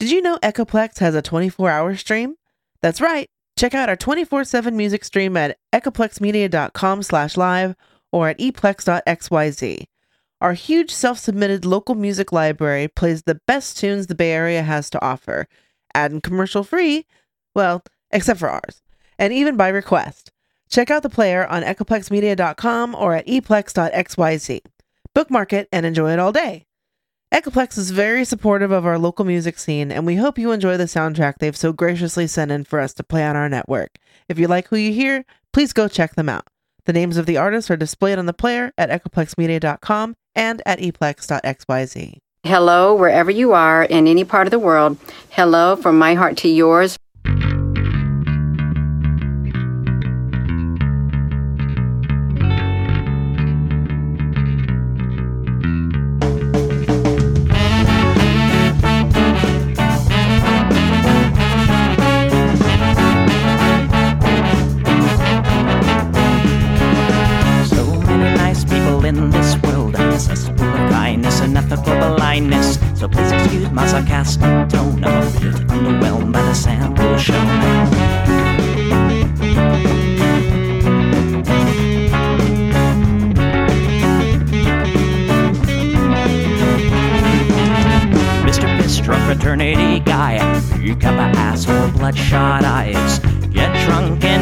Did 0.00 0.10
you 0.10 0.22
know 0.22 0.38
Echoplex 0.38 0.98
has 1.00 1.14
a 1.14 1.20
24 1.20 1.68
hour 1.68 1.94
stream? 1.94 2.36
That's 2.80 3.02
right. 3.02 3.28
Check 3.58 3.74
out 3.74 3.90
our 3.90 3.96
24 3.96 4.44
7 4.44 4.74
music 4.74 5.04
stream 5.04 5.36
at 5.36 5.58
echoplexmedia.com 5.74 7.02
slash 7.02 7.36
live 7.36 7.74
or 8.10 8.30
at 8.30 8.38
eplex.xyz. 8.38 9.84
Our 10.40 10.54
huge 10.54 10.90
self 10.90 11.18
submitted 11.18 11.66
local 11.66 11.94
music 11.94 12.32
library 12.32 12.88
plays 12.88 13.24
the 13.24 13.40
best 13.46 13.76
tunes 13.76 14.06
the 14.06 14.14
Bay 14.14 14.32
Area 14.32 14.62
has 14.62 14.88
to 14.88 15.04
offer, 15.04 15.46
ad 15.92 16.12
and 16.12 16.22
commercial 16.22 16.64
free, 16.64 17.04
well, 17.54 17.82
except 18.10 18.40
for 18.40 18.48
ours, 18.48 18.80
and 19.18 19.34
even 19.34 19.58
by 19.58 19.68
request. 19.68 20.32
Check 20.70 20.90
out 20.90 21.02
the 21.02 21.10
player 21.10 21.46
on 21.46 21.62
echoplexmedia.com 21.62 22.94
or 22.94 23.16
at 23.16 23.26
eplex.xyz. 23.26 24.60
Bookmark 25.14 25.52
it 25.52 25.68
and 25.70 25.84
enjoy 25.84 26.10
it 26.14 26.18
all 26.18 26.32
day. 26.32 26.64
Echoplex 27.32 27.78
is 27.78 27.92
very 27.92 28.24
supportive 28.24 28.72
of 28.72 28.84
our 28.84 28.98
local 28.98 29.24
music 29.24 29.56
scene, 29.56 29.92
and 29.92 30.04
we 30.04 30.16
hope 30.16 30.36
you 30.36 30.50
enjoy 30.50 30.76
the 30.76 30.84
soundtrack 30.84 31.34
they've 31.38 31.56
so 31.56 31.72
graciously 31.72 32.26
sent 32.26 32.50
in 32.50 32.64
for 32.64 32.80
us 32.80 32.92
to 32.92 33.04
play 33.04 33.24
on 33.24 33.36
our 33.36 33.48
network. 33.48 33.98
If 34.28 34.36
you 34.36 34.48
like 34.48 34.66
who 34.66 34.76
you 34.76 34.92
hear, 34.92 35.24
please 35.52 35.72
go 35.72 35.86
check 35.86 36.16
them 36.16 36.28
out. 36.28 36.48
The 36.86 36.92
names 36.92 37.16
of 37.16 37.26
the 37.26 37.36
artists 37.36 37.70
are 37.70 37.76
displayed 37.76 38.18
on 38.18 38.26
the 38.26 38.32
player 38.32 38.72
at 38.76 38.90
echoplexmedia.com 38.90 40.16
and 40.34 40.60
at 40.66 40.80
eplex.xyz. 40.80 42.18
Hello, 42.42 42.94
wherever 42.96 43.30
you 43.30 43.52
are 43.52 43.84
in 43.84 44.08
any 44.08 44.24
part 44.24 44.48
of 44.48 44.50
the 44.50 44.58
world. 44.58 44.96
Hello 45.30 45.76
from 45.76 45.96
my 45.96 46.14
heart 46.14 46.36
to 46.38 46.48
yours. 46.48 46.98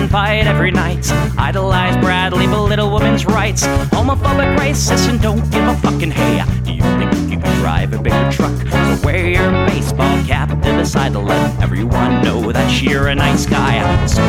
Fight 0.08 0.46
every 0.46 0.70
night. 0.70 1.04
Idolize 1.36 1.96
Bradley, 2.00 2.46
belittle 2.46 2.92
women's 2.92 3.26
rights. 3.26 3.66
Homophobic, 3.92 4.56
racist, 4.58 5.08
and 5.08 5.20
don't 5.20 5.42
give 5.50 5.64
a 5.64 5.76
fucking 5.78 6.10
hey. 6.10 6.42
Do 6.64 6.72
you 6.72 6.82
think 6.98 7.12
you 7.30 7.38
can 7.38 7.56
drive 7.60 7.92
a 7.92 7.98
bigger 7.98 8.30
truck? 8.32 8.56
So 8.70 9.06
wear 9.06 9.28
your 9.28 9.50
baseball 9.66 10.16
cap 10.24 10.48
to 10.48 10.70
the 10.72 10.84
side 10.84 11.12
to 11.12 11.18
let 11.18 11.60
everyone 11.60 12.22
know 12.22 12.52
that 12.52 12.82
you're 12.82 13.08
a 13.08 13.14
nice 13.14 13.44
guy. 13.46 13.84
So 14.06 14.22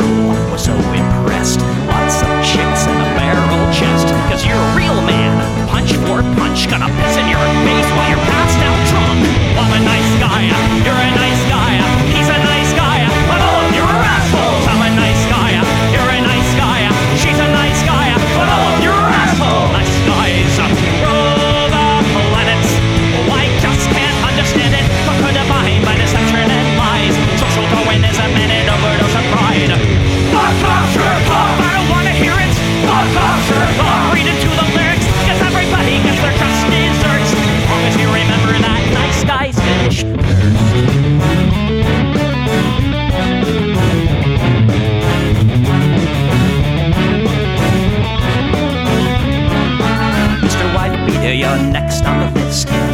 cool, 0.00 0.34
was 0.50 0.64
so 0.64 0.74
impressed. 0.74 1.60
Lots 1.86 2.22
of 2.22 2.30
chicks 2.42 2.86
and 2.90 2.98
a 2.98 3.08
barrel 3.14 3.72
chest. 3.72 4.08
Cause 4.30 4.44
you're 4.44 4.58
a 4.58 4.76
real 4.76 4.98
man. 5.06 5.38
Punch 5.68 5.92
for 6.06 6.22
punch, 6.38 6.68
gonna 6.68 6.90
piss 6.90 7.16
in 7.16 7.26
your 7.30 7.46
face 7.66 7.90
while 7.94 8.08
you're 8.10 8.26
passed 8.26 8.60
out 8.66 8.80
drunk. 8.90 9.20
I'm 9.58 9.72
a 9.78 9.80
nice 9.84 10.10
guy, 10.18 10.42
you're 10.84 10.94
a 10.94 11.10
nice 11.14 11.19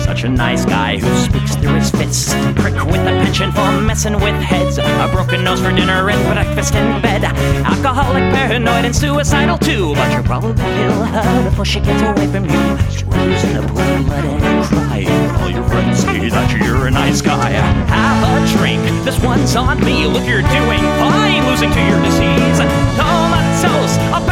Such 0.06 0.22
a 0.22 0.28
nice 0.28 0.65
guy 0.65 0.99
who 0.99 1.12
speaks 1.19 1.56
through 1.56 1.75
his 1.75 1.91
fists. 1.91 2.33
Prick 2.55 2.75
with 2.87 3.03
a 3.03 3.12
penchant 3.27 3.53
for 3.53 3.81
messing 3.83 4.15
with 4.15 4.37
heads. 4.41 4.78
A 4.78 5.09
broken 5.11 5.43
nose 5.43 5.61
for 5.61 5.72
dinner 5.72 6.09
and 6.09 6.22
breakfast 6.33 6.77
in 6.77 7.03
bed. 7.03 7.25
Alcoholic, 7.25 8.22
paranoid, 8.33 8.84
and 8.84 8.94
suicidal 8.94 9.59
too. 9.59 9.94
But 9.97 10.12
you'll 10.12 10.22
probably 10.22 10.55
kill 10.55 11.05
her 11.05 11.50
before 11.50 11.65
she 11.65 11.81
gets 11.81 12.00
away 12.03 12.28
from 12.28 12.44
you. 12.44 12.62
Swims 12.89 13.44
in 13.44 13.56
a 13.56 13.62
pool 13.67 14.05
blood 14.06 14.25
and 14.25 14.65
cry. 14.67 15.05
All 15.43 15.50
your 15.50 15.65
friends 15.65 15.99
say 15.99 16.28
that 16.28 16.65
you're 16.65 16.87
a 16.87 16.91
nice 16.91 17.21
guy. 17.21 17.50
Have 17.50 18.23
a 18.23 18.59
drink. 18.59 18.83
This 19.05 19.19
one's 19.21 19.56
on 19.56 19.84
me. 19.84 20.06
Look, 20.06 20.25
you're 20.25 20.47
doing 20.55 20.87
fine. 21.03 21.44
Losing 21.50 21.73
to 21.73 21.83
your 21.83 22.00
disease. 22.06 22.62
Comatose. 22.94 23.99
I'll 24.15 24.25
pack 24.25 24.25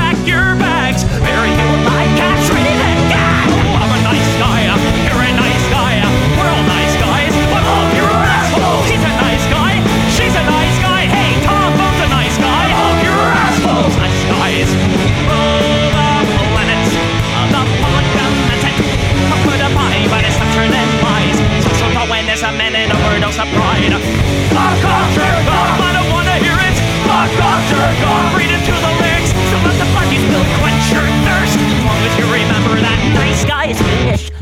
Fuck 24.55 24.85
off, 24.87 25.11
jerk 25.15 25.47
off. 25.51 25.81
I 25.83 25.91
don't 25.99 26.11
wanna 26.15 26.39
hear 26.39 26.55
it. 26.55 26.77
Fuck 27.03 27.35
off, 27.43 27.63
jerk 27.67 28.01
off. 28.07 28.39
Read 28.39 28.55
into 28.55 28.71
the 28.71 28.93
lyrics. 29.03 29.35
So 29.51 29.57
let 29.67 29.75
the 29.83 29.89
party 29.91 30.17
spill 30.23 30.47
quench 30.63 30.95
your 30.95 31.09
thirst. 31.27 31.59
As 31.59 31.83
long 31.83 32.01
as 32.07 32.15
you 32.19 32.27
remember 32.31 32.79
that 32.79 32.99
nice 33.19 33.45
guys 33.45 33.77
finish 33.83 34.31
first. 34.31 34.34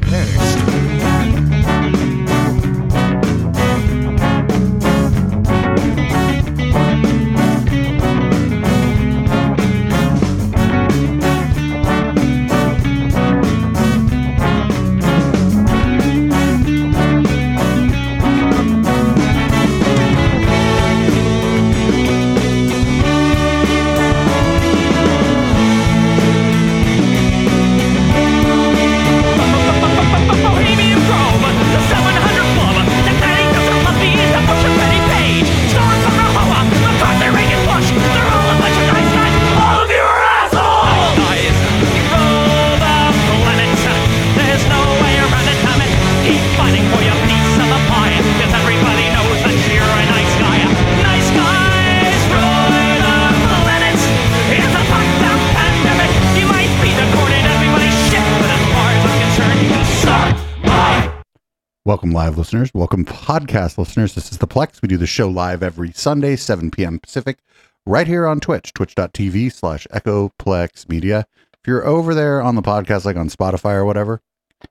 Live 62.22 62.38
listeners. 62.38 62.70
Welcome, 62.72 63.04
podcast 63.04 63.78
listeners. 63.78 64.14
This 64.14 64.30
is 64.30 64.38
the 64.38 64.46
Plex. 64.46 64.80
We 64.80 64.86
do 64.86 64.96
the 64.96 65.08
show 65.08 65.28
live 65.28 65.60
every 65.60 65.90
Sunday, 65.90 66.36
7 66.36 66.70
p.m. 66.70 67.00
Pacific, 67.00 67.38
right 67.84 68.06
here 68.06 68.28
on 68.28 68.38
Twitch, 68.38 68.72
twitch.tv 68.72 69.52
slash 69.52 69.88
Echoplex 69.92 70.88
Media. 70.88 71.26
If 71.54 71.66
you're 71.66 71.84
over 71.84 72.14
there 72.14 72.40
on 72.40 72.54
the 72.54 72.62
podcast, 72.62 73.04
like 73.04 73.16
on 73.16 73.28
Spotify 73.28 73.72
or 73.74 73.84
whatever, 73.84 74.20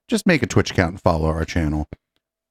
just 0.08 0.26
make 0.26 0.42
a 0.44 0.48
Twitch 0.48 0.72
account 0.72 0.92
and 0.92 1.02
follow 1.02 1.28
our 1.28 1.44
channel. 1.44 1.90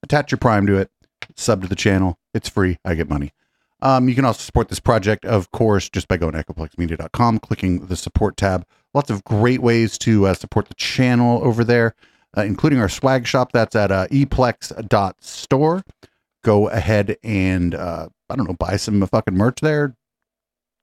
Attach 0.02 0.32
your 0.32 0.38
Prime 0.38 0.67
to 0.67 0.76
it. 0.76 0.91
sub 1.35 1.62
to 1.62 1.69
the 1.69 1.75
channel. 1.75 2.19
It's 2.35 2.50
free. 2.50 2.76
I 2.85 2.94
get 2.94 3.08
money. 3.08 3.32
Um, 3.81 4.06
you 4.06 4.14
can 4.14 4.26
also 4.26 4.43
support 4.43 4.69
this 4.69 4.81
project, 4.81 5.25
of 5.25 5.50
course, 5.50 5.88
just 5.88 6.08
by 6.08 6.19
going 6.19 6.32
to 6.32 6.44
echoplexmedia.com, 6.44 7.38
clicking 7.38 7.87
the 7.87 7.96
support 7.96 8.37
tab. 8.37 8.67
Lots 8.93 9.08
of 9.08 9.25
great 9.25 9.62
ways 9.62 9.96
to 10.00 10.26
uh, 10.26 10.35
support 10.35 10.69
the 10.69 10.75
channel 10.75 11.43
over 11.43 11.64
there, 11.64 11.94
uh, 12.37 12.43
including 12.43 12.79
our 12.79 12.88
swag 12.88 13.27
shop. 13.27 13.53
That's 13.53 13.77
at 13.77 13.91
uh, 13.91 14.06
eplex.store. 14.09 15.82
Go 16.43 16.69
ahead 16.69 17.17
and, 17.23 17.75
uh, 17.75 18.09
I 18.29 18.37
don't 18.37 18.49
know, 18.49 18.56
buy 18.59 18.77
some 18.77 19.06
fucking 19.06 19.35
merch 19.35 19.61
there. 19.61 19.94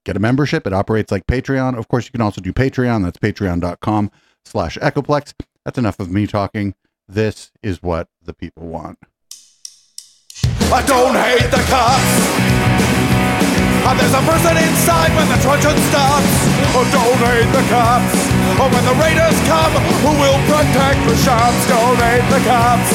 Get 0.05 0.15
a 0.15 0.19
membership. 0.19 0.65
It 0.67 0.73
operates 0.73 1.11
like 1.11 1.25
Patreon. 1.27 1.77
Of 1.77 1.87
course, 1.87 2.05
you 2.05 2.11
can 2.11 2.21
also 2.21 2.41
do 2.41 2.53
Patreon. 2.53 3.03
That's 3.03 3.17
patreon.com 3.17 4.11
slash 4.45 4.77
echoplex. 4.77 5.33
That's 5.65 5.77
enough 5.77 5.99
of 5.99 6.11
me 6.11 6.27
talking. 6.27 6.75
This 7.07 7.51
is 7.63 7.81
what 7.81 8.07
the 8.23 8.33
people 8.33 8.67
want. 8.67 8.99
I 10.71 10.85
don't 10.85 11.15
hate 11.15 11.49
the 11.49 11.63
cops. 11.67 12.57
And 13.87 13.99
there's 13.99 14.13
a 14.13 14.21
person 14.29 14.57
inside 14.57 15.15
when 15.15 15.27
the 15.29 15.41
truncheon 15.41 15.77
stops. 15.89 16.27
Oh, 16.75 16.87
don't 16.91 17.17
hate 17.27 17.51
the 17.51 17.63
cops. 17.69 18.36
Oh, 18.55 18.71
when 18.71 18.85
the 18.87 18.95
raiders 18.95 19.35
come, 19.43 19.75
who 20.01 20.15
will 20.15 20.39
protect 20.47 21.03
the 21.03 21.15
shops? 21.19 21.59
Don't 21.67 21.99
hate 21.99 22.23
the 22.31 22.39
cops. 22.47 22.89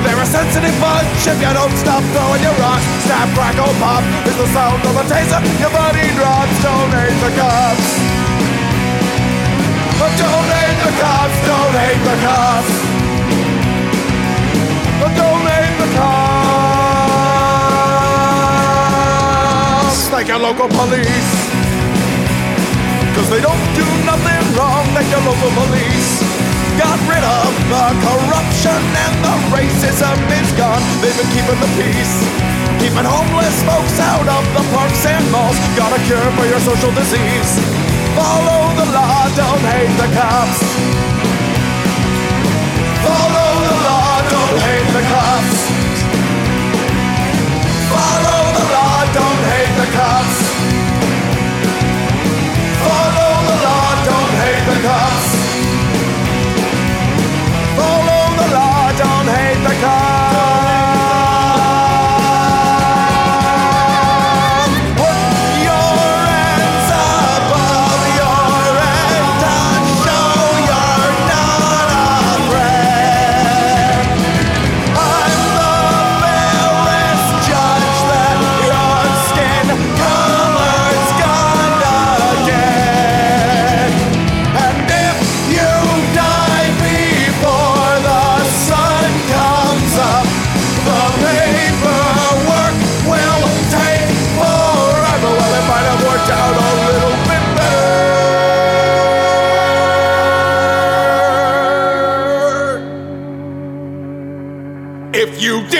They're 0.00 0.18
a 0.18 0.26
sensitive 0.26 0.74
bunch 0.80 1.22
if 1.28 1.38
you 1.38 1.52
don't 1.54 1.76
stop 1.78 2.02
throwing 2.16 2.42
your 2.42 2.56
rocks. 2.58 2.82
Snap, 3.06 3.28
crackle, 3.36 3.70
pop 3.78 4.02
is 4.26 4.34
the 4.36 4.48
sound 4.50 4.82
of 4.82 4.96
a 4.96 5.04
taser. 5.06 5.38
Your 5.60 5.70
body 5.70 6.02
drops. 6.18 6.56
Don't 6.64 6.90
hate 6.90 7.14
the 7.22 7.30
cops. 7.38 7.86
Don't 10.18 10.48
hate 10.50 10.78
the 10.82 10.92
cops. 10.98 11.36
Don't 11.46 11.74
hate 11.78 12.02
the 12.02 12.16
cops. 12.24 12.72
Don't 15.14 15.46
hate 15.46 15.76
the 15.78 15.88
cops. 15.94 16.34
Like 20.12 20.28
your 20.28 20.38
local 20.38 20.68
police. 20.68 21.53
Cause 23.14 23.30
they 23.30 23.40
don't 23.40 23.64
do 23.78 23.86
nothing 24.02 24.42
wrong 24.58 24.82
like 24.90 25.06
your 25.06 25.22
local 25.22 25.50
police. 25.54 26.18
Got 26.74 26.98
rid 27.06 27.22
of 27.22 27.50
the 27.70 27.86
corruption 28.02 28.74
and 28.74 29.14
the 29.22 29.34
racism 29.54 30.18
is 30.34 30.50
gone. 30.58 30.82
They've 30.98 31.14
been 31.14 31.30
keeping 31.30 31.60
the 31.62 31.70
peace. 31.78 32.14
Keeping 32.82 33.06
homeless 33.06 33.54
folks 33.62 34.02
out 34.02 34.26
of 34.26 34.42
the 34.58 34.66
parks 34.74 35.06
and 35.06 35.22
malls. 35.30 35.54
Got 35.78 35.94
a 35.94 36.00
cure 36.10 36.26
for 36.34 36.42
your 36.50 36.58
social 36.58 36.90
disease. 36.90 37.50
Follow 38.18 38.74
the 38.82 38.86
law, 38.90 39.30
don't 39.38 39.62
hate 39.62 39.94
the 39.94 40.10
cops. 40.10 40.58
Follow 42.98 43.50
the 43.62 43.76
law, 43.86 44.10
don't 44.26 44.58
hate 44.58 44.90
the 44.90 45.04
cops. 45.06 45.56
Follow 47.94 48.42
the 48.58 48.64
law, 48.74 48.96
don't 49.14 49.42
hate 49.54 49.74
the 49.78 49.88
cops. 49.94 50.23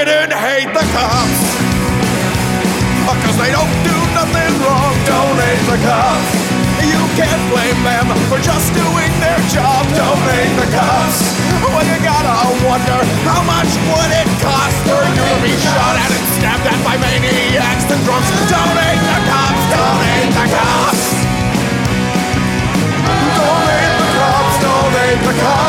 Didn't 0.05 0.37
hate 0.37 0.69
the 0.69 0.85
cops, 0.93 1.41
oh, 3.09 3.17
because 3.17 3.41
they 3.41 3.49
don't 3.49 3.73
do 3.81 3.97
nothing 4.13 4.53
wrong, 4.61 4.93
don't 5.09 5.39
hate 5.41 5.65
the 5.65 5.81
cops. 5.81 6.33
You 6.85 7.01
can't 7.17 7.41
blame 7.49 7.81
them 7.89 8.13
for 8.29 8.37
just 8.45 8.69
doing 8.77 9.13
their 9.25 9.41
job, 9.49 9.89
don't 9.97 10.25
hate 10.29 10.53
the 10.61 10.69
cops. 10.77 11.25
Well, 11.65 11.81
you 11.89 11.97
gotta 12.05 12.37
wonder 12.69 13.01
how 13.25 13.41
much 13.49 13.73
would 13.89 14.13
it 14.13 14.29
cost 14.45 14.77
for 14.85 15.01
you 15.09 15.25
to 15.25 15.39
be 15.41 15.57
shot 15.57 15.97
at 15.97 16.13
and 16.13 16.27
stabbed 16.37 16.69
at 16.69 16.81
by 16.85 17.01
maniacs 17.01 17.89
and 17.89 18.01
drunks. 18.05 18.29
Don't 18.53 18.77
hate 18.77 19.01
the 19.01 19.21
cops, 19.25 19.63
don't 19.73 20.01
hate 20.05 20.33
the 20.37 20.47
cops. 20.53 21.05
Don't 23.41 23.67
hate 23.73 23.97
the 23.97 24.09
cops, 24.21 24.57
don't 24.61 24.93
hate 25.01 25.23
the 25.25 25.35
cops. 25.41 25.64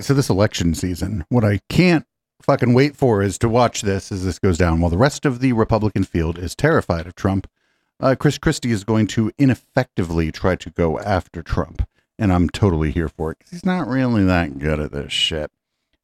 Right, 0.00 0.06
so 0.06 0.14
this 0.14 0.30
election 0.30 0.72
season, 0.72 1.26
what 1.28 1.44
I 1.44 1.60
can't 1.68 2.06
fucking 2.40 2.72
wait 2.72 2.96
for 2.96 3.22
is 3.22 3.36
to 3.38 3.50
watch 3.50 3.82
this 3.82 4.10
as 4.10 4.24
this 4.24 4.38
goes 4.38 4.56
down. 4.56 4.80
While 4.80 4.88
the 4.88 4.96
rest 4.96 5.26
of 5.26 5.40
the 5.40 5.52
Republican 5.52 6.04
field 6.04 6.38
is 6.38 6.54
terrified 6.54 7.06
of 7.06 7.14
Trump, 7.14 7.46
uh, 8.00 8.16
Chris 8.18 8.38
Christie 8.38 8.70
is 8.70 8.82
going 8.82 9.08
to 9.08 9.30
ineffectively 9.36 10.32
try 10.32 10.56
to 10.56 10.70
go 10.70 10.98
after 11.00 11.42
Trump, 11.42 11.86
and 12.18 12.32
I'm 12.32 12.48
totally 12.48 12.90
here 12.92 13.10
for 13.10 13.32
it 13.32 13.40
because 13.40 13.50
he's 13.50 13.66
not 13.66 13.88
really 13.88 14.24
that 14.24 14.58
good 14.58 14.80
at 14.80 14.90
this 14.90 15.12
shit. 15.12 15.50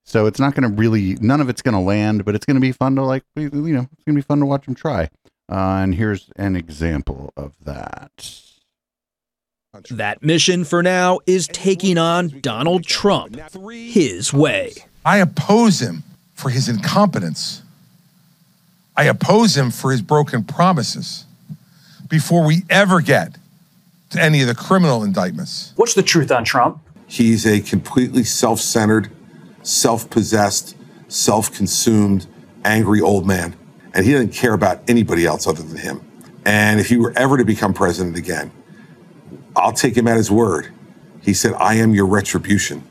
So 0.05 0.27
it's 0.27 0.39
not 0.39 0.55
going 0.55 0.71
to 0.71 0.77
really, 0.77 1.15
none 1.15 1.41
of 1.41 1.49
it's 1.49 1.62
going 1.62 1.73
to 1.73 1.81
land, 1.81 2.26
but 2.26 2.35
it's 2.35 2.45
going 2.45 2.57
to 2.57 2.61
be 2.61 2.73
fun 2.73 2.97
to 2.97 3.03
like, 3.03 3.25
you 3.35 3.49
know, 3.49 3.88
it's 3.91 4.05
going 4.05 4.15
to 4.15 4.21
be 4.21 4.21
fun 4.21 4.41
to 4.41 4.47
watch 4.47 4.69
him 4.69 4.75
try. 4.75 5.05
Uh, 5.50 5.81
and 5.81 5.95
here's 5.95 6.31
an 6.37 6.55
example 6.55 7.33
of 7.35 7.55
that. 7.65 8.43
That 9.90 10.23
mission 10.23 10.64
for 10.64 10.83
now 10.83 11.21
is 11.26 11.49
taking 11.49 11.99
on 11.99 12.40
Donald 12.40 12.85
Trump 12.85 13.37
his 13.71 14.33
way. 14.33 14.75
I 15.04 15.18
oppose 15.18 15.80
him 15.80 16.02
for 16.35 16.50
his 16.50 16.68
incompetence. 16.68 17.62
I 18.97 19.04
oppose 19.04 19.56
him 19.56 19.71
for 19.71 19.90
his 19.90 20.02
broken 20.02 20.45
promises 20.45 21.25
before 22.09 22.45
we 22.45 22.62
ever 22.71 23.00
get 23.00 23.37
to 24.11 24.23
any 24.23 24.40
of 24.40 24.49
the 24.49 24.54
criminal 24.54 25.02
indictments. 25.02 25.73
What's 25.76 25.95
the 25.95 26.02
truth 26.02 26.30
on 26.30 26.45
Trump? 26.45 26.80
He's 27.06 27.47
a 27.47 27.61
completely 27.61 28.25
self 28.25 28.61
centered, 28.61 29.11
self 29.62 30.09
possessed, 30.11 30.76
self 31.09 31.52
consumed, 31.52 32.26
angry 32.64 33.00
old 33.00 33.26
man. 33.26 33.54
And 33.95 34.04
he 34.04 34.12
doesn't 34.12 34.33
care 34.33 34.52
about 34.52 34.83
anybody 34.88 35.25
else 35.25 35.47
other 35.47 35.62
than 35.62 35.76
him. 35.76 36.00
And 36.45 36.80
if 36.80 36.88
he 36.88 36.97
were 36.97 37.12
ever 37.16 37.37
to 37.38 37.45
become 37.45 37.75
president 37.75 38.16
again, 38.16 38.50
I'll 39.57 39.73
take 39.73 39.97
him 39.97 40.07
at 40.07 40.17
his 40.17 40.31
word. 40.31 40.73
He 41.23 41.35
said, 41.35 41.55
I 41.55 41.75
am 41.75 41.95
your 41.95 42.07
retribution. 42.07 42.89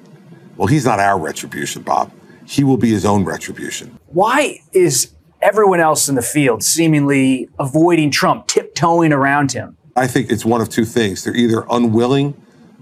Well, 0.57 0.67
he's 0.67 0.85
not 0.85 0.99
our 0.99 1.19
retribution, 1.19 1.83
Bob. 1.83 2.11
He 2.45 2.63
will 2.63 2.77
be 2.77 2.89
his 2.89 3.05
own 3.05 3.23
retribution. 3.23 3.97
Why 4.07 4.59
is 4.73 5.13
everyone 5.41 5.79
else 5.79 6.09
in 6.09 6.15
the 6.15 6.21
field 6.21 6.63
seemingly 6.63 7.49
avoiding 7.59 8.11
Trump, 8.11 8.47
tiptoeing 8.47 9.13
around 9.13 9.51
him? 9.51 9.77
I 9.95 10.07
think 10.07 10.31
it's 10.31 10.43
one 10.43 10.59
of 10.59 10.69
two 10.69 10.85
things. 10.85 11.23
They're 11.23 11.35
either 11.35 11.65
unwilling 11.69 12.39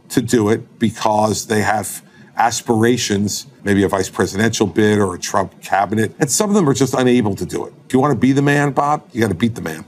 to 0.09 0.21
do 0.21 0.49
it 0.49 0.79
because 0.79 1.47
they 1.47 1.61
have 1.61 2.01
aspirations, 2.35 3.47
maybe 3.63 3.83
a 3.83 3.87
vice 3.87 4.09
presidential 4.09 4.65
bid 4.65 4.99
or 4.99 5.13
a 5.13 5.19
Trump 5.19 5.61
cabinet, 5.61 6.13
and 6.19 6.31
some 6.31 6.49
of 6.49 6.55
them 6.55 6.67
are 6.67 6.73
just 6.73 6.93
unable 6.93 7.35
to 7.35 7.45
do 7.45 7.65
it. 7.65 7.73
If 7.85 7.93
you 7.93 7.99
want 7.99 8.13
to 8.13 8.19
be 8.19 8.31
the 8.31 8.41
man, 8.41 8.71
Bob, 8.71 9.07
you 9.11 9.21
got 9.21 9.27
to 9.27 9.35
beat 9.35 9.55
the 9.55 9.61
man. 9.61 9.85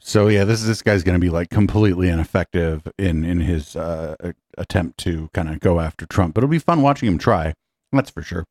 So 0.00 0.28
yeah, 0.28 0.44
this 0.44 0.62
this 0.62 0.82
guy's 0.82 1.02
going 1.02 1.14
to 1.14 1.20
be 1.20 1.30
like 1.30 1.50
completely 1.50 2.08
ineffective 2.08 2.82
in 2.98 3.24
in 3.24 3.40
his 3.40 3.76
uh, 3.76 4.14
attempt 4.58 4.98
to 5.00 5.28
kind 5.32 5.48
of 5.48 5.60
go 5.60 5.80
after 5.80 6.06
Trump. 6.06 6.34
But 6.34 6.42
it'll 6.42 6.50
be 6.50 6.58
fun 6.58 6.82
watching 6.82 7.08
him 7.08 7.18
try. 7.18 7.54
That's 7.92 8.10
for 8.10 8.22
sure. 8.22 8.44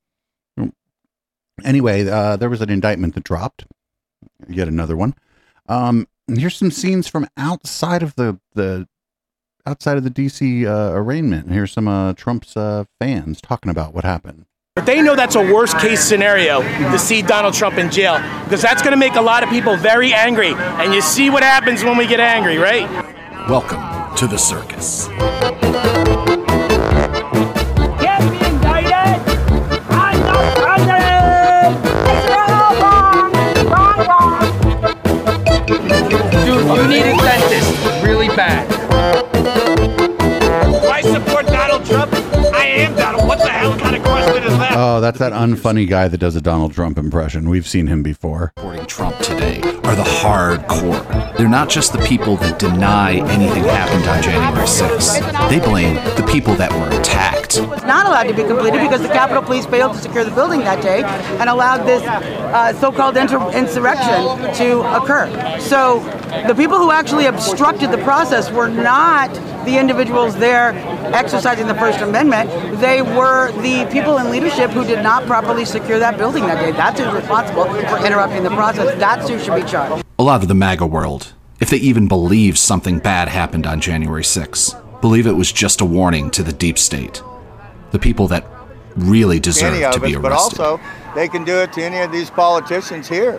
Anyway, 1.63 2.07
uh, 2.07 2.37
there 2.37 2.49
was 2.49 2.61
an 2.61 2.69
indictment 2.69 3.15
that 3.15 3.23
dropped. 3.23 3.65
Yet 4.47 4.67
another 4.67 4.95
one. 4.95 5.15
Um, 5.67 6.07
and 6.27 6.39
here's 6.39 6.55
some 6.55 6.71
scenes 6.71 7.07
from 7.07 7.27
outside 7.37 8.03
of 8.03 8.15
the 8.15 8.39
the 8.53 8.87
outside 9.65 9.97
of 9.97 10.03
the 10.03 10.09
DC 10.11 10.65
uh, 10.65 10.93
arraignment. 10.95 11.51
Here's 11.51 11.71
some 11.71 11.87
uh, 11.87 12.13
Trump's 12.13 12.55
uh, 12.55 12.85
fans 12.99 13.41
talking 13.41 13.69
about 13.69 13.93
what 13.93 14.03
happened. 14.03 14.45
But 14.79 14.85
they 14.85 15.01
know 15.01 15.13
that's 15.13 15.35
a 15.35 15.41
worst 15.41 15.77
case 15.79 15.99
scenario 15.99 16.61
to 16.61 16.97
see 16.97 17.21
Donald 17.21 17.53
Trump 17.53 17.77
in 17.77 17.91
jail 17.91 18.17
because 18.45 18.61
that's 18.61 18.81
going 18.81 18.93
to 18.93 18.97
make 18.97 19.15
a 19.15 19.21
lot 19.21 19.43
of 19.43 19.49
people 19.49 19.75
very 19.75 20.13
angry. 20.13 20.53
And 20.53 20.93
you 20.93 21.01
see 21.01 21.29
what 21.29 21.43
happens 21.43 21.83
when 21.83 21.97
we 21.97 22.07
get 22.07 22.21
angry, 22.21 22.57
right? 22.57 22.89
Welcome 23.49 23.81
to 24.15 24.25
the 24.25 24.37
circus. 24.37 25.09
Get 27.99 28.23
me 28.31 28.39
indicted! 28.47 29.19
I'm 29.89 30.17
not 30.21 30.55
president! 30.55 31.75
It's 32.07 32.25
wrong! 32.31 32.79
Wrong, 33.67 33.99
wrong! 34.07 34.39
Dude, 36.45 36.63
you 36.77 36.87
need 36.87 37.03
a 37.03 37.17
dentist 37.17 37.75
really 38.01 38.29
bad. 38.29 38.65
I 40.89 41.01
support 41.01 41.47
Donald 41.47 41.85
Trump. 41.85 42.13
I 42.53 42.65
am 42.65 42.95
Donald. 42.95 43.18
What 43.39 43.45
the 43.45 43.51
hell 43.53 43.79
kind 43.79 43.95
of 43.95 44.03
question 44.03 44.43
is 44.43 44.57
that? 44.57 44.73
Oh, 44.75 44.99
that's 44.99 45.17
that 45.19 45.31
unfunny 45.31 45.87
guy 45.87 46.09
that 46.09 46.17
does 46.17 46.35
a 46.35 46.41
Donald 46.41 46.73
Trump 46.73 46.97
impression. 46.97 47.49
We've 47.49 47.65
seen 47.65 47.87
him 47.87 48.03
before. 48.03 48.51
Supporting 48.57 48.85
Trump 48.85 49.17
today 49.19 49.61
are 49.61 49.95
the 49.95 50.03
hardcore. 50.03 51.37
They're 51.37 51.47
not 51.47 51.69
just 51.69 51.93
the 51.93 51.99
people 51.99 52.35
that 52.35 52.59
deny 52.59 53.13
anything 53.29 53.63
happened 53.63 54.05
on 54.09 54.21
January 54.21 54.67
6th. 54.67 55.49
They 55.49 55.59
blame 55.59 55.95
the 56.17 56.27
people 56.29 56.53
that 56.55 56.69
were 56.73 56.99
attacked. 56.99 57.55
It 57.59 57.69
was 57.69 57.81
not 57.83 58.07
allowed 58.07 58.23
to 58.23 58.33
be 58.33 58.43
completed 58.43 58.81
because 58.81 59.01
the 59.03 59.07
Capitol 59.07 59.41
Police 59.41 59.65
failed 59.65 59.93
to 59.93 59.99
secure 59.99 60.25
the 60.25 60.31
building 60.31 60.59
that 60.61 60.83
day 60.83 61.03
and 61.03 61.49
allowed 61.49 61.85
this 61.85 62.03
uh, 62.03 62.73
so-called 62.73 63.15
inter- 63.15 63.51
insurrection 63.51 64.53
to 64.55 64.81
occur. 65.01 65.29
So 65.61 65.99
the 66.45 66.55
people 66.55 66.77
who 66.77 66.91
actually 66.91 67.27
obstructed 67.27 67.91
the 67.91 67.99
process 67.99 68.51
were 68.51 68.67
not 68.67 69.33
the 69.65 69.77
individuals 69.77 70.35
there 70.37 70.71
exercising 71.13 71.67
the 71.67 71.75
First 71.75 71.99
Amendment. 71.99 72.49
They 72.79 73.01
were 73.01 73.28
the 73.61 73.87
people 73.91 74.17
in 74.17 74.29
leadership 74.29 74.71
who 74.71 74.83
did 74.83 75.03
not 75.03 75.25
properly 75.25 75.65
secure 75.65 75.99
that 75.99 76.17
building 76.17 76.45
that 76.47 76.59
day. 76.59 76.71
That's 76.71 76.99
who's 76.99 77.13
responsible 77.13 77.65
for 77.65 78.05
interrupting 78.05 78.43
the 78.43 78.49
process. 78.49 78.97
That's 78.99 79.29
who 79.29 79.39
should 79.39 79.55
be 79.55 79.69
charged. 79.69 80.03
A 80.17 80.23
lot 80.23 80.41
of 80.41 80.47
the 80.47 80.55
MAGA 80.55 80.85
world, 80.85 81.33
if 81.59 81.69
they 81.69 81.77
even 81.77 82.07
believe 82.07 82.57
something 82.57 82.99
bad 82.99 83.27
happened 83.27 83.65
on 83.65 83.81
January 83.81 84.23
6th, 84.23 85.01
believe 85.01 85.27
it 85.27 85.33
was 85.33 85.51
just 85.51 85.81
a 85.81 85.85
warning 85.85 86.29
to 86.31 86.43
the 86.43 86.53
deep 86.53 86.77
state. 86.77 87.21
The 87.91 87.99
people 87.99 88.27
that 88.27 88.45
really 88.95 89.39
deserve 89.39 89.73
any 89.73 89.83
of 89.83 89.93
to 89.93 89.99
be 89.99 90.15
us, 90.15 90.21
but 90.21 90.31
also 90.31 90.79
they 91.15 91.27
can 91.27 91.43
do 91.43 91.57
it 91.57 91.71
to 91.73 91.83
any 91.83 91.99
of 91.99 92.11
these 92.11 92.29
politicians 92.29 93.07
here. 93.07 93.37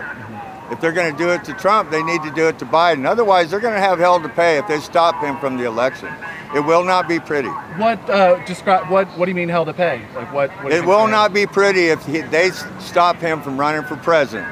If 0.71 0.79
they're 0.79 0.93
going 0.93 1.11
to 1.11 1.17
do 1.17 1.29
it 1.31 1.43
to 1.45 1.53
Trump, 1.53 1.91
they 1.91 2.01
need 2.01 2.23
to 2.23 2.31
do 2.31 2.47
it 2.47 2.57
to 2.59 2.65
Biden. 2.65 3.05
Otherwise, 3.05 3.51
they're 3.51 3.59
going 3.59 3.73
to 3.73 3.79
have 3.81 3.99
hell 3.99 4.21
to 4.21 4.29
pay 4.29 4.57
if 4.57 4.67
they 4.67 4.79
stop 4.79 5.21
him 5.21 5.37
from 5.39 5.57
the 5.57 5.65
election. 5.65 6.07
It 6.55 6.61
will 6.61 6.83
not 6.85 7.07
be 7.09 7.19
pretty. 7.19 7.49
What 7.49 7.99
uh, 8.09 8.43
describe 8.45 8.89
what? 8.89 9.07
What 9.17 9.25
do 9.25 9.31
you 9.31 9.35
mean 9.35 9.49
hell 9.49 9.65
to 9.65 9.73
pay? 9.73 10.01
Like 10.15 10.31
what? 10.33 10.49
what 10.63 10.71
It 10.71 10.85
will 10.85 11.01
mean? 11.03 11.11
not 11.11 11.33
be 11.33 11.45
pretty 11.45 11.87
if 11.87 12.05
he, 12.05 12.21
they 12.21 12.51
stop 12.79 13.17
him 13.17 13.41
from 13.41 13.59
running 13.59 13.83
for 13.83 13.95
president. 13.97 14.47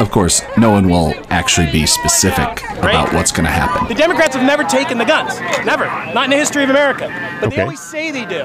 Of 0.00 0.10
course, 0.10 0.42
no 0.58 0.70
one 0.72 0.88
will 0.88 1.14
actually 1.30 1.70
be 1.70 1.86
specific 1.86 2.62
about 2.78 3.12
what's 3.12 3.30
going 3.30 3.44
to 3.44 3.50
happen. 3.52 3.86
The 3.86 3.94
Democrats 3.94 4.34
have 4.34 4.44
never 4.44 4.64
taken 4.64 4.98
the 4.98 5.04
guns. 5.04 5.38
Never. 5.64 5.84
Not 6.12 6.24
in 6.24 6.30
the 6.30 6.36
history 6.36 6.64
of 6.64 6.70
America. 6.70 7.06
But 7.40 7.46
Okay. 7.48 7.56
they 7.56 7.62
always 7.62 7.80
say 7.80 8.10
they 8.10 8.24
do. 8.24 8.42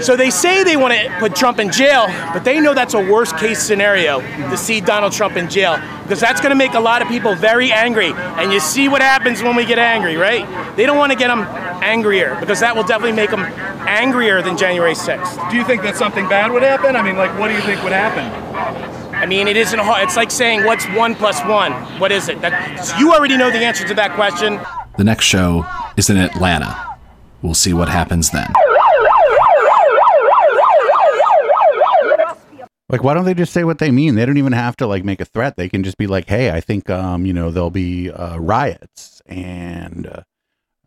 So 0.00 0.16
they 0.16 0.30
say 0.30 0.64
they 0.64 0.76
want 0.76 0.94
to 0.94 1.16
put 1.18 1.36
Trump 1.36 1.58
in 1.58 1.70
jail, 1.70 2.06
but 2.32 2.44
they 2.44 2.60
know 2.60 2.74
that's 2.74 2.94
a 2.94 3.00
worst 3.00 3.36
case 3.36 3.62
scenario 3.62 4.20
to 4.20 4.56
see 4.56 4.80
Donald 4.80 5.12
Trump 5.12 5.36
in 5.36 5.48
jail 5.48 5.78
because 6.02 6.20
that's 6.20 6.40
going 6.40 6.50
to 6.50 6.56
make 6.56 6.74
a 6.74 6.80
lot 6.80 7.02
of 7.02 7.08
people 7.08 7.34
very 7.34 7.70
angry. 7.70 8.12
And 8.12 8.52
you 8.52 8.60
see 8.60 8.88
what 8.88 9.02
happens 9.02 9.42
when 9.42 9.54
we 9.54 9.64
get 9.64 9.78
angry, 9.78 10.16
right? 10.16 10.46
They 10.76 10.86
don't 10.86 10.98
want 10.98 11.12
to 11.12 11.18
get 11.18 11.28
them 11.28 11.40
angrier 11.82 12.36
because 12.40 12.60
that 12.60 12.74
will 12.74 12.84
definitely 12.84 13.16
make 13.16 13.30
them 13.30 13.44
angrier 13.86 14.42
than 14.42 14.56
January 14.56 14.94
6th. 14.94 15.50
Do 15.50 15.56
you 15.56 15.64
think 15.64 15.82
that 15.82 15.96
something 15.96 16.28
bad 16.28 16.50
would 16.52 16.62
happen? 16.62 16.96
I 16.96 17.02
mean, 17.02 17.16
like, 17.16 17.36
what 17.38 17.48
do 17.48 17.54
you 17.54 17.60
think 17.60 17.82
would 17.82 17.92
happen? 17.92 18.24
I 19.14 19.26
mean, 19.26 19.46
it 19.46 19.56
isn't 19.56 19.78
hard. 19.78 20.02
It's 20.02 20.16
like 20.16 20.30
saying, 20.30 20.64
what's 20.64 20.84
one 20.88 21.14
plus 21.14 21.40
one? 21.44 21.72
What 22.00 22.10
is 22.10 22.28
it? 22.28 22.40
That, 22.40 22.98
you 22.98 23.12
already 23.12 23.36
know 23.36 23.50
the 23.50 23.58
answer 23.58 23.86
to 23.86 23.94
that 23.94 24.12
question. 24.14 24.58
The 24.98 25.04
next 25.04 25.26
show 25.26 25.64
is 25.96 26.10
in 26.10 26.16
Atlanta. 26.16 26.98
We'll 27.40 27.54
see 27.54 27.72
what 27.72 27.88
happens 27.88 28.30
then. 28.30 28.52
Like, 32.92 33.02
why 33.02 33.14
don't 33.14 33.24
they 33.24 33.32
just 33.32 33.54
say 33.54 33.64
what 33.64 33.78
they 33.78 33.90
mean? 33.90 34.16
They 34.16 34.26
don't 34.26 34.36
even 34.36 34.52
have 34.52 34.76
to 34.76 34.86
like 34.86 35.02
make 35.02 35.22
a 35.22 35.24
threat. 35.24 35.56
They 35.56 35.70
can 35.70 35.82
just 35.82 35.96
be 35.96 36.06
like, 36.06 36.28
"Hey, 36.28 36.50
I 36.50 36.60
think 36.60 36.90
um, 36.90 37.24
you 37.24 37.32
know, 37.32 37.50
there'll 37.50 37.70
be 37.70 38.10
uh, 38.10 38.36
riots, 38.36 39.22
and 39.24 40.06
uh, 40.06 40.22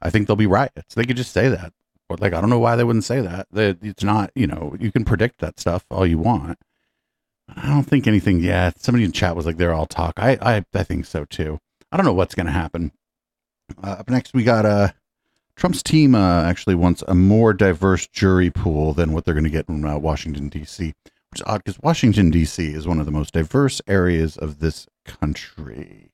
I 0.04 0.12
think 0.12 0.28
there'll 0.28 0.38
be 0.38 0.46
riots." 0.46 0.94
They 0.94 1.06
could 1.06 1.18
just 1.18 1.32
say 1.34 1.50
that. 1.50 1.74
Or 2.08 2.18
like, 2.18 2.34
I 2.34 2.42
don't 2.42 2.52
know 2.52 2.60
why 2.60 2.76
they 2.76 2.84
wouldn't 2.84 3.06
say 3.06 3.22
that. 3.22 3.48
That 3.52 3.80
it's 3.82 4.04
not, 4.04 4.30
you 4.36 4.46
know, 4.46 4.76
you 4.80 4.92
can 4.92 5.04
predict 5.04 5.40
that 5.40 5.60
stuff 5.60 5.84
all 5.90 6.06
you 6.06 6.20
want. 6.20 6.60
I 7.50 7.68
don't 7.68 7.84
think 7.84 8.06
anything. 8.06 8.40
Yeah, 8.40 8.70
somebody 8.78 9.04
in 9.04 9.12
chat 9.12 9.36
was 9.36 9.48
like, 9.48 9.58
"They're 9.58 9.74
all 9.74 9.88
talk." 9.88 10.14
I, 10.18 10.38
I, 10.40 10.66
I 10.76 10.84
think 10.84 11.08
so 11.08 11.26
too. 11.26 11.60
I 11.92 11.98
don't 11.98 12.06
know 12.06 12.14
what's 12.14 12.36
to 12.46 12.54
happen. 12.54 12.92
Uh, 13.84 13.96
up 14.00 14.12
next, 14.12 14.36
we 14.36 14.44
got 14.44 14.68
uh, 14.68 14.90
Trump's 15.56 15.82
team 15.82 16.14
uh, 16.14 16.44
actually 16.44 16.76
wants 16.76 17.04
a 17.08 17.16
more 17.16 17.52
diverse 17.52 18.06
jury 18.06 18.52
pool 18.52 18.94
than 18.94 19.12
what 19.12 19.26
they're 19.26 19.34
to 19.46 19.50
get 19.50 19.68
in 19.68 19.84
uh, 19.84 19.98
Washington 19.98 20.50
D.C 20.50 20.94
is 21.36 21.44
odd 21.46 21.64
because 21.64 21.80
Washington 21.82 22.30
D.C. 22.30 22.74
is 22.74 22.88
one 22.88 23.00
of 23.00 23.06
the 23.06 23.12
most 23.12 23.34
diverse 23.34 23.82
areas 23.88 24.38
of 24.38 24.60
this 24.60 24.88
country. 25.06 26.12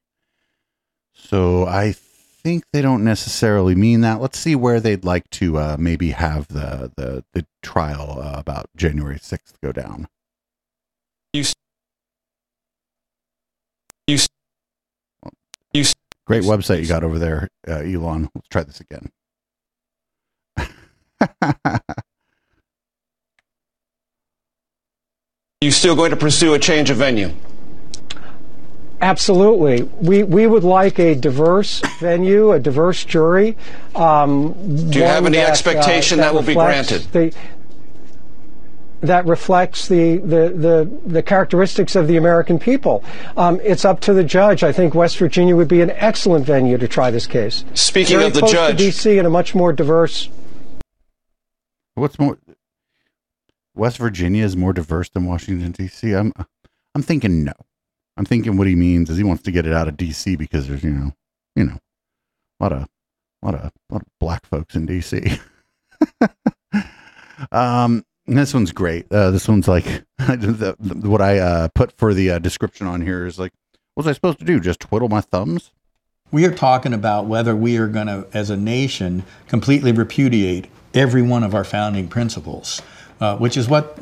So 1.13 1.65
I 1.65 1.93
think 1.93 2.63
they 2.73 2.81
don't 2.81 3.03
necessarily 3.03 3.75
mean 3.75 4.01
that. 4.01 4.19
Let's 4.21 4.39
see 4.39 4.55
where 4.55 4.79
they'd 4.79 5.05
like 5.05 5.29
to 5.31 5.57
uh, 5.57 5.77
maybe 5.79 6.11
have 6.11 6.47
the 6.47 6.91
the 6.95 7.23
the 7.33 7.45
trial 7.61 8.19
uh, 8.21 8.39
about 8.39 8.67
January 8.75 9.19
sixth 9.21 9.59
go 9.61 9.71
down. 9.71 10.07
You. 11.33 11.45
You. 14.07 14.17
You. 15.73 15.85
Great 16.25 16.43
website 16.43 16.81
you 16.81 16.87
got 16.87 17.03
over 17.03 17.19
there, 17.19 17.49
uh, 17.67 17.79
Elon. 17.79 18.29
Let's 18.33 18.47
try 18.49 18.63
this 18.63 18.81
again. 18.81 19.11
You 25.61 25.69
still 25.69 25.95
going 25.95 26.09
to 26.09 26.17
pursue 26.17 26.55
a 26.55 26.59
change 26.59 26.89
of 26.89 26.97
venue? 26.97 27.29
Absolutely. 28.99 29.83
We, 29.83 30.23
we 30.23 30.47
would 30.47 30.63
like 30.63 30.97
a 30.97 31.13
diverse 31.13 31.81
venue, 31.99 32.51
a 32.51 32.59
diverse 32.59 33.05
jury. 33.05 33.55
Um, 33.93 34.89
Do 34.89 34.97
you 34.97 35.05
have 35.05 35.23
any 35.27 35.37
that, 35.37 35.49
uh, 35.49 35.51
expectation 35.51 36.17
that 36.17 36.33
will 36.33 36.41
be 36.41 36.55
granted? 36.55 37.03
The, 37.11 37.31
that 39.01 39.27
reflects 39.27 39.87
the, 39.87 40.17
the, 40.17 40.49
the, 40.49 40.99
the 41.05 41.21
characteristics 41.21 41.95
of 41.95 42.07
the 42.07 42.17
American 42.17 42.57
people. 42.57 43.03
Um, 43.37 43.59
it's 43.63 43.85
up 43.85 43.99
to 44.01 44.13
the 44.13 44.23
judge. 44.23 44.63
I 44.63 44.71
think 44.71 44.95
West 44.95 45.19
Virginia 45.19 45.55
would 45.55 45.67
be 45.67 45.81
an 45.81 45.91
excellent 45.91 46.43
venue 46.43 46.79
to 46.79 46.87
try 46.87 47.11
this 47.11 47.27
case. 47.27 47.65
Speaking 47.75 48.17
Very 48.17 48.29
of 48.29 48.33
the 48.33 48.39
close 48.39 48.51
judge- 48.51 48.71
to 48.71 48.83
D.C. 48.83 49.15
and 49.19 49.27
a 49.27 49.29
much 49.29 49.53
more 49.53 49.73
diverse. 49.73 50.27
What's 51.93 52.17
more? 52.17 52.39
West 53.75 53.97
Virginia 53.97 54.43
is 54.43 54.57
more 54.57 54.73
diverse 54.73 55.09
than 55.09 55.25
Washington 55.25 55.71
D.C. 55.71 56.13
I'm, 56.13 56.33
I'm 56.95 57.01
thinking 57.01 57.43
no. 57.43 57.53
I'm 58.17 58.25
thinking 58.25 58.57
what 58.57 58.67
he 58.67 58.75
means 58.75 59.09
is 59.09 59.17
he 59.17 59.23
wants 59.23 59.43
to 59.43 59.51
get 59.51 59.65
it 59.65 59.73
out 59.73 59.87
of 59.87 59.97
D.C. 59.97 60.35
because 60.35 60.67
there's 60.67 60.83
you 60.83 60.91
know, 60.91 61.13
you 61.55 61.63
know, 61.63 61.77
a 62.59 62.63
lot 62.63 62.73
of, 62.73 62.87
a 63.41 63.45
lot 63.45 63.55
of, 63.55 63.61
a 63.61 63.93
lot 63.93 64.01
of 64.01 64.07
black 64.19 64.45
folks 64.45 64.75
in 64.75 64.85
D.C. 64.85 65.39
um, 67.51 68.03
this 68.27 68.53
one's 68.53 68.71
great. 68.71 69.11
Uh, 69.11 69.31
this 69.31 69.47
one's 69.47 69.67
like 69.67 69.85
the, 70.17 70.75
the, 70.79 71.09
what 71.09 71.21
I 71.21 71.39
uh, 71.39 71.67
put 71.73 71.91
for 71.97 72.13
the 72.13 72.31
uh, 72.31 72.39
description 72.39 72.87
on 72.87 73.01
here 73.01 73.25
is 73.25 73.39
like, 73.39 73.51
what 73.93 74.05
was 74.05 74.07
I 74.07 74.13
supposed 74.13 74.39
to 74.39 74.45
do? 74.45 74.59
Just 74.59 74.79
twiddle 74.79 75.09
my 75.09 75.21
thumbs? 75.21 75.71
We 76.31 76.45
are 76.45 76.53
talking 76.53 76.93
about 76.93 77.25
whether 77.25 77.55
we 77.55 77.77
are 77.77 77.87
going 77.87 78.07
to, 78.07 78.25
as 78.33 78.49
a 78.49 78.55
nation, 78.55 79.23
completely 79.47 79.91
repudiate 79.91 80.67
every 80.93 81.21
one 81.21 81.43
of 81.43 81.53
our 81.53 81.65
founding 81.65 82.07
principles, 82.07 82.81
uh, 83.21 83.37
which 83.37 83.55
is 83.55 83.69
what 83.69 83.95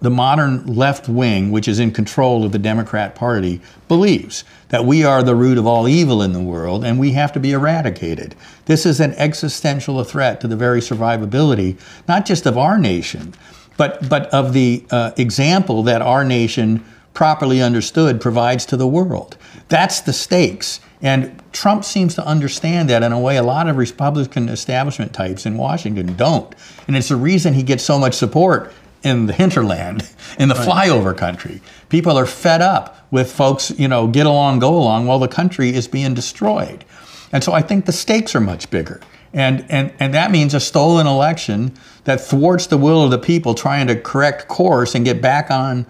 the 0.00 0.10
modern 0.10 0.64
left 0.64 1.08
wing, 1.08 1.50
which 1.50 1.66
is 1.66 1.80
in 1.80 1.90
control 1.90 2.44
of 2.44 2.52
the 2.52 2.58
Democrat 2.58 3.16
Party, 3.16 3.60
believes 3.88 4.44
that 4.68 4.84
we 4.84 5.02
are 5.04 5.24
the 5.24 5.34
root 5.34 5.58
of 5.58 5.66
all 5.66 5.88
evil 5.88 6.22
in 6.22 6.32
the 6.32 6.40
world 6.40 6.84
and 6.84 6.98
we 6.98 7.10
have 7.10 7.32
to 7.32 7.40
be 7.40 7.50
eradicated. 7.50 8.36
This 8.66 8.86
is 8.86 9.00
an 9.00 9.12
existential 9.14 10.02
threat 10.04 10.40
to 10.42 10.46
the 10.46 10.54
very 10.54 10.80
survivability, 10.80 11.78
not 12.06 12.24
just 12.24 12.46
of 12.46 12.56
our 12.56 12.78
nation, 12.78 13.34
but, 13.76 14.08
but 14.08 14.26
of 14.26 14.52
the 14.52 14.84
uh, 14.92 15.10
example 15.16 15.82
that 15.82 16.00
our 16.00 16.24
nation, 16.24 16.84
properly 17.14 17.60
understood, 17.60 18.20
provides 18.20 18.64
to 18.66 18.76
the 18.76 18.86
world. 18.86 19.36
That's 19.68 20.00
the 20.00 20.12
stakes. 20.12 20.80
And 21.02 21.42
Trump 21.52 21.84
seems 21.84 22.14
to 22.16 22.26
understand 22.26 22.90
that 22.90 23.02
in 23.02 23.12
a 23.12 23.18
way 23.18 23.36
a 23.36 23.42
lot 23.42 23.68
of 23.68 23.76
Republican 23.76 24.48
establishment 24.48 25.12
types 25.12 25.46
in 25.46 25.56
Washington 25.56 26.14
don't. 26.14 26.54
And 26.86 26.96
it's 26.96 27.08
the 27.08 27.16
reason 27.16 27.54
he 27.54 27.62
gets 27.62 27.82
so 27.82 27.98
much 27.98 28.14
support 28.14 28.72
in 29.02 29.26
the 29.26 29.32
hinterland, 29.32 30.08
in 30.38 30.48
the 30.48 30.54
flyover 30.54 31.16
country. 31.16 31.62
People 31.88 32.18
are 32.18 32.26
fed 32.26 32.60
up 32.60 33.06
with 33.10 33.32
folks, 33.32 33.70
you 33.78 33.88
know, 33.88 34.06
get 34.06 34.26
along, 34.26 34.58
go 34.58 34.76
along 34.76 35.06
while 35.06 35.18
the 35.18 35.28
country 35.28 35.74
is 35.74 35.88
being 35.88 36.12
destroyed. 36.12 36.84
And 37.32 37.42
so 37.42 37.52
I 37.52 37.62
think 37.62 37.86
the 37.86 37.92
stakes 37.92 38.34
are 38.34 38.40
much 38.40 38.70
bigger. 38.70 39.00
And, 39.32 39.64
and, 39.70 39.92
and 40.00 40.12
that 40.12 40.30
means 40.30 40.54
a 40.54 40.60
stolen 40.60 41.06
election 41.06 41.72
that 42.04 42.20
thwarts 42.20 42.66
the 42.66 42.76
will 42.76 43.04
of 43.04 43.10
the 43.10 43.18
people 43.18 43.54
trying 43.54 43.86
to 43.86 43.96
correct 43.96 44.48
course 44.48 44.94
and 44.94 45.04
get 45.04 45.22
back 45.22 45.50
on 45.50 45.86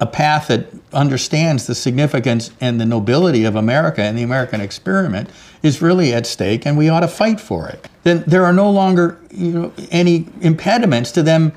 a 0.00 0.06
path 0.06 0.48
that 0.48 0.66
understands 0.92 1.66
the 1.66 1.74
significance 1.74 2.50
and 2.60 2.80
the 2.80 2.86
nobility 2.86 3.44
of 3.44 3.54
America 3.54 4.02
and 4.02 4.18
the 4.18 4.22
American 4.22 4.60
experiment 4.60 5.30
is 5.62 5.80
really 5.80 6.12
at 6.12 6.26
stake, 6.26 6.66
and 6.66 6.76
we 6.76 6.88
ought 6.88 7.00
to 7.00 7.08
fight 7.08 7.40
for 7.40 7.68
it. 7.68 7.88
Then 8.02 8.24
there 8.26 8.44
are 8.44 8.52
no 8.52 8.70
longer 8.70 9.18
you 9.30 9.50
know, 9.50 9.72
any 9.90 10.26
impediments 10.40 11.10
to 11.12 11.22
them 11.22 11.52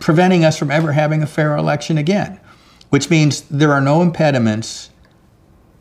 preventing 0.00 0.44
us 0.44 0.56
from 0.56 0.70
ever 0.70 0.92
having 0.92 1.22
a 1.22 1.26
fair 1.26 1.56
election 1.56 1.98
again, 1.98 2.40
which 2.90 3.10
means 3.10 3.42
there 3.42 3.72
are 3.72 3.80
no 3.80 4.02
impediments 4.02 4.90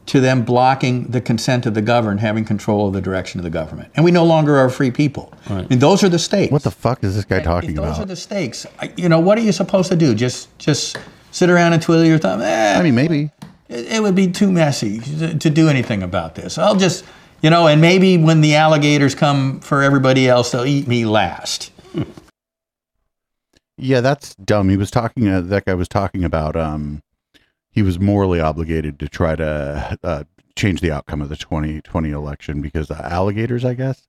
to 0.05 0.19
them 0.19 0.43
blocking 0.43 1.05
the 1.05 1.21
consent 1.21 1.65
of 1.65 1.73
the 1.73 1.81
governed 1.81 2.19
having 2.19 2.43
control 2.43 2.87
of 2.87 2.93
the 2.93 2.99
direction 2.99 3.39
of 3.39 3.43
the 3.43 3.49
government. 3.49 3.89
And 3.95 4.03
we 4.03 4.11
no 4.11 4.25
longer 4.25 4.57
are 4.57 4.69
free 4.69 4.91
people. 4.91 5.31
I 5.47 5.61
mean, 5.67 5.79
those 5.79 6.03
are 6.03 6.09
the 6.09 6.19
stakes. 6.19 6.51
What 6.51 6.63
the 6.63 6.71
fuck 6.71 7.03
is 7.03 7.15
this 7.15 7.23
guy 7.23 7.37
If 7.37 7.43
talking 7.45 7.75
those 7.75 7.77
about? 7.77 7.89
Those 7.91 8.03
are 8.03 8.07
the 8.07 8.15
stakes. 8.17 8.67
You 8.97 9.07
know, 9.07 9.19
what 9.19 9.37
are 9.37 9.41
you 9.41 9.53
supposed 9.53 9.89
to 9.89 9.95
do? 9.95 10.13
Just 10.13 10.57
just 10.57 10.97
sit 11.33 11.49
around 11.49 11.73
and 11.73 11.81
twiddle 11.81 12.05
your 12.05 12.19
thumb? 12.19 12.41
Eh, 12.41 12.79
I 12.79 12.81
mean, 12.81 12.95
maybe. 12.95 13.31
It, 13.67 13.93
it 13.93 14.03
would 14.03 14.15
be 14.15 14.31
too 14.31 14.51
messy 14.51 14.99
to, 14.99 15.37
to 15.37 15.49
do 15.49 15.67
anything 15.67 16.01
about 16.01 16.35
this. 16.35 16.57
I'll 16.57 16.75
just, 16.75 17.03
you 17.41 17.49
know, 17.49 17.67
and 17.67 17.81
maybe 17.81 18.17
when 18.17 18.39
the 18.39 18.55
alligators 18.55 19.15
come 19.15 19.59
for 19.59 19.83
everybody 19.83 20.29
else, 20.29 20.51
they'll 20.51 20.65
eat 20.65 20.87
me 20.87 21.05
last. 21.05 21.71
Yeah, 23.77 24.01
that's 24.01 24.35
dumb. 24.35 24.69
He 24.69 24.77
was 24.77 24.91
talking. 24.91 25.27
Uh, 25.27 25.41
that 25.41 25.65
guy 25.65 25.73
was 25.73 25.87
talking 25.87 26.23
about. 26.23 26.55
Um, 26.55 27.01
he 27.71 27.81
was 27.81 27.99
morally 27.99 28.39
obligated 28.39 28.99
to 28.99 29.09
try 29.09 29.35
to 29.35 29.97
uh, 30.03 30.23
change 30.55 30.79
the 30.79 30.91
outcome 30.91 31.21
of 31.21 31.29
the 31.29 31.35
2020 31.35 32.11
election 32.11 32.61
because 32.61 32.91
uh, 32.91 33.01
alligators, 33.03 33.65
I 33.65 33.73
guess. 33.73 34.07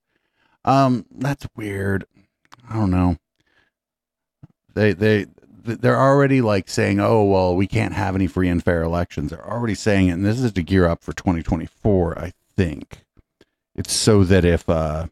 Um, 0.67 1.07
that's 1.11 1.47
weird. 1.57 2.05
I 2.69 2.75
don't 2.75 2.91
know. 2.91 3.17
They 4.75 4.93
they 4.93 5.27
they're 5.65 6.01
already 6.01 6.41
like 6.41 6.69
saying, 6.69 7.01
"Oh 7.01 7.25
well, 7.25 7.57
we 7.57 7.67
can't 7.67 7.95
have 7.95 8.15
any 8.15 8.27
free 8.27 8.49
and 8.49 8.63
fair 8.63 8.83
elections." 8.83 9.31
They're 9.31 9.51
already 9.51 9.75
saying 9.75 10.09
it, 10.09 10.13
and 10.13 10.25
this 10.25 10.41
is 10.41 10.53
to 10.53 10.63
gear 10.63 10.87
up 10.87 11.03
for 11.03 11.13
2024. 11.13 12.19
I 12.19 12.33
think 12.57 13.05
it's 13.75 13.93
so 13.93 14.25
that 14.25 14.45
if 14.45 14.69
uh, 14.69 15.07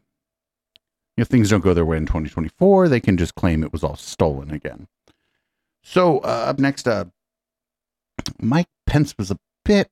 if 1.17 1.27
things 1.27 1.49
don't 1.49 1.63
go 1.63 1.73
their 1.73 1.85
way 1.85 1.97
in 1.97 2.05
2024, 2.05 2.87
they 2.87 2.99
can 2.99 3.17
just 3.17 3.35
claim 3.35 3.63
it 3.63 3.73
was 3.73 3.83
all 3.83 3.95
stolen 3.95 4.51
again. 4.51 4.87
So 5.83 6.19
uh, 6.19 6.45
up 6.47 6.59
next, 6.59 6.87
uh, 6.87 7.05
Mike 8.39 8.69
Pence 8.85 9.15
was 9.17 9.31
a 9.31 9.39
bit 9.65 9.91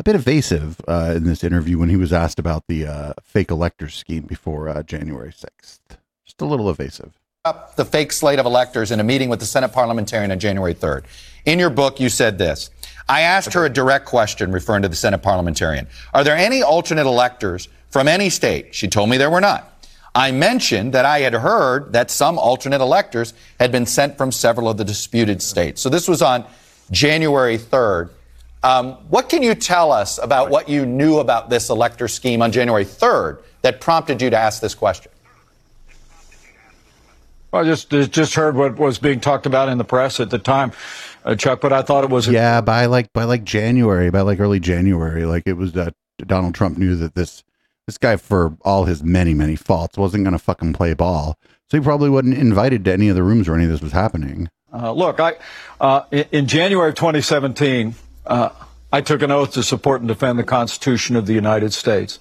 a 0.00 0.04
bit 0.04 0.14
evasive 0.14 0.80
uh, 0.86 1.14
in 1.16 1.24
this 1.24 1.42
interview 1.42 1.78
when 1.78 1.88
he 1.88 1.96
was 1.96 2.12
asked 2.12 2.38
about 2.38 2.64
the 2.68 2.86
uh, 2.86 3.12
fake 3.22 3.50
electors 3.50 3.94
scheme 3.94 4.24
before 4.24 4.68
uh, 4.68 4.82
January 4.82 5.32
6th. 5.32 5.80
Just 6.24 6.40
a 6.40 6.44
little 6.44 6.70
evasive. 6.70 7.18
Up 7.48 7.76
the 7.76 7.84
fake 7.84 8.12
slate 8.12 8.38
of 8.38 8.46
electors 8.46 8.90
in 8.90 9.00
a 9.00 9.04
meeting 9.04 9.28
with 9.30 9.40
the 9.40 9.46
Senate 9.46 9.72
parliamentarian 9.72 10.30
on 10.30 10.38
January 10.38 10.74
3rd. 10.74 11.04
In 11.46 11.58
your 11.58 11.70
book, 11.70 11.98
you 11.98 12.08
said 12.08 12.36
this. 12.36 12.70
I 13.08 13.22
asked 13.22 13.54
her 13.54 13.64
a 13.64 13.70
direct 13.70 14.04
question 14.04 14.52
referring 14.52 14.82
to 14.82 14.88
the 14.88 14.96
Senate 14.96 15.22
parliamentarian. 15.22 15.86
Are 16.12 16.24
there 16.24 16.36
any 16.36 16.62
alternate 16.62 17.06
electors 17.06 17.68
from 17.90 18.06
any 18.06 18.28
state? 18.28 18.74
She 18.74 18.86
told 18.86 19.08
me 19.08 19.16
there 19.16 19.30
were 19.30 19.40
not. 19.40 19.86
I 20.14 20.30
mentioned 20.30 20.92
that 20.92 21.06
I 21.06 21.20
had 21.20 21.32
heard 21.32 21.92
that 21.94 22.10
some 22.10 22.38
alternate 22.38 22.82
electors 22.82 23.32
had 23.58 23.72
been 23.72 23.86
sent 23.86 24.18
from 24.18 24.30
several 24.30 24.68
of 24.68 24.76
the 24.76 24.84
disputed 24.84 25.40
states. 25.40 25.80
So 25.80 25.88
this 25.88 26.06
was 26.06 26.20
on 26.20 26.44
January 26.90 27.56
3rd. 27.56 28.10
Um, 28.62 28.92
what 29.08 29.28
can 29.28 29.42
you 29.42 29.54
tell 29.54 29.92
us 29.92 30.18
about 30.18 30.50
what 30.50 30.68
you 30.68 30.84
knew 30.84 31.18
about 31.18 31.48
this 31.48 31.70
elector 31.70 32.08
scheme 32.08 32.42
on 32.42 32.52
January 32.52 32.84
3rd 32.84 33.42
that 33.62 33.80
prompted 33.80 34.20
you 34.20 34.28
to 34.28 34.36
ask 34.36 34.60
this 34.60 34.74
question? 34.74 35.12
I 37.52 37.64
just 37.64 37.90
just 37.90 38.34
heard 38.34 38.56
what 38.56 38.78
was 38.78 38.98
being 38.98 39.20
talked 39.20 39.46
about 39.46 39.68
in 39.68 39.78
the 39.78 39.84
press 39.84 40.20
at 40.20 40.30
the 40.30 40.38
time, 40.38 40.72
uh, 41.24 41.34
Chuck. 41.34 41.60
But 41.60 41.72
I 41.72 41.82
thought 41.82 42.04
it 42.04 42.10
was 42.10 42.28
Yeah, 42.28 42.60
by 42.60 42.86
like 42.86 43.12
by 43.12 43.24
like 43.24 43.44
January, 43.44 44.10
by 44.10 44.20
like 44.20 44.38
early 44.38 44.60
January, 44.60 45.24
like 45.24 45.44
it 45.46 45.56
was 45.56 45.72
that 45.72 45.94
Donald 46.18 46.54
Trump 46.54 46.76
knew 46.76 46.94
that 46.96 47.14
this 47.14 47.42
this 47.86 47.96
guy, 47.96 48.16
for 48.16 48.56
all 48.62 48.84
his 48.84 49.02
many 49.02 49.32
many 49.32 49.56
faults, 49.56 49.96
wasn't 49.96 50.24
going 50.24 50.32
to 50.32 50.38
fucking 50.38 50.74
play 50.74 50.92
ball. 50.92 51.38
So 51.70 51.78
he 51.78 51.84
probably 51.84 52.10
wasn't 52.10 52.36
invited 52.36 52.84
to 52.84 52.92
any 52.92 53.08
of 53.08 53.16
the 53.16 53.22
rooms 53.22 53.48
where 53.48 53.56
any 53.56 53.64
of 53.64 53.70
this 53.70 53.82
was 53.82 53.92
happening. 53.92 54.48
Uh, 54.72 54.92
look, 54.92 55.18
I 55.18 55.36
uh, 55.80 56.02
in, 56.10 56.26
in 56.32 56.46
January 56.46 56.90
of 56.90 56.96
2017, 56.96 57.94
uh, 58.26 58.50
I 58.92 59.00
took 59.00 59.22
an 59.22 59.30
oath 59.30 59.52
to 59.52 59.62
support 59.62 60.00
and 60.02 60.08
defend 60.08 60.38
the 60.38 60.44
Constitution 60.44 61.16
of 61.16 61.26
the 61.26 61.32
United 61.32 61.72
States. 61.72 62.18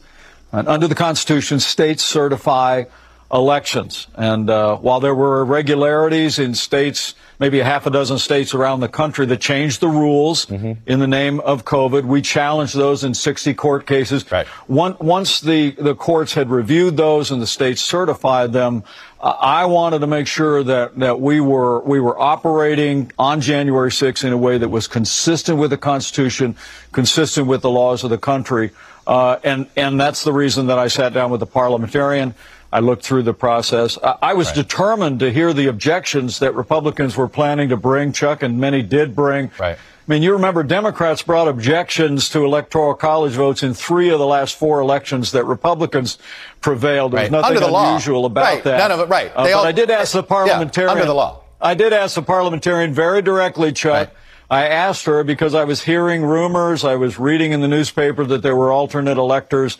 And 0.51 0.69
under 0.69 0.87
the 0.87 0.95
Constitution, 0.95 1.59
states 1.59 2.03
certify 2.03 2.85
elections. 3.31 4.07
And 4.15 4.49
uh, 4.49 4.77
while 4.77 4.99
there 4.99 5.13
were 5.13 5.41
irregularities 5.41 6.39
in 6.39 6.55
states, 6.55 7.13
maybe 7.39 7.59
a 7.59 7.63
half 7.65 7.85
a 7.85 7.89
dozen 7.89 8.17
states 8.19 8.53
around 8.53 8.79
the 8.79 8.87
country 8.87 9.25
that 9.25 9.41
changed 9.41 9.81
the 9.81 9.89
rules 9.89 10.49
in 10.85 10.99
the 10.99 11.07
name 11.07 11.41
of 11.41 11.65
COVID, 11.65 12.05
we 12.05 12.21
challenged 12.21 12.75
those 12.75 13.03
in 13.03 13.13
60 13.13 13.53
court 13.55 13.85
cases. 13.85 14.23
One, 14.67 14.95
once 14.99 15.41
the, 15.41 15.71
the 15.71 15.93
courts 15.93 16.33
had 16.33 16.49
reviewed 16.49 16.95
those 16.95 17.31
and 17.31 17.41
the 17.41 17.47
states 17.47 17.81
certified 17.81 18.53
them, 18.53 18.83
uh, 19.19 19.35
I 19.39 19.65
wanted 19.65 19.99
to 19.99 20.07
make 20.07 20.27
sure 20.27 20.63
that, 20.63 20.97
that 20.99 21.19
we 21.19 21.41
were 21.41 21.81
we 21.81 21.99
were 21.99 22.17
operating 22.19 23.11
on 23.17 23.41
January 23.41 23.89
6th 23.89 24.23
in 24.23 24.31
a 24.31 24.37
way 24.37 24.59
that 24.59 24.69
was 24.69 24.87
consistent 24.87 25.57
with 25.57 25.71
the 25.71 25.77
Constitution, 25.77 26.55
consistent 26.91 27.47
with 27.47 27.61
the 27.61 27.69
laws 27.69 28.03
of 28.03 28.11
the 28.11 28.19
country, 28.19 28.71
uh, 29.07 29.39
and 29.43 29.67
and 29.75 29.99
that's 29.99 30.23
the 30.23 30.33
reason 30.33 30.67
that 30.67 30.77
I 30.77 30.87
sat 30.87 31.13
down 31.13 31.31
with 31.31 31.39
the 31.39 31.47
parliamentarian. 31.47 32.35
I 32.71 32.79
looked 32.79 33.03
through 33.03 33.23
the 33.23 33.33
process. 33.33 33.97
I, 34.03 34.15
I 34.21 34.33
was 34.33 34.51
determined 34.51 35.19
to 35.21 35.31
hear 35.31 35.53
the 35.53 35.67
objections 35.67 36.39
that 36.39 36.53
Republicans 36.55 37.15
were 37.15 37.27
planning 37.29 37.69
to 37.69 37.77
bring, 37.77 38.11
Chuck, 38.11 38.43
and 38.43 38.59
many 38.59 38.81
did 38.81 39.15
bring. 39.15 39.51
Right. 39.59 39.77
I 39.77 40.11
mean, 40.13 40.21
you 40.21 40.33
remember 40.33 40.63
Democrats 40.63 41.21
brought 41.21 41.47
objections 41.49 42.29
to 42.29 42.45
electoral 42.45 42.93
college 42.93 43.33
votes 43.33 43.61
in 43.61 43.73
three 43.73 44.09
of 44.09 44.19
the 44.19 44.25
last 44.25 44.55
four 44.57 44.79
elections 44.79 45.33
that 45.33 45.43
Republicans 45.45 46.17
prevailed. 46.61 47.11
There 47.11 47.21
was 47.23 47.31
Right. 47.31 47.41
nothing 47.41 47.59
the 47.59 47.67
law. 47.67 47.89
unusual 47.89 48.25
about 48.25 48.43
Right. 48.45 48.63
that. 48.63 48.77
None 48.77 48.91
of 48.91 48.99
it- 49.01 49.09
right. 49.09 49.31
Uh, 49.35 49.43
but 49.43 49.53
all- 49.53 49.65
I 49.65 49.71
did 49.73 49.89
ask 49.91 50.13
the 50.13 50.23
parliamentarian. 50.23 50.91
under 50.91 51.05
the 51.05 51.13
law. 51.13 51.41
I 51.59 51.73
did 51.73 51.91
ask 51.91 52.15
the 52.15 52.21
parliamentarian 52.21 52.93
very 52.93 53.21
directly, 53.21 53.71
Chuck. 53.73 54.09
I 54.49 54.67
asked 54.67 55.05
her 55.07 55.25
because 55.25 55.53
I 55.53 55.65
was 55.65 55.81
hearing 55.83 56.23
rumors, 56.23 56.85
I 56.85 56.95
was 56.95 57.19
reading 57.19 57.51
in 57.51 57.59
the 57.59 57.67
newspaper 57.67 58.23
that 58.25 58.41
there 58.43 58.55
were 58.55 58.71
alternate 58.71 59.17
electors. 59.17 59.77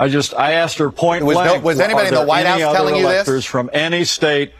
I 0.00 0.08
just, 0.08 0.32
I 0.34 0.52
asked 0.52 0.78
her 0.78 0.90
point 0.90 1.24
Was 1.26 1.36
no- 1.36 1.42
blank. 1.44 1.64
was 1.64 1.78
anybody 1.78 2.08
in 2.08 2.14
the 2.14 2.24
White 2.24 2.46
House 2.46 2.58
telling 2.74 2.96
you 2.96 3.06
this?" 3.06 3.44
from 3.44 3.68
any 3.72 4.04
state? 4.04 4.52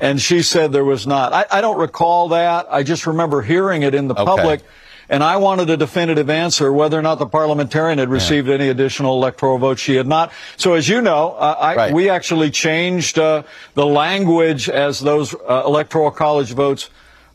And 0.00 0.20
she 0.20 0.42
said 0.42 0.72
there 0.72 0.84
was 0.84 1.06
not. 1.06 1.32
I, 1.32 1.46
I 1.50 1.60
don't 1.60 1.78
recall 1.78 2.28
that. 2.28 2.66
I 2.70 2.82
just 2.82 3.06
remember 3.06 3.40
hearing 3.42 3.82
it 3.82 3.94
in 3.94 4.08
the 4.08 4.14
Okay. 4.14 4.24
public. 4.24 4.60
And 5.08 5.22
I 5.22 5.36
wanted 5.36 5.68
a 5.68 5.76
definitive 5.76 6.30
answer 6.30 6.72
whether 6.72 6.98
or 6.98 7.02
not 7.02 7.18
the 7.18 7.26
parliamentarian 7.26 7.98
had 7.98 8.08
received 8.08 8.48
any 8.48 8.68
additional 8.68 9.14
electoral 9.14 9.58
votes. 9.58 9.80
She 9.80 9.96
had 9.96 10.06
not. 10.06 10.32
So 10.56 10.72
as 10.74 10.88
you 10.88 11.02
know, 11.02 11.32
uh, 11.38 11.56
I, 11.58 11.74
Right. 11.74 11.92
we 11.92 12.08
actually 12.08 12.50
changed 12.50 13.18
uh, 13.18 13.42
the 13.74 13.84
language 13.84 14.68
as 14.70 15.00
those 15.00 15.34
uh, 15.34 15.62
electoral 15.66 16.10
college 16.10 16.52
votes 16.52 16.88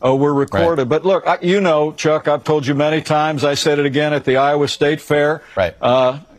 uh, 0.04 0.14
were 0.14 0.32
recorded. 0.34 0.88
But 0.88 1.04
look, 1.04 1.26
I, 1.26 1.38
you 1.42 1.60
know, 1.60 1.92
Chuck, 1.92 2.26
I've 2.28 2.42
told 2.44 2.66
you 2.66 2.74
many 2.74 3.00
times. 3.00 3.44
I 3.44 3.54
said 3.54 3.78
it 3.80 3.86
again 3.86 4.12
at 4.12 4.24
the 4.24 4.36
Iowa 4.38 4.66
State 4.68 5.00
Fair. 5.00 5.42
Right. 5.56 5.74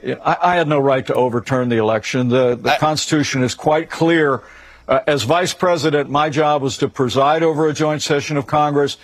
I, 0.03 0.38
I 0.41 0.55
had 0.55 0.67
no 0.67 0.79
right 0.79 1.05
to 1.07 1.13
overturn 1.13 1.69
the 1.69 1.77
election. 1.77 2.29
The, 2.29 2.55
the 2.55 2.75
Constitution 2.79 3.43
is 3.43 3.55
quite 3.55 3.89
clear. 3.89 4.41
Uh, 4.88 5.01
as 5.05 5.23
vice 5.23 5.53
president, 5.53 6.09
my 6.09 6.29
job 6.29 6.62
was 6.62 6.77
to 6.79 6.89
preside 6.89 7.43
over 7.43 7.67
a 7.67 7.73
joint 7.73 8.01
session 8.01 8.38
of 8.38 8.47
Congress 8.47 8.97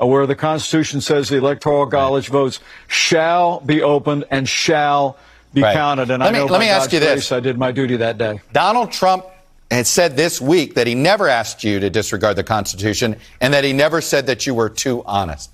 uh, 0.00 0.06
where 0.06 0.26
the 0.26 0.36
Constitution 0.36 1.00
says 1.00 1.28
the 1.28 1.36
electoral 1.36 1.86
college 1.86 2.28
votes 2.28 2.60
shall 2.88 3.60
be 3.60 3.82
opened 3.82 4.24
and 4.30 4.48
shall 4.48 5.16
be 5.52 5.62
Right. 5.62 5.74
counted. 5.74 6.10
And 6.10 6.20
Let 6.22 6.28
I 6.28 6.32
me- 6.32 6.38
know 6.38 6.44
let 6.46 6.58
by 6.58 6.64
me 6.64 6.70
ask 6.70 6.84
God's 6.90 6.94
you 6.94 7.00
this. 7.00 7.32
I 7.32 7.40
did 7.40 7.58
my 7.58 7.72
duty 7.72 7.96
that 7.96 8.18
day. 8.18 8.40
Donald 8.52 8.92
Trump 8.92 9.26
had 9.70 9.86
said 9.86 10.16
this 10.16 10.40
week 10.40 10.74
that 10.76 10.86
he 10.86 10.94
never 10.94 11.28
asked 11.28 11.64
you 11.64 11.80
to 11.80 11.90
disregard 11.90 12.36
the 12.36 12.44
Constitution 12.44 13.16
and 13.40 13.52
that 13.52 13.64
he 13.64 13.72
never 13.72 14.00
said 14.00 14.26
that 14.26 14.46
you 14.46 14.54
were 14.54 14.68
too 14.70 15.02
honest. 15.06 15.50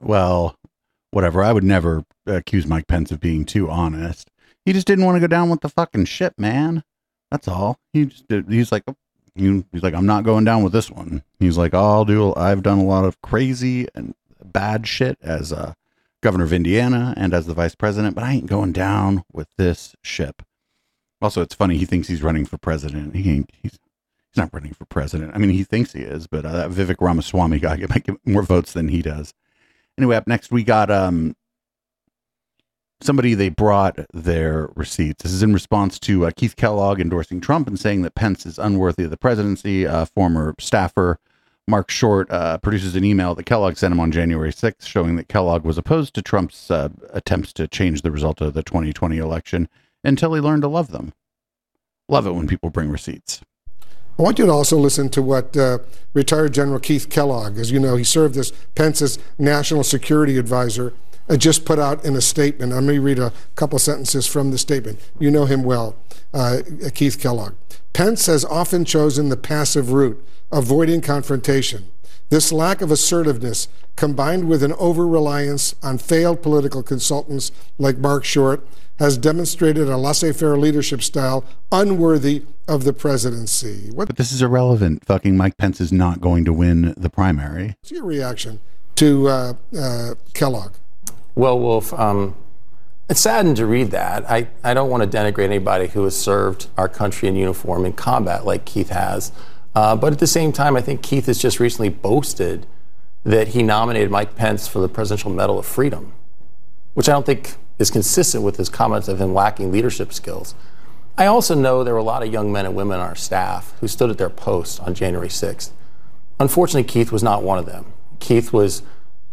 Well, 0.00 0.54
whatever. 1.10 1.42
I 1.42 1.52
would 1.52 1.64
never 1.64 2.04
accuse 2.26 2.66
Mike 2.66 2.86
Pence 2.86 3.10
of 3.10 3.20
being 3.20 3.44
too 3.44 3.70
honest. 3.70 4.30
He 4.64 4.72
just 4.72 4.86
didn't 4.86 5.04
want 5.04 5.16
to 5.16 5.20
go 5.20 5.26
down 5.26 5.48
with 5.50 5.60
the 5.60 5.68
fucking 5.68 6.04
ship, 6.06 6.34
man. 6.38 6.82
That's 7.30 7.48
all. 7.48 7.78
He 7.92 8.06
just 8.06 8.28
did, 8.28 8.48
he's 8.50 8.72
like, 8.72 8.84
he- 9.34 9.64
he's 9.72 9.82
like, 9.82 9.94
I'm 9.94 10.06
not 10.06 10.24
going 10.24 10.44
down 10.44 10.62
with 10.62 10.72
this 10.72 10.90
one. 10.90 11.22
He's 11.38 11.56
like, 11.58 11.74
I'll 11.74 12.04
do. 12.04 12.34
I've 12.36 12.62
done 12.62 12.78
a 12.78 12.84
lot 12.84 13.04
of 13.04 13.20
crazy 13.22 13.86
and 13.94 14.14
bad 14.44 14.86
shit 14.86 15.18
as 15.22 15.52
a 15.52 15.74
governor 16.22 16.44
of 16.44 16.52
Indiana 16.52 17.14
and 17.16 17.32
as 17.32 17.46
the 17.46 17.54
vice 17.54 17.74
president, 17.74 18.14
but 18.14 18.24
I 18.24 18.32
ain't 18.32 18.46
going 18.46 18.72
down 18.72 19.22
with 19.32 19.48
this 19.56 19.94
ship. 20.02 20.42
Also, 21.20 21.40
it's 21.42 21.54
funny. 21.54 21.76
He 21.76 21.84
thinks 21.84 22.08
he's 22.08 22.22
running 22.22 22.44
for 22.44 22.58
president. 22.58 23.14
He 23.16 23.30
ain't. 23.30 23.50
He's 23.62 23.72
he's 23.72 24.36
not 24.36 24.50
running 24.52 24.72
for 24.74 24.84
president. 24.86 25.32
I 25.34 25.38
mean, 25.38 25.50
he 25.50 25.64
thinks 25.64 25.92
he 25.92 26.00
is, 26.02 26.26
but 26.26 26.44
uh, 26.44 26.52
that 26.52 26.70
Vivek 26.70 26.96
Ramaswamy 27.00 27.58
guy 27.60 27.76
might 27.88 28.04
get 28.04 28.16
more 28.26 28.42
votes 28.42 28.72
than 28.72 28.88
he 28.88 29.02
does. 29.02 29.32
Anyway, 29.98 30.16
up 30.16 30.26
next 30.26 30.50
we 30.50 30.62
got 30.62 30.90
um 30.90 31.34
somebody 33.00 33.34
they 33.34 33.48
brought 33.48 33.98
their 34.12 34.70
receipts. 34.74 35.22
This 35.22 35.32
is 35.32 35.42
in 35.42 35.52
response 35.52 35.98
to 36.00 36.26
uh, 36.26 36.30
Keith 36.34 36.56
Kellogg 36.56 37.00
endorsing 37.00 37.40
Trump 37.40 37.68
and 37.68 37.78
saying 37.78 38.02
that 38.02 38.14
Pence 38.14 38.46
is 38.46 38.58
unworthy 38.58 39.04
of 39.04 39.10
the 39.10 39.16
presidency. 39.16 39.86
Uh, 39.86 40.04
former 40.04 40.54
staffer 40.58 41.18
Marc 41.68 41.90
Short 41.90 42.30
uh, 42.30 42.58
produces 42.58 42.96
an 42.96 43.04
email 43.04 43.34
that 43.34 43.44
Kellogg 43.44 43.76
sent 43.76 43.92
him 43.92 44.00
on 44.00 44.10
January 44.10 44.52
6th 44.52 44.86
showing 44.86 45.16
that 45.16 45.28
Kellogg 45.28 45.64
was 45.64 45.78
opposed 45.78 46.14
to 46.14 46.22
Trump's 46.22 46.70
uh, 46.70 46.88
attempts 47.10 47.52
to 47.54 47.68
change 47.68 48.02
the 48.02 48.10
result 48.10 48.40
of 48.40 48.54
the 48.54 48.62
2020 48.62 49.18
election 49.18 49.68
until 50.02 50.32
he 50.34 50.40
learned 50.40 50.62
to 50.62 50.68
love 50.68 50.90
them. 50.90 51.12
Love 52.08 52.26
it 52.26 52.32
when 52.32 52.48
people 52.48 52.70
bring 52.70 52.88
receipts. 52.88 53.42
I 54.18 54.22
want 54.22 54.40
you 54.40 54.46
to 54.46 54.52
also 54.52 54.76
listen 54.76 55.10
to 55.10 55.22
what 55.22 55.56
uh, 55.56 55.78
retired 56.12 56.52
General 56.52 56.80
Keith 56.80 57.08
Kellogg, 57.08 57.56
as 57.56 57.70
you 57.70 57.78
know, 57.78 57.94
he 57.94 58.02
served 58.02 58.36
as 58.36 58.50
Pence's 58.74 59.16
national 59.38 59.84
security 59.84 60.38
advisor, 60.38 60.92
uh, 61.28 61.36
just 61.36 61.64
put 61.64 61.78
out 61.78 62.04
in 62.04 62.16
a 62.16 62.20
statement. 62.20 62.72
Let 62.72 62.82
me 62.82 62.98
read 62.98 63.20
a 63.20 63.32
couple 63.54 63.78
sentences 63.78 64.26
from 64.26 64.50
the 64.50 64.58
statement. 64.58 64.98
You 65.20 65.30
know 65.30 65.44
him 65.44 65.62
well, 65.62 65.94
uh, 66.34 66.62
Keith 66.94 67.20
Kellogg. 67.20 67.54
Pence 67.92 68.26
has 68.26 68.44
often 68.44 68.84
chosen 68.84 69.28
the 69.28 69.36
passive 69.36 69.92
route, 69.92 70.20
avoiding 70.50 71.00
confrontation. 71.00 71.88
This 72.28 72.50
lack 72.50 72.80
of 72.80 72.90
assertiveness, 72.90 73.68
combined 73.94 74.48
with 74.48 74.64
an 74.64 74.72
over 74.74 75.06
reliance 75.06 75.76
on 75.82 75.98
failed 75.98 76.42
political 76.42 76.82
consultants 76.82 77.52
like 77.78 77.98
Marc 77.98 78.24
Short, 78.24 78.66
has 78.98 79.16
demonstrated 79.16 79.88
a 79.88 79.96
laissez 79.96 80.32
faire 80.32 80.56
leadership 80.56 81.02
style 81.02 81.44
unworthy 81.70 82.42
of 82.66 82.84
the 82.84 82.92
presidency. 82.92 83.90
But 83.94 84.16
this 84.16 84.32
is 84.32 84.42
irrelevant. 84.42 85.04
Fucking 85.04 85.36
Mike 85.36 85.56
Pence 85.56 85.80
is 85.80 85.92
not 85.92 86.20
going 86.20 86.44
to 86.44 86.52
win 86.52 86.94
the 86.96 87.08
primary. 87.08 87.76
What's 87.80 87.92
your 87.92 88.04
reaction 88.04 88.60
to 88.96 89.28
uh, 89.28 89.52
uh, 89.78 90.14
Kellogg? 90.34 90.72
Well, 91.34 91.58
Wolf, 91.58 91.92
um, 91.94 92.34
it's 93.08 93.20
saddened 93.20 93.56
to 93.58 93.66
read 93.66 93.90
that. 93.92 94.28
I, 94.28 94.48
I 94.64 94.74
don't 94.74 94.90
want 94.90 95.10
to 95.10 95.18
denigrate 95.18 95.44
anybody 95.44 95.86
who 95.86 96.04
has 96.04 96.18
served 96.18 96.66
our 96.76 96.88
country 96.88 97.28
in 97.28 97.36
uniform 97.36 97.86
in 97.86 97.92
combat 97.92 98.44
like 98.44 98.64
Keith 98.64 98.90
has. 98.90 99.32
Uh, 99.74 99.94
but 99.94 100.12
at 100.12 100.18
the 100.18 100.26
same 100.26 100.50
time, 100.52 100.76
I 100.76 100.80
think 100.80 101.02
Keith 101.02 101.26
has 101.26 101.38
just 101.38 101.60
recently 101.60 101.88
boasted 101.88 102.66
that 103.24 103.48
he 103.48 103.62
nominated 103.62 104.10
Mike 104.10 104.34
Pence 104.34 104.66
for 104.66 104.80
the 104.80 104.88
Presidential 104.88 105.30
Medal 105.30 105.58
of 105.58 105.66
Freedom, 105.66 106.12
which 106.94 107.08
I 107.08 107.12
don't 107.12 107.24
think 107.24 107.56
is 107.78 107.90
consistent 107.90 108.44
with 108.44 108.56
his 108.56 108.68
comments 108.68 109.08
of 109.08 109.20
him 109.20 109.32
lacking 109.32 109.70
leadership 109.70 110.12
skills. 110.12 110.54
I 111.16 111.26
also 111.26 111.54
know 111.54 111.82
there 111.82 111.94
were 111.94 112.00
a 112.00 112.04
lot 112.04 112.22
of 112.22 112.32
young 112.32 112.52
men 112.52 112.66
and 112.66 112.76
women 112.76 113.00
on 113.00 113.08
our 113.08 113.16
staff 113.16 113.74
who 113.80 113.88
stood 113.88 114.10
at 114.10 114.18
their 114.18 114.30
posts 114.30 114.78
on 114.78 114.94
January 114.94 115.28
6th. 115.28 115.70
Unfortunately, 116.38 116.84
Keith 116.84 117.10
was 117.10 117.22
not 117.22 117.42
one 117.42 117.58
of 117.58 117.66
them. 117.66 117.86
Keith 118.20 118.52
was 118.52 118.82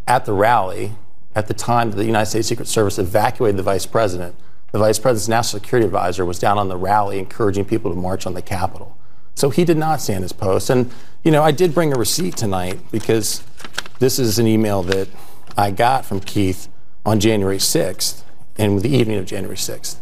at 0.08 0.26
the 0.26 0.34
rally 0.34 0.94
at 1.36 1.48
the 1.48 1.54
time 1.54 1.92
that 1.92 1.98
the 1.98 2.06
United 2.06 2.28
States 2.28 2.48
Secret 2.48 2.68
Service 2.68 2.98
evacuated 2.98 3.58
the 3.58 3.64
vice 3.64 3.86
president. 3.86 4.36
The 4.72 4.80
vice 4.80 5.00
president's 5.00 5.28
national 5.28 5.62
security 5.62 5.86
advisor 5.86 6.26
was 6.26 6.40
down 6.40 6.58
on 6.58 6.70
the 6.70 6.78
rally 6.78 7.20
encouraging 7.20 7.66
people 7.66 7.92
to 7.92 7.98
march 7.98 8.26
on 8.26 8.34
the 8.34 8.42
Capitol. 8.42 8.98
So 9.36 9.50
he 9.50 9.66
did 9.66 9.78
not 9.78 10.02
stand 10.02 10.24
his 10.24 10.34
post. 10.34 10.70
And, 10.70 10.92
you 11.24 11.32
know, 11.32 11.44
I 11.44 11.52
did 11.52 11.74
bring 11.74 11.94
a 11.94 11.98
receipt 11.98 12.38
tonight 12.38 12.80
because 12.92 13.44
this 14.00 14.18
is 14.18 14.40
an 14.40 14.48
email 14.48 14.82
that 14.84 15.08
I 15.58 15.72
got 15.72 16.06
from 16.06 16.20
Keith 16.20 16.68
on 17.06 17.20
January 17.20 17.58
6th 17.58 18.24
and 18.58 18.82
the 18.82 18.90
evening 18.90 19.18
of 19.18 19.26
January 19.26 19.58
6th, 19.58 19.98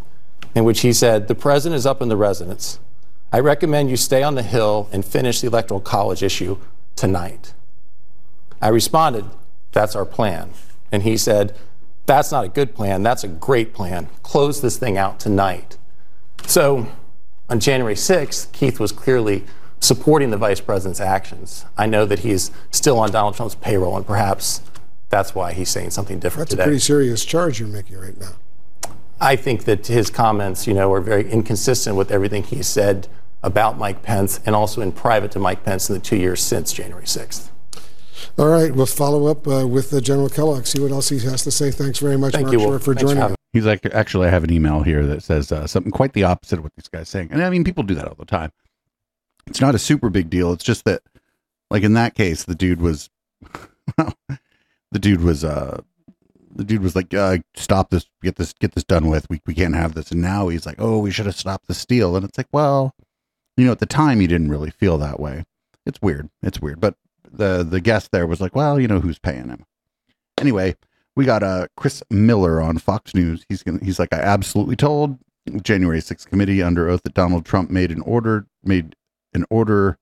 in 0.56 0.64
which 0.64 0.82
he 0.82 0.94
said, 0.94 1.28
The 1.28 1.36
president 1.36 1.78
is 1.78 1.86
up 1.86 2.02
in 2.02 2.10
the 2.10 2.18
residence. 2.18 2.80
I 3.32 3.40
recommend 3.40 3.90
you 3.90 3.98
stay 3.98 4.22
on 4.22 4.36
the 4.36 4.44
Hill 4.44 4.90
and 4.92 5.04
finish 5.04 5.42
the 5.42 5.48
Electoral 5.48 5.80
College 5.80 6.22
issue 6.22 6.58
tonight. 6.96 7.54
I 8.62 8.70
responded, 8.70 9.26
That's 9.72 9.96
our 9.96 10.06
plan. 10.06 10.52
And 10.92 11.04
he 11.04 11.18
said, 11.18 11.56
That's 12.06 12.32
not 12.32 12.46
a 12.46 12.50
good 12.50 12.76
plan. 12.76 13.04
That's 13.04 13.24
a 13.24 13.28
great 13.28 13.74
plan. 13.74 14.10
Close 14.22 14.62
this 14.62 14.78
thing 14.78 14.98
out 14.98 15.20
tonight. 15.20 15.78
So 16.46 16.88
on 17.50 17.60
January 17.60 17.96
6th, 17.96 18.52
Keith 18.52 18.80
was 18.80 18.92
clearly 18.92 19.46
supporting 19.80 20.30
the 20.30 20.38
vice 20.38 20.62
president's 20.62 21.02
actions. 21.02 21.66
I 21.78 21.88
know 21.88 22.06
that 22.06 22.20
he's 22.20 22.52
still 22.72 23.00
on 23.00 23.12
Donald 23.12 23.36
Trump's 23.36 23.56
payroll, 23.56 23.98
and 23.98 24.06
perhaps 24.06 24.62
that's 25.10 25.36
why 25.36 25.54
he's 25.54 25.70
saying 25.70 25.90
something 25.92 26.20
different 26.20 26.48
That's 26.50 26.52
today. 26.52 26.64
a 26.64 26.66
pretty 26.68 26.80
serious 26.80 27.26
charge 27.26 27.60
you're 27.60 27.68
making 27.68 27.98
right 28.00 28.18
now. 28.20 28.32
I 29.24 29.38
think 29.38 29.64
that 29.64 29.88
his 29.88 30.10
comments, 30.10 30.68
you 30.68 30.74
know, 30.74 30.92
are 30.92 31.00
very 31.00 31.32
inconsistent 31.32 31.96
with 31.96 32.12
everything 32.12 32.44
he 32.44 32.62
said 32.62 33.08
about 33.42 33.78
Mike 33.78 34.04
Pence 34.04 34.42
and 34.46 34.54
also 34.54 34.82
in 34.82 34.92
private 34.92 35.32
to 35.32 35.40
Mike 35.40 35.64
Pence 35.64 35.90
in 35.90 35.96
the 35.96 36.02
two 36.02 36.18
years 36.18 36.44
since 36.44 36.74
January 36.74 37.06
6th. 37.06 37.50
All 38.38 38.48
right, 38.48 38.76
we'll 38.76 38.86
follow 38.86 39.28
up 39.28 39.48
uh, 39.48 39.66
with 39.66 39.94
uh, 39.94 40.02
General 40.02 40.28
Kellogg, 40.28 40.66
see 40.66 40.82
what 40.82 40.92
else 40.92 41.08
he 41.08 41.20
has 41.20 41.42
to 41.44 41.52
say. 41.52 41.72
Thanks 41.72 42.00
very 42.00 42.18
much, 42.18 42.34
Thank 42.34 42.48
Marc 42.48 42.54
you, 42.54 42.60
Short, 42.60 42.70
Wolf. 42.72 42.84
for 42.84 42.94
Thanks 42.94 43.02
for 43.02 43.08
joining 43.08 43.22
having 43.22 43.34
us. 43.34 43.38
He's 43.54 43.66
like, 43.66 43.86
actually, 43.86 44.28
I 44.28 44.32
have 44.32 44.44
an 44.44 44.52
email 44.52 44.82
here 44.82 45.06
that 45.06 45.24
says 45.24 45.54
uh, 45.54 45.68
something 45.68 45.92
quite 45.92 46.12
the 46.12 46.26
opposite 46.26 46.58
of 46.58 46.66
what 46.66 46.74
these 46.76 46.90
guys 46.90 47.08
saying. 47.08 47.30
And 47.32 47.42
I 47.42 47.50
mean, 47.50 47.64
people 47.64 47.84
do 47.84 47.96
that 47.96 48.08
all 48.08 48.16
the 48.20 48.26
time. 48.26 48.52
It's 49.48 49.62
not 49.62 49.74
a 49.74 49.80
super 49.80 50.10
big 50.10 50.30
deal. 50.30 50.52
It's 50.52 50.64
just 50.66 50.84
that, 50.84 51.02
like 51.70 51.84
in 51.84 51.94
that 51.94 52.16
case, 52.16 52.44
the 52.44 52.56
dude 52.56 52.82
was, 52.82 53.10
the 53.98 55.00
dude 55.00 55.22
was, 55.22 55.46
uh, 55.46 55.82
the 56.56 56.64
dude 56.64 56.82
was 56.82 56.96
like, 56.96 57.14
uh, 57.14 57.38
stop 57.56 57.90
this, 57.90 58.06
get 58.22 58.36
this, 58.36 58.54
get 58.54 58.74
this 58.74 58.84
done 58.84 59.08
with. 59.08 59.30
We, 59.30 59.42
we 59.46 59.54
can't 59.54 59.76
have 59.76 59.94
this. 59.94 60.12
And 60.12 60.22
now 60.22 60.48
he's 60.48 60.66
like, 60.66 60.76
oh, 60.80 61.00
we 61.00 61.12
should 61.12 61.26
have 61.26 61.36
stopped 61.36 61.68
the 61.68 61.74
steal. 61.74 62.16
And 62.16 62.26
it's 62.26 62.38
like, 62.38 62.48
well, 62.52 62.94
you 63.58 63.66
know, 63.66 63.72
at 63.72 63.80
the 63.80 63.86
time 63.86 64.20
he 64.20 64.28
didn't 64.28 64.50
really 64.50 64.70
feel 64.70 64.98
that 65.00 65.20
way. 65.20 65.46
It's 65.86 66.02
weird. 66.02 66.30
It's 66.42 66.62
weird. 66.62 66.80
But 66.80 66.96
the, 67.32 67.64
the 67.64 67.82
guest 67.82 68.12
there 68.12 68.28
was 68.28 68.42
like, 68.42 68.56
well, 68.56 68.80
you 68.80 68.88
know, 68.88 69.00
who's 69.00 69.20
paying 69.20 69.50
him? 69.50 69.66
Anyway, 70.40 70.76
we 71.16 71.26
got 71.26 71.44
uh 71.44 71.68
Chris 71.78 72.04
Miller 72.10 72.62
on 72.62 72.78
Fox 72.78 73.14
News. 73.14 73.46
He's 73.48 73.64
gonna 73.64 73.80
he's 73.84 74.00
like 74.00 74.14
I 74.14 74.20
absolutely 74.20 74.76
told 74.76 75.20
January 75.62 76.00
6th 76.00 76.28
committee 76.28 76.64
under 76.64 76.90
oath 76.90 77.04
that 77.04 77.14
Donald 77.14 77.46
Trump 77.46 77.70
made 77.70 77.92
an 77.92 78.02
order 78.02 78.48
made 78.64 78.96
an 79.34 79.46
order 79.50 79.98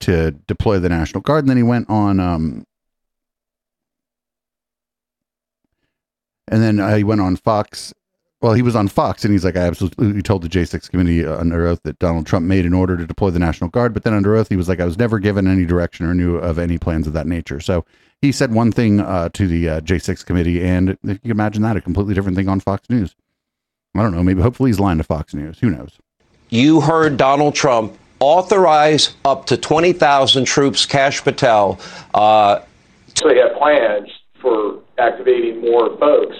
to 0.00 0.32
deploy 0.32 0.78
the 0.78 0.88
National 0.88 1.20
Guard, 1.20 1.44
and 1.44 1.50
then 1.50 1.56
he 1.56 1.62
went 1.62 1.88
on 1.88 2.20
um 2.20 2.64
and 6.48 6.62
then 6.62 6.80
uh, 6.80 6.96
he 6.96 7.04
went 7.04 7.20
on 7.20 7.36
Fox. 7.36 7.92
Well, 8.40 8.52
he 8.52 8.62
was 8.62 8.76
on 8.76 8.88
Fox, 8.88 9.24
and 9.24 9.32
he's 9.32 9.44
like, 9.44 9.56
I 9.56 9.60
absolutely 9.60 10.20
told 10.20 10.42
the 10.42 10.48
J6 10.48 10.90
committee 10.90 11.24
uh, 11.24 11.38
under 11.38 11.66
oath 11.66 11.80
that 11.84 11.98
Donald 11.98 12.26
Trump 12.26 12.44
made 12.44 12.66
an 12.66 12.74
order 12.74 12.96
to 12.96 13.06
deploy 13.06 13.30
the 13.30 13.38
National 13.38 13.70
Guard. 13.70 13.94
But 13.94 14.04
then 14.04 14.12
under 14.12 14.36
oath, 14.36 14.48
he 14.50 14.56
was 14.56 14.68
like, 14.68 14.80
I 14.80 14.84
was 14.84 14.98
never 14.98 15.18
given 15.18 15.46
any 15.46 15.64
direction 15.64 16.04
or 16.04 16.12
knew 16.14 16.36
of 16.36 16.58
any 16.58 16.76
plans 16.76 17.06
of 17.06 17.14
that 17.14 17.26
nature. 17.26 17.58
So 17.60 17.86
he 18.20 18.32
said 18.32 18.52
one 18.52 18.70
thing 18.70 19.00
uh, 19.00 19.30
to 19.30 19.46
the 19.46 19.68
uh, 19.68 19.80
J6 19.80 20.26
committee, 20.26 20.62
and 20.62 20.90
if 20.90 20.98
you 21.04 21.18
can 21.20 21.30
imagine 21.30 21.62
that, 21.62 21.76
a 21.76 21.80
completely 21.80 22.12
different 22.12 22.36
thing 22.36 22.48
on 22.48 22.60
Fox 22.60 22.90
News. 22.90 23.14
I 23.94 24.02
don't 24.02 24.14
know. 24.14 24.22
Maybe 24.22 24.42
hopefully 24.42 24.68
he's 24.70 24.80
lying 24.80 24.98
to 24.98 25.04
Fox 25.04 25.32
News. 25.32 25.58
Who 25.60 25.70
knows? 25.70 25.98
You 26.50 26.82
heard 26.82 27.16
Donald 27.16 27.54
Trump 27.54 27.96
authorize 28.20 29.14
up 29.24 29.46
to 29.46 29.56
20,000 29.56 30.44
troops, 30.44 30.84
Kash 30.84 31.22
Patel. 31.22 31.78
Uh, 32.12 32.60
So 33.14 33.28
they 33.28 33.38
had 33.38 33.54
plans 33.56 34.08
for 34.44 34.82
activating 34.98 35.62
more 35.62 35.96
folks, 35.98 36.36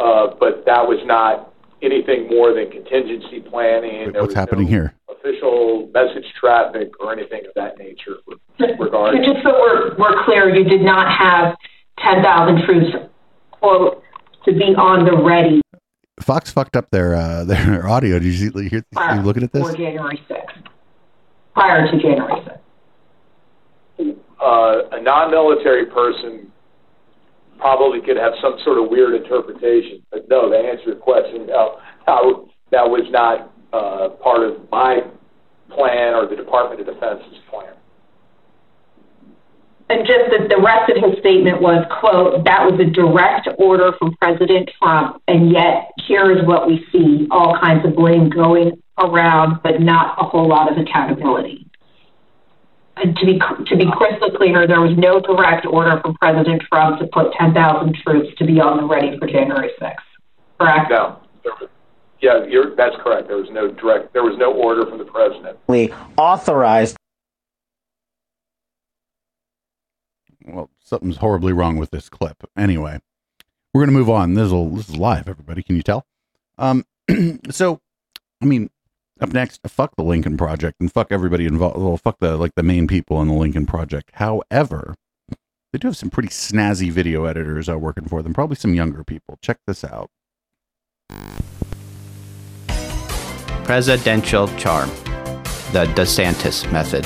uh, 0.00 0.34
but 0.38 0.66
that 0.66 0.82
was 0.82 0.98
not 1.06 1.54
anything 1.80 2.28
more 2.28 2.52
than 2.52 2.70
contingency 2.70 3.40
planning. 3.40 4.12
There 4.12 4.20
What's 4.22 4.34
happening 4.34 4.64
no 4.64 4.70
here? 4.70 4.94
Official 5.08 5.88
message 5.94 6.26
traffic 6.38 6.90
or 7.00 7.12
anything 7.12 7.46
of 7.46 7.54
that 7.54 7.78
nature 7.78 8.16
regarding. 8.78 9.22
Just 9.22 9.44
so 9.44 9.52
we're, 9.52 9.96
we're 9.96 10.24
clear, 10.24 10.54
you 10.54 10.64
did 10.64 10.82
not 10.82 11.06
have 11.16 11.54
10,000 12.00 12.64
troops, 12.66 13.10
quote, 13.52 14.02
to 14.44 14.52
be 14.52 14.74
on 14.74 15.04
the 15.04 15.16
ready 15.22 15.60
Fox 16.20 16.50
fucked 16.50 16.76
up 16.76 16.90
their 16.90 17.14
uh, 17.14 17.44
their 17.50 17.86
audio. 17.86 18.18
Did 18.18 18.24
you 18.24 18.50
see, 18.50 18.68
hear, 18.68 18.82
you 18.92 19.22
looking 19.22 19.42
at 19.42 19.52
this? 19.52 19.68
for 19.68 19.76
January 19.76 20.20
6th, 20.28 20.64
prior 21.52 21.90
to 21.90 21.98
January 22.00 22.42
6th. 23.98 24.16
uh, 24.40 24.96
a 24.96 25.02
non-military 25.02 25.86
person 25.86 26.50
probably 27.58 28.00
could 28.00 28.16
have 28.16 28.32
some 28.40 28.56
sort 28.64 28.78
of 28.78 28.90
weird 28.90 29.14
interpretation. 29.14 30.02
But 30.10 30.28
no, 30.28 30.50
to 30.50 30.56
answer 30.56 30.84
your 30.84 30.96
question, 30.96 31.46
that 31.46 32.88
was 32.88 33.06
not 33.10 33.52
uh, 33.72 34.10
part 34.22 34.42
of 34.42 34.70
my 34.70 35.00
plan 35.70 36.14
or 36.14 36.26
the 36.28 36.36
Department 36.36 36.80
of 36.80 36.86
Defense's 36.86 37.38
plan. 37.50 37.74
And 39.88 40.04
just 40.04 40.30
that 40.30 40.48
the 40.48 40.60
rest 40.60 40.90
of 40.90 40.96
his 40.98 41.18
statement 41.20 41.62
was, 41.62 41.86
quote, 42.00 42.44
that 42.44 42.64
was 42.68 42.80
a 42.80 42.90
direct 42.90 43.48
order 43.58 43.92
from 43.98 44.16
President 44.20 44.68
Trump, 44.78 45.22
and 45.28 45.52
yet 45.52 45.92
here 46.08 46.32
is 46.32 46.44
what 46.44 46.66
we 46.66 46.84
see, 46.90 47.28
all 47.30 47.56
kinds 47.60 47.86
of 47.86 47.94
blame 47.94 48.28
going 48.28 48.82
around, 48.98 49.60
but 49.62 49.80
not 49.80 50.16
a 50.18 50.24
whole 50.24 50.48
lot 50.48 50.70
of 50.70 50.78
accountability. 50.78 51.65
And 52.96 53.14
to 53.16 53.26
be, 53.26 53.38
to 53.38 53.76
be 53.76 53.90
crystal 53.92 54.30
clear, 54.30 54.66
there 54.66 54.80
was 54.80 54.96
no 54.96 55.20
direct 55.20 55.66
order 55.66 56.00
from 56.00 56.14
President 56.14 56.62
Trump 56.72 56.98
to 57.00 57.06
put 57.08 57.32
10,000 57.38 57.94
troops 58.02 58.28
to 58.38 58.46
be 58.46 58.58
on 58.60 58.78
the 58.78 58.84
ready 58.84 59.18
for 59.18 59.26
January 59.26 59.70
6th, 59.80 59.96
correct? 60.58 60.90
No, 60.90 61.18
was, 61.44 61.68
yeah, 62.22 62.44
you're, 62.46 62.74
that's 62.74 62.96
correct. 63.02 63.28
There 63.28 63.36
was 63.36 63.50
no 63.50 63.68
direct, 63.70 64.14
there 64.14 64.22
was 64.22 64.38
no 64.38 64.52
order 64.52 64.86
from 64.86 64.96
the 64.98 65.04
president. 65.04 65.58
We 65.66 65.92
authorized 66.16 66.96
Well, 70.46 70.70
something's 70.82 71.16
horribly 71.18 71.52
wrong 71.52 71.76
with 71.76 71.90
this 71.90 72.08
clip. 72.08 72.44
Anyway, 72.56 73.00
We're 73.74 73.80
going 73.80 73.92
to 73.92 73.98
move 73.98 74.08
on. 74.10 74.34
This 74.34 74.52
is, 74.52 74.74
this 74.74 74.88
is 74.88 74.96
live, 74.96 75.28
everybody. 75.28 75.62
Can 75.62 75.76
you 75.76 75.82
tell? 75.82 76.06
Um, 76.56 76.84
so, 77.50 77.80
I 78.40 78.46
mean, 78.46 78.70
up 79.20 79.32
next, 79.32 79.60
fuck 79.66 79.96
the 79.96 80.04
Lincoln 80.04 80.36
Project 80.36 80.76
and 80.80 80.92
fuck 80.92 81.08
everybody 81.10 81.46
involved. 81.46 81.78
Well, 81.78 81.96
fuck 81.96 82.18
the 82.20 82.36
like 82.36 82.54
the 82.54 82.62
main 82.62 82.86
people 82.86 83.20
in 83.22 83.28
the 83.28 83.34
Lincoln 83.34 83.66
Project. 83.66 84.10
However, 84.14 84.94
they 85.72 85.78
do 85.78 85.88
have 85.88 85.96
some 85.96 86.10
pretty 86.10 86.28
snazzy 86.28 86.90
video 86.90 87.24
editors 87.24 87.68
uh, 87.68 87.78
working 87.78 88.06
for 88.06 88.22
them. 88.22 88.34
Probably 88.34 88.56
some 88.56 88.74
younger 88.74 89.04
people. 89.04 89.38
Check 89.42 89.58
this 89.66 89.84
out. 89.84 90.10
Presidential 93.64 94.48
charm. 94.56 94.90
The 95.72 95.86
DeSantis 95.94 96.70
method. 96.70 97.04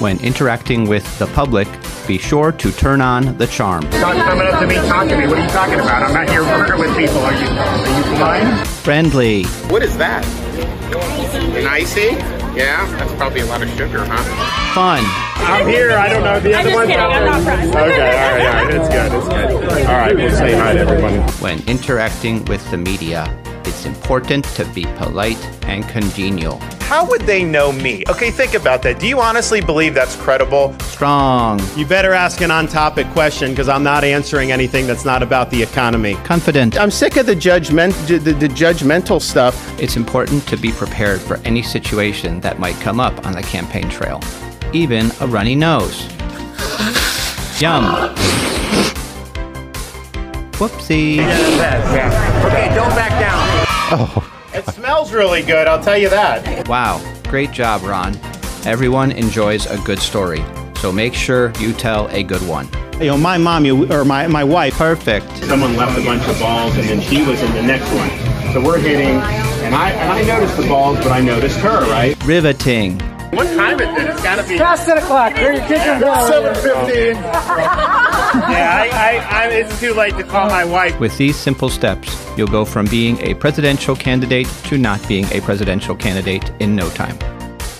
When 0.00 0.18
interacting 0.20 0.88
with 0.88 1.06
the 1.18 1.26
public, 1.28 1.68
be 2.08 2.18
sure 2.18 2.50
to 2.50 2.72
turn 2.72 3.00
on 3.00 3.38
the 3.38 3.46
charm. 3.46 3.82
Stop 3.92 4.16
coming 4.16 4.46
up 4.48 4.58
to 4.60 4.66
me, 4.66 4.74
talking 4.74 5.10
to 5.10 5.16
me. 5.18 5.26
What 5.28 5.38
are 5.38 5.42
you 5.44 5.48
talking 5.50 5.74
about? 5.74 6.02
I'm 6.02 6.12
not 6.12 6.28
here 6.28 6.42
working 6.42 6.78
with 6.80 6.96
people. 6.96 7.18
Are 7.18 7.32
you, 7.32 7.46
are 7.46 7.98
you 8.10 8.16
blind? 8.16 8.66
Friendly. 8.68 9.44
What 9.70 9.82
is 9.84 9.96
that? 9.98 10.24
An 11.56 11.66
icy? 11.66 12.16
Yeah, 12.58 12.84
that's 12.98 13.12
probably 13.14 13.40
a 13.40 13.46
lot 13.46 13.62
of 13.62 13.68
sugar, 13.70 14.04
huh? 14.04 14.74
Fun. 14.74 15.04
I'm 15.48 15.66
here. 15.68 15.92
I 15.92 16.08
don't 16.08 16.22
know 16.24 16.40
the 16.40 16.52
I'm 16.54 16.60
other 16.60 16.70
just 16.70 16.74
ones. 16.74 16.86
kidding. 16.88 17.00
out 17.02 17.12
I'm 17.12 17.22
there. 17.22 17.30
not 17.30 17.42
friends. 17.42 17.70
Okay, 17.70 17.80
all 17.80 17.88
right, 17.88 18.46
all 18.46 18.64
right. 18.66 18.74
It's 18.74 18.88
good. 18.88 19.12
It's 19.12 19.28
good. 19.28 19.86
All 19.86 19.92
right, 19.96 20.16
we'll 20.16 20.30
say 20.36 20.58
hi 20.58 20.72
to 20.74 20.80
everybody. 20.80 21.16
When 21.40 21.62
interacting 21.68 22.44
with 22.46 22.68
the 22.70 22.76
media, 22.76 23.24
it's 23.66 23.86
important 23.86 24.44
to 24.56 24.64
be 24.66 24.84
polite 24.96 25.42
and 25.64 25.88
congenial. 25.88 26.58
How 26.92 27.06
would 27.06 27.22
they 27.22 27.42
know 27.42 27.72
me? 27.72 28.04
Okay, 28.10 28.30
think 28.30 28.54
about 28.54 28.82
that. 28.82 29.00
Do 29.00 29.08
you 29.08 29.20
honestly 29.20 29.60
believe 29.60 29.94
that's 29.94 30.14
credible? 30.16 30.78
Strong. 30.80 31.60
You 31.74 31.86
better 31.86 32.12
ask 32.12 32.42
an 32.42 32.50
on 32.50 32.66
topic 32.66 33.06
question 33.08 33.52
because 33.52 33.68
I'm 33.68 33.82
not 33.82 34.04
answering 34.04 34.52
anything 34.52 34.86
that's 34.86 35.04
not 35.04 35.22
about 35.22 35.50
the 35.50 35.62
economy. 35.62 36.14
Confident. 36.24 36.78
I'm 36.78 36.90
sick 36.90 37.16
of 37.16 37.26
the 37.26 37.34
judgment 37.34 37.94
the, 38.06 38.18
the, 38.18 38.32
the 38.32 38.48
judgmental 38.48 39.20
stuff. 39.22 39.56
It's 39.80 39.96
important 39.96 40.46
to 40.48 40.56
be 40.56 40.70
prepared 40.72 41.20
for 41.20 41.38
any 41.38 41.62
situation 41.62 42.40
that 42.40 42.58
might 42.58 42.76
come 42.80 43.00
up 43.00 43.26
on 43.26 43.32
the 43.32 43.42
campaign 43.42 43.88
trail, 43.88 44.20
even 44.72 45.10
a 45.20 45.26
runny 45.26 45.54
nose. 45.54 46.04
Yum. 47.60 48.14
Whoopsie. 50.58 51.18
Okay, 52.44 52.74
don't 52.74 52.90
back 52.90 53.18
down. 53.18 53.51
Oh. 53.92 54.28
It 54.54 54.66
smells 54.66 55.14
really 55.14 55.40
good, 55.40 55.66
I'll 55.66 55.82
tell 55.82 55.96
you 55.96 56.10
that. 56.10 56.68
Wow, 56.68 57.00
great 57.26 57.52
job, 57.52 57.82
Ron. 57.82 58.14
Everyone 58.66 59.10
enjoys 59.10 59.64
a 59.64 59.78
good 59.78 59.98
story, 59.98 60.44
so 60.76 60.92
make 60.92 61.14
sure 61.14 61.54
you 61.58 61.72
tell 61.72 62.06
a 62.08 62.22
good 62.22 62.46
one. 62.46 62.68
You 63.00 63.06
know, 63.06 63.16
my 63.16 63.38
mom, 63.38 63.64
you, 63.64 63.90
or 63.90 64.04
my, 64.04 64.26
my 64.26 64.44
wife. 64.44 64.74
Perfect. 64.74 65.26
Someone 65.44 65.74
left 65.74 65.98
a 65.98 66.04
bunch 66.04 66.28
of 66.28 66.38
balls 66.38 66.76
and 66.76 66.86
then 66.86 67.00
she 67.00 67.22
was 67.22 67.42
in 67.42 67.50
the 67.54 67.62
next 67.62 67.90
one. 67.94 68.10
So 68.52 68.62
we're 68.62 68.78
hitting, 68.78 69.16
and 69.64 69.74
I, 69.74 69.90
and 69.92 70.12
I 70.12 70.22
noticed 70.22 70.58
the 70.58 70.68
balls, 70.68 70.98
but 70.98 71.12
I 71.12 71.22
noticed 71.22 71.58
her, 71.60 71.80
right? 71.90 72.14
Riveting. 72.26 73.00
What 73.32 73.46
time 73.56 73.80
is 73.80 73.88
it? 73.88 74.10
It's 74.10 74.22
gotta 74.22 74.46
be. 74.46 74.58
Past 74.58 74.84
10 74.84 74.98
o'clock. 74.98 75.32
Bring 75.34 75.56
your 75.56 75.66
kids 75.66 75.80
and 75.80 76.02
Seven 76.02 76.54
fifteen. 76.54 77.14
yeah, 77.22 78.78
I, 78.82 78.90
I, 78.92 79.44
I, 79.44 79.48
it's 79.48 79.80
too 79.80 79.94
late 79.94 80.14
to 80.18 80.22
call 80.22 80.50
my 80.50 80.66
wife. 80.66 81.00
With 81.00 81.16
these 81.16 81.34
simple 81.34 81.70
steps, 81.70 82.14
you'll 82.36 82.46
go 82.48 82.66
from 82.66 82.84
being 82.86 83.18
a 83.22 83.32
presidential 83.32 83.96
candidate 83.96 84.46
to 84.64 84.76
not 84.76 85.06
being 85.08 85.24
a 85.32 85.40
presidential 85.40 85.96
candidate 85.96 86.52
in 86.60 86.76
no 86.76 86.90
time. 86.90 87.18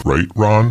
Right, 0.06 0.26
Ron? 0.34 0.70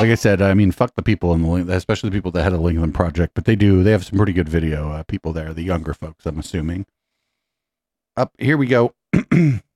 Like 0.00 0.10
I 0.10 0.14
said, 0.14 0.40
I 0.40 0.54
mean, 0.54 0.70
fuck 0.70 0.94
the 0.94 1.02
people 1.02 1.34
in 1.34 1.42
the 1.42 1.48
Link, 1.48 1.68
especially 1.68 2.08
the 2.08 2.16
people 2.16 2.30
that 2.30 2.44
had 2.44 2.54
a 2.54 2.58
Lincoln 2.58 2.92
Project, 2.92 3.34
but 3.34 3.44
they 3.44 3.56
do. 3.56 3.82
They 3.82 3.90
have 3.90 4.06
some 4.06 4.16
pretty 4.16 4.32
good 4.32 4.48
video 4.48 4.90
uh, 4.90 5.02
people 5.02 5.34
there, 5.34 5.52
the 5.52 5.62
younger 5.64 5.92
folks, 5.92 6.24
I'm 6.24 6.38
assuming. 6.38 6.86
Up 8.16 8.32
here 8.38 8.56
we 8.56 8.68
go. 8.68 8.94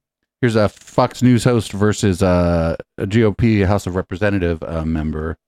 Here's 0.42 0.56
a 0.56 0.68
Fox 0.68 1.22
News 1.22 1.44
host 1.44 1.70
versus 1.70 2.20
uh, 2.20 2.74
a 2.98 3.06
GOP 3.06 3.64
House 3.64 3.86
of 3.86 3.94
Representative 3.94 4.60
uh, 4.64 4.84
member 4.84 5.38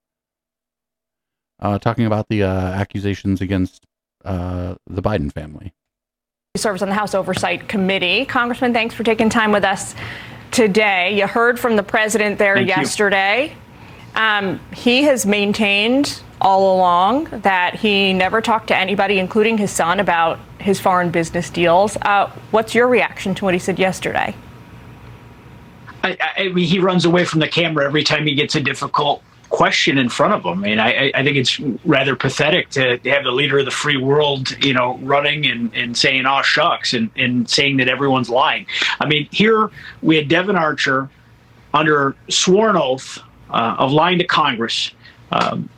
uh, 1.59 1.77
talking 1.79 2.05
about 2.05 2.29
the 2.29 2.43
uh, 2.43 2.49
accusations 2.49 3.41
against 3.41 3.83
uh, 4.23 4.75
the 4.87 5.01
Biden 5.01 5.33
family. 5.33 5.73
He 6.53 6.59
serves 6.59 6.81
on 6.81 6.87
the 6.87 6.95
House 6.95 7.13
Oversight 7.13 7.67
Committee. 7.67 8.23
Congressman, 8.23 8.71
thanks 8.71 8.95
for 8.95 9.03
taking 9.03 9.29
time 9.29 9.51
with 9.51 9.65
us 9.65 9.95
today. 10.51 11.13
You 11.17 11.27
heard 11.27 11.59
from 11.59 11.75
the 11.75 11.83
president 11.83 12.39
there 12.39 12.55
Thank 12.55 12.69
yesterday. 12.69 13.53
Um, 14.15 14.61
he 14.73 15.03
has 15.03 15.25
maintained 15.25 16.21
all 16.39 16.73
along 16.73 17.25
that 17.41 17.75
he 17.75 18.13
never 18.13 18.39
talked 18.39 18.67
to 18.67 18.77
anybody, 18.77 19.19
including 19.19 19.57
his 19.57 19.71
son, 19.71 19.99
about 19.99 20.39
his 20.61 20.79
foreign 20.79 21.11
business 21.11 21.49
deals. 21.49 21.97
Uh, 22.01 22.31
what's 22.51 22.73
your 22.73 22.87
reaction 22.87 23.35
to 23.35 23.43
what 23.43 23.53
he 23.53 23.59
said 23.59 23.77
yesterday? 23.77 24.33
I, 26.05 26.17
I 26.37 26.47
mean, 26.49 26.67
he 26.67 26.79
runs 26.79 27.05
away 27.05 27.25
from 27.25 27.39
the 27.39 27.47
camera 27.47 27.85
every 27.85 28.03
time 28.03 28.25
he 28.25 28.35
gets 28.35 28.55
a 28.55 28.61
difficult 28.61 29.23
question 29.49 29.97
in 29.97 30.09
front 30.09 30.33
of 30.33 30.43
him. 30.43 30.63
I 30.63 30.67
mean, 30.67 30.79
I, 30.79 31.11
I 31.15 31.23
think 31.23 31.37
it's 31.37 31.59
rather 31.85 32.15
pathetic 32.15 32.69
to 32.71 32.99
have 33.05 33.23
the 33.23 33.31
leader 33.31 33.59
of 33.59 33.65
the 33.65 33.71
free 33.71 33.97
world, 33.97 34.51
you 34.63 34.73
know, 34.73 34.97
running 34.97 35.45
and, 35.45 35.73
and 35.73 35.97
saying, 35.97 36.25
oh, 36.25 36.41
shucks, 36.41 36.93
and, 36.93 37.09
and 37.15 37.49
saying 37.49 37.77
that 37.77 37.87
everyone's 37.87 38.29
lying. 38.29 38.65
I 38.99 39.05
mean, 39.07 39.27
here 39.31 39.71
we 40.01 40.17
had 40.17 40.27
Devon 40.27 40.55
Archer 40.55 41.09
under 41.73 42.15
sworn 42.29 42.75
oath 42.75 43.19
uh, 43.49 43.75
of 43.79 43.91
lying 43.91 44.19
to 44.19 44.25
Congress. 44.25 44.91
Um, 45.31 45.69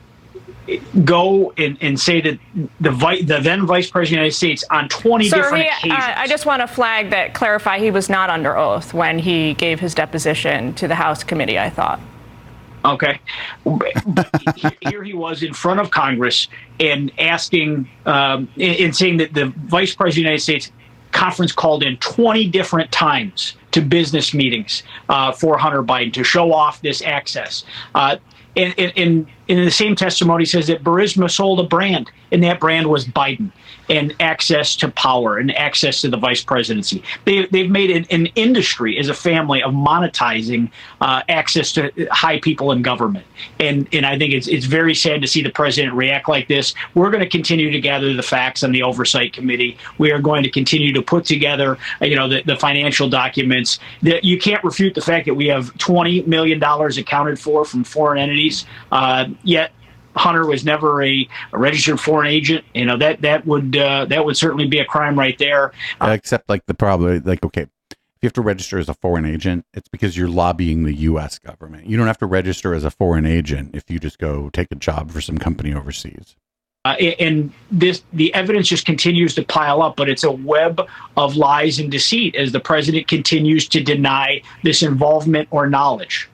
go 1.03 1.53
and, 1.57 1.77
and 1.81 1.99
say 1.99 2.21
that 2.21 2.39
the, 2.79 2.91
vi- 2.91 3.21
the 3.21 3.39
then 3.39 3.65
vice 3.65 3.89
president 3.89 4.03
of 4.03 4.09
the 4.09 4.15
United 4.15 4.35
States 4.35 4.63
on 4.69 4.89
20 4.89 5.29
Sir, 5.29 5.37
different 5.37 5.63
he, 5.63 5.69
occasions. 5.69 5.93
uh, 5.93 6.13
I 6.17 6.27
just 6.27 6.45
want 6.45 6.61
to 6.61 6.67
flag 6.67 7.09
that, 7.11 7.33
clarify, 7.33 7.79
he 7.79 7.91
was 7.91 8.09
not 8.09 8.29
under 8.29 8.57
oath 8.57 8.93
when 8.93 9.19
he 9.19 9.53
gave 9.53 9.79
his 9.79 9.95
deposition 9.95 10.73
to 10.75 10.87
the 10.87 10.95
House 10.95 11.23
committee, 11.23 11.57
I 11.57 11.69
thought. 11.69 11.99
Okay. 12.85 13.19
Here 14.81 15.03
he 15.03 15.13
was 15.13 15.43
in 15.43 15.53
front 15.53 15.79
of 15.79 15.91
Congress 15.91 16.47
and 16.79 17.11
asking 17.19 17.89
um, 18.05 18.47
and 18.55 18.79
and 18.79 18.95
saying 18.95 19.17
that 19.17 19.33
the 19.33 19.47
vice 19.65 19.93
president 19.93 20.09
of 20.09 20.15
the 20.15 20.21
United 20.21 20.41
States 20.41 20.71
conference 21.11 21.51
called 21.51 21.83
in 21.83 21.97
20 21.97 22.47
different 22.47 22.91
times 22.91 23.55
to 23.71 23.81
business 23.81 24.33
meetings 24.33 24.83
uh, 25.09 25.31
for 25.31 25.57
Hunter 25.57 25.83
Biden 25.83 26.13
to 26.13 26.23
show 26.23 26.53
off 26.53 26.81
this 26.81 27.01
access. 27.01 27.65
Uh, 27.95 28.17
and, 28.57 28.73
and, 28.77 28.93
and 28.97 29.27
in 29.47 29.65
the 29.65 29.71
same 29.71 29.95
testimony 29.95 30.45
says 30.45 30.67
that 30.67 30.83
Burisma 30.83 31.29
sold 31.29 31.59
a 31.59 31.63
brand, 31.63 32.11
and 32.31 32.43
that 32.43 32.59
brand 32.59 32.87
was 32.87 33.05
Biden 33.05 33.51
and 33.89 34.15
access 34.19 34.75
to 34.77 34.89
power 34.91 35.37
and 35.37 35.55
access 35.55 36.01
to 36.01 36.09
the 36.09 36.17
vice 36.17 36.43
presidency. 36.43 37.03
They, 37.25 37.45
they've 37.47 37.69
made 37.69 37.91
an, 37.91 38.05
an 38.09 38.27
industry 38.35 38.97
as 38.97 39.09
a 39.09 39.13
family 39.13 39.61
of 39.63 39.73
monetizing 39.73 40.71
uh, 41.01 41.23
access 41.29 41.71
to 41.73 41.91
high 42.11 42.39
people 42.39 42.71
in 42.71 42.81
government. 42.81 43.25
And, 43.59 43.87
and 43.93 44.05
I 44.05 44.17
think 44.17 44.33
it's, 44.33 44.47
it's 44.47 44.65
very 44.65 44.93
sad 44.95 45.21
to 45.21 45.27
see 45.27 45.41
the 45.41 45.49
president 45.49 45.93
react 45.93 46.27
like 46.27 46.47
this. 46.47 46.73
We're 46.95 47.11
going 47.11 47.23
to 47.23 47.29
continue 47.29 47.71
to 47.71 47.79
gather 47.79 48.13
the 48.13 48.23
facts 48.23 48.63
on 48.63 48.71
the 48.71 48.83
oversight 48.83 49.33
committee. 49.33 49.77
We 49.97 50.11
are 50.11 50.19
going 50.19 50.43
to 50.43 50.49
continue 50.49 50.93
to 50.93 51.01
put 51.01 51.25
together, 51.25 51.77
you 52.01 52.15
know, 52.15 52.27
the, 52.27 52.41
the 52.43 52.55
financial 52.55 53.09
documents. 53.09 53.79
That 54.01 54.23
you 54.23 54.37
can't 54.39 54.63
refute 54.63 54.95
the 54.95 55.01
fact 55.01 55.25
that 55.25 55.33
we 55.33 55.47
have 55.47 55.73
$20 55.75 56.27
million 56.27 56.61
accounted 56.61 57.39
for 57.39 57.65
from 57.65 57.83
foreign 57.83 58.19
entities. 58.19 58.65
Uh, 58.91 59.25
yet 59.43 59.71
Hunter 60.17 60.45
was 60.45 60.65
never 60.65 61.03
a, 61.03 61.27
a 61.53 61.57
registered 61.57 61.99
foreign 61.99 62.27
agent. 62.27 62.65
You 62.73 62.85
know 62.85 62.97
that 62.97 63.21
that 63.21 63.45
would 63.45 63.77
uh, 63.77 64.05
that 64.05 64.25
would 64.25 64.37
certainly 64.37 64.67
be 64.67 64.79
a 64.79 64.85
crime 64.85 65.17
right 65.17 65.37
there. 65.37 65.71
Uh, 66.01 66.09
Except 66.09 66.49
like 66.49 66.65
the 66.65 66.73
problem, 66.73 67.21
like 67.25 67.43
okay, 67.45 67.67
if 68.17 68.23
you 68.23 68.27
have 68.27 68.33
to 68.33 68.41
register 68.41 68.79
as 68.79 68.89
a 68.89 68.95
foreign 68.95 69.25
agent, 69.25 69.65
it's 69.75 69.87
because 69.87 70.17
you're 70.17 70.27
lobbying 70.27 70.83
the 70.83 70.93
U.S. 70.93 71.37
government. 71.37 71.85
You 71.85 71.97
don't 71.97 72.07
have 72.07 72.17
to 72.17 72.25
register 72.25 72.73
as 72.73 72.83
a 72.83 72.89
foreign 72.89 73.27
agent 73.27 73.75
if 73.75 73.89
you 73.89 73.99
just 73.99 74.17
go 74.17 74.49
take 74.49 74.69
a 74.71 74.75
job 74.75 75.11
for 75.11 75.21
some 75.21 75.37
company 75.37 75.73
overseas. 75.73 76.35
Uh, 76.87 76.95
and 77.19 77.51
this 77.69 78.01
the 78.13 78.33
evidence 78.33 78.67
just 78.67 78.85
continues 78.85 79.35
to 79.35 79.43
pile 79.43 79.81
up, 79.81 79.97
but 79.97 80.09
it's 80.09 80.23
a 80.23 80.31
web 80.31 80.81
of 81.17 81.35
lies 81.35 81.79
and 81.79 81.91
deceit 81.91 82.33
as 82.35 82.53
the 82.53 82.59
president 82.59 83.07
continues 83.07 83.67
to 83.67 83.83
deny 83.83 84.41
this 84.63 84.81
involvement 84.81 85.47
or 85.51 85.69
knowledge. 85.69 86.29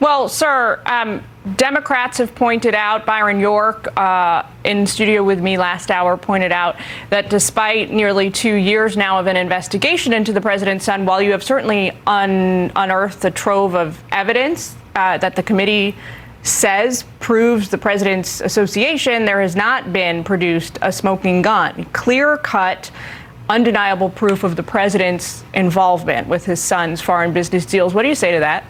Well, 0.00 0.28
sir, 0.28 0.80
um, 0.86 1.22
Democrats 1.56 2.18
have 2.18 2.34
pointed 2.34 2.74
out, 2.74 3.06
Byron 3.06 3.40
York 3.40 3.96
uh, 3.96 4.42
in 4.64 4.86
studio 4.86 5.24
with 5.24 5.40
me 5.40 5.56
last 5.56 5.90
hour 5.90 6.16
pointed 6.16 6.52
out 6.52 6.76
that 7.08 7.30
despite 7.30 7.90
nearly 7.90 8.30
two 8.30 8.54
years 8.54 8.96
now 8.96 9.18
of 9.18 9.26
an 9.26 9.36
investigation 9.36 10.12
into 10.12 10.32
the 10.32 10.40
president's 10.40 10.84
son, 10.84 11.06
while 11.06 11.22
you 11.22 11.30
have 11.32 11.42
certainly 11.42 11.92
un- 12.06 12.70
unearthed 12.76 13.24
a 13.24 13.30
trove 13.30 13.74
of 13.74 14.02
evidence 14.12 14.76
uh, 14.94 15.16
that 15.18 15.34
the 15.34 15.42
committee 15.42 15.94
says 16.42 17.04
proves 17.20 17.70
the 17.70 17.78
president's 17.78 18.40
association, 18.40 19.24
there 19.24 19.40
has 19.40 19.56
not 19.56 19.92
been 19.92 20.22
produced 20.22 20.78
a 20.82 20.92
smoking 20.92 21.42
gun. 21.42 21.84
Clear 21.92 22.36
cut 22.38 22.90
undeniable 23.48 24.10
proof 24.10 24.44
of 24.44 24.56
the 24.56 24.62
president's 24.62 25.42
involvement 25.54 26.28
with 26.28 26.44
his 26.44 26.60
son's 26.60 27.00
foreign 27.00 27.32
business 27.32 27.66
deals. 27.66 27.94
What 27.94 28.02
do 28.02 28.08
you 28.08 28.14
say 28.14 28.32
to 28.32 28.40
that? 28.40 28.64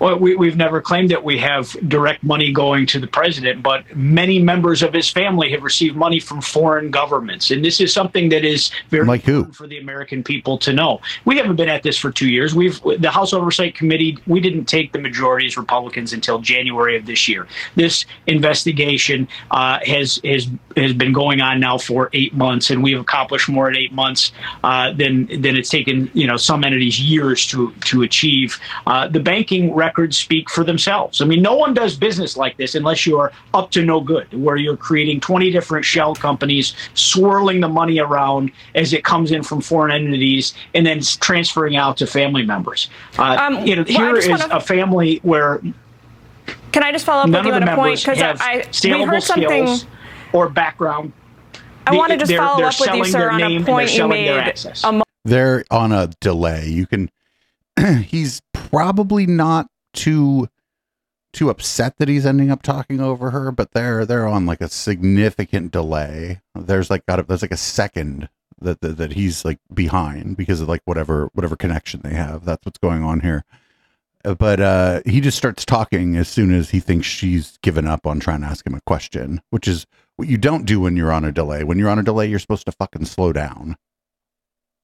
Well, 0.00 0.18
we, 0.18 0.34
we've 0.34 0.56
never 0.56 0.80
claimed 0.80 1.10
that 1.10 1.22
we 1.22 1.38
have 1.38 1.76
direct 1.88 2.24
money 2.24 2.52
going 2.52 2.86
to 2.86 2.98
the 2.98 3.06
president, 3.06 3.62
but 3.62 3.84
many 3.94 4.38
members 4.38 4.82
of 4.82 4.94
his 4.94 5.10
family 5.10 5.50
have 5.52 5.62
received 5.62 5.94
money 5.94 6.18
from 6.18 6.40
foreign 6.40 6.90
governments. 6.90 7.50
And 7.50 7.62
this 7.62 7.80
is 7.80 7.92
something 7.92 8.30
that 8.30 8.44
is 8.44 8.70
very 8.88 9.04
Like 9.04 9.22
who? 9.22 9.32
important 9.32 9.56
for 9.56 9.66
the 9.66 9.78
American 9.78 10.24
people 10.24 10.56
to 10.58 10.72
know. 10.72 11.00
We 11.26 11.36
haven't 11.36 11.56
been 11.56 11.68
at 11.68 11.82
this 11.82 11.98
for 11.98 12.10
two 12.10 12.30
years. 12.30 12.54
We've 12.54 12.80
the 12.98 13.10
House 13.10 13.34
Oversight 13.34 13.74
Committee, 13.74 14.16
we 14.26 14.40
didn't 14.40 14.64
take 14.64 14.92
the 14.92 14.98
majority 14.98 15.46
as 15.46 15.56
Republicans 15.56 16.12
until 16.14 16.38
January 16.38 16.96
of 16.96 17.04
this 17.04 17.28
year. 17.28 17.46
This 17.76 18.06
investigation 18.26 19.28
uh, 19.50 19.80
has, 19.84 20.18
has, 20.24 20.48
has 20.76 20.94
been 20.94 21.12
going 21.12 21.42
on 21.42 21.60
now 21.60 21.76
for 21.76 22.08
eight 22.14 22.34
months, 22.34 22.70
and 22.70 22.82
we've 22.82 22.98
accomplished 22.98 23.48
more 23.50 23.68
in 23.68 23.76
eight 23.76 23.92
months 23.92 24.32
uh, 24.64 24.92
than, 24.92 25.26
than 25.42 25.56
it's 25.56 25.68
taken, 25.68 26.10
you 26.14 26.26
know, 26.26 26.38
some 26.38 26.64
entities 26.64 27.00
years 27.00 27.46
to, 27.48 27.72
to 27.82 28.02
achieve. 28.02 28.58
Uh, 28.86 29.06
the 29.06 29.20
banking 29.20 29.74
records 29.90 30.16
speak 30.16 30.48
for 30.48 30.62
themselves. 30.62 31.20
I 31.20 31.24
mean, 31.24 31.42
no 31.42 31.54
one 31.56 31.74
does 31.74 31.96
business 31.96 32.36
like 32.36 32.56
this 32.56 32.74
unless 32.76 33.06
you're 33.06 33.32
up 33.54 33.70
to 33.72 33.84
no 33.84 34.00
good, 34.00 34.26
where 34.32 34.56
you're 34.56 34.76
creating 34.76 35.18
20 35.20 35.50
different 35.50 35.84
shell 35.84 36.14
companies, 36.14 36.74
swirling 36.94 37.60
the 37.60 37.68
money 37.68 37.98
around 37.98 38.52
as 38.76 38.92
it 38.92 39.02
comes 39.02 39.32
in 39.32 39.42
from 39.42 39.60
foreign 39.60 39.90
entities, 39.92 40.54
and 40.74 40.86
then 40.86 41.00
transferring 41.20 41.74
out 41.76 41.96
to 41.96 42.06
family 42.06 42.44
members. 42.46 42.88
Uh, 43.18 43.36
Um, 43.40 43.66
you 43.66 43.74
know, 43.74 43.84
well, 43.88 44.00
I 44.00 44.04
here 44.04 44.14
just 44.14 44.28
is 44.28 44.40
wanna- 44.40 44.54
a 44.56 44.60
family 44.60 45.18
where 45.22 45.60
Can 46.72 46.84
I 46.84 46.92
just 46.92 47.04
follow 47.04 47.22
up 47.22 47.28
none 47.28 47.44
with 47.44 47.48
you 47.48 47.60
on 47.60 47.68
a 47.68 47.74
point? 47.74 47.98
Because 47.98 48.22
I, 48.22 48.34
I 48.40 48.64
we 48.84 49.02
heard 49.02 49.22
something. 49.24 49.76
or 50.32 50.48
background. 50.48 51.12
I 51.86 51.90
The- 51.90 51.96
want 51.96 52.12
to 52.12 52.16
just 52.16 52.28
they're- 52.28 52.38
follow 52.38 52.58
they're 52.58 52.66
up 52.66 52.78
with 52.80 52.94
you, 52.94 53.04
selling 53.04 53.10
sir, 53.10 53.30
on 53.30 53.42
a 53.42 53.64
point 53.64 53.90
you 53.90 53.96
selling 53.96 54.24
their 54.24 54.44
made 54.44 54.64
a 54.84 54.92
mo- 54.92 55.02
they're 55.24 55.64
on 55.70 55.90
a 55.90 56.08
delay. 56.20 56.68
You 56.68 56.86
can 56.86 57.10
he's 58.04 58.40
probably 58.52 59.26
not 59.26 59.66
too 59.92 60.48
too 61.32 61.48
upset 61.48 61.96
that 61.98 62.08
he's 62.08 62.26
ending 62.26 62.50
up 62.50 62.62
talking 62.62 63.00
over 63.00 63.30
her, 63.30 63.52
but 63.52 63.72
they're 63.72 64.04
they're 64.04 64.26
on 64.26 64.46
like 64.46 64.60
a 64.60 64.68
significant 64.68 65.70
delay. 65.72 66.40
There's 66.54 66.90
like 66.90 67.06
got 67.06 67.20
a, 67.20 67.22
there's 67.22 67.42
like 67.42 67.52
a 67.52 67.56
second 67.56 68.28
that, 68.60 68.80
that 68.80 68.96
that 68.98 69.12
he's 69.12 69.44
like 69.44 69.58
behind 69.72 70.36
because 70.36 70.60
of 70.60 70.68
like 70.68 70.82
whatever 70.84 71.30
whatever 71.34 71.56
connection 71.56 72.00
they 72.02 72.14
have. 72.14 72.44
That's 72.44 72.64
what's 72.66 72.78
going 72.78 73.02
on 73.04 73.20
here. 73.20 73.44
Uh, 74.24 74.34
But 74.34 74.60
uh 74.60 75.00
he 75.06 75.20
just 75.20 75.38
starts 75.38 75.64
talking 75.64 76.16
as 76.16 76.28
soon 76.28 76.52
as 76.52 76.70
he 76.70 76.80
thinks 76.80 77.06
she's 77.06 77.58
given 77.62 77.86
up 77.86 78.06
on 78.06 78.20
trying 78.20 78.40
to 78.42 78.46
ask 78.48 78.66
him 78.66 78.74
a 78.74 78.80
question, 78.82 79.40
which 79.50 79.68
is 79.68 79.86
what 80.16 80.28
you 80.28 80.36
don't 80.36 80.66
do 80.66 80.80
when 80.80 80.96
you're 80.96 81.12
on 81.12 81.24
a 81.24 81.32
delay. 81.32 81.64
When 81.64 81.78
you're 81.78 81.88
on 81.90 81.98
a 81.98 82.02
delay, 82.02 82.26
you're 82.26 82.38
supposed 82.40 82.66
to 82.66 82.72
fucking 82.72 83.04
slow 83.06 83.32
down. 83.32 83.76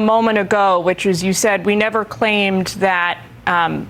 moment 0.01 0.39
ago, 0.39 0.81
which 0.81 1.07
is 1.07 1.23
you 1.23 1.33
said 1.33 1.67
we 1.67 1.75
never 1.77 2.05
claimed 2.05 2.69
that 2.79 3.23
um, 3.47 3.89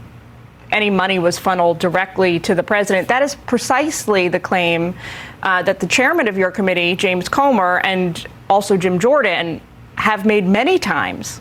any 0.73 0.91
money 0.91 1.19
was 1.19 1.39
funneled 1.39 1.79
directly 1.79 2.41
to 2.41 2.55
the 2.55 2.63
president. 2.63 3.09
That 3.09 3.23
is 3.23 3.35
precisely 3.35 4.29
the 4.29 4.41
claim 4.41 4.95
uh, 5.43 5.63
that 5.63 5.81
the 5.81 5.87
chairman 5.87 6.29
of 6.29 6.37
your 6.37 6.51
committee, 6.51 6.97
James 6.97 7.29
Comer, 7.29 7.81
and 7.85 8.27
also 8.51 8.77
Jim 8.77 8.99
Jordan 8.99 9.61
have 9.97 10.27
made 10.27 10.47
many 10.47 10.79
times 10.79 11.41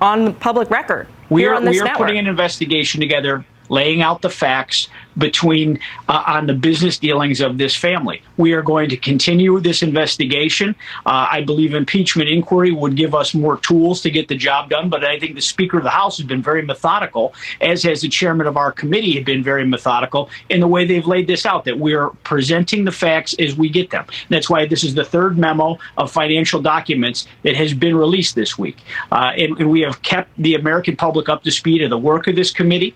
on 0.00 0.24
the 0.24 0.32
public 0.32 0.70
record. 0.70 1.08
We 1.28 1.44
are, 1.46 1.60
we 1.60 1.80
are 1.80 1.84
network. 1.84 2.08
putting 2.08 2.18
an 2.18 2.26
investigation 2.26 3.00
together, 3.00 3.44
laying 3.68 4.02
out 4.02 4.22
the 4.22 4.30
facts 4.30 4.88
between 5.18 5.78
uh, 6.08 6.22
on 6.26 6.46
the 6.46 6.52
business 6.52 6.98
dealings 6.98 7.40
of 7.40 7.58
this 7.58 7.74
family. 7.74 8.22
We 8.36 8.52
are 8.52 8.62
going 8.62 8.90
to 8.90 8.96
continue 8.96 9.58
this 9.60 9.82
investigation. 9.82 10.74
Uh, 11.06 11.28
I 11.30 11.40
believe 11.40 11.74
impeachment 11.74 12.28
inquiry 12.28 12.72
would 12.72 12.96
give 12.96 13.14
us 13.14 13.34
more 13.34 13.56
tools 13.58 14.02
to 14.02 14.10
get 14.10 14.28
the 14.28 14.36
job 14.36 14.70
done. 14.70 14.88
But 14.88 15.04
I 15.04 15.18
think 15.18 15.34
the 15.34 15.40
Speaker 15.40 15.78
of 15.78 15.84
the 15.84 15.90
House 15.90 16.18
has 16.18 16.26
been 16.26 16.42
very 16.42 16.62
methodical, 16.62 17.34
as 17.60 17.82
has 17.84 18.02
the 18.02 18.08
chairman 18.08 18.46
of 18.46 18.56
our 18.56 18.72
committee 18.72 19.14
have 19.16 19.24
been 19.24 19.42
very 19.42 19.66
methodical 19.66 20.28
in 20.50 20.60
the 20.60 20.68
way 20.68 20.84
they've 20.84 21.06
laid 21.06 21.26
this 21.26 21.46
out. 21.46 21.64
That 21.64 21.78
we 21.78 21.94
are 21.94 22.10
presenting 22.24 22.84
the 22.84 22.92
facts 22.92 23.34
as 23.38 23.56
we 23.56 23.68
get 23.68 23.90
them. 23.90 24.04
That's 24.28 24.50
why 24.50 24.66
this 24.66 24.84
is 24.84 24.94
the 24.94 25.04
third 25.04 25.38
memo 25.38 25.78
of 25.96 26.12
financial 26.12 26.60
documents 26.60 27.26
that 27.42 27.56
has 27.56 27.72
been 27.72 27.96
released 27.96 28.34
this 28.34 28.58
week, 28.58 28.78
uh, 29.12 29.32
and, 29.36 29.58
and 29.58 29.70
we 29.70 29.80
have 29.80 30.02
kept 30.02 30.30
the 30.38 30.54
American 30.54 30.96
public 30.96 31.28
up 31.28 31.42
to 31.44 31.50
speed 31.50 31.82
of 31.82 31.90
the 31.90 31.98
work 31.98 32.26
of 32.26 32.36
this 32.36 32.50
committee. 32.50 32.94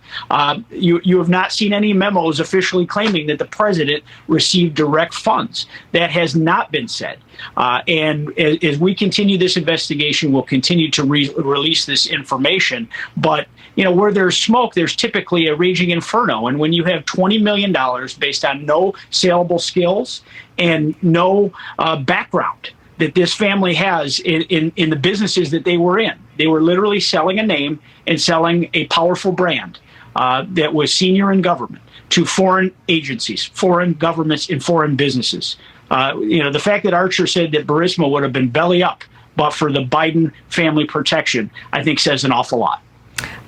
You 0.71 1.01
you 1.05 1.19
have 1.19 1.29
not 1.29 1.53
seen 1.53 1.73
any 1.73 1.93
memos 1.93 2.41
officially 2.41 2.87
claiming 2.87 3.27
that 3.29 3.39
the 3.39 3.45
president 3.45 4.05
received 4.29 4.75
direct 4.75 5.15
funds. 5.15 5.67
That 5.93 6.11
has 6.11 6.35
not 6.35 6.71
been 6.71 6.89
said. 6.89 7.19
Uh, 7.57 7.83
and 7.89 8.39
as, 8.39 8.59
as 8.63 8.79
we 8.79 8.95
continue 8.95 9.39
this 9.39 9.57
investigation, 9.57 10.33
we'll 10.33 10.43
continue 10.43 10.91
to 10.91 11.05
re- 11.05 11.33
release 11.37 11.87
this 11.87 12.07
information. 12.07 12.89
But 13.17 13.47
you 13.77 13.85
know, 13.85 13.93
where 13.93 14.13
there's 14.13 14.37
smoke, 14.37 14.75
there's 14.75 14.97
typically 14.97 15.47
a 15.47 15.55
raging 15.55 15.91
inferno. 15.91 16.49
And 16.49 16.59
when 16.59 16.73
you 16.73 16.85
have 16.85 17.05
$20 17.05 17.41
million 17.41 17.75
based 18.19 18.45
on 18.45 18.67
no 18.67 18.95
saleable 19.11 19.59
skills 19.59 20.23
and 20.59 20.95
no 21.03 21.53
uh, 21.79 21.97
background 21.97 22.71
that 22.99 23.15
this 23.15 23.33
family 23.33 23.75
has 23.75 24.21
in, 24.21 24.43
in, 24.43 24.73
in 24.77 24.91
the 24.91 24.97
businesses 24.97 25.51
that 25.53 25.65
they 25.65 25.79
were 25.79 25.99
in, 25.99 26.13
they 26.37 26.47
were 26.47 26.61
literally 26.61 27.01
selling 27.01 27.39
a 27.39 27.43
name 27.43 27.81
and 28.07 28.21
selling 28.21 28.69
a 28.75 28.87
powerful 28.87 29.33
brand 29.33 29.79
uh, 30.17 30.45
that 30.51 30.73
was 30.73 30.93
senior 30.93 31.33
in 31.33 31.43
government 31.43 31.83
to 32.11 32.25
foreign 32.25 32.75
agencies, 32.89 33.45
foreign 33.45 33.95
governments, 33.95 34.51
and 34.51 34.63
foreign 34.63 34.97
businesses. 34.97 35.57
Uh, 35.91 36.17
you 36.21 36.43
know, 36.43 36.51
the 36.51 36.59
fact 36.59 36.85
that 36.85 36.95
Archer 36.95 37.27
said 37.27 37.53
that 37.53 37.67
Burisma 37.67 38.11
would 38.11 38.23
have 38.23 38.33
been 38.33 38.49
belly 38.49 38.83
up, 38.83 39.03
but 39.37 39.51
for 39.51 39.73
the 39.73 39.81
Biden 39.81 40.33
family 40.49 40.85
protection, 40.85 41.51
I 41.73 41.83
think 41.83 41.99
says 41.99 42.25
an 42.25 42.33
awful 42.33 42.59
lot. 42.59 42.83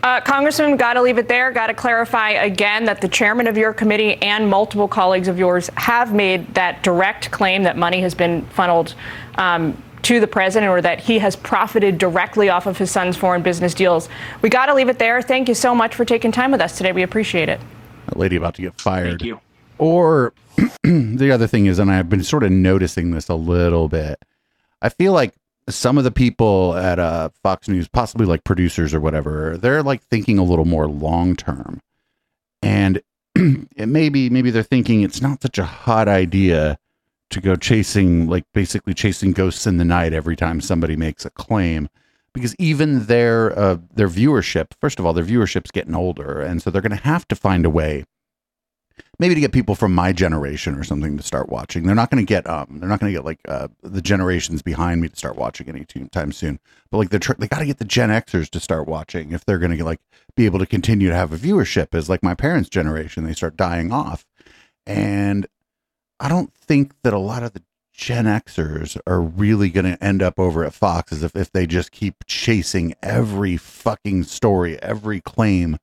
Uh, 0.03 0.20
Congressman, 0.20 0.77
got 0.77 0.94
to 0.94 1.03
leave 1.03 1.18
it 1.18 1.29
there. 1.29 1.53
Got 1.53 1.68
to 1.68 1.75
clarify 1.75 2.31
again 2.31 2.85
that 2.85 3.01
the 3.01 3.09
chairman 3.09 3.46
of 3.46 3.57
your 3.57 3.72
committee 3.72 4.20
and 4.20 4.48
multiple 4.48 4.88
colleagues 4.88 5.29
of 5.29 5.38
yours 5.38 5.70
have 5.77 6.12
made 6.12 6.53
that 6.55 6.83
direct 6.83 7.31
claim 7.31 7.62
that 7.62 7.77
money 7.77 8.01
has 8.01 8.14
been 8.14 8.44
funneled 8.46 8.94
um, 9.37 9.81
to 10.03 10.21
the 10.21 10.27
president 10.27 10.71
or 10.71 10.81
that 10.81 11.01
he 11.01 11.19
has 11.19 11.37
profited 11.37 11.99
directly 11.99 12.49
off 12.49 12.67
of 12.67 12.79
his 12.79 12.91
son's 12.91 13.17
foreign 13.17 13.43
business 13.43 13.75
deals. 13.75 14.09
We 14.43 14.49
got 14.49 14.67
to 14.67 14.75
leave 14.75 14.88
it 14.88 14.99
there. 14.99 15.23
Thank 15.23 15.49
you 15.49 15.55
so 15.55 15.75
much 15.75 15.95
for 15.95 16.05
taking 16.05 16.33
time 16.33 16.51
with 16.51 16.61
us 16.61 16.77
today. 16.77 16.93
We 16.93 17.03
appreciate 17.03 17.49
it. 17.49 17.61
That 18.07 18.17
lady 18.19 18.37
about 18.37 18.55
to 18.57 18.62
get 18.62 18.81
fired. 18.81 19.09
Thank 19.09 19.23
you. 19.23 19.41
Or 19.79 20.33
the 20.83 21.31
other 21.33 21.47
thing 21.47 21.67
is, 21.67 21.79
and 21.79 21.91
I've 21.91 22.09
been 22.09 22.25
sort 22.25 22.43
of 22.43 22.51
noticing 22.51 23.12
this 23.12 23.29
a 23.29 23.35
little 23.35 23.88
bit. 23.88 24.19
I 24.81 24.88
feel 24.88 25.12
like 25.12 25.35
some 25.69 25.97
of 25.97 26.05
the 26.05 26.11
people 26.11 26.75
at 26.77 26.99
uh, 26.99 27.31
Fox 27.43 27.69
News, 27.69 27.88
possibly 27.88 28.27
like 28.27 28.45
producers 28.45 28.93
or 28.93 29.01
whatever, 29.01 29.57
they're 29.57 29.83
like 29.83 30.03
thinking 30.03 30.38
a 30.38 30.45
little 30.45 30.65
more 30.65 30.88
long 30.88 31.37
term, 31.37 31.81
and 32.62 33.01
it 33.35 33.87
maybe 33.87 34.29
maybe 34.29 34.51
they're 34.51 34.62
thinking 34.62 35.03
it's 35.03 35.23
not 35.23 35.41
such 35.41 35.59
a 35.59 35.65
hot 35.65 36.09
idea 36.09 36.79
to 37.33 37.40
go 37.40 37.57
chasing 37.57 38.29
like 38.29 38.45
basically 38.55 38.95
chasing 38.95 39.33
ghosts 39.33 39.66
in 39.66 39.79
the 39.79 39.85
night 39.85 40.12
every 40.12 40.37
time 40.37 40.61
somebody 40.61 40.97
makes 40.97 41.25
a 41.25 41.31
claim. 41.31 41.88
Because 42.35 42.57
even 42.57 43.07
their 43.07 43.59
uh, 43.59 43.79
their 43.95 44.09
viewership 44.09 44.73
first 44.81 44.99
of 44.99 45.05
all 45.05 45.12
their 45.12 45.25
viewership's 45.25 45.71
getting 45.71 45.95
older 45.95 46.40
and 46.40 46.62
so 46.62 46.71
they're 46.71 46.81
going 46.83 46.97
to 46.97 47.05
have 47.05 47.29
to 47.29 47.37
find 47.37 47.66
a 47.66 47.71
way 47.71 48.05
maybe 49.18 49.35
to 49.35 49.40
get 49.40 49.53
people 49.53 49.75
from 49.75 49.95
my 49.95 50.12
generation 50.12 50.75
or 50.75 50.85
something 50.85 51.16
to 51.16 51.23
start 51.23 51.49
watching. 51.49 51.85
They're 51.85 51.95
not 51.95 52.11
going 52.11 52.25
to 52.25 52.29
get 52.29 52.49
um 52.49 52.79
they're 52.79 52.88
not 52.88 53.01
going 53.01 53.12
to 53.12 53.18
get 53.18 53.25
like 53.25 53.40
uh, 53.49 53.68
the 53.83 54.03
generations 54.03 54.62
behind 54.62 55.01
me 55.01 55.09
to 55.09 55.16
start 55.16 55.37
watching 55.37 55.68
anytime 55.68 56.33
soon. 56.33 56.59
But 56.90 56.99
like 56.99 57.11
they're 57.11 57.21
tr- 57.21 57.35
they 57.38 57.49
got 57.49 57.61
to 57.61 57.66
get 57.66 57.79
the 57.79 57.85
gen 57.85 58.11
xers 58.11 58.51
to 58.51 58.61
start 58.61 58.88
watching 58.88 59.33
if 59.33 59.45
they're 59.45 59.59
going 59.59 59.77
to 59.77 59.85
like 59.85 60.01
be 60.37 60.47
able 60.47 60.59
to 60.59 60.66
continue 60.66 61.09
to 61.09 61.14
have 61.14 61.33
a 61.33 61.38
viewership 61.38 61.95
as 61.95 62.09
like 62.09 62.23
my 62.23 62.35
parents 62.35 62.68
generation 62.68 63.25
they 63.25 63.35
start 63.35 63.57
dying 63.57 63.92
off. 63.92 64.25
And 64.87 65.47
I 66.22 66.28
don't 66.28 66.54
think 66.54 66.94
that 67.02 67.12
a 67.12 67.18
lot 67.18 67.42
of 67.42 67.52
the 67.52 67.62
Gen 67.92 68.26
Xers 68.26 68.96
are 69.08 69.20
really 69.20 69.70
going 69.70 69.87
to 69.87 70.02
end 70.02 70.22
up 70.22 70.38
over 70.38 70.64
at 70.64 70.72
Fox 70.72 71.11
as 71.11 71.24
if, 71.24 71.35
if 71.35 71.50
they 71.50 71.66
just 71.66 71.90
keep 71.90 72.24
chasing 72.28 72.94
every 73.02 73.56
fucking 73.56 74.22
story, 74.22 74.80
every 74.80 75.20
claim 75.20 75.78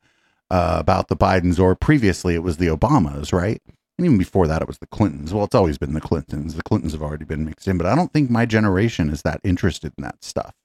uh, 0.49 0.77
about 0.79 1.09
the 1.09 1.17
Bidens, 1.17 1.59
or 1.59 1.75
previously 1.75 2.35
it 2.35 2.41
was 2.41 2.55
the 2.55 2.67
Obamas, 2.67 3.33
right? 3.33 3.61
And 3.97 4.05
even 4.05 4.17
before 4.17 4.47
that, 4.47 4.61
it 4.61 4.67
was 4.69 4.77
the 4.77 4.87
Clintons. 4.87 5.33
Well, 5.33 5.43
it's 5.43 5.55
always 5.55 5.77
been 5.77 5.93
the 5.93 5.99
Clintons. 5.99 6.55
The 6.55 6.63
Clintons 6.63 6.93
have 6.93 7.03
already 7.03 7.25
been 7.25 7.43
mixed 7.43 7.67
in, 7.67 7.77
but 7.77 7.85
I 7.85 7.93
don't 7.93 8.13
think 8.13 8.29
my 8.29 8.45
generation 8.45 9.09
is 9.09 9.23
that 9.23 9.41
interested 9.43 9.91
in 9.97 10.05
that 10.05 10.23
stuff. 10.23 10.55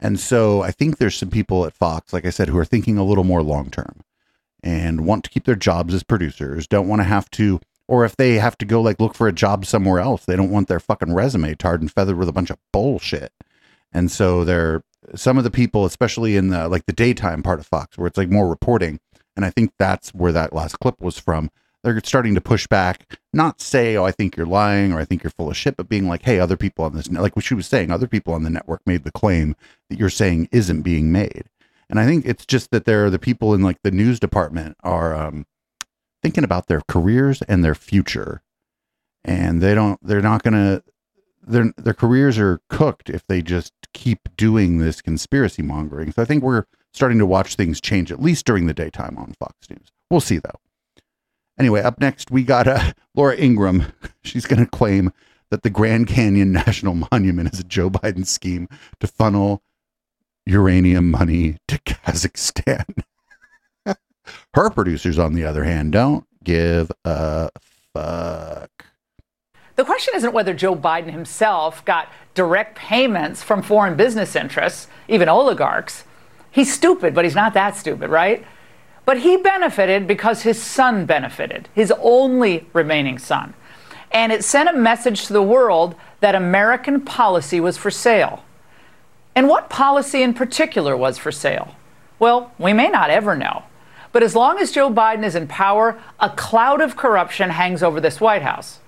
And 0.00 0.18
so 0.18 0.62
I 0.62 0.70
think 0.70 0.96
there's 0.96 1.14
some 1.14 1.30
people 1.30 1.66
at 1.66 1.74
Fox, 1.74 2.14
like 2.14 2.24
I 2.24 2.30
said, 2.30 2.48
who 2.48 2.56
are 2.56 2.64
thinking 2.64 2.96
a 2.96 3.04
little 3.04 3.22
more 3.24 3.42
long 3.42 3.70
term 3.70 4.00
and 4.62 5.06
want 5.06 5.24
to 5.24 5.30
keep 5.30 5.44
their 5.44 5.54
jobs 5.54 5.92
as 5.92 6.02
producers, 6.02 6.66
don't 6.66 6.88
want 6.88 7.00
to 7.00 7.04
have 7.04 7.30
to 7.32 7.60
or 7.88 8.04
if 8.04 8.16
they 8.16 8.34
have 8.34 8.56
to 8.58 8.64
go 8.64 8.80
like 8.80 9.00
look 9.00 9.14
for 9.14 9.28
a 9.28 9.32
job 9.32 9.66
somewhere 9.66 10.00
else, 10.00 10.24
they 10.24 10.36
don't 10.36 10.50
want 10.50 10.68
their 10.68 10.80
fucking 10.80 11.14
resume 11.14 11.54
tarred 11.54 11.80
and 11.80 11.92
feathered 11.92 12.16
with 12.16 12.28
a 12.28 12.32
bunch 12.32 12.50
of 12.50 12.58
bullshit. 12.72 13.32
And 13.92 14.10
so 14.10 14.44
they're 14.44 14.82
some 15.14 15.38
of 15.38 15.44
the 15.44 15.50
people, 15.50 15.84
especially 15.84 16.36
in 16.36 16.48
the 16.48 16.68
like 16.68 16.86
the 16.86 16.92
daytime 16.92 17.42
part 17.42 17.60
of 17.60 17.66
Fox, 17.66 17.98
where 17.98 18.06
it's 18.06 18.18
like 18.18 18.30
more 18.30 18.48
reporting, 18.48 19.00
and 19.36 19.44
I 19.44 19.50
think 19.50 19.72
that's 19.78 20.10
where 20.10 20.32
that 20.32 20.52
last 20.52 20.78
clip 20.80 21.00
was 21.00 21.18
from. 21.18 21.50
They're 21.82 22.00
starting 22.02 22.34
to 22.34 22.40
push 22.40 22.66
back, 22.66 23.18
not 23.32 23.60
say, 23.60 23.96
"Oh, 23.96 24.04
I 24.04 24.10
think 24.10 24.36
you're 24.36 24.46
lying" 24.46 24.92
or 24.92 25.00
"I 25.00 25.04
think 25.04 25.22
you're 25.22 25.30
full 25.30 25.50
of 25.50 25.56
shit," 25.56 25.76
but 25.76 25.88
being 25.88 26.08
like, 26.08 26.22
"Hey, 26.22 26.38
other 26.40 26.56
people 26.56 26.84
on 26.84 26.94
this, 26.94 27.10
like 27.10 27.36
what 27.36 27.44
she 27.44 27.54
was 27.54 27.66
saying, 27.66 27.90
other 27.90 28.06
people 28.06 28.32
on 28.32 28.42
the 28.42 28.50
network 28.50 28.80
made 28.86 29.04
the 29.04 29.12
claim 29.12 29.54
that 29.90 29.98
you're 29.98 30.10
saying 30.10 30.48
isn't 30.50 30.82
being 30.82 31.12
made." 31.12 31.44
And 31.90 32.00
I 32.00 32.06
think 32.06 32.24
it's 32.24 32.46
just 32.46 32.70
that 32.70 32.86
there 32.86 33.04
are 33.04 33.10
the 33.10 33.18
people 33.18 33.52
in 33.54 33.62
like 33.62 33.78
the 33.82 33.90
news 33.90 34.18
department 34.18 34.76
are 34.82 35.14
um, 35.14 35.46
thinking 36.24 36.42
about 36.42 36.68
their 36.68 36.80
careers 36.88 37.42
and 37.42 37.62
their 37.62 37.74
future, 37.74 38.40
and 39.24 39.60
they 39.60 39.74
don't. 39.74 40.00
They're 40.02 40.22
not 40.22 40.42
gonna. 40.42 40.82
Their 41.46 41.72
their 41.76 41.92
careers 41.92 42.38
are 42.38 42.62
cooked 42.70 43.10
if 43.10 43.26
they 43.26 43.42
just 43.42 43.74
keep 43.92 44.34
doing 44.34 44.78
this 44.78 45.02
conspiracy 45.02 45.62
mongering. 45.62 46.12
So 46.12 46.22
I 46.22 46.24
think 46.24 46.42
we're 46.42 46.64
starting 46.94 47.18
to 47.18 47.26
watch 47.26 47.56
things 47.56 47.78
change 47.78 48.10
at 48.10 48.22
least 48.22 48.46
during 48.46 48.66
the 48.66 48.72
daytime 48.72 49.18
on 49.18 49.34
Fox 49.38 49.68
News. 49.68 49.92
We'll 50.10 50.20
see 50.20 50.38
though. 50.38 50.58
Anyway, 51.58 51.82
up 51.82 52.00
next 52.00 52.30
we 52.30 52.42
got 52.42 52.66
uh, 52.66 52.94
Laura 53.14 53.36
Ingraham. 53.36 53.92
She's 54.24 54.46
going 54.46 54.64
to 54.64 54.70
claim 54.70 55.12
that 55.50 55.62
the 55.62 55.70
Grand 55.70 56.06
Canyon 56.06 56.52
National 56.66 57.06
Monument 57.12 57.52
is 57.52 57.60
a 57.60 57.64
Joe 57.64 57.90
Biden 57.90 58.26
scheme 58.26 58.66
to 59.00 59.06
funnel 59.06 59.62
uranium 60.46 61.10
money 61.10 61.58
to 61.68 61.78
Kazakhstan. 61.80 63.04
Her 64.54 64.70
producers, 64.70 65.18
on 65.18 65.34
the 65.34 65.44
other 65.44 65.64
hand, 65.64 65.92
don't 65.92 66.26
give 66.42 66.90
a 67.04 67.50
fuck. 67.92 68.86
The 69.76 69.84
question 69.84 70.14
isn't 70.16 70.32
whether 70.32 70.54
Joe 70.54 70.76
Biden 70.76 71.10
himself 71.10 71.84
got 71.84 72.08
direct 72.34 72.76
payments 72.76 73.42
from 73.42 73.62
foreign 73.62 73.96
business 73.96 74.36
interests, 74.36 74.86
even 75.08 75.28
oligarchs. 75.28 76.04
He's 76.50 76.72
stupid, 76.72 77.14
but 77.14 77.24
he's 77.24 77.34
not 77.34 77.54
that 77.54 77.76
stupid, 77.76 78.10
right? 78.10 78.44
But 79.04 79.20
he 79.20 79.36
benefited 79.36 80.06
because 80.06 80.42
his 80.42 80.62
son 80.62 81.06
benefited, 81.06 81.68
his 81.74 81.92
only 82.00 82.66
remaining 82.72 83.18
son. 83.18 83.54
And 84.12 84.30
it 84.30 84.44
sent 84.44 84.68
a 84.68 84.72
message 84.72 85.26
to 85.26 85.32
the 85.32 85.42
world 85.42 85.96
that 86.20 86.36
American 86.36 87.00
policy 87.00 87.58
was 87.58 87.76
for 87.76 87.90
sale. 87.90 88.44
And 89.34 89.48
what 89.48 89.68
policy 89.68 90.22
in 90.22 90.32
particular 90.34 90.96
was 90.96 91.18
for 91.18 91.32
sale? 91.32 91.74
Well, 92.20 92.52
we 92.58 92.72
may 92.72 92.88
not 92.88 93.10
ever 93.10 93.34
know. 93.34 93.64
But 94.14 94.22
as 94.22 94.36
long 94.36 94.60
as 94.60 94.70
Joe 94.70 94.92
Biden 94.92 95.24
is 95.24 95.34
in 95.34 95.48
power, 95.48 96.00
a 96.20 96.30
cloud 96.30 96.80
of 96.80 96.96
corruption 96.96 97.50
hangs 97.50 97.82
over 97.82 98.00
this 98.00 98.20
White 98.20 98.42
House. 98.42 98.78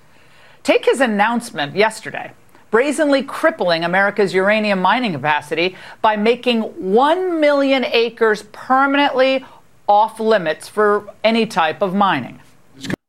Take 0.62 0.84
his 0.84 1.00
announcement 1.00 1.74
yesterday, 1.74 2.30
brazenly 2.70 3.24
crippling 3.24 3.82
America's 3.82 4.32
uranium 4.32 4.80
mining 4.80 5.12
capacity 5.12 5.74
by 6.00 6.14
making 6.14 6.60
1 6.62 7.40
million 7.40 7.84
acres 7.84 8.44
permanently 8.52 9.44
off 9.88 10.20
limits 10.20 10.68
for 10.68 11.12
any 11.24 11.44
type 11.44 11.82
of 11.82 11.92
mining. 11.92 12.38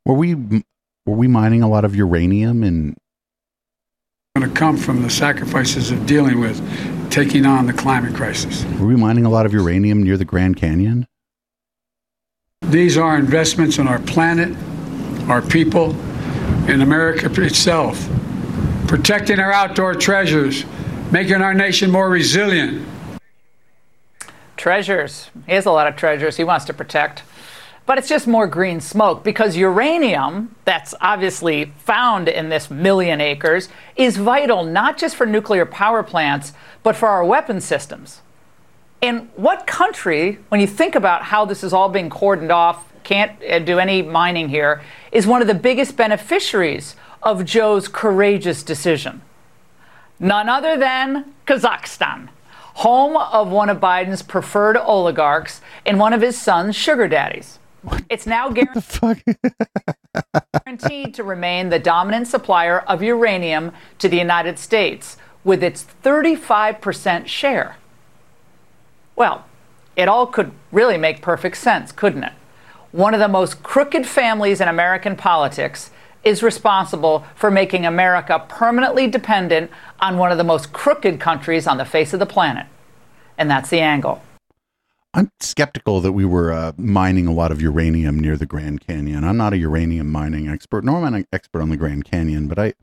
Were 0.03 0.15
we 0.15 0.33
were 0.33 1.15
we 1.15 1.27
mining 1.27 1.61
a 1.61 1.69
lot 1.69 1.85
of 1.85 1.95
uranium 1.95 2.63
and 2.63 2.97
going 4.35 4.49
to 4.49 4.55
come 4.55 4.75
from 4.75 5.03
the 5.03 5.09
sacrifices 5.11 5.91
of 5.91 6.07
dealing 6.07 6.39
with 6.39 6.59
taking 7.11 7.45
on 7.45 7.67
the 7.67 7.73
climate 7.73 8.15
crisis. 8.15 8.65
were 8.79 8.87
we 8.87 8.95
mining 8.95 9.25
a 9.25 9.29
lot 9.29 9.45
of 9.45 9.53
uranium 9.53 10.01
near 10.01 10.17
the 10.17 10.25
Grand 10.25 10.57
Canyon? 10.57 11.05
These 12.67 12.97
are 12.97 13.17
investments 13.17 13.77
in 13.77 13.87
our 13.87 13.99
planet, 13.99 14.53
our 15.29 15.41
people, 15.41 15.91
in 16.69 16.81
America 16.81 17.31
itself, 17.41 18.09
protecting 18.87 19.39
our 19.39 19.53
outdoor 19.53 19.93
treasures, 19.95 20.65
making 21.09 21.41
our 21.41 21.53
nation 21.53 21.89
more 21.89 22.09
resilient. 22.09 22.85
Treasures. 24.57 25.29
He 25.45 25.53
has 25.53 25.65
a 25.65 25.71
lot 25.71 25.87
of 25.87 25.95
treasures 25.95 26.35
he 26.35 26.43
wants 26.43 26.65
to 26.65 26.73
protect. 26.73 27.23
But 27.85 27.99
it's 27.99 28.09
just 28.09 28.27
more 28.27 28.47
green 28.47 28.81
smoke 28.81 29.23
because 29.23 29.55
uranium, 29.55 30.53
that's 30.65 30.93
obviously 30.99 31.71
found 31.77 32.27
in 32.27 32.49
this 32.49 32.69
million 32.69 33.21
acres, 33.21 33.69
is 33.95 34.17
vital 34.17 34.65
not 34.65 34.97
just 34.97 35.15
for 35.15 35.25
nuclear 35.25 35.65
power 35.65 36.03
plants, 36.03 36.51
but 36.83 36.97
for 36.97 37.07
our 37.07 37.23
weapon 37.23 37.61
systems. 37.61 38.21
And 39.01 39.29
what 39.35 39.67
country, 39.67 40.39
when 40.49 40.59
you 40.59 40.67
think 40.67 40.95
about 40.95 41.23
how 41.23 41.45
this 41.45 41.63
is 41.63 41.71
all 41.71 41.89
being 41.89 42.09
cordoned 42.09 42.51
off, 42.51 42.91
can't 43.03 43.31
uh, 43.43 43.59
do 43.59 43.79
any 43.79 44.01
mining 44.01 44.49
here, 44.49 44.81
is 45.11 45.27
one 45.27 45.41
of 45.41 45.47
the 45.47 45.53
biggest 45.53 45.95
beneficiaries 45.95 46.95
of 47.21 47.45
Joe's 47.45 47.87
courageous 47.87 48.63
decision? 48.63 49.21
None 50.19 50.49
other 50.49 50.77
than 50.77 51.33
Kazakhstan, 51.45 52.29
home 52.75 53.17
of 53.17 53.49
one 53.49 53.69
of 53.69 53.79
Biden's 53.79 54.23
preferred 54.23 54.77
oligarchs 54.77 55.61
and 55.85 55.99
one 55.99 56.11
of 56.11 56.21
his 56.21 56.39
son's 56.39 56.75
sugar 56.75 57.07
daddies. 57.07 57.59
It's 58.09 58.25
now 58.25 58.49
guaranteed 60.65 61.13
to 61.13 61.23
remain 61.23 61.69
the 61.69 61.79
dominant 61.79 62.27
supplier 62.27 62.79
of 62.79 63.03
uranium 63.03 63.71
to 63.99 64.09
the 64.09 64.17
United 64.17 64.57
States 64.57 65.17
with 65.43 65.63
its 65.63 65.85
35% 66.03 67.27
share. 67.27 67.77
Well, 69.17 69.45
it 69.95 70.07
all 70.07 70.27
could 70.27 70.51
really 70.71 70.95
make 70.95 71.23
perfect 71.23 71.57
sense, 71.57 71.91
couldn't 71.91 72.23
it? 72.23 72.33
One 72.91 73.15
of 73.15 73.19
the 73.19 73.27
most 73.27 73.63
crooked 73.63 74.05
families 74.05 74.61
in 74.61 74.67
American 74.67 75.15
politics 75.15 75.89
is 76.23 76.43
responsible 76.43 77.25
for 77.35 77.49
making 77.49 77.85
America 77.85 78.45
permanently 78.47 79.07
dependent 79.07 79.71
on 79.99 80.17
one 80.17 80.31
of 80.31 80.37
the 80.37 80.43
most 80.43 80.71
crooked 80.71 81.19
countries 81.19 81.65
on 81.65 81.77
the 81.77 81.85
face 81.85 82.13
of 82.13 82.19
the 82.19 82.25
planet. 82.27 82.67
And 83.39 83.49
that's 83.49 83.69
the 83.69 83.79
angle. 83.79 84.21
I'm 85.15 85.31
skeptical 85.39 85.99
that 86.01 86.11
we 86.11 86.25
were 86.25 86.51
uh, 86.51 86.73
mining 86.77 87.25
a 87.25 87.33
lot 87.33 87.51
of 87.51 87.59
uranium 87.59 88.19
near 88.19 88.37
the 88.37 88.45
Grand 88.45 88.85
Canyon. 88.85 89.23
I'm 89.23 89.37
not 89.37 89.51
a 89.51 89.57
uranium 89.57 90.11
mining 90.11 90.47
expert, 90.47 90.83
nor 90.83 90.97
am 90.97 91.11
I 91.13 91.17
an 91.17 91.27
expert 91.33 91.61
on 91.61 91.69
the 91.69 91.77
Grand 91.77 92.05
Canyon, 92.05 92.47
but 92.47 92.59
I, 92.59 92.73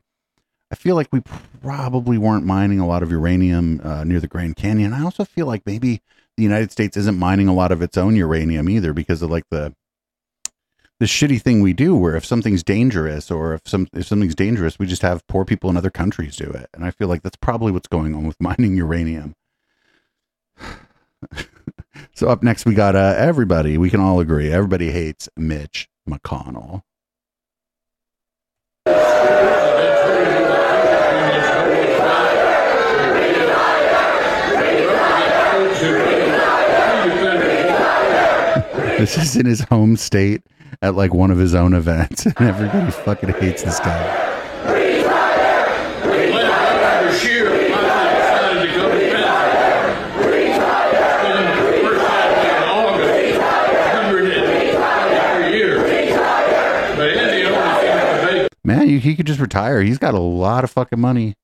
I 0.69 0.75
feel 0.75 0.95
like 0.95 1.07
we 1.13 1.21
probably 1.61 2.17
weren't 2.17 2.45
mining 2.45 2.79
a 2.79 2.87
lot 2.87 3.03
of 3.03 3.11
uranium 3.11 3.79
uh, 3.81 4.03
near 4.03 4.19
the 4.19 4.27
Grand 4.27 4.57
Canyon. 4.57 4.91
I 4.91 5.01
also 5.01 5.23
feel 5.23 5.45
like 5.45 5.65
maybe 5.65 6.01
the 6.37 6.43
United 6.43 6.71
States 6.71 6.97
isn't 6.97 7.17
mining 7.17 7.47
a 7.47 7.53
lot 7.53 7.71
of 7.71 7.81
its 7.81 7.97
own 7.97 8.15
uranium 8.15 8.69
either 8.69 8.93
because 8.93 9.21
of 9.21 9.31
like 9.31 9.45
the 9.49 9.73
the 10.99 11.05
shitty 11.05 11.41
thing 11.41 11.61
we 11.61 11.73
do 11.73 11.95
where 11.95 12.15
if 12.15 12.25
something's 12.25 12.63
dangerous 12.63 13.29
or 13.29 13.53
if 13.53 13.61
some 13.65 13.87
if 13.93 14.07
something's 14.07 14.35
dangerous 14.35 14.79
we 14.79 14.85
just 14.85 15.01
have 15.01 15.25
poor 15.27 15.43
people 15.43 15.69
in 15.69 15.77
other 15.77 15.89
countries 15.89 16.37
do 16.37 16.45
it. 16.45 16.69
And 16.73 16.85
i 16.85 16.91
feel 16.91 17.07
like 17.07 17.21
that's 17.21 17.37
probably 17.37 17.71
what's 17.71 17.87
going 17.87 18.15
on 18.15 18.25
with 18.25 18.37
mining 18.41 18.75
uranium. 18.75 19.35
So 22.13 22.29
up 22.29 22.43
next 22.43 22.65
we 22.65 22.73
got 22.73 22.95
uh, 22.95 23.15
everybody 23.17 23.77
we 23.77 23.89
can 23.89 23.99
all 23.99 24.19
agree 24.19 24.51
everybody 24.51 24.91
hates 24.91 25.29
mitch 25.37 25.87
mcconnell 26.07 26.81
this 38.97 39.17
is 39.17 39.35
in 39.35 39.45
his 39.45 39.61
home 39.61 39.97
state 39.97 40.41
at 40.81 40.95
like 40.95 41.13
one 41.13 41.31
of 41.31 41.37
his 41.37 41.53
own 41.53 41.73
events 41.73 42.25
and 42.25 42.35
everybody 42.41 42.91
fucking 42.91 43.29
hates 43.29 43.63
this 43.63 43.79
guy 43.79 44.25
Man, 58.63 58.87
he 58.87 59.15
could 59.15 59.27
just 59.27 59.39
retire. 59.39 59.83
He's 59.83 59.99
got 59.99 60.15
a 60.15 60.19
lot 60.19 60.63
of 60.63 60.71
fucking 60.71 60.99
money. 60.99 61.35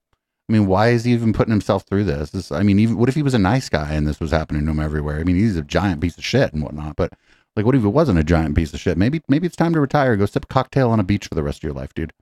I 0.49 0.54
mean, 0.54 0.66
why 0.66 0.89
is 0.89 1.06
he 1.06 1.14
even 1.14 1.34
putting 1.34 1.52
himself 1.52 1.84
through 1.84 2.06
this? 2.06 2.32
this? 2.32 2.52
I 2.52 2.64
mean, 2.64 2.80
even 2.80 2.97
what 2.97 3.10
if 3.10 3.16
he 3.16 3.22
was 3.22 3.36
a 3.36 3.39
nice 3.39 3.70
guy 3.70 3.93
and 3.93 4.08
this 4.08 4.20
was 4.20 4.32
happening 4.32 4.66
to 4.66 4.72
him 4.72 4.80
everywhere? 4.80 5.20
I 5.20 5.24
mean, 5.24 5.36
he's 5.36 5.56
a 5.56 5.62
giant 5.62 6.02
piece 6.02 6.18
of 6.18 6.26
shit 6.26 6.52
and 6.52 6.64
whatnot. 6.64 6.95
But 6.95 7.14
like, 7.56 7.66
what 7.66 7.76
if 7.76 7.84
it 7.84 7.89
wasn't 7.89 8.20
a 8.20 8.24
giant 8.24 8.56
piece 8.56 8.74
of 8.74 8.80
shit? 8.80 8.97
Maybe, 8.97 9.22
maybe 9.28 9.45
it's 9.47 9.56
time 9.56 9.74
to 9.74 9.80
retire. 9.80 10.16
Go 10.16 10.26
sip 10.26 10.45
a 10.45 10.47
cocktail 10.47 10.89
on 10.89 10.99
a 10.99 11.04
beach 11.04 11.28
for 11.28 11.36
the 11.36 11.43
rest 11.43 11.60
of 11.60 11.64
your 11.64 11.74
life, 11.74 11.93
dude. 11.93 12.14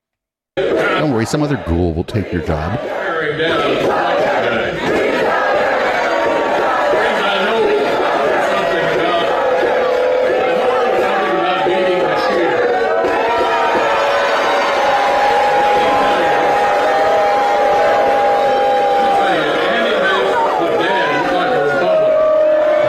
Don't 0.55 1.13
worry, 1.13 1.25
some 1.25 1.43
other 1.43 1.63
ghoul 1.67 1.93
will 1.93 2.03
take 2.03 2.31
your 2.31 2.45
job. 2.45 2.79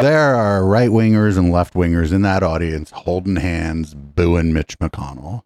There 0.02 0.34
are 0.34 0.64
right 0.64 0.88
wingers 0.88 1.36
and 1.36 1.52
left 1.52 1.74
wingers 1.74 2.10
in 2.10 2.22
that 2.22 2.42
audience 2.42 2.90
holding 2.90 3.36
hands, 3.36 3.92
booing 3.92 4.50
Mitch 4.54 4.78
McConnell. 4.78 5.42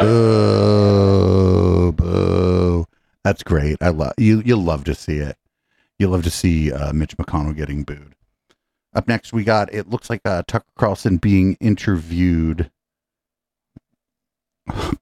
Boo, 0.00 1.92
boo. 1.92 2.86
That's 3.24 3.42
great. 3.42 3.76
I 3.82 3.90
love 3.90 4.14
you. 4.16 4.40
You 4.40 4.56
love 4.56 4.84
to 4.84 4.94
see 4.94 5.18
it. 5.18 5.36
You 5.98 6.08
love 6.08 6.22
to 6.22 6.30
see 6.30 6.72
uh, 6.72 6.94
Mitch 6.94 7.14
McConnell 7.18 7.54
getting 7.54 7.82
booed. 7.82 8.14
Up 8.92 9.06
next, 9.06 9.32
we 9.32 9.44
got 9.44 9.72
it 9.72 9.88
looks 9.88 10.10
like 10.10 10.20
uh, 10.24 10.42
Tucker 10.46 10.66
Carlson 10.76 11.16
being 11.18 11.56
interviewed 11.60 12.70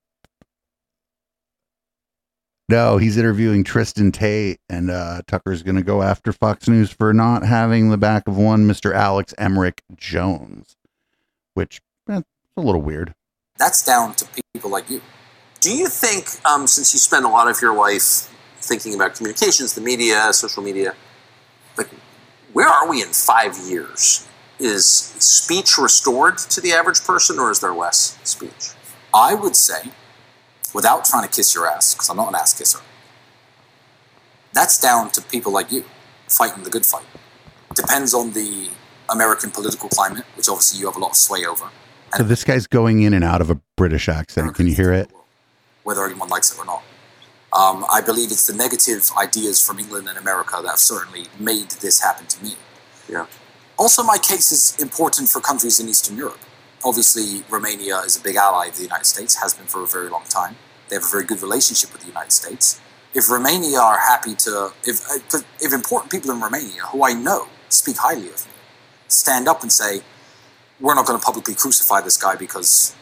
No, 2.70 2.98
he's 2.98 3.16
interviewing 3.16 3.64
Tristan 3.64 4.12
Tate, 4.12 4.60
and 4.68 4.90
uh, 4.90 5.22
Tucker's 5.26 5.62
going 5.62 5.76
to 5.76 5.82
go 5.82 6.02
after 6.02 6.34
Fox 6.34 6.68
News 6.68 6.90
for 6.90 7.14
not 7.14 7.42
having 7.42 7.88
the 7.88 7.96
back 7.96 8.28
of 8.28 8.36
one 8.36 8.68
Mr. 8.68 8.92
Alex 8.92 9.32
Emerick 9.38 9.82
Jones, 9.96 10.76
which 11.54 11.80
eh, 12.10 12.20
a 12.58 12.60
little 12.60 12.82
weird. 12.82 13.14
That's 13.56 13.82
down 13.82 14.14
to 14.16 14.28
people 14.52 14.70
like 14.70 14.90
you. 14.90 15.00
Do 15.60 15.74
you 15.74 15.88
think, 15.88 16.28
um, 16.44 16.66
since 16.66 16.92
you 16.92 16.98
spend 16.98 17.24
a 17.24 17.28
lot 17.28 17.48
of 17.48 17.60
your 17.62 17.74
life 17.74 18.30
thinking 18.60 18.94
about 18.94 19.14
communications, 19.14 19.72
the 19.74 19.80
media, 19.80 20.30
social 20.34 20.62
media, 20.62 20.94
like 21.78 21.88
where 22.58 22.66
are 22.68 22.90
we 22.90 23.00
in 23.00 23.10
five 23.10 23.56
years? 23.56 24.26
Is 24.58 24.84
speech 24.84 25.78
restored 25.78 26.38
to 26.38 26.60
the 26.60 26.72
average 26.72 27.00
person, 27.04 27.38
or 27.38 27.52
is 27.52 27.60
there 27.60 27.72
less 27.72 28.18
speech? 28.24 28.70
I 29.14 29.32
would 29.32 29.54
say 29.54 29.92
without 30.74 31.04
trying 31.04 31.22
to 31.22 31.32
kiss 31.32 31.54
your 31.54 31.68
ass, 31.68 31.94
because 31.94 32.08
I'm 32.10 32.16
not 32.16 32.30
an 32.30 32.34
ass 32.34 32.58
kisser. 32.58 32.80
That's 34.52 34.76
down 34.80 35.12
to 35.12 35.22
people 35.22 35.52
like 35.52 35.70
you 35.70 35.84
fighting 36.26 36.64
the 36.64 36.70
good 36.70 36.84
fight. 36.84 37.06
Depends 37.76 38.12
on 38.12 38.32
the 38.32 38.70
American 39.08 39.52
political 39.52 39.88
climate, 39.88 40.24
which 40.36 40.48
obviously 40.48 40.80
you 40.80 40.86
have 40.86 40.96
a 40.96 40.98
lot 40.98 41.10
of 41.10 41.16
sway 41.16 41.46
over, 41.46 41.70
So 42.16 42.24
this 42.24 42.42
guy's 42.42 42.66
going 42.66 43.02
in 43.02 43.14
and 43.14 43.22
out 43.22 43.40
of 43.40 43.50
a 43.50 43.60
British 43.76 44.08
accent. 44.08 44.56
Can 44.56 44.66
you 44.66 44.74
hear 44.74 44.92
it? 44.92 45.08
whether 45.84 46.04
anyone 46.04 46.28
likes 46.28 46.52
it 46.52 46.58
or 46.58 46.66
not. 46.66 46.82
Um, 47.52 47.86
I 47.90 48.02
believe 48.04 48.30
it's 48.30 48.46
the 48.46 48.54
negative 48.54 49.10
ideas 49.16 49.64
from 49.64 49.78
England 49.78 50.06
and 50.08 50.18
America 50.18 50.60
that 50.62 50.68
have 50.68 50.78
certainly 50.78 51.26
made 51.38 51.70
this 51.80 52.00
happen 52.00 52.26
to 52.26 52.44
me. 52.44 52.56
Yeah. 53.08 53.26
Also, 53.78 54.02
my 54.02 54.18
case 54.18 54.52
is 54.52 54.76
important 54.82 55.28
for 55.28 55.40
countries 55.40 55.80
in 55.80 55.88
Eastern 55.88 56.16
Europe. 56.16 56.40
Obviously, 56.84 57.44
Romania 57.48 57.98
is 58.00 58.16
a 58.16 58.20
big 58.20 58.36
ally 58.36 58.66
of 58.66 58.76
the 58.76 58.82
United 58.82 59.06
States, 59.06 59.36
has 59.36 59.54
been 59.54 59.66
for 59.66 59.82
a 59.82 59.86
very 59.86 60.10
long 60.10 60.24
time. 60.28 60.56
They 60.88 60.96
have 60.96 61.04
a 61.04 61.10
very 61.10 61.24
good 61.24 61.40
relationship 61.42 61.92
with 61.92 62.02
the 62.02 62.08
United 62.08 62.32
States. 62.32 62.80
If 63.14 63.30
Romania 63.30 63.78
are 63.80 63.98
happy 63.98 64.34
to, 64.34 64.72
if, 64.84 65.00
uh, 65.10 65.40
if 65.60 65.72
important 65.72 66.10
people 66.12 66.30
in 66.30 66.40
Romania, 66.40 66.82
who 66.92 67.04
I 67.04 67.14
know 67.14 67.48
speak 67.68 67.96
highly 67.96 68.28
of 68.28 68.46
me, 68.46 68.52
stand 69.08 69.48
up 69.48 69.62
and 69.62 69.72
say, 69.72 70.02
we're 70.80 70.94
not 70.94 71.06
going 71.06 71.18
to 71.18 71.24
publicly 71.24 71.54
crucify 71.54 72.00
this 72.00 72.16
guy 72.16 72.36
because 72.36 72.94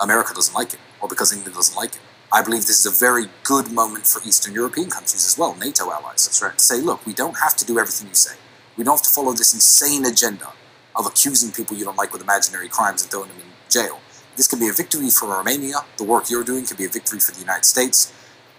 America 0.00 0.32
doesn't 0.34 0.54
like 0.54 0.72
him 0.72 0.80
or 1.00 1.08
because 1.08 1.32
England 1.32 1.54
doesn't 1.54 1.76
like 1.76 1.94
him. 1.94 2.02
I 2.34 2.42
believe 2.42 2.62
this 2.66 2.84
is 2.84 2.86
a 2.86 2.90
very 2.90 3.26
good 3.44 3.70
moment 3.70 4.08
for 4.08 4.20
Eastern 4.26 4.54
European 4.54 4.90
countries 4.90 5.24
as 5.24 5.38
well, 5.38 5.54
NATO 5.54 5.92
allies. 5.92 6.26
That's 6.26 6.42
right. 6.42 6.58
To 6.58 6.64
say, 6.64 6.80
look, 6.80 7.06
we 7.06 7.14
don't 7.14 7.38
have 7.38 7.54
to 7.54 7.64
do 7.64 7.78
everything 7.78 8.08
you 8.08 8.14
say. 8.16 8.34
We 8.76 8.82
don't 8.82 8.94
have 8.94 9.02
to 9.02 9.10
follow 9.10 9.30
this 9.34 9.54
insane 9.54 10.04
agenda 10.04 10.48
of 10.96 11.06
accusing 11.06 11.52
people 11.52 11.76
you 11.76 11.84
don't 11.84 11.96
like 11.96 12.12
with 12.12 12.22
imaginary 12.22 12.68
crimes 12.68 13.02
and 13.02 13.10
throwing 13.12 13.28
them 13.28 13.38
in 13.38 13.46
jail. 13.70 14.00
This 14.34 14.48
could 14.48 14.58
be 14.58 14.66
a 14.66 14.72
victory 14.72 15.10
for 15.10 15.28
Romania. 15.28 15.76
The 15.96 16.02
work 16.02 16.28
you're 16.28 16.42
doing 16.42 16.66
could 16.66 16.76
be 16.76 16.86
a 16.86 16.88
victory 16.88 17.20
for 17.20 17.30
the 17.30 17.38
United 17.38 17.64
States. 17.64 18.12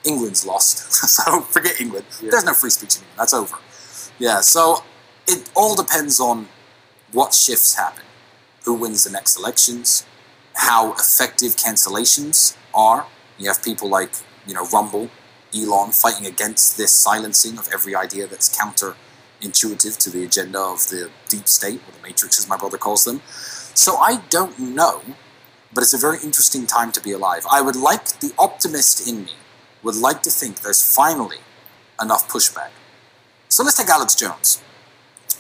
England's 0.05 0.45
lost, 0.45 0.78
so 0.93 1.41
forget 1.41 1.82
England. 1.82 2.05
There's 2.21 2.45
no 2.45 2.53
free 2.53 2.69
speech 2.69 2.95
in 2.95 3.01
England. 3.01 3.19
That's 3.19 3.34
over. 3.34 3.57
Yeah, 4.19 4.39
so 4.39 4.86
it 5.28 5.49
all 5.53 5.76
depends 5.76 6.21
on 6.21 6.47
what 7.11 7.34
shifts 7.34 7.76
happen, 7.76 8.05
who 8.63 8.73
wins 8.73 9.03
the 9.03 9.11
next 9.11 9.38
elections, 9.38 10.05
how 10.53 10.93
effective 10.93 11.57
cancellations 11.57 12.55
are. 12.73 13.07
You 13.38 13.47
have 13.47 13.63
people 13.63 13.89
like, 13.89 14.11
you 14.47 14.53
know, 14.53 14.65
Rumble, 14.67 15.09
Elon 15.55 15.91
fighting 15.91 16.25
against 16.25 16.77
this 16.77 16.91
silencing 16.91 17.57
of 17.57 17.69
every 17.73 17.95
idea 17.95 18.27
that's 18.27 18.49
counterintuitive 18.55 19.97
to 19.97 20.09
the 20.09 20.23
agenda 20.23 20.59
of 20.59 20.88
the 20.89 21.09
deep 21.29 21.47
state, 21.47 21.81
or 21.88 21.91
the 21.91 22.01
matrix 22.01 22.39
as 22.39 22.47
my 22.47 22.57
brother 22.57 22.77
calls 22.77 23.05
them. 23.05 23.21
So 23.25 23.97
I 23.97 24.21
don't 24.29 24.57
know, 24.59 25.01
but 25.73 25.81
it's 25.81 25.93
a 25.93 25.97
very 25.97 26.17
interesting 26.23 26.65
time 26.65 26.91
to 26.93 27.01
be 27.01 27.11
alive. 27.11 27.45
I 27.51 27.61
would 27.61 27.75
like 27.75 28.19
the 28.19 28.33
optimist 28.39 29.07
in 29.07 29.25
me 29.25 29.33
would 29.83 29.95
like 29.95 30.21
to 30.23 30.29
think 30.29 30.61
there's 30.61 30.95
finally 30.95 31.39
enough 32.01 32.27
pushback. 32.27 32.71
So 33.49 33.63
let's 33.63 33.77
take 33.77 33.89
Alex 33.89 34.15
Jones. 34.15 34.61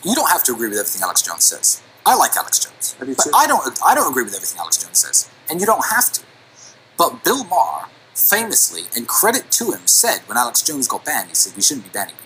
You 0.03 0.13
don't 0.15 0.29
have 0.29 0.43
to 0.43 0.53
agree 0.53 0.69
with 0.69 0.77
everything 0.77 1.01
Alex 1.01 1.21
Jones 1.21 1.45
says. 1.45 1.81
I 2.05 2.15
like 2.15 2.35
Alex 2.37 2.59
Jones, 2.59 2.95
but 2.99 3.27
I 3.35 3.47
don't. 3.47 3.79
I 3.83 3.95
don't 3.95 4.09
agree 4.11 4.23
with 4.23 4.35
everything 4.35 4.59
Alex 4.59 4.77
Jones 4.77 4.99
says, 4.99 5.29
and 5.49 5.59
you 5.59 5.65
don't 5.65 5.85
have 5.85 6.11
to. 6.13 6.21
But 6.97 7.23
Bill 7.23 7.43
Maher 7.43 7.89
famously, 8.13 8.83
and 8.95 9.07
credit 9.07 9.51
to 9.51 9.71
him, 9.71 9.85
said 9.85 10.19
when 10.25 10.37
Alex 10.37 10.61
Jones 10.61 10.87
got 10.87 11.03
banned, 11.05 11.29
he 11.29 11.35
said 11.35 11.55
we 11.55 11.61
shouldn't 11.61 11.85
be 11.85 11.91
banning 11.91 12.15
people. 12.15 12.25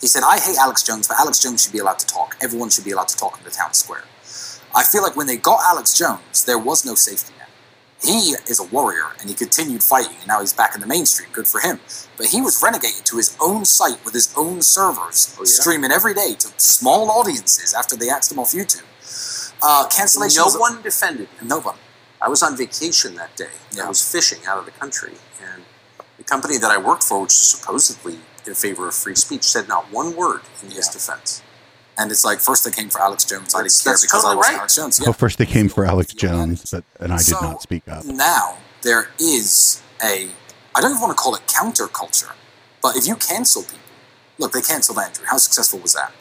He 0.00 0.06
said 0.06 0.22
I 0.26 0.38
hate 0.38 0.56
Alex 0.58 0.82
Jones, 0.82 1.06
but 1.06 1.18
Alex 1.18 1.40
Jones 1.40 1.62
should 1.62 1.72
be 1.72 1.78
allowed 1.78 1.98
to 2.00 2.06
talk. 2.06 2.36
Everyone 2.40 2.70
should 2.70 2.84
be 2.84 2.90
allowed 2.90 3.08
to 3.08 3.16
talk 3.16 3.38
in 3.38 3.44
the 3.44 3.50
town 3.50 3.74
square. 3.74 4.04
I 4.74 4.84
feel 4.84 5.02
like 5.02 5.16
when 5.16 5.26
they 5.26 5.36
got 5.36 5.60
Alex 5.64 5.96
Jones, 5.96 6.44
there 6.44 6.58
was 6.58 6.84
no 6.84 6.94
safety 6.94 7.32
net. 7.38 7.48
He 8.02 8.34
is 8.48 8.58
a 8.58 8.64
warrior, 8.64 9.08
and 9.20 9.28
he 9.28 9.34
continued 9.34 9.82
fighting, 9.82 10.16
and 10.18 10.26
now 10.26 10.40
he's 10.40 10.54
back 10.54 10.74
in 10.74 10.80
the 10.80 10.86
mainstream. 10.86 11.28
Good 11.32 11.46
for 11.46 11.60
him. 11.60 11.80
But 12.16 12.26
he 12.26 12.40
was 12.40 12.62
renegated 12.62 13.04
to 13.06 13.16
his 13.18 13.36
own 13.40 13.66
site 13.66 14.02
with 14.04 14.14
his 14.14 14.32
own 14.36 14.62
servers, 14.62 15.36
streaming 15.44 15.92
every 15.92 16.14
day 16.14 16.34
to 16.38 16.48
small 16.56 17.10
audiences 17.10 17.74
after 17.74 17.96
they 17.96 18.08
axed 18.08 18.32
him 18.32 18.38
off 18.38 18.52
YouTube. 18.52 18.84
Uh, 19.62 19.86
cancellation. 19.88 20.42
No 20.46 20.58
one 20.58 20.80
defended 20.80 21.28
him. 21.28 21.48
No 21.48 21.60
one. 21.60 21.76
I 22.22 22.28
was 22.28 22.42
on 22.42 22.56
vacation 22.56 23.14
that 23.16 23.36
day. 23.36 23.50
I 23.82 23.88
was 23.88 24.02
fishing 24.06 24.40
out 24.46 24.58
of 24.58 24.64
the 24.66 24.72
country, 24.72 25.14
and 25.42 25.62
the 26.18 26.24
company 26.24 26.58
that 26.58 26.70
I 26.70 26.78
worked 26.78 27.02
for, 27.02 27.22
which 27.22 27.30
is 27.32 27.36
supposedly 27.38 28.18
in 28.46 28.54
favor 28.54 28.88
of 28.88 28.94
free 28.94 29.14
speech, 29.14 29.42
said 29.44 29.68
not 29.68 29.90
one 29.92 30.14
word 30.16 30.42
in 30.62 30.70
his 30.70 30.88
defense. 30.88 31.42
And 31.98 32.10
it's 32.10 32.24
like 32.24 32.40
first 32.40 32.64
they 32.64 32.70
came 32.70 32.88
for 32.88 33.00
Alex 33.00 33.24
Jones. 33.24 33.54
I 33.54 33.58
didn't 33.62 33.72
That's- 33.72 33.82
care 33.82 33.92
that's 33.92 34.02
because 34.02 34.24
I 34.24 34.34
was 34.34 34.46
right. 34.48 34.58
Alex 34.58 34.76
Jones. 34.76 35.00
Well, 35.00 35.12
first 35.12 35.38
they 35.38 35.46
came 35.46 35.68
for 35.68 35.84
Alex 35.84 36.12
Jones, 36.14 36.70
but 36.70 36.84
and 36.98 37.12
I 37.12 37.16
did 37.18 37.26
So- 37.26 37.40
not 37.40 37.62
speak 37.62 37.86
up. 37.88 38.04
Now 38.04 38.58
there 38.82 39.10
is 39.18 39.82
a 40.02 40.30
I 40.74 40.80
don't 40.80 40.92
even 40.92 41.00
want 41.02 41.16
to 41.16 41.20
call 41.22 41.34
it 41.34 41.42
counterculture, 41.46 42.32
but 42.80 42.96
if 42.96 43.06
you 43.06 43.16
cancel 43.16 43.62
people, 43.64 43.78
look, 44.38 44.52
they 44.52 44.62
canceled 44.62 44.98
Andrew. 44.98 45.24
How 45.26 45.36
successful 45.36 45.80
was 45.80 45.92
that? 45.94 46.12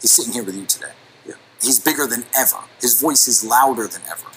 He's 0.00 0.12
sitting 0.12 0.32
here 0.32 0.44
with 0.44 0.56
you 0.56 0.64
today. 0.64 0.92
Yeah. 1.26 1.34
He's 1.60 1.78
bigger 1.80 2.06
than 2.06 2.24
ever. 2.34 2.58
His 2.80 2.98
voice 2.98 3.26
is 3.28 3.44
louder 3.44 3.86
than 3.88 4.02
ever. 4.08 4.28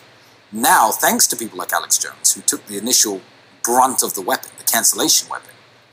Now, 0.53 0.91
thanks 0.91 1.25
to 1.27 1.35
people 1.35 1.57
like 1.57 1.73
Alex 1.73 1.97
Jones, 1.97 2.35
who 2.35 2.41
took 2.41 2.63
the 2.67 2.77
initial 2.77 3.21
brunt 3.63 4.03
of 4.03 4.13
the 4.13 4.21
weapon, 4.21 4.51
the 4.59 4.63
cancellation 4.63 5.27
weapon, 5.27 5.49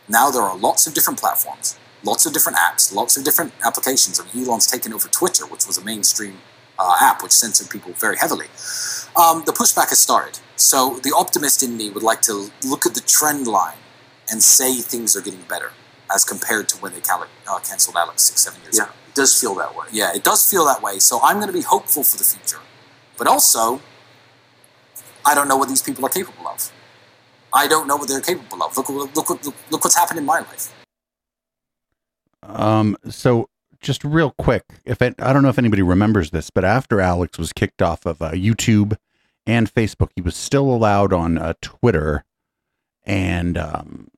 now 0.07 0.31
there 0.31 0.43
are 0.43 0.57
lots 0.57 0.87
of 0.87 0.93
different 0.93 1.19
platforms, 1.19 1.79
lots 2.05 2.27
of 2.27 2.35
different 2.35 2.59
apps, 2.59 2.95
lots 2.95 3.17
of 3.17 3.25
different 3.25 3.55
applications. 3.65 4.21
I 4.21 4.25
mean, 4.25 4.47
Elon's 4.47 4.67
taken 4.67 4.93
over 4.93 5.09
Twitter, 5.09 5.47
which 5.47 5.67
was 5.67 5.79
a 5.79 5.85
mainstream 5.85 6.39
uh, 6.79 6.95
app 7.01 7.23
which 7.23 7.33
censored 7.33 7.71
people 7.71 7.93
very 7.95 8.19
heavily. 8.19 8.47
Um, 9.17 9.45
the 9.47 9.53
pushback 9.53 9.89
has 9.89 9.99
started. 9.99 10.41
So 10.57 10.99
the 11.03 11.15
optimist 11.17 11.63
in 11.63 11.77
me 11.79 11.89
would 11.89 12.03
like 12.03 12.21
to 12.23 12.51
look 12.63 12.85
at 12.85 12.95
the 12.95 13.01
trend 13.01 13.47
line 13.47 13.79
and 14.31 14.43
say 14.43 14.75
things 14.75 15.17
are 15.17 15.23
getting 15.23 15.43
better 15.49 15.73
as 16.15 16.25
compared 16.25 16.69
to 16.69 16.77
when 16.79 16.93
they 16.93 17.01
cal- 17.01 17.27
uh, 17.49 17.59
canceled 17.61 17.97
Alex 17.97 18.25
six, 18.25 18.43
seven 18.43 18.61
years 18.63 18.79
ago. 18.79 18.89
It 19.09 19.15
does 19.15 19.41
feel 19.41 19.55
that 19.55 19.75
way. 19.75 19.87
Yeah, 19.91 20.15
it 20.15 20.23
does 20.23 20.49
feel 20.49 20.67
that 20.67 20.83
way. 20.83 20.99
So 20.99 21.19
I'm 21.23 21.37
going 21.37 21.49
to 21.49 21.53
be 21.53 21.63
hopeful 21.63 22.05
for 22.05 22.19
the 22.19 22.25
future. 22.25 22.61
But 23.17 23.27
also, 23.27 23.81
I 25.25 25.35
don't 25.35 25.49
know 25.49 25.57
what 25.57 25.69
these 25.69 25.83
people 25.83 26.05
are 26.07 26.11
capable 26.11 26.49
of. 26.49 26.73
I 27.53 27.67
don't 27.67 27.87
know 27.87 27.97
what 27.97 28.09
they're 28.09 28.21
capable 28.21 28.63
of. 28.63 28.77
Look, 28.77 28.89
look, 28.89 29.15
look, 29.15 29.45
look, 29.45 29.85
what's 29.85 29.97
happened 29.97 30.19
in 30.19 30.25
my 30.25 30.41
life. 30.41 30.73
Um, 32.43 32.97
so 33.09 33.49
just 33.81 34.05
real 34.05 34.31
quick, 34.39 34.65
if 34.85 35.03
it, 35.03 35.15
I 35.19 35.33
don't 35.33 35.43
know 35.43 35.49
if 35.49 35.59
anybody 35.59 35.83
remembers 35.83 36.31
this, 36.31 36.51
but 36.51 36.65
after 36.65 37.01
Alex 37.01 37.39
was 37.39 37.53
kicked 37.53 37.83
off 37.83 38.07
of 38.07 38.23
uh, 38.23 38.33
YouTube 38.33 38.97
and 39.47 39.73
Facebook, 39.73 40.11
he 40.15 40.23
was 40.23 40.37
still 40.37 40.71
allowed 40.71 41.13
on 41.13 41.39
uh, 41.39 41.55
Twitter, 41.61 42.25
and 43.05 43.59
um, 43.59 44.09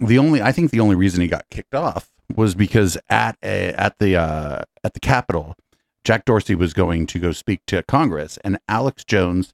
the 0.00 0.18
only 0.18 0.40
I 0.40 0.52
think 0.52 0.70
the 0.70 0.80
only 0.80 0.94
reason 0.94 1.20
he 1.20 1.28
got 1.28 1.48
kicked 1.50 1.74
off 1.74 2.10
was 2.34 2.54
because 2.54 2.96
at 3.08 3.36
a, 3.42 3.72
at 3.74 3.98
the 3.98 4.16
uh, 4.16 4.62
at 4.84 4.94
the 4.94 5.00
Capitol, 5.00 5.56
Jack 6.04 6.24
Dorsey 6.24 6.54
was 6.54 6.72
going 6.72 7.06
to 7.06 7.18
go 7.18 7.32
speak 7.32 7.60
to 7.66 7.82
Congress, 7.82 8.38
and 8.44 8.58
Alex 8.68 9.04
Jones 9.04 9.52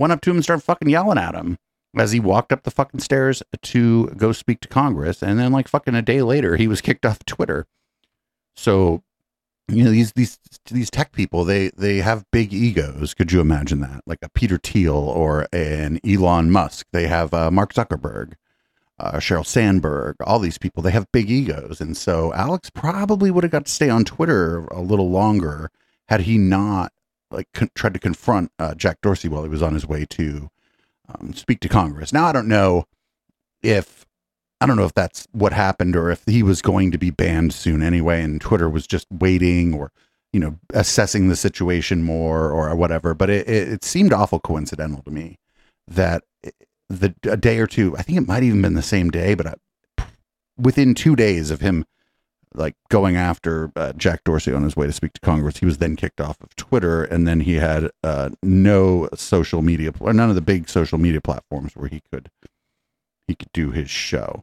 went 0.00 0.12
up 0.12 0.22
to 0.22 0.30
him 0.30 0.38
and 0.38 0.44
started 0.44 0.62
fucking 0.62 0.88
yelling 0.88 1.18
at 1.18 1.34
him 1.34 1.58
as 1.96 2.12
he 2.12 2.20
walked 2.20 2.52
up 2.52 2.62
the 2.62 2.70
fucking 2.70 3.00
stairs 3.00 3.42
to 3.62 4.06
go 4.16 4.32
speak 4.32 4.60
to 4.60 4.68
Congress. 4.68 5.22
And 5.22 5.38
then 5.38 5.52
like 5.52 5.68
fucking 5.68 5.94
a 5.94 6.02
day 6.02 6.22
later, 6.22 6.56
he 6.56 6.66
was 6.66 6.80
kicked 6.80 7.04
off 7.04 7.24
Twitter. 7.24 7.66
So, 8.56 9.02
you 9.68 9.84
know, 9.84 9.90
these 9.90 10.12
these 10.12 10.38
these 10.70 10.90
tech 10.90 11.12
people, 11.12 11.44
they 11.44 11.70
they 11.76 11.98
have 11.98 12.24
big 12.32 12.52
egos. 12.52 13.14
Could 13.14 13.30
you 13.30 13.40
imagine 13.40 13.80
that? 13.80 14.02
Like 14.06 14.18
a 14.22 14.30
Peter 14.30 14.58
Thiel 14.58 14.94
or 14.94 15.46
an 15.52 16.00
Elon 16.04 16.50
Musk. 16.50 16.86
They 16.92 17.06
have 17.06 17.32
uh, 17.32 17.50
Mark 17.50 17.72
Zuckerberg, 17.72 18.32
uh, 18.98 19.18
Sheryl 19.18 19.46
Sandberg. 19.46 20.16
All 20.24 20.40
these 20.40 20.58
people, 20.58 20.82
they 20.82 20.90
have 20.90 21.12
big 21.12 21.30
egos, 21.30 21.80
and 21.80 21.96
so 21.96 22.32
Alex 22.34 22.70
probably 22.70 23.30
would 23.30 23.44
have 23.44 23.52
got 23.52 23.66
to 23.66 23.72
stay 23.72 23.88
on 23.88 24.04
Twitter 24.04 24.64
a 24.66 24.80
little 24.80 25.10
longer 25.10 25.70
had 26.08 26.22
he 26.22 26.36
not 26.36 26.92
like 27.30 27.48
con- 27.52 27.70
tried 27.74 27.94
to 27.94 28.00
confront 28.00 28.52
uh, 28.58 28.74
Jack 28.74 29.00
Dorsey 29.00 29.28
while 29.28 29.42
he 29.42 29.48
was 29.48 29.62
on 29.62 29.74
his 29.74 29.86
way 29.86 30.04
to 30.06 30.50
um, 31.08 31.32
speak 31.34 31.60
to 31.60 31.68
Congress. 31.68 32.12
Now 32.12 32.26
I 32.26 32.32
don't 32.32 32.48
know 32.48 32.86
if 33.62 34.06
I 34.60 34.66
don't 34.66 34.76
know 34.76 34.84
if 34.84 34.94
that's 34.94 35.26
what 35.32 35.52
happened 35.52 35.96
or 35.96 36.10
if 36.10 36.22
he 36.26 36.42
was 36.42 36.60
going 36.60 36.90
to 36.90 36.98
be 36.98 37.10
banned 37.10 37.54
soon 37.54 37.82
anyway, 37.82 38.22
and 38.22 38.40
Twitter 38.40 38.68
was 38.68 38.86
just 38.86 39.06
waiting 39.10 39.74
or 39.74 39.92
you 40.32 40.40
know 40.40 40.58
assessing 40.74 41.28
the 41.28 41.36
situation 41.36 42.02
more 42.02 42.50
or 42.50 42.74
whatever. 42.74 43.14
But 43.14 43.30
it, 43.30 43.48
it, 43.48 43.68
it 43.68 43.84
seemed 43.84 44.12
awful 44.12 44.40
coincidental 44.40 45.02
to 45.02 45.10
me 45.10 45.38
that 45.88 46.24
the 46.90 47.14
a 47.24 47.36
day 47.36 47.58
or 47.58 47.66
two. 47.66 47.96
I 47.96 48.02
think 48.02 48.18
it 48.18 48.28
might 48.28 48.42
even 48.42 48.62
been 48.62 48.74
the 48.74 48.82
same 48.82 49.10
day, 49.10 49.34
but 49.34 49.46
I, 49.46 50.04
within 50.58 50.94
two 50.94 51.16
days 51.16 51.50
of 51.50 51.60
him 51.60 51.86
like 52.54 52.74
going 52.88 53.16
after 53.16 53.70
uh, 53.76 53.92
Jack 53.92 54.24
Dorsey 54.24 54.52
on 54.52 54.62
his 54.62 54.76
way 54.76 54.86
to 54.86 54.92
speak 54.92 55.12
to 55.14 55.20
Congress, 55.20 55.58
he 55.58 55.66
was 55.66 55.78
then 55.78 55.96
kicked 55.96 56.20
off 56.20 56.40
of 56.40 56.54
Twitter, 56.56 57.04
and 57.04 57.26
then 57.26 57.40
he 57.40 57.54
had 57.54 57.90
uh, 58.02 58.30
no 58.42 59.08
social 59.14 59.62
media 59.62 59.92
or 60.00 60.12
none 60.12 60.28
of 60.28 60.34
the 60.34 60.40
big 60.40 60.68
social 60.68 60.98
media 60.98 61.20
platforms 61.20 61.76
where 61.76 61.88
he 61.88 62.02
could 62.12 62.30
he 63.28 63.34
could 63.34 63.52
do 63.52 63.70
his 63.70 63.90
show. 63.90 64.42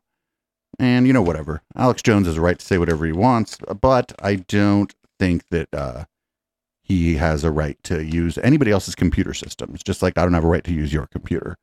And 0.80 1.08
you 1.08 1.14
know, 1.14 1.22
whatever. 1.22 1.62
Alex 1.76 2.02
Jones 2.02 2.28
has 2.28 2.38
a 2.38 2.42
right 2.42 2.58
to 2.58 2.66
say 2.66 2.78
whatever 2.78 3.06
he 3.06 3.12
wants, 3.12 3.58
but 3.82 4.14
I 4.22 4.36
don't 4.36 4.94
think 5.20 5.48
that 5.50 5.68
uh, 5.74 6.06
he 6.84 7.16
has 7.16 7.44
a 7.44 7.52
right 7.52 7.78
to 7.84 8.04
use 8.04 8.38
anybody 8.38 8.72
else's 8.72 8.96
computer 8.96 9.34
systems, 9.34 9.84
just 9.84 10.02
like 10.02 10.18
I 10.18 10.24
don't 10.24 10.34
have 10.34 10.46
a 10.46 10.48
right 10.48 10.64
to 10.64 10.74
use 10.74 10.94
your 10.94 11.08
computer. 11.08 11.58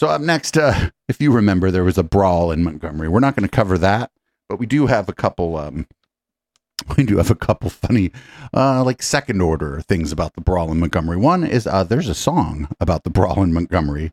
So 0.00 0.08
up 0.08 0.22
next, 0.22 0.56
uh, 0.56 0.88
if 1.08 1.20
you 1.20 1.30
remember, 1.30 1.70
there 1.70 1.84
was 1.84 1.98
a 1.98 2.02
brawl 2.02 2.50
in 2.52 2.64
Montgomery. 2.64 3.06
We're 3.06 3.20
not 3.20 3.36
going 3.36 3.46
to 3.46 3.54
cover 3.54 3.76
that, 3.76 4.10
but 4.48 4.58
we 4.58 4.64
do 4.64 4.86
have 4.86 5.10
a 5.10 5.12
couple. 5.12 5.58
Um, 5.58 5.86
we 6.96 7.04
do 7.04 7.18
have 7.18 7.30
a 7.30 7.34
couple 7.34 7.68
funny, 7.68 8.10
uh, 8.54 8.82
like 8.82 9.02
second 9.02 9.42
order 9.42 9.82
things 9.82 10.10
about 10.10 10.36
the 10.36 10.40
brawl 10.40 10.72
in 10.72 10.80
Montgomery. 10.80 11.18
One 11.18 11.44
is 11.44 11.66
uh, 11.66 11.84
there's 11.84 12.08
a 12.08 12.14
song 12.14 12.66
about 12.80 13.04
the 13.04 13.10
brawl 13.10 13.42
in 13.42 13.52
Montgomery. 13.52 14.10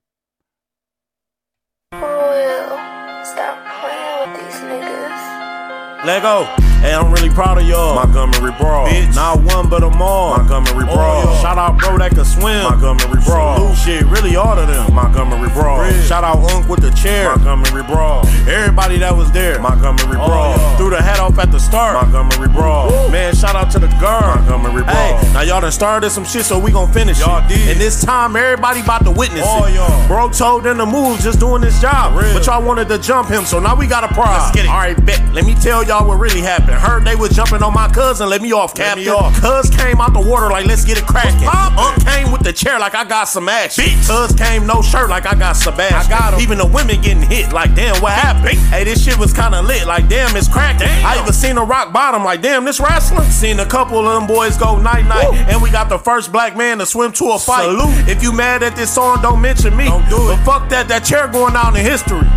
Lego. 6.05 6.76
Hey, 6.81 6.93
I'm 6.93 7.11
really 7.11 7.29
proud 7.29 7.57
of 7.57 7.67
y'all. 7.67 7.95
Montgomery 7.95 8.51
Brawl. 8.57 8.87
Bitch. 8.87 9.15
Not 9.15 9.41
one, 9.41 9.67
but 9.67 9.81
them 9.81 9.99
all. 9.99 10.37
Montgomery 10.37 10.85
Brawl. 10.85 11.23
Oh, 11.25 11.39
Shout 11.41 11.57
out 11.57 11.79
bro 11.79 11.97
that 11.97 12.11
can 12.11 12.23
swim. 12.23 12.63
Montgomery 12.63 13.19
Brawl. 13.25 13.73
Shit, 13.73 14.05
really 14.05 14.35
all 14.35 14.57
of 14.57 14.67
them. 14.67 14.93
Montgomery 14.93 15.49
Brawl. 15.49 15.83
Shout 16.05 16.23
out 16.23 16.37
Unk 16.51 16.69
with 16.69 16.81
the 16.81 16.91
chair. 16.91 17.35
Montgomery 17.35 17.81
Brawl. 17.83 18.27
Everybody 18.47 18.99
that 18.99 19.15
was 19.15 19.31
there. 19.31 19.59
Montgomery 19.59 20.17
oh, 20.21 20.27
Brawl. 20.27 20.55
Yeah. 20.55 20.77
Threw 20.77 20.89
the 20.91 21.01
hat 21.01 21.19
off 21.19 21.39
at 21.39 21.51
the 21.51 21.59
start. 21.59 21.95
Montgomery 21.95 22.47
Brawl. 22.47 22.89
Woo. 22.89 23.11
Man, 23.11 23.33
shout 23.33 23.55
out 23.55 23.71
to 23.71 23.79
the 23.79 23.89
girl. 23.99 24.21
Montgomery 24.21 24.83
Brawl. 24.83 25.17
Hey, 25.17 25.33
now 25.33 25.41
y'all 25.41 25.61
done 25.61 25.71
started 25.71 26.11
some 26.11 26.25
shit, 26.25 26.45
so 26.45 26.59
we 26.59 26.71
gon' 26.71 26.91
finish 26.93 27.19
y'all 27.19 27.43
it. 27.43 27.49
Did. 27.49 27.69
And 27.69 27.81
this 27.81 28.05
time, 28.05 28.35
everybody 28.35 28.81
about 28.81 29.03
to 29.05 29.11
witness 29.11 29.45
oh, 29.45 29.65
it. 29.65 29.73
Y'all. 29.73 30.07
Bro 30.07 30.29
told 30.29 30.63
them 30.63 30.77
to 30.77 30.85
move, 30.85 31.19
just 31.21 31.39
doing 31.39 31.61
this 31.61 31.81
job. 31.81 32.15
Real. 32.15 32.33
But 32.33 32.45
y'all 32.45 32.63
wanted 32.63 32.87
to 32.89 32.99
jump 32.99 33.29
him, 33.29 33.45
so 33.45 33.59
now 33.59 33.75
we 33.75 33.87
got 33.87 34.03
a 34.03 34.13
prize. 34.13 34.45
Let's 34.45 34.55
get 34.55 34.65
it. 34.65 34.69
All 34.69 34.77
right, 34.77 35.05
bet. 35.05 35.33
Let 35.33 35.45
me 35.45 35.55
tell 35.55 35.83
y'all 35.83 36.07
what 36.07 36.19
really 36.19 36.41
happened. 36.41 36.66
Heard 36.75 37.05
they 37.05 37.15
was 37.15 37.31
jumping 37.31 37.63
on 37.63 37.73
my 37.73 37.87
cousin. 37.89 38.29
Let 38.29 38.41
me 38.41 38.51
off, 38.51 38.73
Captain. 38.73 39.03
Me 39.03 39.09
off. 39.09 39.33
Cuz 39.41 39.69
came 39.69 39.99
out 39.99 40.13
the 40.13 40.19
water 40.21 40.49
like, 40.49 40.65
let's 40.65 40.85
get 40.85 40.97
it 40.97 41.05
cracking. 41.05 41.47
Unc 41.47 42.05
came 42.05 42.31
with 42.31 42.41
the 42.41 42.53
chair 42.53 42.79
like 42.79 42.95
I 42.95 43.03
got 43.03 43.25
some 43.25 43.49
action. 43.49 43.85
Cuz 44.05 44.33
came 44.33 44.65
no 44.65 44.81
shirt 44.81 45.09
like 45.09 45.25
I 45.25 45.35
got 45.35 45.53
Sebastian. 45.53 46.11
I 46.13 46.19
got 46.19 46.33
him. 46.33 46.41
Even 46.41 46.57
the 46.57 46.65
women 46.65 47.01
getting 47.01 47.23
hit 47.23 47.51
like, 47.53 47.73
damn, 47.75 48.01
what 48.01 48.13
happened? 48.13 48.57
Hey, 48.69 48.83
this 48.83 49.03
shit 49.03 49.17
was 49.17 49.33
kinda 49.33 49.61
lit 49.61 49.85
like, 49.87 50.07
damn, 50.07 50.35
it's 50.35 50.47
cracking. 50.47 50.87
I 50.87 51.19
even 51.21 51.33
seen 51.33 51.57
a 51.57 51.63
rock 51.63 51.91
bottom 51.93 52.23
like, 52.23 52.41
damn, 52.41 52.65
this 52.65 52.79
wrestling. 52.79 53.29
Seen 53.29 53.59
a 53.59 53.65
couple 53.65 53.99
of 53.99 54.05
them 54.05 54.27
boys 54.27 54.57
go 54.57 54.77
night 54.79 55.05
night. 55.05 55.33
And 55.49 55.61
we 55.61 55.69
got 55.69 55.89
the 55.89 55.99
first 55.99 56.31
black 56.31 56.55
man 56.55 56.77
to 56.79 56.85
swim 56.85 57.11
to 57.13 57.31
a 57.31 57.39
fight. 57.39 57.63
Salute. 57.63 58.07
If 58.07 58.23
you 58.23 58.31
mad 58.31 58.63
at 58.63 58.75
this 58.75 58.93
song, 58.93 59.21
don't 59.21 59.41
mention 59.41 59.75
me. 59.75 59.85
Don't 59.85 60.07
do 60.09 60.31
it. 60.31 60.37
But 60.37 60.43
fuck 60.45 60.69
that, 60.69 60.87
that 60.87 61.03
chair 61.05 61.27
going 61.27 61.53
down 61.53 61.75
in 61.75 61.83
history. 61.83 62.27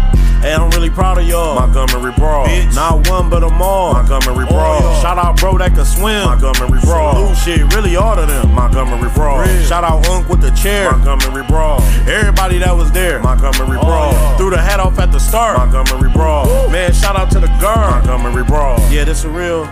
Hey, 0.40 0.54
I'm 0.54 0.70
really 0.70 0.88
proud 0.88 1.18
of 1.18 1.28
y'all. 1.28 1.54
Montgomery 1.54 2.12
Brawl. 2.16 2.46
Bitch. 2.46 2.74
Not 2.74 3.06
one, 3.10 3.28
but 3.28 3.40
them 3.40 3.60
all. 3.60 3.92
Montgomery 3.92 4.46
Brawl. 4.46 4.80
Oh, 4.82 5.02
Shout 5.02 5.18
out 5.18 5.36
bro 5.38 5.58
that 5.58 5.74
can 5.74 5.84
swim. 5.84 6.24
Montgomery 6.24 6.80
Brawl. 6.80 7.12
Salute 7.12 7.36
shit, 7.36 7.74
really 7.74 7.96
all 7.96 8.18
of 8.18 8.26
them. 8.26 8.54
Montgomery 8.54 9.10
Brawl. 9.10 9.40
Red. 9.40 9.66
Shout 9.66 9.84
out 9.84 10.08
Unk 10.08 10.30
with 10.30 10.40
the 10.40 10.50
chair. 10.52 10.92
Montgomery 10.92 11.44
Brawl. 11.46 11.82
Everybody 12.08 12.56
that 12.56 12.74
was 12.74 12.90
there. 12.90 13.20
Montgomery 13.20 13.76
oh, 13.76 13.84
Brawl. 13.84 14.12
Yeah. 14.12 14.36
Threw 14.38 14.48
the 14.48 14.56
hat 14.56 14.80
off 14.80 14.98
at 14.98 15.12
the 15.12 15.20
start. 15.20 15.58
Montgomery 15.58 16.10
Brawl. 16.10 16.46
Woo. 16.46 16.72
Man, 16.72 16.90
shout 16.94 17.16
out 17.16 17.30
to 17.32 17.38
the 17.38 17.52
girl. 17.60 17.90
Montgomery 17.90 18.44
Brawl. 18.44 18.80
Yeah, 18.90 19.04
this 19.04 19.24
a 19.24 19.28
real 19.28 19.66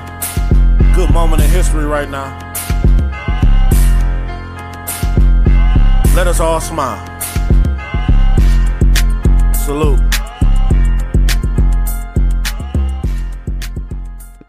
good 0.94 1.10
moment 1.14 1.40
in 1.40 1.48
history 1.48 1.86
right 1.86 2.10
now. 2.10 2.36
Let 6.14 6.26
us 6.26 6.40
all 6.40 6.60
smile. 6.60 7.00
Salute. 9.54 10.07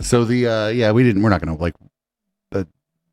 So 0.01 0.23
the 0.23 0.47
uh 0.47 0.67
yeah, 0.69 0.91
we 0.91 1.03
didn't 1.03 1.21
we're 1.21 1.29
not 1.29 1.41
to 1.43 1.53
like 1.53 1.75
uh, 2.53 2.63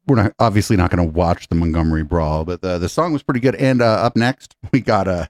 we're 0.07 0.17
not 0.17 0.33
obviously 0.39 0.77
not 0.77 0.91
to 0.93 1.03
watch 1.03 1.49
the 1.49 1.55
Montgomery 1.55 2.05
Brawl, 2.05 2.45
but 2.45 2.61
the 2.63 2.79
the 2.79 2.89
song 2.89 3.13
was 3.13 3.23
pretty 3.23 3.41
good 3.41 3.57
and 3.57 3.83
uh 3.83 3.85
up 3.87 4.17
next, 4.17 4.55
we 4.73 4.81
got 4.81 5.09
uh 5.09 5.27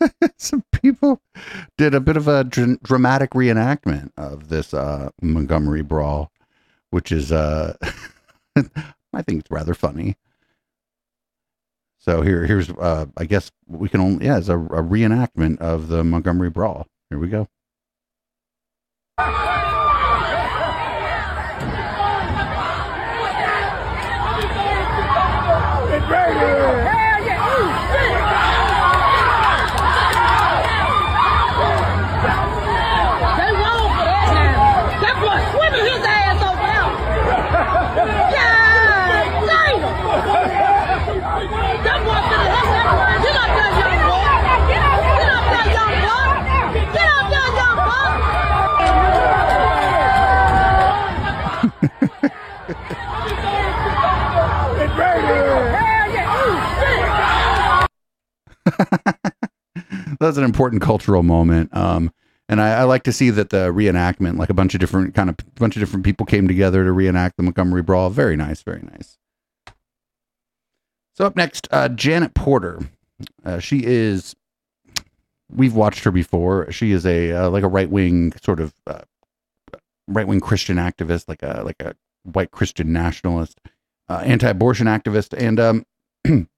some 0.36 0.62
people 0.72 1.20
did 1.76 1.94
a 1.94 2.00
bit 2.00 2.16
of 2.16 2.28
a 2.28 2.44
dr- 2.44 2.80
dramatic 2.82 3.30
reenactment 3.30 4.10
of 4.16 4.48
this 4.48 4.72
uh 4.72 5.10
Montgomery 5.20 5.82
Brawl, 5.82 6.30
which 6.90 7.10
is 7.10 7.32
uh 7.32 7.74
I 8.56 9.22
think 9.22 9.40
it's 9.40 9.50
rather 9.50 9.74
funny. 9.74 10.16
So 11.98 12.22
here 12.22 12.46
here's 12.46 12.70
uh 12.70 13.06
I 13.16 13.24
guess 13.24 13.50
we 13.66 13.88
can 13.88 14.00
only 14.00 14.26
yeah, 14.26 14.38
it's 14.38 14.48
a, 14.48 14.56
a 14.56 14.82
reenactment 14.82 15.58
of 15.58 15.88
the 15.88 16.04
Montgomery 16.04 16.50
Brawl. 16.50 16.86
Here 17.10 17.18
we 17.18 17.28
go. 17.28 17.48
That's 60.20 60.36
an 60.36 60.44
important 60.44 60.82
cultural 60.82 61.22
moment. 61.22 61.74
Um, 61.76 62.12
and 62.48 62.60
I, 62.60 62.80
I, 62.80 62.82
like 62.84 63.02
to 63.04 63.12
see 63.12 63.30
that 63.30 63.50
the 63.50 63.72
reenactment, 63.72 64.38
like 64.38 64.50
a 64.50 64.54
bunch 64.54 64.74
of 64.74 64.80
different 64.80 65.14
kind 65.14 65.28
of 65.28 65.36
bunch 65.56 65.76
of 65.76 65.80
different 65.80 66.04
people 66.04 66.24
came 66.26 66.46
together 66.46 66.84
to 66.84 66.92
reenact 66.92 67.36
the 67.36 67.42
Montgomery 67.42 67.82
Brawl. 67.82 68.08
Very 68.10 68.36
nice, 68.36 68.62
very 68.62 68.82
nice. 68.82 69.18
So 71.14 71.24
up 71.24 71.34
next, 71.34 71.66
uh, 71.70 71.88
Janet 71.88 72.34
Porter. 72.34 72.80
Uh, 73.44 73.58
she 73.58 73.82
is. 73.84 74.36
We've 75.50 75.74
watched 75.74 76.04
her 76.04 76.10
before. 76.10 76.70
She 76.70 76.92
is 76.92 77.06
a 77.06 77.32
uh, 77.32 77.50
like 77.50 77.64
a 77.64 77.68
right 77.68 77.90
wing 77.90 78.32
sort 78.42 78.60
of 78.60 78.74
uh, 78.86 79.00
right 80.06 80.26
wing 80.26 80.40
Christian 80.40 80.76
activist, 80.76 81.28
like 81.28 81.42
a 81.42 81.62
like 81.64 81.80
a 81.80 81.94
white 82.24 82.50
Christian 82.50 82.92
nationalist, 82.92 83.58
uh, 84.08 84.22
anti-abortion 84.24 84.86
activist, 84.86 85.34
and 85.36 85.58
um, 85.58 85.86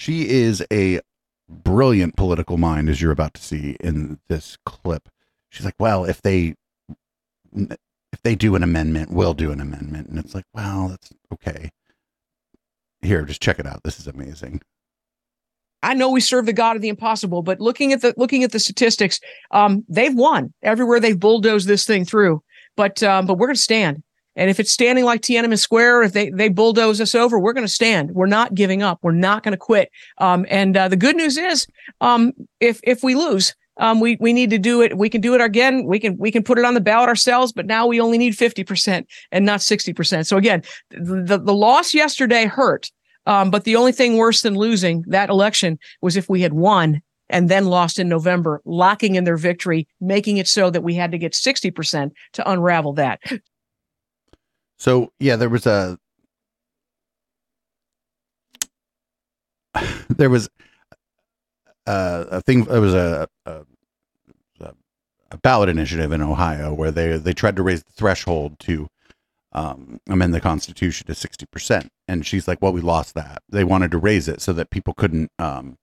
she 0.00 0.30
is 0.30 0.64
a 0.72 1.00
brilliant 1.46 2.16
political 2.16 2.56
mind, 2.56 2.88
as 2.88 3.02
you're 3.02 3.12
about 3.12 3.34
to 3.34 3.42
see 3.42 3.76
in 3.80 4.18
this 4.28 4.56
clip. 4.64 5.10
She's 5.50 5.66
like, 5.66 5.74
well, 5.78 6.06
if 6.06 6.22
they 6.22 6.54
if 7.52 8.22
they 8.22 8.34
do 8.34 8.54
an 8.54 8.62
amendment, 8.62 9.10
we'll 9.10 9.34
do 9.34 9.52
an 9.52 9.60
amendment, 9.60 10.08
and 10.08 10.18
it's 10.18 10.34
like, 10.34 10.46
well, 10.54 10.88
that's 10.88 11.12
okay. 11.34 11.70
Here, 13.02 13.22
just 13.26 13.42
check 13.42 13.58
it 13.58 13.66
out. 13.66 13.82
This 13.82 14.00
is 14.00 14.06
amazing. 14.06 14.62
I 15.82 15.92
know 15.92 16.10
we 16.10 16.20
serve 16.20 16.46
the 16.46 16.54
God 16.54 16.76
of 16.76 16.82
the 16.82 16.88
impossible, 16.88 17.42
but 17.42 17.60
looking 17.60 17.92
at 17.92 18.00
the 18.00 18.14
looking 18.16 18.42
at 18.42 18.52
the 18.52 18.58
statistics, 18.58 19.20
um, 19.50 19.84
they've 19.86 20.14
won 20.14 20.54
everywhere 20.62 21.00
they've 21.00 21.18
bulldozed 21.18 21.68
this 21.68 21.84
thing 21.84 22.06
through. 22.06 22.42
But 22.74 23.02
um, 23.02 23.26
but 23.26 23.34
we're 23.34 23.48
going 23.48 23.56
to 23.56 23.60
stand. 23.60 24.02
And 24.40 24.48
if 24.48 24.58
it's 24.58 24.72
standing 24.72 25.04
like 25.04 25.20
Tiananmen 25.20 25.58
Square, 25.58 26.04
if 26.04 26.14
they, 26.14 26.30
they 26.30 26.48
bulldoze 26.48 26.98
us 26.98 27.14
over, 27.14 27.38
we're 27.38 27.52
going 27.52 27.66
to 27.66 27.72
stand. 27.72 28.12
We're 28.12 28.24
not 28.24 28.54
giving 28.54 28.82
up. 28.82 28.98
We're 29.02 29.12
not 29.12 29.42
going 29.42 29.52
to 29.52 29.58
quit. 29.58 29.90
Um, 30.16 30.46
and 30.48 30.74
uh, 30.78 30.88
the 30.88 30.96
good 30.96 31.14
news 31.14 31.36
is, 31.36 31.66
um, 32.00 32.32
if 32.58 32.80
if 32.82 33.02
we 33.02 33.14
lose, 33.14 33.54
um, 33.76 34.00
we 34.00 34.16
we 34.18 34.32
need 34.32 34.48
to 34.48 34.58
do 34.58 34.80
it. 34.80 34.96
We 34.96 35.10
can 35.10 35.20
do 35.20 35.34
it 35.34 35.42
again. 35.42 35.84
We 35.84 35.98
can 35.98 36.16
we 36.16 36.32
can 36.32 36.42
put 36.42 36.58
it 36.58 36.64
on 36.64 36.72
the 36.72 36.80
ballot 36.80 37.10
ourselves. 37.10 37.52
But 37.52 37.66
now 37.66 37.86
we 37.86 38.00
only 38.00 38.16
need 38.16 38.34
fifty 38.34 38.64
percent 38.64 39.08
and 39.30 39.44
not 39.44 39.60
sixty 39.60 39.92
percent. 39.92 40.26
So 40.26 40.38
again, 40.38 40.62
the 40.88 41.38
the 41.38 41.54
loss 41.54 41.92
yesterday 41.92 42.46
hurt. 42.46 42.90
Um, 43.26 43.50
but 43.50 43.64
the 43.64 43.76
only 43.76 43.92
thing 43.92 44.16
worse 44.16 44.40
than 44.40 44.54
losing 44.54 45.04
that 45.08 45.28
election 45.28 45.78
was 46.00 46.16
if 46.16 46.30
we 46.30 46.40
had 46.40 46.54
won 46.54 47.02
and 47.28 47.48
then 47.48 47.66
lost 47.66 47.98
in 47.98 48.08
November, 48.08 48.60
locking 48.64 49.14
in 49.14 49.24
their 49.24 49.36
victory, 49.36 49.86
making 50.00 50.38
it 50.38 50.48
so 50.48 50.70
that 50.70 50.82
we 50.82 50.94
had 50.94 51.12
to 51.12 51.18
get 51.18 51.32
60% 51.32 52.10
to 52.32 52.50
unravel 52.50 52.94
that. 52.94 53.20
So 54.80 55.12
yeah, 55.20 55.36
there 55.36 55.50
was 55.50 55.66
a 55.66 55.98
there 60.08 60.30
was 60.30 60.48
uh, 61.86 62.24
a 62.30 62.40
thing. 62.42 62.64
There 62.64 62.80
was 62.80 62.94
a, 62.94 63.28
a 63.46 63.62
a 65.32 65.38
ballot 65.38 65.68
initiative 65.68 66.12
in 66.12 66.22
Ohio 66.22 66.74
where 66.74 66.90
they 66.90 67.16
they 67.16 67.32
tried 67.32 67.56
to 67.56 67.62
raise 67.62 67.84
the 67.84 67.92
threshold 67.92 68.58
to 68.60 68.88
um, 69.52 70.00
amend 70.08 70.34
the 70.34 70.40
Constitution 70.40 71.06
to 71.06 71.14
sixty 71.14 71.46
percent, 71.46 71.90
and 72.08 72.26
she's 72.26 72.48
like, 72.48 72.60
"Well, 72.60 72.72
we 72.72 72.80
lost 72.80 73.14
that. 73.14 73.42
They 73.48 73.64
wanted 73.64 73.90
to 73.92 73.98
raise 73.98 74.28
it 74.28 74.40
so 74.40 74.52
that 74.54 74.70
people 74.70 74.94
couldn't." 74.94 75.30
Um, 75.38 75.76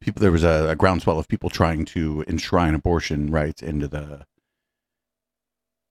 people 0.00 0.20
there 0.20 0.32
was 0.32 0.44
a, 0.44 0.68
a 0.70 0.76
groundswell 0.76 1.18
of 1.18 1.28
people 1.28 1.50
trying 1.50 1.84
to 1.86 2.24
enshrine 2.28 2.74
abortion 2.74 3.30
rights 3.30 3.62
into 3.62 3.88
the 3.88 4.26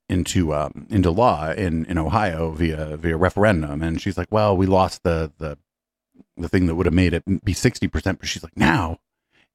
into 0.09 0.53
um, 0.53 0.87
into 0.89 1.11
law 1.11 1.51
in, 1.51 1.85
in 1.85 1.97
Ohio 1.97 2.51
via 2.51 2.97
via 2.97 3.17
referendum, 3.17 3.81
and 3.81 4.01
she's 4.01 4.17
like, 4.17 4.31
"Well, 4.31 4.55
we 4.57 4.65
lost 4.65 5.03
the 5.03 5.31
the 5.37 5.57
the 6.37 6.49
thing 6.49 6.65
that 6.65 6.75
would 6.75 6.85
have 6.85 6.93
made 6.93 7.13
it 7.13 7.43
be 7.43 7.53
sixty 7.53 7.87
percent," 7.87 8.19
but 8.19 8.27
she's 8.27 8.43
like, 8.43 8.57
"Now, 8.57 8.97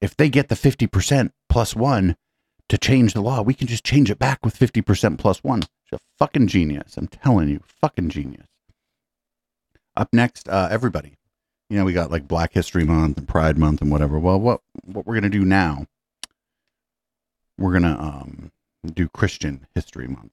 if 0.01 0.15
they 0.15 0.29
get 0.29 0.49
the 0.49 0.55
fifty 0.55 0.87
percent 0.87 1.33
plus 1.49 1.75
one, 1.75 2.15
to 2.69 2.77
change 2.77 3.13
the 3.13 3.21
law. 3.21 3.41
We 3.41 3.53
can 3.53 3.67
just 3.67 3.83
change 3.83 4.09
it 4.09 4.19
back 4.19 4.43
with 4.43 4.57
50% 4.57 4.83
plus 4.83 5.21
plus 5.21 5.43
one. 5.43 5.61
She's 5.61 5.99
a 5.99 5.99
fucking 6.17 6.47
genius. 6.47 6.97
I'm 6.97 7.07
telling 7.07 7.49
you, 7.49 7.61
fucking 7.81 8.09
genius. 8.09 8.47
Up 9.95 10.09
next, 10.11 10.49
uh, 10.49 10.67
everybody. 10.71 11.17
You 11.69 11.77
know, 11.77 11.85
we 11.85 11.93
got 11.93 12.11
like 12.11 12.27
Black 12.27 12.53
History 12.53 12.83
Month 12.83 13.17
and 13.17 13.27
Pride 13.27 13.57
Month 13.57 13.81
and 13.81 13.91
whatever. 13.91 14.19
Well, 14.19 14.39
what 14.39 14.61
what 14.83 15.05
we're 15.05 15.15
gonna 15.15 15.29
do 15.29 15.45
now? 15.45 15.87
We're 17.57 17.73
gonna 17.73 17.97
um, 17.99 18.51
do 18.93 19.07
Christian 19.07 19.65
History 19.73 20.07
Month. 20.07 20.31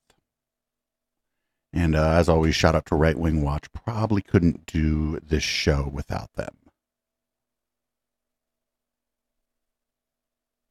And 1.73 1.97
uh, 1.97 2.11
as 2.11 2.29
always, 2.29 2.55
shout 2.55 2.75
out 2.75 2.87
to 2.87 2.95
Right 2.95 3.17
Wing 3.17 3.43
Watch. 3.43 3.73
Probably 3.73 4.21
couldn't 4.21 4.67
do 4.67 5.19
this 5.21 5.43
show 5.43 5.91
without 5.93 6.33
them. 6.35 6.55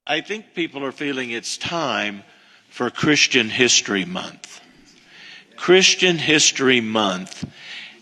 I 0.05 0.21
think 0.21 0.53
people 0.53 0.83
are 0.83 0.91
feeling 0.91 1.31
it's 1.31 1.57
time 1.57 2.23
for 2.69 2.89
Christian 2.89 3.49
History 3.49 4.05
Month. 4.05 4.61
Christian 5.55 6.17
History 6.17 6.81
Month. 6.81 7.45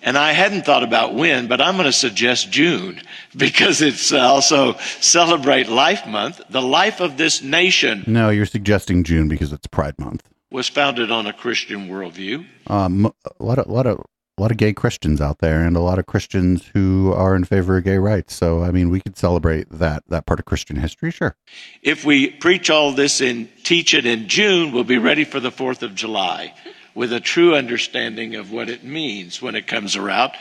And 0.02 0.18
I 0.18 0.32
hadn't 0.32 0.66
thought 0.66 0.84
about 0.84 1.14
when, 1.14 1.48
but 1.48 1.60
I'm 1.60 1.76
going 1.76 1.86
to 1.86 1.92
suggest 1.92 2.52
June 2.52 3.02
because 3.38 3.82
it's 3.82 4.12
also 4.12 4.74
Celebrate 5.02 5.68
Life 5.68 6.08
Month. 6.08 6.42
The 6.50 6.62
life 6.62 7.02
of 7.02 7.18
this 7.18 7.42
nation 7.44 8.04
No, 8.08 8.30
you're 8.30 8.46
suggesting 8.46 9.04
June 9.04 9.28
because 9.28 9.52
it's 9.54 9.68
Pride 9.68 10.00
Month. 10.00 10.30
Was 10.52 10.68
founded 10.68 11.12
on 11.12 11.28
a 11.28 11.34
Christian 11.34 11.88
worldview. 11.88 12.46
Um, 12.68 13.12
a 13.40 13.44
lot 13.44 13.60
of, 13.60 13.68
lot 13.68 13.86
of, 13.86 14.00
a 14.38 14.42
lot 14.42 14.52
of 14.52 14.58
gay 14.58 14.74
Christians 14.74 15.22
out 15.22 15.40
there, 15.40 15.64
and 15.64 15.76
a 15.76 15.82
lot 15.82 16.00
of 16.00 16.06
Christians 16.06 16.70
who 16.74 17.12
are 17.14 17.36
in 17.36 17.44
favor 17.44 17.78
of 17.78 17.84
gay 17.84 17.98
rights. 17.98 18.34
So, 18.36 18.64
I 18.64 18.72
mean, 18.72 18.90
we 18.90 19.02
could 19.02 19.18
celebrate 19.18 19.70
that 19.70 20.04
that 20.08 20.26
part 20.26 20.40
of 20.40 20.46
Christian 20.46 20.78
history, 20.78 21.12
sure. 21.12 21.36
If 21.82 22.06
we 22.06 22.32
preach 22.32 22.70
all 22.70 22.94
this 22.94 23.22
and 23.22 23.50
teach 23.64 23.94
it 23.94 24.06
in 24.06 24.28
June, 24.28 24.72
we'll 24.72 24.86
be 24.86 24.98
ready 24.98 25.26
for 25.26 25.40
the 25.40 25.52
4th 25.52 25.84
of 25.84 25.94
July 25.94 26.54
with 26.96 27.14
a 27.14 27.20
true 27.20 27.56
understanding 27.56 28.36
of 28.36 28.52
what 28.52 28.70
it 28.70 28.84
means 28.84 29.42
when 29.42 29.56
it 29.56 29.68
comes 29.68 29.96
around. 29.96 30.32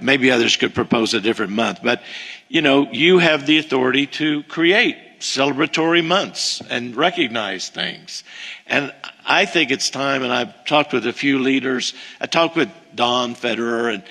Maybe 0.00 0.30
others 0.30 0.56
could 0.56 0.74
propose 0.74 1.14
a 1.14 1.20
different 1.20 1.52
month, 1.52 1.80
but 1.82 2.02
you 2.48 2.60
know, 2.60 2.90
you 2.92 3.18
have 3.18 3.46
the 3.46 3.58
authority 3.58 4.06
to 4.06 4.42
create 4.44 4.96
celebratory 5.22 6.04
months 6.04 6.60
and 6.68 6.96
recognize 6.96 7.68
things. 7.68 8.24
And 8.66 8.92
I 9.24 9.46
think 9.46 9.70
it's 9.70 9.88
time, 9.88 10.22
and 10.22 10.32
I've 10.32 10.64
talked 10.64 10.92
with 10.92 11.06
a 11.06 11.12
few 11.12 11.38
leaders. 11.38 11.94
I 12.20 12.26
talked 12.26 12.56
with 12.56 12.68
Don 12.94 13.34
Federer, 13.34 13.94
and 13.94 14.02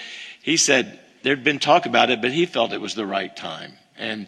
he 0.41 0.57
said 0.57 0.99
there'd 1.24 1.43
been 1.43 1.59
talk 1.59 1.86
about 1.86 2.09
it, 2.09 2.22
but 2.22 2.32
he 2.32 2.45
felt 2.45 2.74
it 2.74 2.82
was 2.82 2.95
the 2.95 3.05
right 3.05 3.36
time. 3.36 3.74
And, 3.97 4.28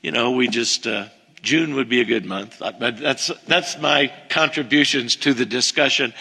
you 0.00 0.10
know, 0.10 0.32
we 0.32 0.48
just, 0.48 0.86
uh, 0.86 1.08
June 1.42 1.74
would 1.74 1.88
be 1.88 2.00
a 2.00 2.04
good 2.04 2.24
month. 2.24 2.60
Uh, 2.60 2.72
But 2.72 2.98
that's, 2.98 3.30
that's 3.46 3.78
my 3.78 4.10
contributions 4.28 5.14
to 5.16 5.34
the 5.34 5.46
discussion. 5.46 6.14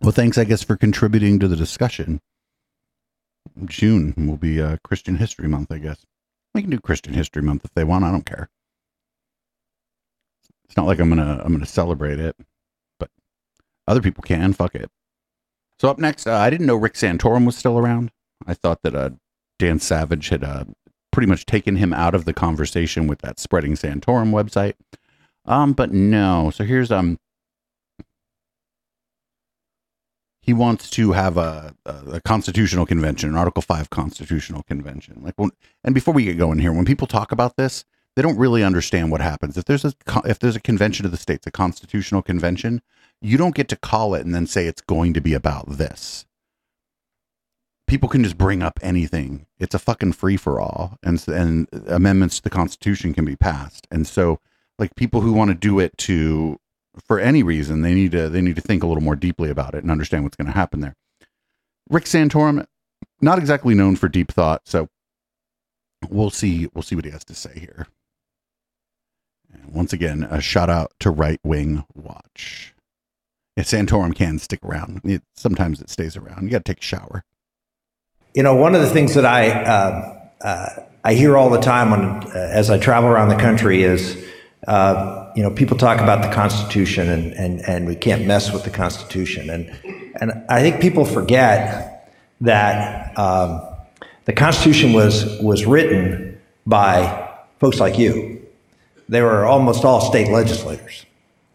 Well, 0.00 0.12
thanks, 0.12 0.38
I 0.38 0.44
guess, 0.44 0.62
for 0.62 0.76
contributing 0.76 1.38
to 1.40 1.48
the 1.48 1.56
discussion. 1.56 2.20
June 3.64 4.14
will 4.16 4.36
be 4.36 4.60
uh, 4.60 4.76
Christian 4.84 5.16
History 5.16 5.48
Month, 5.48 5.72
I 5.72 5.78
guess. 5.78 6.04
We 6.60 6.64
can 6.64 6.70
do 6.72 6.78
Christian 6.78 7.14
History 7.14 7.40
Month 7.40 7.64
if 7.64 7.72
they 7.72 7.84
want. 7.84 8.04
I 8.04 8.10
don't 8.10 8.26
care. 8.26 8.50
It's 10.66 10.76
not 10.76 10.84
like 10.84 11.00
I'm 11.00 11.08
gonna 11.08 11.40
I'm 11.42 11.52
gonna 11.54 11.64
celebrate 11.64 12.20
it, 12.20 12.36
but 12.98 13.08
other 13.88 14.02
people 14.02 14.20
can. 14.20 14.52
Fuck 14.52 14.74
it. 14.74 14.90
So 15.78 15.88
up 15.88 15.98
next, 15.98 16.26
uh, 16.26 16.34
I 16.36 16.50
didn't 16.50 16.66
know 16.66 16.76
Rick 16.76 16.96
Santorum 16.96 17.46
was 17.46 17.56
still 17.56 17.78
around. 17.78 18.10
I 18.46 18.52
thought 18.52 18.82
that 18.82 18.94
uh, 18.94 19.08
Dan 19.58 19.78
Savage 19.78 20.28
had 20.28 20.44
uh, 20.44 20.64
pretty 21.10 21.28
much 21.28 21.46
taken 21.46 21.76
him 21.76 21.94
out 21.94 22.14
of 22.14 22.26
the 22.26 22.34
conversation 22.34 23.06
with 23.06 23.20
that 23.22 23.40
spreading 23.40 23.72
Santorum 23.72 24.30
website. 24.30 24.74
Um, 25.46 25.72
but 25.72 25.94
no. 25.94 26.50
So 26.50 26.64
here's 26.64 26.92
um 26.92 27.18
he 30.50 30.54
wants 30.54 30.90
to 30.90 31.12
have 31.12 31.36
a, 31.36 31.76
a, 31.86 31.94
a 32.14 32.20
constitutional 32.22 32.84
convention, 32.84 33.28
an 33.28 33.36
Article 33.36 33.62
Five 33.62 33.88
constitutional 33.88 34.64
convention. 34.64 35.20
Like, 35.22 35.34
when, 35.36 35.50
and 35.84 35.94
before 35.94 36.12
we 36.12 36.24
get 36.24 36.38
going 36.38 36.58
here, 36.58 36.72
when 36.72 36.84
people 36.84 37.06
talk 37.06 37.30
about 37.30 37.56
this, 37.56 37.84
they 38.16 38.22
don't 38.22 38.36
really 38.36 38.64
understand 38.64 39.12
what 39.12 39.20
happens. 39.20 39.56
If 39.56 39.66
there's 39.66 39.84
a 39.84 39.94
if 40.24 40.40
there's 40.40 40.56
a 40.56 40.60
convention 40.60 41.06
of 41.06 41.12
the 41.12 41.16
states, 41.16 41.46
a 41.46 41.52
constitutional 41.52 42.20
convention, 42.20 42.82
you 43.22 43.38
don't 43.38 43.54
get 43.54 43.68
to 43.68 43.76
call 43.76 44.12
it 44.16 44.26
and 44.26 44.34
then 44.34 44.48
say 44.48 44.66
it's 44.66 44.80
going 44.80 45.14
to 45.14 45.20
be 45.20 45.34
about 45.34 45.68
this. 45.68 46.26
People 47.86 48.08
can 48.08 48.24
just 48.24 48.36
bring 48.36 48.60
up 48.60 48.80
anything. 48.82 49.46
It's 49.60 49.76
a 49.76 49.78
fucking 49.78 50.14
free 50.14 50.36
for 50.36 50.60
all, 50.60 50.98
and 51.04 51.24
and 51.28 51.68
amendments 51.86 52.38
to 52.38 52.42
the 52.42 52.50
Constitution 52.50 53.14
can 53.14 53.24
be 53.24 53.36
passed. 53.36 53.86
And 53.88 54.04
so, 54.04 54.40
like 54.80 54.96
people 54.96 55.20
who 55.20 55.32
want 55.32 55.52
to 55.52 55.54
do 55.54 55.78
it 55.78 55.96
to 55.98 56.58
for 56.98 57.18
any 57.18 57.42
reason, 57.42 57.82
they 57.82 57.94
need 57.94 58.12
to 58.12 58.28
they 58.28 58.40
need 58.40 58.56
to 58.56 58.62
think 58.62 58.82
a 58.82 58.86
little 58.86 59.02
more 59.02 59.16
deeply 59.16 59.50
about 59.50 59.74
it 59.74 59.82
and 59.82 59.90
understand 59.90 60.24
what's 60.24 60.36
going 60.36 60.46
to 60.46 60.52
happen 60.52 60.80
there. 60.80 60.96
Rick 61.88 62.04
Santorum, 62.04 62.66
not 63.20 63.38
exactly 63.38 63.74
known 63.74 63.96
for 63.96 64.08
deep 64.08 64.32
thought, 64.32 64.62
so 64.64 64.88
we'll 66.08 66.30
see 66.30 66.68
we'll 66.74 66.82
see 66.82 66.96
what 66.96 67.04
he 67.04 67.10
has 67.10 67.24
to 67.24 67.34
say 67.34 67.58
here. 67.58 67.86
And 69.52 69.72
once 69.72 69.92
again, 69.92 70.26
a 70.30 70.40
shout 70.40 70.70
out 70.70 70.92
to 71.00 71.10
Right 71.10 71.40
Wing 71.42 71.84
Watch. 71.94 72.74
Yeah, 73.56 73.64
Santorum 73.64 74.14
can 74.14 74.38
stick 74.38 74.60
around. 74.64 75.00
It, 75.04 75.22
sometimes 75.34 75.80
it 75.80 75.90
stays 75.90 76.16
around. 76.16 76.44
You 76.44 76.50
got 76.50 76.64
to 76.64 76.72
take 76.72 76.82
a 76.82 76.86
shower. 76.86 77.24
You 78.34 78.44
know, 78.44 78.54
one 78.54 78.76
of 78.76 78.80
the 78.80 78.90
things 78.90 79.14
that 79.14 79.26
I 79.26 79.50
uh, 79.50 80.20
uh, 80.40 80.68
I 81.02 81.14
hear 81.14 81.36
all 81.36 81.50
the 81.50 81.60
time 81.60 81.90
when 81.90 82.00
uh, 82.00 82.30
as 82.34 82.70
I 82.70 82.78
travel 82.78 83.10
around 83.10 83.28
the 83.28 83.36
country 83.36 83.82
is, 83.82 84.16
uh, 84.66 85.32
you 85.34 85.42
know, 85.42 85.50
people 85.50 85.76
talk 85.76 86.00
about 86.00 86.22
the 86.22 86.34
Constitution 86.34 87.08
and, 87.08 87.32
and 87.32 87.60
and 87.68 87.86
we 87.86 87.96
can't 87.96 88.26
mess 88.26 88.52
with 88.52 88.64
the 88.64 88.70
Constitution, 88.70 89.48
and 89.48 89.70
and 90.20 90.44
I 90.48 90.60
think 90.60 90.80
people 90.80 91.04
forget 91.04 92.14
that 92.42 93.18
um, 93.18 93.62
the 94.26 94.32
Constitution 94.32 94.92
was 94.92 95.40
was 95.40 95.64
written 95.64 96.40
by 96.66 97.28
folks 97.58 97.80
like 97.80 97.98
you. 97.98 98.46
They 99.08 99.22
were 99.22 99.44
almost 99.44 99.84
all 99.84 100.00
state 100.00 100.30
legislators. 100.30 101.06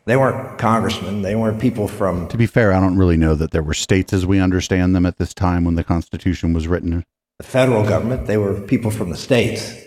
They 0.06 0.18
weren't 0.18 0.60
congressmen. 0.60 1.22
They 1.22 1.36
weren't 1.36 1.60
people 1.60 1.88
from 1.88 2.28
To 2.28 2.38
be 2.38 2.46
fair, 2.46 2.74
I 2.74 2.80
don't 2.80 2.98
really 2.98 3.18
know 3.18 3.34
that 3.36 3.52
there 3.52 3.64
were 3.64 3.74
states 3.74 4.14
as 4.14 4.26
we 4.26 4.40
understand 4.40 4.96
them 4.96 5.06
at 5.06 5.18
this 5.18 5.34
time 5.34 5.64
when 5.64 5.76
the 5.76 5.84
Constitution 5.84 6.54
was 6.54 6.68
written. 6.68 7.04
the 7.38 7.44
federal 7.44 7.84
government. 7.84 8.28
They 8.28 8.38
were 8.38 8.60
people 8.62 8.92
from 8.92 9.10
the 9.10 9.18
states. 9.18 9.85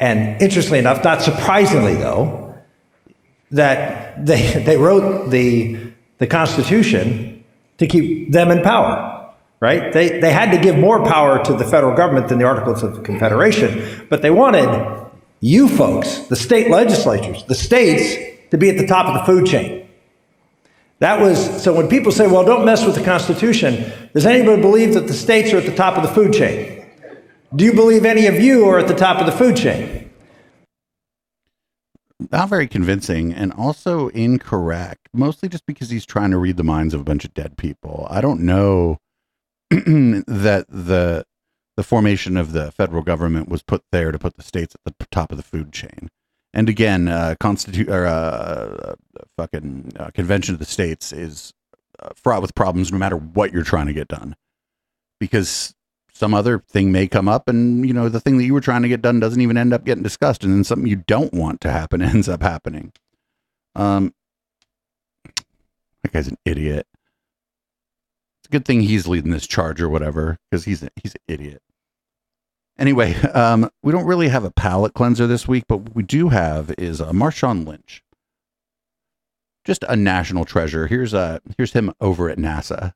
And 0.00 0.40
interestingly 0.40 0.78
enough, 0.78 1.04
not 1.04 1.22
surprisingly 1.22 1.94
though, 1.94 2.54
that 3.50 4.24
they, 4.24 4.62
they 4.66 4.76
wrote 4.76 5.30
the, 5.30 5.92
the 6.18 6.26
Constitution 6.26 7.44
to 7.78 7.86
keep 7.86 8.32
them 8.32 8.50
in 8.50 8.62
power, 8.62 9.32
right? 9.60 9.92
They, 9.92 10.20
they 10.20 10.32
had 10.32 10.50
to 10.52 10.58
give 10.58 10.76
more 10.76 11.04
power 11.04 11.42
to 11.44 11.52
the 11.54 11.64
federal 11.64 11.94
government 11.94 12.28
than 12.28 12.38
the 12.38 12.44
Articles 12.44 12.82
of 12.82 13.02
Confederation, 13.04 14.06
but 14.08 14.22
they 14.22 14.30
wanted 14.30 15.08
you 15.40 15.68
folks, 15.68 16.18
the 16.26 16.36
state 16.36 16.70
legislatures, 16.70 17.44
the 17.44 17.54
states, 17.54 18.16
to 18.50 18.58
be 18.58 18.68
at 18.68 18.76
the 18.76 18.86
top 18.86 19.06
of 19.06 19.14
the 19.14 19.24
food 19.24 19.46
chain. 19.46 19.88
That 20.98 21.18
was, 21.18 21.62
so 21.62 21.72
when 21.72 21.88
people 21.88 22.12
say, 22.12 22.26
well, 22.26 22.44
don't 22.44 22.66
mess 22.66 22.84
with 22.84 22.94
the 22.94 23.02
Constitution, 23.02 23.90
does 24.12 24.26
anybody 24.26 24.60
believe 24.60 24.92
that 24.94 25.06
the 25.06 25.14
states 25.14 25.50
are 25.54 25.56
at 25.56 25.64
the 25.64 25.74
top 25.74 25.96
of 25.96 26.02
the 26.02 26.10
food 26.10 26.34
chain? 26.34 26.79
Do 27.54 27.64
you 27.64 27.72
believe 27.72 28.04
any 28.04 28.26
of 28.26 28.40
you 28.40 28.68
are 28.68 28.78
at 28.78 28.88
the 28.88 28.94
top 28.94 29.18
of 29.18 29.26
the 29.26 29.32
food 29.32 29.56
chain? 29.56 30.10
not 32.30 32.48
very 32.48 32.68
convincing 32.68 33.32
and 33.32 33.52
also 33.52 34.08
incorrect, 34.08 35.08
mostly 35.12 35.48
just 35.48 35.66
because 35.66 35.90
he's 35.90 36.06
trying 36.06 36.30
to 36.30 36.38
read 36.38 36.56
the 36.56 36.64
minds 36.64 36.94
of 36.94 37.00
a 37.00 37.04
bunch 37.04 37.24
of 37.24 37.34
dead 37.34 37.56
people. 37.56 38.06
I 38.10 38.20
don't 38.20 38.40
know 38.40 38.98
that 39.70 40.66
the 40.68 41.24
the 41.76 41.82
formation 41.82 42.36
of 42.36 42.52
the 42.52 42.72
federal 42.72 43.02
government 43.02 43.48
was 43.48 43.62
put 43.62 43.82
there 43.90 44.12
to 44.12 44.18
put 44.18 44.36
the 44.36 44.42
states 44.42 44.76
at 44.86 44.98
the 44.98 45.06
top 45.10 45.30
of 45.30 45.38
the 45.38 45.42
food 45.42 45.72
chain. 45.72 46.10
And 46.52 46.68
again, 46.68 47.08
uh, 47.08 47.36
or 47.40 48.06
uh, 48.06 48.10
uh, 48.10 48.94
fucking 49.38 49.92
uh, 49.98 50.10
convention 50.12 50.54
of 50.54 50.58
the 50.58 50.66
states 50.66 51.12
is 51.12 51.54
uh, 52.00 52.10
fraught 52.14 52.42
with 52.42 52.54
problems 52.54 52.92
no 52.92 52.98
matter 52.98 53.16
what 53.16 53.52
you're 53.52 53.62
trying 53.62 53.86
to 53.86 53.92
get 53.94 54.08
done, 54.08 54.34
because 55.20 55.74
some 56.20 56.34
other 56.34 56.58
thing 56.68 56.92
may 56.92 57.08
come 57.08 57.28
up 57.28 57.48
and 57.48 57.88
you 57.88 57.94
know 57.94 58.10
the 58.10 58.20
thing 58.20 58.36
that 58.36 58.44
you 58.44 58.52
were 58.52 58.60
trying 58.60 58.82
to 58.82 58.88
get 58.88 59.00
done 59.00 59.20
doesn't 59.20 59.40
even 59.40 59.56
end 59.56 59.72
up 59.72 59.86
getting 59.86 60.02
discussed 60.02 60.44
and 60.44 60.52
then 60.52 60.62
something 60.62 60.86
you 60.86 61.02
don't 61.06 61.32
want 61.32 61.62
to 61.62 61.70
happen 61.72 62.02
ends 62.02 62.28
up 62.28 62.42
happening. 62.42 62.92
Um 63.74 64.12
that 66.02 66.12
guy's 66.12 66.28
an 66.28 66.36
idiot. 66.44 66.86
It's 68.40 68.48
a 68.48 68.50
good 68.50 68.66
thing 68.66 68.82
he's 68.82 69.08
leading 69.08 69.30
this 69.30 69.46
charge 69.46 69.80
or 69.80 69.88
whatever 69.88 70.36
because 70.50 70.66
he's 70.66 70.82
a, 70.82 70.90
he's 71.02 71.14
an 71.14 71.22
idiot. 71.26 71.62
Anyway 72.78 73.14
um 73.32 73.70
we 73.82 73.90
don't 73.90 74.04
really 74.04 74.28
have 74.28 74.44
a 74.44 74.50
palate 74.50 74.92
cleanser 74.92 75.26
this 75.26 75.48
week 75.48 75.64
but 75.68 75.78
what 75.78 75.94
we 75.94 76.02
do 76.02 76.28
have 76.28 76.74
is 76.76 77.00
uh, 77.00 77.12
marshawn 77.12 77.66
lynch. 77.66 78.04
Just 79.64 79.84
a 79.88 79.96
national 79.96 80.44
treasure. 80.44 80.86
Here's 80.86 81.14
uh 81.14 81.38
here's 81.56 81.72
him 81.72 81.94
over 81.98 82.28
at 82.28 82.36
nasa 82.36 82.92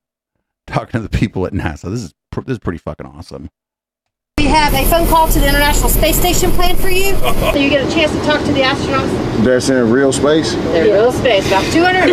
talking 0.66 1.00
to 1.00 1.06
the 1.08 1.18
people 1.18 1.46
at 1.46 1.52
nasa. 1.52 1.90
This 1.90 2.04
is 2.04 2.14
pr- 2.30 2.42
this 2.42 2.54
is 2.54 2.58
pretty 2.58 2.78
fucking 2.78 3.06
awesome 3.06 3.50
We 4.44 4.50
have 4.50 4.74
a 4.74 4.84
phone 4.90 5.06
call 5.06 5.28
to 5.28 5.38
the 5.38 5.48
International 5.48 5.88
Space 5.88 6.18
Station 6.18 6.50
planned 6.50 6.78
for 6.78 6.90
you. 6.90 7.16
so 7.16 7.54
you 7.54 7.70
get 7.70 7.88
a 7.88 7.90
chance 7.90 8.10
to 8.12 8.20
talk 8.24 8.44
to 8.44 8.52
the 8.52 8.60
astronauts. 8.62 9.44
That's 9.44 9.68
in 9.68 9.88
real 9.90 10.12
space? 10.12 10.54
They're 10.54 10.92
real 10.92 11.12
space, 11.12 11.46
about 11.46 11.64
200. 11.72 12.10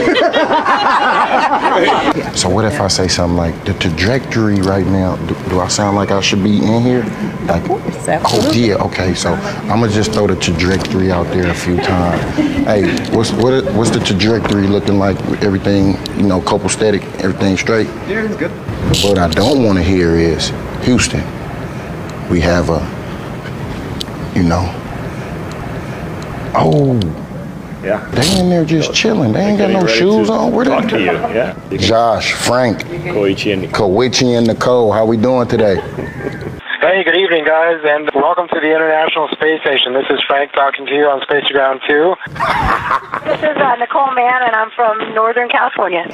So 2.37 2.47
what 2.49 2.65
if 2.65 2.79
I 2.79 2.87
say 2.87 3.07
something 3.07 3.37
like 3.37 3.65
the 3.65 3.73
trajectory 3.73 4.61
right 4.61 4.85
now? 4.85 5.15
Do, 5.17 5.35
do 5.49 5.59
I 5.59 5.67
sound 5.67 5.97
like 5.97 6.11
I 6.11 6.21
should 6.21 6.43
be 6.43 6.57
in 6.63 6.81
here? 6.83 7.03
Like, 7.47 7.63
oh 7.67 8.51
yeah, 8.53 8.75
okay. 8.75 9.13
So 9.13 9.33
I'm 9.33 9.79
gonna 9.81 9.89
just 9.89 10.13
throw 10.13 10.27
the 10.27 10.35
trajectory 10.35 11.11
out 11.11 11.27
there 11.27 11.49
a 11.49 11.53
few 11.53 11.77
times. 11.77 12.21
Hey, 12.65 12.83
what's 13.15 13.31
what, 13.31 13.65
what's 13.73 13.89
the 13.89 13.99
trajectory 13.99 14.67
looking 14.67 14.97
like? 14.99 15.17
Everything, 15.43 15.97
you 16.17 16.27
know, 16.27 16.39
copacetic, 16.41 17.01
everything 17.21 17.57
straight. 17.57 17.87
Yeah, 18.07 18.25
it's 18.25 18.35
good. 18.37 18.51
What 19.03 19.17
I 19.17 19.27
don't 19.27 19.63
want 19.63 19.77
to 19.77 19.83
hear 19.83 20.15
is 20.15 20.51
Houston. 20.83 21.23
We 22.31 22.39
have 22.39 22.69
a, 22.69 22.79
you 24.33 24.43
know. 24.43 24.63
Oh, 26.55 26.97
Yeah. 27.83 28.09
they 28.13 28.39
in 28.39 28.49
there 28.49 28.63
just 28.63 28.93
chilling. 28.93 29.33
They 29.33 29.41
ain't 29.41 29.57
got 29.57 29.71
no 29.71 29.85
shoes 29.85 30.27
to 30.27 30.33
on. 30.33 30.53
Where 30.53 30.63
talk 30.63 30.87
to 30.91 30.97
you, 30.97 31.11
yeah. 31.11 31.57
Josh, 31.71 32.31
Frank, 32.31 32.83
Koichi 32.83 33.51
and 33.53 33.63
Koichi 33.73 34.37
and 34.37 34.47
Nicole. 34.47 34.93
How 34.93 35.05
we 35.05 35.17
doing 35.17 35.49
today? 35.49 35.75
Hey, 36.79 37.03
good 37.03 37.17
evening, 37.17 37.43
guys, 37.43 37.81
and 37.83 38.09
welcome 38.15 38.47
to 38.47 38.59
the 38.61 38.71
International 38.75 39.27
Space 39.33 39.59
Station. 39.61 39.91
This 39.93 40.05
is 40.09 40.23
Frank 40.25 40.53
talking 40.53 40.85
to 40.85 40.93
you 40.93 41.07
on 41.07 41.21
Space 41.23 41.43
Ground 41.51 41.81
2. 41.85 42.15
this 43.25 43.39
is 43.39 43.57
uh, 43.57 43.75
Nicole 43.75 44.13
Mann, 44.15 44.41
and 44.43 44.55
I'm 44.55 44.71
from 44.71 45.13
Northern 45.13 45.49
California. 45.49 46.05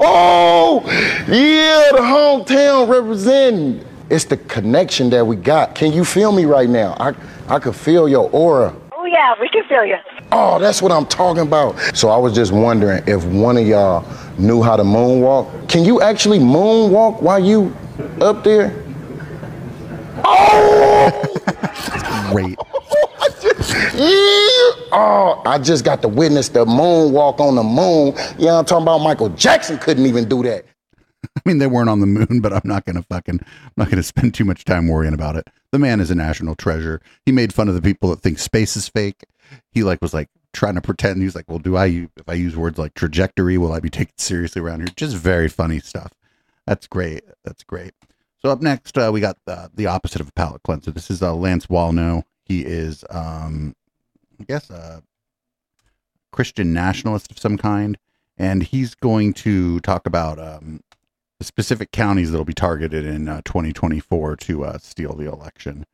Oh, 0.00 0.82
yeah, 1.28 1.92
the 1.92 2.02
hometown 2.02 2.88
representing. 2.88 3.84
It's 4.10 4.24
the 4.24 4.36
connection 4.36 5.10
that 5.10 5.26
we 5.26 5.36
got. 5.36 5.74
Can 5.74 5.92
you 5.92 6.04
feel 6.04 6.32
me 6.32 6.44
right 6.46 6.68
now? 6.68 6.96
I 6.98 7.14
I 7.48 7.58
could 7.58 7.76
feel 7.76 8.08
your 8.08 8.30
aura. 8.30 8.74
Oh, 8.92 9.04
yeah, 9.04 9.34
we 9.40 9.48
can 9.48 9.64
feel 9.64 9.84
you. 9.84 9.96
Oh, 10.32 10.58
that's 10.58 10.82
what 10.82 10.92
I'm 10.92 11.06
talking 11.06 11.42
about. 11.42 11.78
So 11.94 12.08
I 12.08 12.16
was 12.16 12.34
just 12.34 12.52
wondering 12.52 13.02
if 13.06 13.24
one 13.24 13.56
of 13.56 13.66
y'all 13.66 14.06
knew 14.38 14.62
how 14.62 14.76
to 14.76 14.82
moonwalk. 14.82 15.68
Can 15.68 15.84
you 15.84 16.00
actually 16.00 16.38
moonwalk 16.38 17.22
while 17.22 17.38
you 17.42 17.74
up 18.20 18.44
there? 18.44 18.84
Oh! 20.24 21.10
Great. 22.32 22.58
Yeah. 23.94 24.54
Oh, 24.90 25.42
I 25.44 25.58
just 25.58 25.84
got 25.84 26.00
to 26.00 26.08
witness 26.08 26.48
the 26.48 26.64
moonwalk 26.64 27.40
on 27.40 27.56
the 27.56 27.62
moon. 27.62 28.14
You 28.38 28.46
know 28.46 28.58
I'm 28.58 28.64
talking 28.64 28.84
about? 28.84 28.98
Michael 28.98 29.28
Jackson 29.28 29.76
couldn't 29.76 30.06
even 30.06 30.26
do 30.26 30.42
that. 30.44 30.64
I 31.36 31.40
mean, 31.44 31.58
they 31.58 31.66
weren't 31.66 31.88
on 31.88 32.00
the 32.00 32.06
moon, 32.06 32.40
but 32.40 32.52
I'm 32.52 32.62
not 32.64 32.84
going 32.84 32.96
to 32.96 33.02
fucking, 33.02 33.40
I'm 33.42 33.72
not 33.76 33.86
going 33.86 33.96
to 33.96 34.02
spend 34.02 34.34
too 34.34 34.44
much 34.44 34.64
time 34.64 34.88
worrying 34.88 35.14
about 35.14 35.36
it. 35.36 35.48
The 35.72 35.78
man 35.78 36.00
is 36.00 36.10
a 36.10 36.14
national 36.14 36.54
treasure. 36.54 37.00
He 37.26 37.32
made 37.32 37.52
fun 37.52 37.68
of 37.68 37.74
the 37.74 37.82
people 37.82 38.10
that 38.10 38.20
think 38.20 38.38
space 38.38 38.76
is 38.76 38.88
fake. 38.88 39.24
He 39.72 39.82
like 39.82 40.00
was 40.02 40.14
like 40.14 40.28
trying 40.52 40.74
to 40.74 40.80
pretend. 40.80 41.18
He 41.18 41.24
was 41.24 41.34
like, 41.34 41.48
well, 41.48 41.58
do 41.58 41.76
I, 41.76 42.08
if 42.16 42.28
I 42.28 42.34
use 42.34 42.56
words 42.56 42.78
like 42.78 42.94
trajectory, 42.94 43.58
will 43.58 43.72
I 43.72 43.80
be 43.80 43.90
taken 43.90 44.16
seriously 44.18 44.62
around 44.62 44.80
here? 44.80 44.88
Just 44.96 45.16
very 45.16 45.48
funny 45.48 45.80
stuff. 45.80 46.12
That's 46.66 46.86
great. 46.86 47.24
That's 47.44 47.64
great. 47.64 47.92
So 48.40 48.50
up 48.50 48.60
next, 48.60 48.96
uh, 48.96 49.10
we 49.12 49.20
got 49.20 49.36
uh, 49.46 49.68
the 49.74 49.86
opposite 49.86 50.20
of 50.20 50.28
a 50.28 50.32
palate 50.32 50.62
cleanser. 50.62 50.92
This 50.92 51.10
is 51.10 51.22
uh, 51.22 51.34
Lance 51.34 51.66
Wallnau. 51.66 52.22
He 52.44 52.64
is, 52.64 53.04
um, 53.10 53.74
I 54.40 54.44
guess, 54.44 54.70
a 54.70 55.02
Christian 56.30 56.72
nationalist 56.72 57.30
of 57.30 57.38
some 57.38 57.58
kind, 57.58 57.98
and 58.36 58.62
he's 58.62 58.94
going 58.94 59.32
to 59.34 59.80
talk 59.80 60.06
about 60.06 60.38
um, 60.38 60.80
the 61.38 61.44
specific 61.44 61.92
counties 61.92 62.30
that'll 62.30 62.44
be 62.44 62.54
targeted 62.54 63.04
in 63.04 63.28
uh, 63.28 63.40
2024 63.44 64.36
to 64.36 64.64
uh, 64.64 64.78
steal 64.78 65.14
the 65.14 65.30
election. 65.30 65.86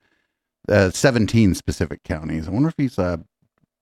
Uh, 0.69 0.91
17 0.91 1.55
specific 1.55 2.03
counties. 2.03 2.49
I 2.49 2.51
wonder 2.51 2.69
if 2.69 2.75
he's 2.77 2.99
uh, 2.99 3.19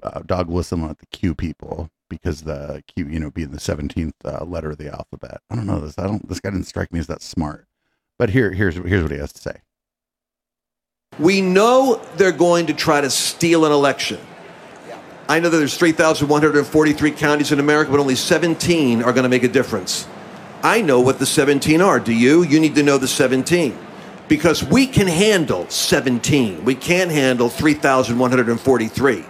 uh, 0.02 0.20
dog 0.26 0.48
whistling 0.48 0.84
at 0.84 0.98
the 0.98 1.06
Q 1.06 1.34
people 1.34 1.90
because 2.10 2.42
the 2.42 2.82
Q, 2.88 3.06
you 3.06 3.20
know, 3.20 3.30
being 3.30 3.50
the 3.50 3.58
17th 3.58 4.12
uh, 4.24 4.44
letter 4.44 4.70
of 4.70 4.78
the 4.78 4.92
alphabet. 4.92 5.40
I 5.48 5.54
don't 5.54 5.66
know 5.66 5.78
this. 5.78 5.96
I 5.98 6.06
don't. 6.06 6.28
This 6.28 6.40
guy 6.40 6.50
didn't 6.50 6.66
strike 6.66 6.92
me 6.92 6.98
as 6.98 7.06
that 7.06 7.22
smart. 7.22 7.66
But 8.18 8.30
here, 8.30 8.50
here's 8.50 8.74
here's 8.74 9.02
what 9.02 9.12
he 9.12 9.18
has 9.18 9.32
to 9.32 9.40
say. 9.40 9.60
We 11.18 11.40
know 11.40 12.04
they're 12.16 12.32
going 12.32 12.66
to 12.66 12.74
try 12.74 13.00
to 13.00 13.10
steal 13.10 13.64
an 13.64 13.72
election. 13.72 14.18
I 15.28 15.38
know 15.38 15.50
that 15.50 15.56
there's 15.56 15.76
3,143 15.76 17.10
counties 17.12 17.52
in 17.52 17.60
America, 17.60 17.90
but 17.90 18.00
only 18.00 18.16
17 18.16 19.02
are 19.02 19.12
going 19.12 19.22
to 19.22 19.28
make 19.28 19.44
a 19.44 19.48
difference. 19.48 20.06
I 20.62 20.80
know 20.80 21.00
what 21.00 21.18
the 21.18 21.26
17 21.26 21.80
are. 21.80 21.98
Do 21.98 22.12
you? 22.12 22.44
You 22.44 22.60
need 22.60 22.74
to 22.76 22.82
know 22.82 22.98
the 22.98 23.08
17. 23.08 23.76
Because 24.28 24.62
we 24.64 24.86
can 24.86 25.08
handle 25.08 25.68
17. 25.68 26.64
We 26.64 26.74
can't 26.74 27.10
handle 27.10 27.48
3,143. 27.48 29.24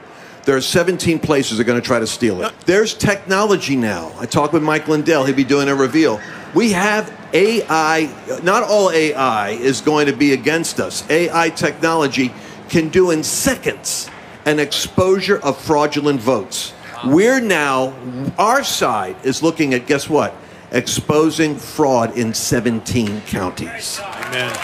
There 0.44 0.56
are 0.56 0.60
17 0.60 1.18
places 1.20 1.56
that 1.56 1.62
are 1.62 1.66
going 1.66 1.80
to 1.80 1.86
try 1.86 1.98
to 1.98 2.06
steal 2.06 2.42
it. 2.42 2.52
There's 2.66 2.94
technology 2.94 3.76
now. 3.76 4.12
I 4.18 4.26
talked 4.26 4.52
with 4.52 4.62
Mike 4.62 4.88
Lindell. 4.88 5.24
He'll 5.24 5.34
be 5.34 5.44
doing 5.44 5.68
a 5.68 5.74
reveal. 5.74 6.20
We 6.54 6.72
have 6.72 7.10
AI. 7.32 8.12
Not 8.42 8.64
all 8.64 8.90
AI 8.90 9.50
is 9.50 9.80
going 9.80 10.06
to 10.06 10.12
be 10.12 10.32
against 10.32 10.80
us. 10.80 11.08
AI 11.08 11.48
technology 11.50 12.32
can 12.68 12.88
do 12.88 13.10
in 13.10 13.22
seconds 13.22 14.10
an 14.44 14.58
exposure 14.58 15.38
of 15.38 15.58
fraudulent 15.60 16.20
votes. 16.20 16.74
We're 17.04 17.40
now, 17.40 17.94
our 18.38 18.64
side 18.64 19.16
is 19.24 19.42
looking 19.42 19.74
at, 19.74 19.86
guess 19.86 20.08
what? 20.08 20.34
Exposing 20.72 21.56
fraud 21.56 22.16
in 22.16 22.32
17 22.32 23.20
counties. 23.22 24.00
Amen. 24.00 24.56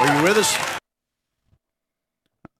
Are 0.00 0.16
you 0.16 0.22
with 0.22 0.38
us? 0.38 0.78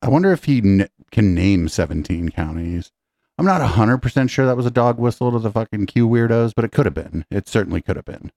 I 0.03 0.09
wonder 0.09 0.33
if 0.33 0.45
he 0.45 0.59
n- 0.59 0.89
can 1.11 1.35
name 1.35 1.69
17 1.69 2.31
counties. 2.31 2.93
I'm 3.39 3.47
not 3.47 3.63
100% 3.63 4.29
sure 4.29 4.45
that 4.45 4.57
was 4.57 4.67
a 4.67 4.71
dog 4.71 4.99
whistle 4.99 5.33
to 5.33 5.39
the 5.39 5.51
fucking 5.51 5.87
Q 5.87 6.07
weirdos, 6.07 6.53
but 6.55 6.65
it 6.65 6.73
could 6.73 6.85
have 6.85 6.95
been. 6.95 7.25
It 7.31 7.49
certainly 7.49 7.81
could 7.81 7.97
have 7.97 8.05
been. 8.05 8.33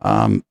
Um, 0.00 0.44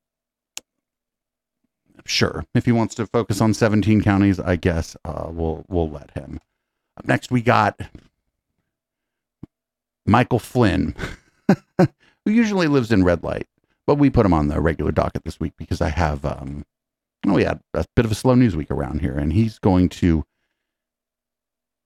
sure. 2.05 2.45
If 2.53 2.63
he 2.65 2.71
wants 2.71 2.95
to 2.95 3.05
focus 3.05 3.41
on 3.41 3.53
17 3.53 4.01
counties, 4.01 4.39
I 4.39 4.55
guess 4.55 4.95
uh, 5.03 5.27
we'll 5.29 5.65
we'll 5.67 5.89
let 5.89 6.11
him. 6.11 6.39
Up 6.97 7.05
next, 7.05 7.31
we 7.31 7.41
got 7.41 7.77
Michael 10.05 10.39
Flynn, 10.39 10.95
who 12.25 12.31
usually 12.31 12.67
lives 12.67 12.91
in 12.91 13.03
red 13.03 13.23
light, 13.23 13.47
but 13.87 13.95
we 13.95 14.09
put 14.09 14.25
him 14.25 14.33
on 14.33 14.47
the 14.47 14.59
regular 14.59 14.91
docket 14.91 15.23
this 15.23 15.39
week 15.39 15.53
because 15.57 15.81
I 15.81 15.89
have 15.89 16.25
um, 16.25 16.65
oh, 17.27 17.33
we 17.33 17.43
had 17.43 17.61
a 17.73 17.85
bit 17.95 18.05
of 18.05 18.11
a 18.11 18.15
slow 18.15 18.35
news 18.35 18.55
week 18.55 18.71
around 18.71 19.01
here, 19.01 19.17
and 19.17 19.31
he's 19.31 19.59
going 19.59 19.89
to 19.89 20.25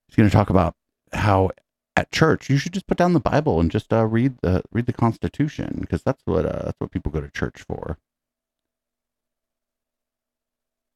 he's 0.08 0.16
going 0.16 0.30
to 0.30 0.36
talk 0.36 0.50
about 0.50 0.76
how 1.14 1.52
at 1.96 2.12
church 2.12 2.50
you 2.50 2.58
should 2.58 2.74
just 2.74 2.88
put 2.88 2.98
down 2.98 3.14
the 3.14 3.20
Bible 3.20 3.60
and 3.60 3.70
just 3.70 3.92
uh, 3.92 4.06
read 4.06 4.38
the 4.42 4.64
read 4.72 4.86
the 4.86 4.94
Constitution 4.94 5.78
because 5.82 6.02
that's 6.04 6.22
what 6.26 6.46
uh, 6.46 6.64
that's 6.64 6.80
what 6.80 6.92
people 6.92 7.12
go 7.12 7.22
to 7.22 7.30
church 7.30 7.64
for. 7.68 7.98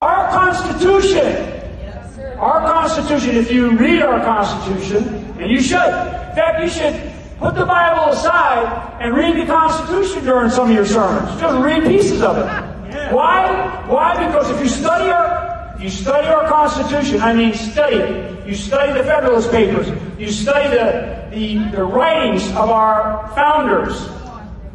Our 0.01 0.29
Constitution, 0.29 2.37
our 2.37 2.61
Constitution, 2.61 3.35
if 3.35 3.51
you 3.51 3.77
read 3.77 4.01
our 4.01 4.21
Constitution, 4.21 5.07
and 5.39 5.49
you 5.49 5.61
should, 5.61 5.77
in 5.77 6.35
fact, 6.35 6.61
you 6.61 6.69
should 6.69 7.12
put 7.43 7.55
the 7.55 7.65
Bible 7.65 8.13
aside 8.13 8.97
and 9.01 9.13
read 9.13 9.35
the 9.35 9.45
Constitution 9.45 10.23
during 10.23 10.49
some 10.49 10.69
of 10.69 10.75
your 10.75 10.85
sermons. 10.85 11.39
Just 11.41 11.63
read 11.63 11.83
pieces 11.83 12.21
of 12.21 12.37
it. 12.37 13.13
Why? 13.13 13.83
Why? 13.87 14.25
Because 14.25 14.49
if 14.49 14.61
you 14.61 14.69
study 14.69 15.09
our, 15.11 15.75
you 15.79 15.89
study 15.89 16.27
our 16.27 16.47
Constitution, 16.47 17.19
I 17.21 17.33
mean 17.33 17.53
study 17.53 17.97
it. 17.97 18.47
You 18.47 18.55
study 18.55 18.93
the 18.93 19.03
Federalist 19.03 19.51
Papers. 19.51 19.87
You 20.17 20.31
study 20.31 20.69
the, 20.69 21.27
the, 21.31 21.77
the 21.77 21.83
writings 21.83 22.47
of 22.49 22.69
our 22.69 23.27
founders. 23.35 24.07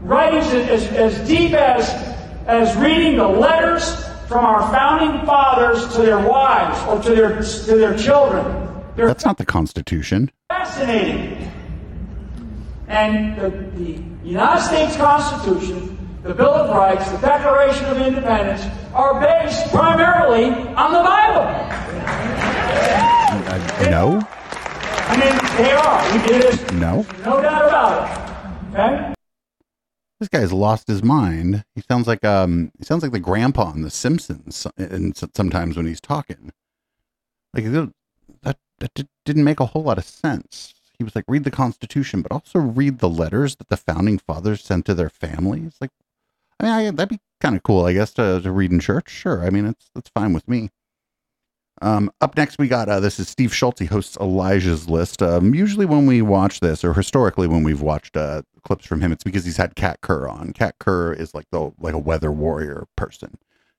Writings 0.03 0.47
as, 0.53 0.87
as 0.89 1.27
deep 1.29 1.53
as, 1.55 1.89
as 2.47 2.77
reading 2.77 3.17
the 3.17 3.29
letters 3.29 4.05
from 4.29 4.45
our 4.45 4.61
founding 4.71 5.25
fathers 5.27 5.89
to 5.95 6.03
their 6.03 6.19
wives 6.19 6.79
or 6.87 7.03
to 7.03 7.15
their, 7.15 7.43
to 7.43 7.77
their 7.77 7.97
children. 7.97 8.45
They're 8.95 9.07
That's 9.07 9.25
not 9.25 9.39
the 9.39 9.47
Constitution. 9.47 10.31
fascinating. 10.51 11.51
And 12.89 13.37
the, 13.39 13.51
the 13.77 14.03
United 14.27 14.63
States 14.63 14.97
Constitution, 14.97 15.99
the 16.23 16.35
Bill 16.35 16.53
of 16.53 16.75
Rights, 16.75 17.11
the 17.11 17.19
Declaration 17.19 17.85
of 17.87 17.99
Independence 17.99 18.65
are 18.95 19.21
based 19.21 19.69
primarily 19.71 20.47
on 20.51 20.93
the 20.93 21.03
Bible. 21.03 21.45
Uh, 23.51 23.89
no, 23.91 24.21
I 25.09 25.17
mean, 25.17 25.65
they 25.65 25.73
are. 25.73 26.13
We 26.13 26.27
did 26.27 26.43
this, 26.43 26.73
no. 26.73 27.07
no 27.25 27.43
doubt 27.43 27.69
about 27.69 28.09
it. 28.09 28.75
Okay? 28.75 29.15
This 30.21 30.29
guy's 30.29 30.53
lost 30.53 30.89
his 30.89 31.03
mind. 31.03 31.65
He 31.75 31.83
sounds 31.83 32.07
like 32.07 32.25
um 32.25 32.73
he 32.79 32.85
sounds 32.85 33.03
like 33.03 33.13
the 33.13 33.21
grandpa 33.21 33.65
on 33.65 33.83
The 33.83 33.91
Simpsons, 33.91 34.67
and 34.77 35.17
sometimes 35.17 35.77
when 35.77 35.87
he's 35.87 36.01
talking, 36.01 36.53
like 37.55 37.65
that 38.43 38.59
that 38.79 39.07
didn't 39.25 39.45
make 39.45 39.61
a 39.61 39.67
whole 39.67 39.85
lot 39.85 39.99
of 39.99 40.05
sense. 40.05 40.75
He 40.99 41.05
was 41.05 41.15
like, 41.15 41.25
read 41.29 41.45
the 41.45 41.51
Constitution, 41.51 42.23
but 42.23 42.33
also 42.33 42.59
read 42.59 42.99
the 42.99 43.09
letters 43.09 43.57
that 43.57 43.69
the 43.69 43.77
founding 43.77 44.19
fathers 44.19 44.65
sent 44.65 44.85
to 44.87 44.95
their 44.95 45.09
families. 45.09 45.77
Like, 45.81 45.91
I 46.59 46.65
mean, 46.65 46.73
I, 46.73 46.91
that'd 46.91 47.09
be 47.09 47.21
kind 47.41 47.57
of 47.57 47.63
cool, 47.63 47.85
I 47.87 47.93
guess, 47.93 48.13
to, 48.15 48.41
to 48.43 48.51
read 48.51 48.73
in 48.73 48.81
church. 48.81 49.09
Sure, 49.11 49.45
I 49.45 49.51
mean, 49.51 49.67
it's 49.67 49.91
that's 49.95 50.11
fine 50.11 50.33
with 50.33 50.49
me. 50.49 50.71
Um, 51.81 52.11
up 52.21 52.37
next, 52.37 52.59
we 52.59 52.67
got 52.67 52.89
uh, 52.89 52.99
this 52.99 53.21
is 53.21 53.29
Steve 53.29 53.55
Schultz. 53.55 53.81
He 53.81 53.87
hosts 53.87 54.17
Elijah's 54.21 54.89
List. 54.89 55.23
Um, 55.23 55.55
usually, 55.55 55.87
when 55.87 56.07
we 56.07 56.23
watch 56.23 56.61
this, 56.61 56.85
or 56.85 56.95
historically 56.95 57.47
when 57.47 57.63
we've 57.63 57.81
watched 57.81 58.17
uh, 58.17 58.43
clips 58.65 58.85
from 58.85 59.01
him, 59.01 59.13
it's 59.13 59.23
because 59.23 59.45
he's 59.45 59.57
had 59.57 59.77
Kat 59.77 60.01
Kerr 60.01 60.27
on. 60.29 60.53
Kat 60.53 60.75
Kerr 60.81 61.13
is 61.13 61.35
like 61.35 61.47
the 61.53 61.71
like 61.79 61.95
a 61.95 61.99
weather 61.99 62.33
warrior 62.33 62.87
person. 62.97 63.39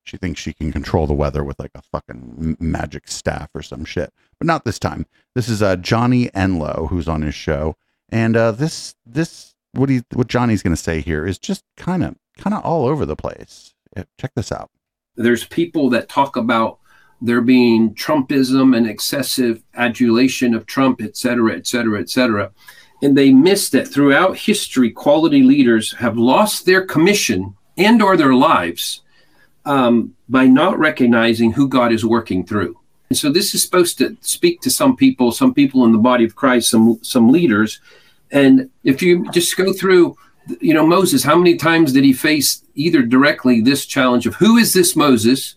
She 0.10 0.18
thinks 0.18 0.42
she 0.42 0.54
can 0.54 0.72
control 0.72 1.06
the 1.06 1.14
weather 1.14 1.44
with 1.44 1.60
like 1.60 1.72
a 1.76 1.84
fucking 1.84 2.58
magic 2.60 3.08
staff 3.08 3.50
or 3.54 3.62
some 3.62 3.86
shit. 3.86 4.12
But 4.40 4.48
not 4.48 4.66
this 4.66 4.80
time. 4.80 5.06
This 5.36 5.48
is 5.48 5.62
uh, 5.62 5.76
Johnny 5.76 6.30
Enlow 6.36 6.88
who's 6.90 7.08
on 7.08 7.22
his 7.22 7.36
show, 7.36 7.76
and 8.10 8.36
uh, 8.36 8.52
this 8.52 8.96
this 9.06 9.54
what 9.74 9.90
he 9.90 10.02
what 10.14 10.28
Johnny's 10.28 10.64
going 10.64 10.76
to 10.76 10.82
say 10.82 11.00
here 11.00 11.28
is 11.28 11.38
just 11.38 11.64
kind 11.78 12.04
of 12.04 12.16
kind 12.40 12.56
of 12.56 12.64
all 12.64 12.86
over 12.86 13.06
the 13.06 13.16
place. 13.16 13.76
Check 14.20 14.32
this 14.36 14.52
out. 14.52 14.70
there's 15.16 15.46
people 15.46 15.90
that 15.92 16.10
talk 16.10 16.36
about 16.36 16.80
there 17.22 17.42
being 17.42 17.94
Trumpism 17.94 18.76
and 18.76 18.88
excessive 18.88 19.62
adulation 19.76 20.54
of 20.56 20.66
Trump, 20.66 21.02
et 21.02 21.18
cetera, 21.18 21.56
et 21.56 21.68
cetera, 21.68 22.00
et 22.00 22.10
cetera. 22.10 22.52
And 23.04 23.18
they 23.18 23.32
miss 23.32 23.70
that 23.72 23.88
throughout 23.88 24.38
history, 24.38 24.90
quality 24.90 25.44
leaders 25.44 25.94
have 25.94 26.18
lost 26.18 26.66
their 26.66 26.86
commission 26.86 27.56
and 27.78 28.02
or 28.02 28.18
their 28.18 28.34
lives 28.34 29.02
um, 29.66 30.16
by 30.28 30.46
not 30.46 30.80
recognizing 30.80 31.52
who 31.52 31.68
God 31.68 31.92
is 31.92 32.06
working 32.06 32.46
through. 32.46 32.80
And 33.10 33.18
so 33.18 33.32
this 33.32 33.56
is 33.56 33.64
supposed 33.64 33.98
to 33.98 34.16
speak 34.22 34.62
to 34.62 34.70
some 34.70 34.96
people, 34.96 35.32
some 35.32 35.54
people 35.54 35.84
in 35.84 35.92
the 35.92 35.98
body 35.98 36.26
of 36.26 36.36
Christ, 36.36 36.70
some 36.70 37.00
some 37.02 37.32
leaders. 37.32 37.82
And 38.32 38.70
if 38.84 39.02
you 39.02 39.30
just 39.32 39.58
go 39.58 39.74
through, 39.74 40.16
you 40.62 40.74
know, 40.74 40.86
Moses, 40.86 41.24
how 41.24 41.36
many 41.36 41.58
times 41.58 41.94
did 41.94 42.04
he 42.04 42.14
face 42.14 42.64
either 42.76 43.02
directly 43.02 43.62
this 43.62 43.86
challenge 43.86 44.28
of 44.28 44.36
who 44.36 44.58
is 44.58 44.74
this 44.74 44.96
Moses 44.96 45.56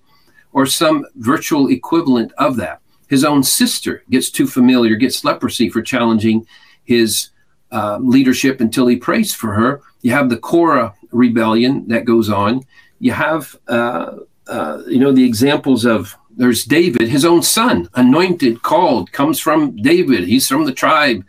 or 0.53 0.65
some 0.65 1.05
virtual 1.17 1.69
equivalent 1.71 2.33
of 2.39 2.57
that? 2.57 2.81
His 3.09 3.25
own 3.25 3.43
sister 3.43 4.03
gets 4.09 4.31
too 4.31 4.47
familiar, 4.47 4.97
gets 4.97 5.23
leprosy 5.23 5.69
for 5.69 5.83
challenging 5.83 6.47
his 6.85 7.29
uh, 7.71 7.99
leadership 8.01 8.63
until 8.63 8.87
he 8.87 8.97
prays 8.97 9.35
for 9.35 9.53
her. 9.53 9.83
You 10.01 10.13
have 10.13 10.31
the 10.31 10.39
Korah 10.39 10.95
rebellion 11.11 11.87
that 11.89 12.07
goes 12.07 12.31
on. 12.31 12.63
You 13.03 13.11
have, 13.11 13.57
uh, 13.67 14.19
uh, 14.47 14.83
you 14.87 15.01
know, 15.01 15.11
the 15.11 15.25
examples 15.25 15.85
of 15.85 16.17
there's 16.37 16.65
David, 16.65 17.09
his 17.09 17.25
own 17.25 17.43
son, 17.43 17.89
anointed, 17.95 18.63
called, 18.63 19.11
comes 19.11 19.41
from 19.41 19.75
David. 19.75 20.29
He's 20.29 20.47
from 20.47 20.67
the 20.67 20.73
tribe 20.73 21.27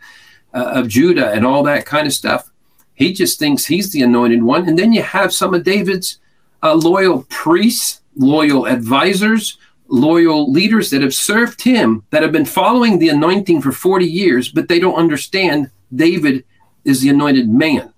uh, 0.54 0.70
of 0.76 0.86
Judah 0.86 1.32
and 1.32 1.44
all 1.44 1.64
that 1.64 1.84
kind 1.84 2.06
of 2.06 2.12
stuff. 2.12 2.48
He 2.94 3.12
just 3.12 3.40
thinks 3.40 3.66
he's 3.66 3.90
the 3.90 4.02
anointed 4.02 4.44
one. 4.44 4.68
And 4.68 4.78
then 4.78 4.92
you 4.92 5.02
have 5.02 5.32
some 5.32 5.52
of 5.52 5.64
David's 5.64 6.20
uh, 6.62 6.74
loyal 6.74 7.26
priests, 7.28 8.02
loyal 8.14 8.68
advisors, 8.68 9.58
loyal 9.88 10.52
leaders 10.52 10.90
that 10.90 11.02
have 11.02 11.12
served 11.12 11.60
him, 11.60 12.04
that 12.10 12.22
have 12.22 12.30
been 12.30 12.46
following 12.46 13.00
the 13.00 13.08
anointing 13.08 13.62
for 13.62 13.72
40 13.72 14.06
years, 14.06 14.48
but 14.48 14.68
they 14.68 14.78
don't 14.78 14.94
understand 14.94 15.72
David 15.92 16.44
is 16.84 17.00
the 17.00 17.08
anointed 17.08 17.48
man. 17.48 17.92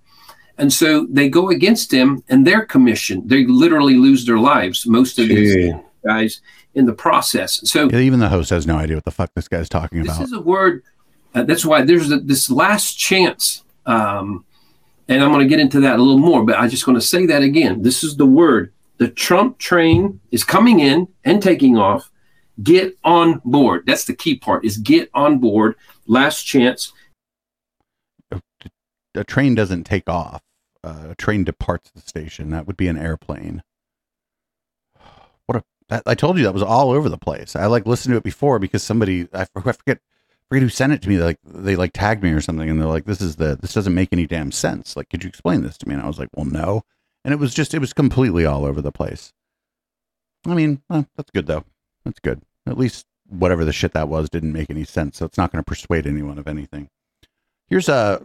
And 0.58 0.72
so 0.72 1.06
they 1.10 1.28
go 1.28 1.50
against 1.50 1.92
him 1.92 2.22
and 2.28 2.46
their 2.46 2.64
commission. 2.64 3.26
They 3.26 3.44
literally 3.44 3.94
lose 3.94 4.24
their 4.24 4.38
lives, 4.38 4.86
most 4.86 5.18
of 5.18 5.28
these 5.28 5.74
guys 6.04 6.40
in 6.74 6.86
the 6.86 6.92
process. 6.92 7.60
So 7.68 7.88
Yeah, 7.90 7.98
even 7.98 8.20
the 8.20 8.28
host 8.28 8.50
has 8.50 8.66
no 8.66 8.76
idea 8.76 8.96
what 8.96 9.04
the 9.04 9.10
fuck 9.10 9.30
this 9.34 9.48
guy's 9.48 9.68
talking 9.68 9.98
this 9.98 10.08
about. 10.08 10.20
This 10.20 10.28
is 10.28 10.34
a 10.34 10.40
word. 10.40 10.82
Uh, 11.34 11.42
that's 11.42 11.66
why 11.66 11.82
there's 11.82 12.10
a, 12.10 12.18
this 12.18 12.50
last 12.50 12.94
chance, 12.94 13.64
um, 13.84 14.44
and 15.08 15.22
I'm 15.22 15.30
going 15.30 15.42
to 15.42 15.48
get 15.48 15.60
into 15.60 15.80
that 15.80 15.98
a 15.98 16.02
little 16.02 16.18
more. 16.18 16.44
But 16.44 16.58
I 16.58 16.68
just 16.68 16.86
going 16.86 16.98
to 16.98 17.04
say 17.04 17.26
that 17.26 17.42
again. 17.42 17.82
This 17.82 18.02
is 18.02 18.16
the 18.16 18.26
word. 18.26 18.72
The 18.98 19.08
Trump 19.08 19.58
train 19.58 20.20
is 20.30 20.44
coming 20.44 20.80
in 20.80 21.08
and 21.24 21.42
taking 21.42 21.76
off. 21.76 22.10
Get 22.62 22.96
on 23.04 23.42
board. 23.44 23.84
That's 23.86 24.04
the 24.04 24.14
key 24.14 24.38
part. 24.38 24.64
Is 24.64 24.78
get 24.78 25.10
on 25.12 25.38
board. 25.38 25.76
Last 26.06 26.44
chance. 26.44 26.92
a 29.14 29.24
train 29.24 29.54
doesn't 29.54 29.84
take 29.84 30.08
off. 30.08 30.40
Uh, 30.86 31.08
a 31.10 31.14
train 31.16 31.42
departs 31.42 31.90
the 31.90 32.00
station. 32.00 32.50
That 32.50 32.68
would 32.68 32.76
be 32.76 32.86
an 32.88 32.96
airplane. 32.98 33.62
What 35.46 35.58
a! 35.58 35.64
That, 35.88 36.02
I 36.06 36.14
told 36.14 36.38
you 36.38 36.44
that 36.44 36.54
was 36.54 36.62
all 36.62 36.90
over 36.90 37.08
the 37.08 37.18
place. 37.18 37.54
I 37.54 37.66
like 37.66 37.86
listened 37.86 38.12
to 38.12 38.16
it 38.16 38.24
before 38.24 38.58
because 38.58 38.82
somebody 38.82 39.28
I, 39.32 39.42
I 39.42 39.60
forget 39.60 40.00
forget 40.48 40.62
who 40.62 40.68
sent 40.68 40.92
it 40.92 41.02
to 41.02 41.08
me. 41.08 41.18
Like 41.18 41.38
they 41.44 41.76
like 41.76 41.92
tagged 41.92 42.22
me 42.22 42.30
or 42.30 42.40
something, 42.40 42.68
and 42.68 42.80
they're 42.80 42.88
like, 42.88 43.04
"This 43.04 43.20
is 43.20 43.36
the 43.36 43.56
this 43.56 43.74
doesn't 43.74 43.94
make 43.94 44.12
any 44.12 44.26
damn 44.26 44.52
sense." 44.52 44.96
Like, 44.96 45.08
could 45.08 45.22
you 45.24 45.28
explain 45.28 45.62
this 45.62 45.78
to 45.78 45.88
me? 45.88 45.94
And 45.94 46.02
I 46.02 46.06
was 46.06 46.18
like, 46.18 46.30
"Well, 46.34 46.46
no." 46.46 46.82
And 47.24 47.32
it 47.32 47.38
was 47.38 47.54
just 47.54 47.74
it 47.74 47.80
was 47.80 47.92
completely 47.92 48.44
all 48.44 48.64
over 48.64 48.80
the 48.80 48.92
place. 48.92 49.32
I 50.46 50.54
mean, 50.54 50.82
eh, 50.90 51.02
that's 51.16 51.30
good 51.30 51.46
though. 51.46 51.64
That's 52.04 52.20
good. 52.20 52.42
At 52.66 52.78
least 52.78 53.06
whatever 53.28 53.64
the 53.64 53.72
shit 53.72 53.92
that 53.92 54.08
was 54.08 54.30
didn't 54.30 54.52
make 54.52 54.70
any 54.70 54.84
sense. 54.84 55.18
So 55.18 55.26
it's 55.26 55.38
not 55.38 55.50
going 55.50 55.62
to 55.62 55.68
persuade 55.68 56.06
anyone 56.06 56.38
of 56.38 56.46
anything. 56.46 56.88
Here's 57.68 57.88
a 57.88 58.22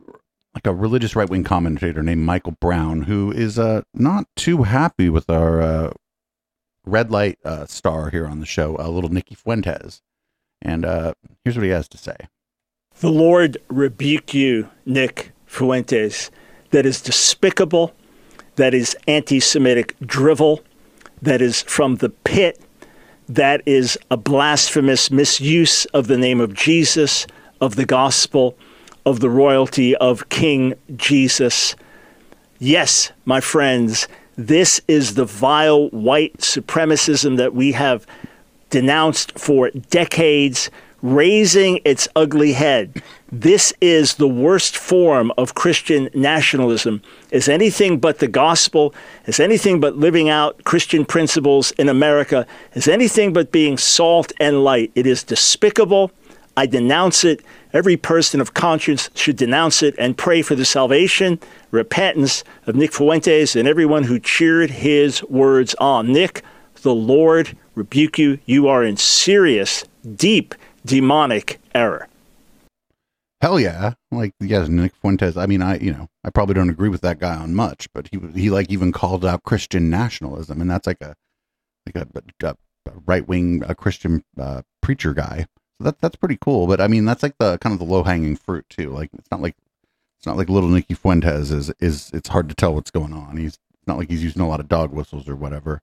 like 0.53 0.67
a 0.67 0.73
religious 0.73 1.15
right 1.15 1.29
wing 1.29 1.43
commentator 1.43 2.03
named 2.03 2.21
Michael 2.21 2.57
Brown 2.59 3.03
who 3.03 3.31
is 3.31 3.57
uh 3.57 3.81
not 3.93 4.25
too 4.35 4.63
happy 4.63 5.09
with 5.09 5.29
our 5.29 5.61
uh, 5.61 5.91
red 6.85 7.11
light 7.11 7.39
uh, 7.45 7.65
star 7.65 8.09
here 8.09 8.27
on 8.27 8.39
the 8.39 8.45
show, 8.45 8.77
uh, 8.77 8.87
little 8.87 9.11
Nikki 9.11 9.35
Fuentes. 9.35 10.01
And 10.61 10.85
uh, 10.85 11.13
here's 11.43 11.55
what 11.55 11.63
he 11.63 11.71
has 11.71 11.87
to 11.89 11.97
say. 11.97 12.15
The 12.99 13.09
Lord 13.09 13.57
rebuke 13.67 14.33
you, 14.33 14.69
Nick 14.85 15.31
Fuentes. 15.45 16.29
That 16.71 16.85
is 16.85 17.01
despicable. 17.01 17.93
That 18.55 18.73
is 18.73 18.95
anti 19.07 19.39
Semitic 19.39 19.95
drivel. 20.01 20.61
That 21.21 21.41
is 21.41 21.61
from 21.63 21.95
the 21.95 22.09
pit. 22.09 22.59
That 23.27 23.61
is 23.65 23.97
a 24.09 24.17
blasphemous 24.17 25.09
misuse 25.09 25.85
of 25.85 26.07
the 26.07 26.17
name 26.17 26.41
of 26.41 26.53
Jesus, 26.53 27.25
of 27.59 27.75
the 27.75 27.85
gospel, 27.85 28.57
of 29.05 29.19
the 29.19 29.29
royalty 29.29 29.95
of 29.97 30.29
King 30.29 30.73
Jesus. 30.95 31.75
Yes, 32.59 33.11
my 33.25 33.39
friends, 33.39 34.07
this 34.35 34.81
is 34.87 35.15
the 35.15 35.25
vile 35.25 35.89
white 35.89 36.37
supremacism 36.37 37.37
that 37.37 37.53
we 37.53 37.73
have 37.73 38.05
denounced 38.69 39.37
for 39.37 39.69
decades, 39.89 40.69
raising 41.01 41.79
its 41.83 42.07
ugly 42.15 42.53
head. 42.53 43.01
This 43.31 43.73
is 43.81 44.15
the 44.15 44.27
worst 44.27 44.77
form 44.77 45.31
of 45.37 45.55
Christian 45.55 46.09
nationalism. 46.13 47.01
Is 47.31 47.49
anything 47.49 47.99
but 47.99 48.19
the 48.19 48.27
gospel, 48.27 48.93
is 49.25 49.39
anything 49.39 49.79
but 49.79 49.97
living 49.97 50.29
out 50.29 50.63
Christian 50.63 51.05
principles 51.05 51.71
in 51.71 51.89
America, 51.89 52.45
is 52.73 52.87
anything 52.87 53.33
but 53.33 53.51
being 53.51 53.77
salt 53.77 54.31
and 54.39 54.63
light. 54.63 54.91
It 54.95 55.07
is 55.07 55.23
despicable. 55.23 56.11
I 56.57 56.65
denounce 56.65 57.23
it. 57.23 57.41
Every 57.73 57.95
person 57.95 58.41
of 58.41 58.53
conscience 58.53 59.09
should 59.15 59.37
denounce 59.37 59.81
it 59.81 59.95
and 59.97 60.17
pray 60.17 60.41
for 60.41 60.55
the 60.55 60.65
salvation, 60.65 61.39
repentance 61.71 62.43
of 62.67 62.75
Nick 62.75 62.91
Fuentes 62.93 63.55
and 63.55 63.67
everyone 63.67 64.03
who 64.03 64.19
cheered 64.19 64.69
his 64.69 65.23
words 65.23 65.73
on. 65.75 66.11
Nick, 66.11 66.43
the 66.81 66.93
Lord 66.93 67.55
rebuke 67.75 68.19
you. 68.19 68.39
You 68.45 68.67
are 68.67 68.83
in 68.83 68.97
serious, 68.97 69.85
deep, 70.15 70.53
demonic 70.85 71.59
error. 71.73 72.07
Hell 73.41 73.59
yeah. 73.59 73.93
Like, 74.11 74.33
yes, 74.39 74.67
Nick 74.67 74.93
Fuentes. 74.95 75.37
I 75.37 75.45
mean, 75.47 75.61
I, 75.61 75.79
you 75.79 75.91
know, 75.91 76.07
I 76.23 76.29
probably 76.29 76.53
don't 76.53 76.69
agree 76.69 76.89
with 76.89 77.01
that 77.01 77.19
guy 77.19 77.35
on 77.35 77.55
much, 77.55 77.87
but 77.93 78.07
he, 78.11 78.19
he 78.39 78.49
like 78.49 78.69
even 78.69 78.91
called 78.91 79.25
out 79.25 79.43
Christian 79.43 79.89
nationalism. 79.89 80.61
And 80.61 80.69
that's 80.69 80.85
like 80.85 81.01
a, 81.01 81.15
like 81.87 82.05
a, 82.05 82.47
a, 82.47 82.55
right 83.05 83.27
wing, 83.27 83.61
Christian 83.77 84.23
uh, 84.39 84.61
preacher 84.81 85.13
guy. 85.13 85.47
That, 85.83 85.99
that's 86.01 86.15
pretty 86.15 86.37
cool. 86.39 86.67
But 86.67 86.81
I 86.81 86.87
mean, 86.87 87.05
that's 87.05 87.23
like 87.23 87.37
the 87.37 87.57
kind 87.59 87.73
of 87.73 87.79
the 87.79 87.85
low 87.85 88.03
hanging 88.03 88.35
fruit 88.35 88.65
too. 88.69 88.89
Like, 88.89 89.09
it's 89.17 89.31
not 89.31 89.41
like, 89.41 89.55
it's 90.17 90.25
not 90.25 90.37
like 90.37 90.49
little 90.49 90.69
Nicky 90.69 90.93
Fuentes 90.93 91.51
is, 91.51 91.71
is, 91.79 92.11
it's 92.13 92.29
hard 92.29 92.49
to 92.49 92.55
tell 92.55 92.73
what's 92.73 92.91
going 92.91 93.13
on. 93.13 93.37
He's 93.37 93.57
not 93.87 93.97
like 93.97 94.09
he's 94.09 94.23
using 94.23 94.41
a 94.41 94.47
lot 94.47 94.59
of 94.59 94.67
dog 94.67 94.91
whistles 94.91 95.27
or 95.27 95.35
whatever. 95.35 95.81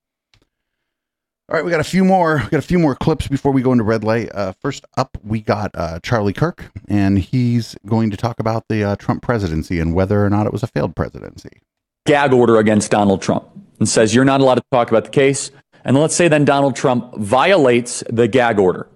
All 1.51 1.57
right, 1.57 1.65
we 1.65 1.71
got 1.71 1.81
a 1.81 1.85
few 1.85 2.05
more. 2.05 2.43
We 2.45 2.51
got 2.51 2.59
a 2.59 2.63
few 2.63 2.79
more 2.79 2.95
clips 2.95 3.27
before 3.27 3.53
we 3.53 3.63
go 3.63 3.73
into 3.73 3.83
red 3.83 4.05
light. 4.05 4.31
Uh, 4.35 4.53
first 4.53 4.85
up, 4.99 5.17
we 5.25 5.41
got 5.41 5.71
uh, 5.75 5.99
Charlie 6.01 6.35
Kirk, 6.35 6.71
and 6.89 7.19
he's 7.19 7.75
going 7.87 8.11
to 8.11 8.19
talk 8.19 8.39
about 8.39 8.69
the 8.69 8.85
uh, 8.85 8.97
Trump 8.97 9.23
presidency 9.23 9.81
and 9.81 9.95
whether 9.95 10.23
or 10.23 10.29
not 10.29 10.47
it 10.47 10.53
was 10.53 10.63
a 10.63 10.67
failed 10.67 10.95
presidency. 10.95 11.63
gag 12.07 12.33
order 12.33 12.59
against 12.59 12.91
Donald 12.91 13.23
Trump 13.23 13.49
and 13.79 13.89
says 13.89 14.15
you're 14.15 14.25
not 14.25 14.41
allowed 14.41 14.57
to 14.57 14.63
talk 14.73 14.91
about 14.91 15.05
the 15.05 15.11
case. 15.11 15.51
And 15.85 15.97
let's 15.97 16.15
say 16.15 16.29
then 16.29 16.45
Donald 16.45 16.77
Trump 16.77 17.15
violates 17.17 18.03
the 18.11 18.29
gag 18.29 18.59
order. 18.59 18.89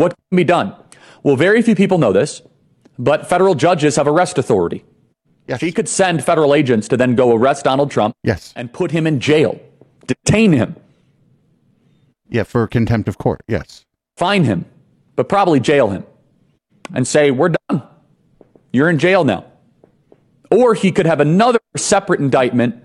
What 0.00 0.14
can 0.30 0.36
be 0.36 0.44
done? 0.44 0.74
Well, 1.22 1.36
very 1.36 1.60
few 1.60 1.74
people 1.74 1.98
know 1.98 2.10
this, 2.10 2.40
but 2.98 3.28
federal 3.28 3.54
judges 3.54 3.96
have 3.96 4.08
arrest 4.08 4.38
authority. 4.38 4.82
Yes. 5.46 5.60
He 5.60 5.72
could 5.72 5.90
send 5.90 6.24
federal 6.24 6.54
agents 6.54 6.88
to 6.88 6.96
then 6.96 7.14
go 7.16 7.36
arrest 7.36 7.64
Donald 7.64 7.90
Trump 7.90 8.16
yes. 8.22 8.54
and 8.56 8.72
put 8.72 8.92
him 8.92 9.06
in 9.06 9.20
jail, 9.20 9.60
detain 10.06 10.54
him. 10.54 10.74
Yeah, 12.30 12.44
for 12.44 12.66
contempt 12.66 13.10
of 13.10 13.18
court, 13.18 13.42
yes. 13.46 13.84
Fine 14.16 14.44
him, 14.44 14.64
but 15.16 15.28
probably 15.28 15.60
jail 15.60 15.90
him 15.90 16.06
and 16.94 17.06
say, 17.06 17.30
We're 17.30 17.52
done. 17.68 17.82
You're 18.72 18.88
in 18.88 18.98
jail 18.98 19.22
now. 19.24 19.44
Or 20.50 20.72
he 20.72 20.92
could 20.92 21.04
have 21.04 21.20
another 21.20 21.60
separate 21.76 22.20
indictment 22.20 22.82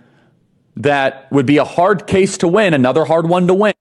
that 0.76 1.32
would 1.32 1.46
be 1.46 1.60
a 1.60 1.64
hard 1.64 2.08
case 2.08 2.38
to 2.40 2.50
win, 2.50 2.74
another 2.74 3.06
hard 3.06 3.30
one 3.30 3.48
to 3.48 3.54
win, 3.54 3.74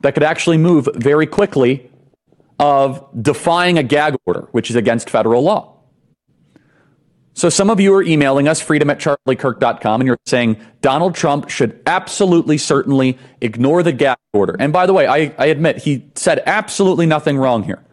that 0.00 0.14
could 0.14 0.24
actually 0.24 0.58
move 0.58 0.88
very 0.96 1.26
quickly 1.26 1.87
of 2.58 3.06
defying 3.20 3.78
a 3.78 3.82
gag 3.82 4.16
order, 4.26 4.48
which 4.52 4.70
is 4.70 4.76
against 4.76 5.10
federal 5.10 5.42
law. 5.42 5.78
So 7.34 7.48
some 7.48 7.70
of 7.70 7.78
you 7.78 7.94
are 7.94 8.02
emailing 8.02 8.48
us, 8.48 8.60
freedom 8.60 8.90
at 8.90 8.98
charliekirk.com, 8.98 10.00
and 10.00 10.08
you're 10.08 10.18
saying 10.26 10.56
Donald 10.80 11.14
Trump 11.14 11.48
should 11.48 11.80
absolutely, 11.86 12.58
certainly 12.58 13.16
ignore 13.40 13.84
the 13.84 13.92
gag 13.92 14.18
order. 14.32 14.56
And 14.58 14.72
by 14.72 14.86
the 14.86 14.92
way, 14.92 15.06
I, 15.06 15.32
I 15.38 15.46
admit 15.46 15.78
he 15.78 16.10
said 16.16 16.42
absolutely 16.46 17.06
nothing 17.06 17.38
wrong 17.38 17.62
here. 17.62 17.84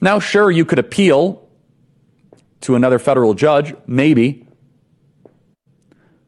Now, 0.00 0.20
sure, 0.20 0.48
you 0.48 0.64
could 0.64 0.78
appeal 0.78 1.48
to 2.60 2.76
another 2.76 3.00
federal 3.00 3.34
judge, 3.34 3.74
maybe. 3.88 4.46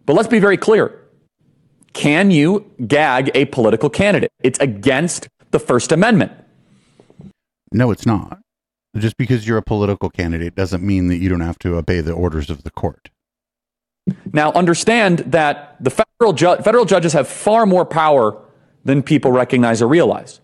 But 0.05 0.15
let's 0.15 0.29
be 0.29 0.41
very 0.41 0.57
clear. 0.57 1.01
Can 1.93 2.33
you 2.33 2.69
gag 2.85 3.31
a 3.35 3.45
political 3.45 3.91
candidate? 3.91 4.33
It's 4.43 4.59
against 4.59 5.29
the 5.53 5.61
First 5.61 5.93
Amendment. 5.93 6.33
No, 7.73 7.91
it's 7.91 8.07
not. 8.07 8.41
Just 8.97 9.17
because 9.17 9.47
you're 9.47 9.59
a 9.59 9.63
political 9.63 10.11
candidate 10.11 10.55
doesn't 10.55 10.83
mean 10.83 11.09
that 11.09 11.19
you 11.19 11.29
don't 11.29 11.41
have 11.41 11.59
to 11.61 11.77
obey 11.77 12.01
the 12.01 12.13
orders 12.13 12.51
of 12.51 12.65
the 12.65 12.71
court. 12.71 13.11
Now, 14.33 14.51
understand 14.53 15.21
that 15.21 15.77
the 15.79 15.91
federal, 15.91 16.33
ju- 16.33 16.57
federal 16.57 16.85
judges 16.85 17.13
have 17.13 17.29
far 17.29 17.67
more 17.67 17.85
power 17.85 18.37
than 18.85 19.03
people 19.03 19.31
recognize 19.31 19.81
or 19.81 19.87
realize. 19.87 20.41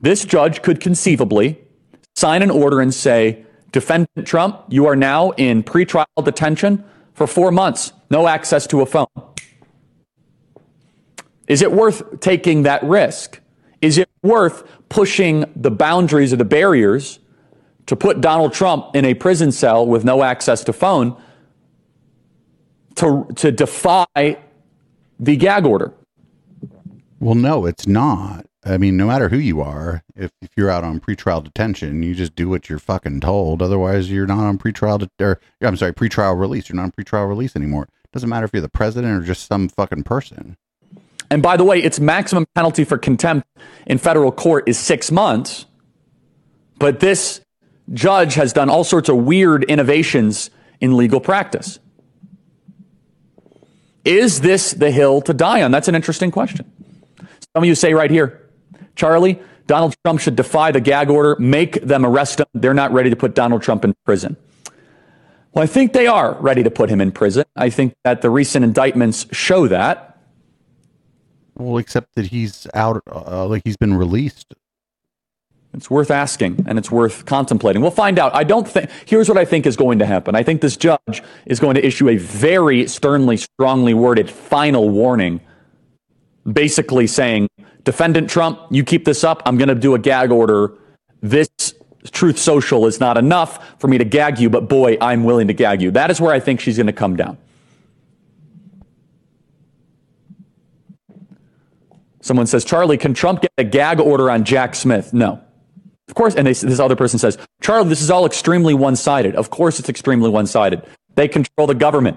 This 0.00 0.24
judge 0.24 0.62
could 0.62 0.80
conceivably 0.80 1.58
sign 2.16 2.42
an 2.42 2.50
order 2.50 2.80
and 2.80 2.92
say, 2.92 3.46
Defendant 3.70 4.26
Trump, 4.26 4.64
you 4.68 4.86
are 4.86 4.96
now 4.96 5.30
in 5.32 5.62
pretrial 5.62 6.04
detention 6.22 6.84
for 7.14 7.26
four 7.26 7.50
months, 7.50 7.92
no 8.10 8.28
access 8.28 8.66
to 8.66 8.82
a 8.82 8.86
phone. 8.86 9.06
Is 11.48 11.62
it 11.62 11.72
worth 11.72 12.20
taking 12.20 12.64
that 12.64 12.82
risk? 12.82 13.40
Is 13.82 13.98
it 13.98 14.08
worth 14.22 14.62
pushing 14.88 15.44
the 15.56 15.70
boundaries 15.70 16.32
or 16.32 16.36
the 16.36 16.44
barriers 16.44 17.18
to 17.86 17.96
put 17.96 18.20
Donald 18.20 18.52
Trump 18.52 18.94
in 18.94 19.04
a 19.04 19.12
prison 19.12 19.50
cell 19.52 19.84
with 19.84 20.04
no 20.04 20.22
access 20.22 20.62
to 20.64 20.72
phone 20.72 21.20
to, 22.94 23.26
to 23.36 23.50
defy 23.50 24.06
the 25.18 25.36
gag 25.36 25.66
order? 25.66 25.92
Well, 27.18 27.34
no, 27.34 27.66
it's 27.66 27.86
not. 27.86 28.46
I 28.64 28.78
mean, 28.78 28.96
no 28.96 29.08
matter 29.08 29.28
who 29.28 29.38
you 29.38 29.60
are, 29.60 30.04
if, 30.14 30.30
if 30.40 30.50
you're 30.56 30.70
out 30.70 30.84
on 30.84 31.00
pretrial 31.00 31.42
detention, 31.42 32.04
you 32.04 32.14
just 32.14 32.36
do 32.36 32.48
what 32.48 32.68
you're 32.68 32.78
fucking 32.78 33.20
told. 33.20 33.60
Otherwise, 33.60 34.10
you're 34.10 34.26
not 34.26 34.44
on 34.44 34.58
pretrial, 34.58 35.00
de- 35.00 35.24
or 35.24 35.40
I'm 35.60 35.76
sorry, 35.76 35.92
pretrial 35.92 36.38
release. 36.38 36.68
You're 36.68 36.76
not 36.76 36.84
on 36.84 36.92
pretrial 36.92 37.28
release 37.28 37.56
anymore. 37.56 37.88
It 38.04 38.12
doesn't 38.12 38.28
matter 38.28 38.44
if 38.44 38.52
you're 38.52 38.62
the 38.62 38.68
president 38.68 39.20
or 39.20 39.26
just 39.26 39.48
some 39.48 39.68
fucking 39.68 40.04
person. 40.04 40.56
And 41.32 41.42
by 41.42 41.56
the 41.56 41.64
way, 41.64 41.82
its 41.82 41.98
maximum 41.98 42.44
penalty 42.54 42.84
for 42.84 42.98
contempt 42.98 43.48
in 43.86 43.96
federal 43.96 44.30
court 44.30 44.68
is 44.68 44.78
six 44.78 45.10
months. 45.10 45.64
But 46.78 47.00
this 47.00 47.40
judge 47.90 48.34
has 48.34 48.52
done 48.52 48.68
all 48.68 48.84
sorts 48.84 49.08
of 49.08 49.16
weird 49.16 49.64
innovations 49.64 50.50
in 50.78 50.94
legal 50.94 51.20
practice. 51.20 51.78
Is 54.04 54.42
this 54.42 54.72
the 54.72 54.90
hill 54.90 55.22
to 55.22 55.32
die 55.32 55.62
on? 55.62 55.70
That's 55.70 55.88
an 55.88 55.94
interesting 55.94 56.30
question. 56.30 56.70
Some 57.18 57.62
of 57.62 57.64
you 57.64 57.76
say 57.76 57.94
right 57.94 58.10
here, 58.10 58.50
Charlie, 58.94 59.40
Donald 59.66 59.94
Trump 60.04 60.20
should 60.20 60.36
defy 60.36 60.70
the 60.70 60.82
gag 60.82 61.08
order, 61.08 61.34
make 61.38 61.80
them 61.80 62.04
arrest 62.04 62.40
him. 62.40 62.46
They're 62.52 62.74
not 62.74 62.92
ready 62.92 63.08
to 63.08 63.16
put 63.16 63.34
Donald 63.34 63.62
Trump 63.62 63.86
in 63.86 63.94
prison. 64.04 64.36
Well, 65.54 65.64
I 65.64 65.66
think 65.66 65.94
they 65.94 66.06
are 66.06 66.34
ready 66.40 66.62
to 66.62 66.70
put 66.70 66.90
him 66.90 67.00
in 67.00 67.10
prison. 67.10 67.46
I 67.56 67.70
think 67.70 67.94
that 68.04 68.20
the 68.20 68.28
recent 68.28 68.66
indictments 68.66 69.24
show 69.32 69.66
that. 69.68 70.11
Well, 71.54 71.78
except 71.78 72.14
that 72.14 72.26
he's 72.26 72.66
out, 72.74 73.02
uh, 73.10 73.46
like 73.46 73.62
he's 73.64 73.76
been 73.76 73.94
released. 73.94 74.54
It's 75.74 75.90
worth 75.90 76.10
asking 76.10 76.64
and 76.66 76.78
it's 76.78 76.90
worth 76.90 77.24
contemplating. 77.24 77.80
We'll 77.80 77.90
find 77.90 78.18
out. 78.18 78.34
I 78.34 78.44
don't 78.44 78.68
think, 78.68 78.90
here's 79.06 79.28
what 79.28 79.38
I 79.38 79.44
think 79.44 79.66
is 79.66 79.76
going 79.76 79.98
to 80.00 80.06
happen. 80.06 80.34
I 80.34 80.42
think 80.42 80.60
this 80.60 80.76
judge 80.76 81.22
is 81.46 81.60
going 81.60 81.74
to 81.74 81.86
issue 81.86 82.08
a 82.08 82.16
very 82.16 82.86
sternly, 82.86 83.38
strongly 83.38 83.94
worded 83.94 84.28
final 84.28 84.90
warning, 84.90 85.40
basically 86.50 87.06
saying, 87.06 87.48
Defendant 87.84 88.30
Trump, 88.30 88.60
you 88.70 88.84
keep 88.84 89.04
this 89.04 89.24
up, 89.24 89.42
I'm 89.44 89.56
going 89.56 89.68
to 89.68 89.74
do 89.74 89.94
a 89.94 89.98
gag 89.98 90.30
order. 90.30 90.72
This 91.20 91.48
Truth 92.10 92.38
Social 92.38 92.86
is 92.86 93.00
not 93.00 93.16
enough 93.16 93.80
for 93.80 93.88
me 93.88 93.98
to 93.98 94.04
gag 94.04 94.38
you, 94.38 94.50
but 94.50 94.68
boy, 94.68 94.96
I'm 95.00 95.24
willing 95.24 95.48
to 95.48 95.54
gag 95.54 95.80
you. 95.80 95.90
That 95.92 96.10
is 96.10 96.20
where 96.20 96.32
I 96.32 96.40
think 96.40 96.60
she's 96.60 96.76
going 96.76 96.86
to 96.86 96.92
come 96.92 97.16
down. 97.16 97.38
Someone 102.22 102.46
says, 102.46 102.64
Charlie, 102.64 102.96
can 102.96 103.14
Trump 103.14 103.42
get 103.42 103.50
a 103.58 103.64
gag 103.64 104.00
order 104.00 104.30
on 104.30 104.44
Jack 104.44 104.74
Smith? 104.76 105.12
No. 105.12 105.40
Of 106.08 106.14
course, 106.14 106.34
and 106.36 106.46
they, 106.46 106.52
this 106.52 106.78
other 106.78 106.96
person 106.96 107.18
says, 107.18 107.36
Charlie, 107.60 107.88
this 107.88 108.00
is 108.00 108.10
all 108.10 108.26
extremely 108.26 108.74
one 108.74 108.96
sided. 108.96 109.34
Of 109.34 109.50
course, 109.50 109.80
it's 109.80 109.88
extremely 109.88 110.30
one 110.30 110.46
sided. 110.46 110.82
They 111.16 111.26
control 111.28 111.66
the 111.66 111.74
government. 111.74 112.16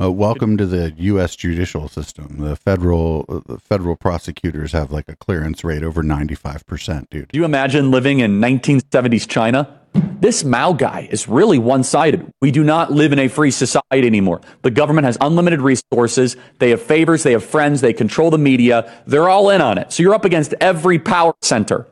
Uh, 0.00 0.10
welcome 0.10 0.56
to 0.56 0.66
the 0.66 0.92
U.S. 0.96 1.36
judicial 1.36 1.88
system. 1.88 2.38
The 2.38 2.56
federal 2.56 3.42
the 3.46 3.58
federal 3.58 3.94
prosecutors 3.94 4.72
have 4.72 4.90
like 4.90 5.08
a 5.08 5.14
clearance 5.14 5.62
rate 5.62 5.84
over 5.84 6.02
ninety 6.02 6.34
five 6.34 6.66
percent, 6.66 7.10
dude. 7.10 7.28
Do 7.28 7.38
you 7.38 7.44
imagine 7.44 7.92
living 7.92 8.18
in 8.18 8.40
1970s 8.40 9.28
China? 9.28 9.80
This 10.24 10.42
Mao 10.42 10.72
guy 10.72 11.06
is 11.10 11.28
really 11.28 11.58
one 11.58 11.82
sided. 11.82 12.32
We 12.40 12.50
do 12.50 12.64
not 12.64 12.90
live 12.90 13.12
in 13.12 13.18
a 13.18 13.28
free 13.28 13.50
society 13.50 14.06
anymore. 14.06 14.40
The 14.62 14.70
government 14.70 15.04
has 15.04 15.18
unlimited 15.20 15.60
resources. 15.60 16.38
They 16.60 16.70
have 16.70 16.80
favors. 16.80 17.24
They 17.24 17.32
have 17.32 17.44
friends. 17.44 17.82
They 17.82 17.92
control 17.92 18.30
the 18.30 18.38
media. 18.38 18.90
They're 19.06 19.28
all 19.28 19.50
in 19.50 19.60
on 19.60 19.76
it. 19.76 19.92
So 19.92 20.02
you're 20.02 20.14
up 20.14 20.24
against 20.24 20.54
every 20.62 20.98
power 20.98 21.34
center, 21.42 21.86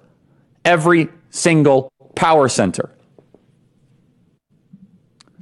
every 0.64 1.10
single 1.28 1.92
power 2.14 2.48
center. 2.48 2.88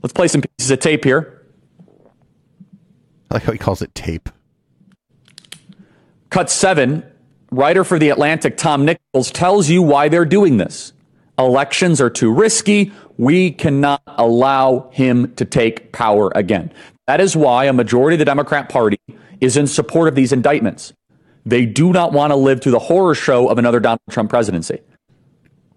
Let's 0.03 0.13
play 0.13 0.27
some 0.27 0.41
pieces 0.41 0.73
of 0.73 0.81
tape 0.81 1.05
here. 1.05 1.47
I 3.31 3.35
like 3.35 3.45
how 3.45 3.53
he 3.53 3.59
calls 3.59 3.83
it 3.83 3.95
tape. 3.95 4.29
Cut 6.29 6.51
seven, 6.51 7.05
writer 7.53 7.85
for 7.85 8.01
The 8.01 8.09
Atlantic, 8.09 8.57
Tom 8.57 8.85
Nichols, 8.85 9.31
tells 9.31 9.69
you 9.71 9.81
why 9.81 10.09
they're 10.09 10.25
doing 10.25 10.57
this. 10.57 10.93
Elections 11.41 12.03
are 12.03 12.11
too 12.11 12.31
risky. 12.31 12.93
We 13.17 13.51
cannot 13.51 14.03
allow 14.07 14.91
him 14.93 15.35
to 15.37 15.47
take 15.47 15.91
power 15.91 16.31
again. 16.35 16.71
That 17.07 17.21
is 17.21 17.35
why 17.35 17.65
a 17.65 17.73
majority 17.73 18.17
of 18.17 18.19
the 18.19 18.27
Democrat 18.27 18.69
Party 18.69 18.99
is 19.41 19.57
in 19.57 19.67
support 19.67 20.07
of 20.07 20.15
these 20.15 20.33
indictments. 20.33 20.93
They 21.47 21.65
do 21.65 21.95
not 21.95 22.13
want 22.13 22.31
to 22.33 22.37
live 22.37 22.61
through 22.61 22.73
the 22.73 22.79
horror 22.79 23.15
show 23.15 23.49
of 23.49 23.57
another 23.57 23.81
Donald 23.81 24.01
Trump 24.11 24.29
presidency. 24.29 24.81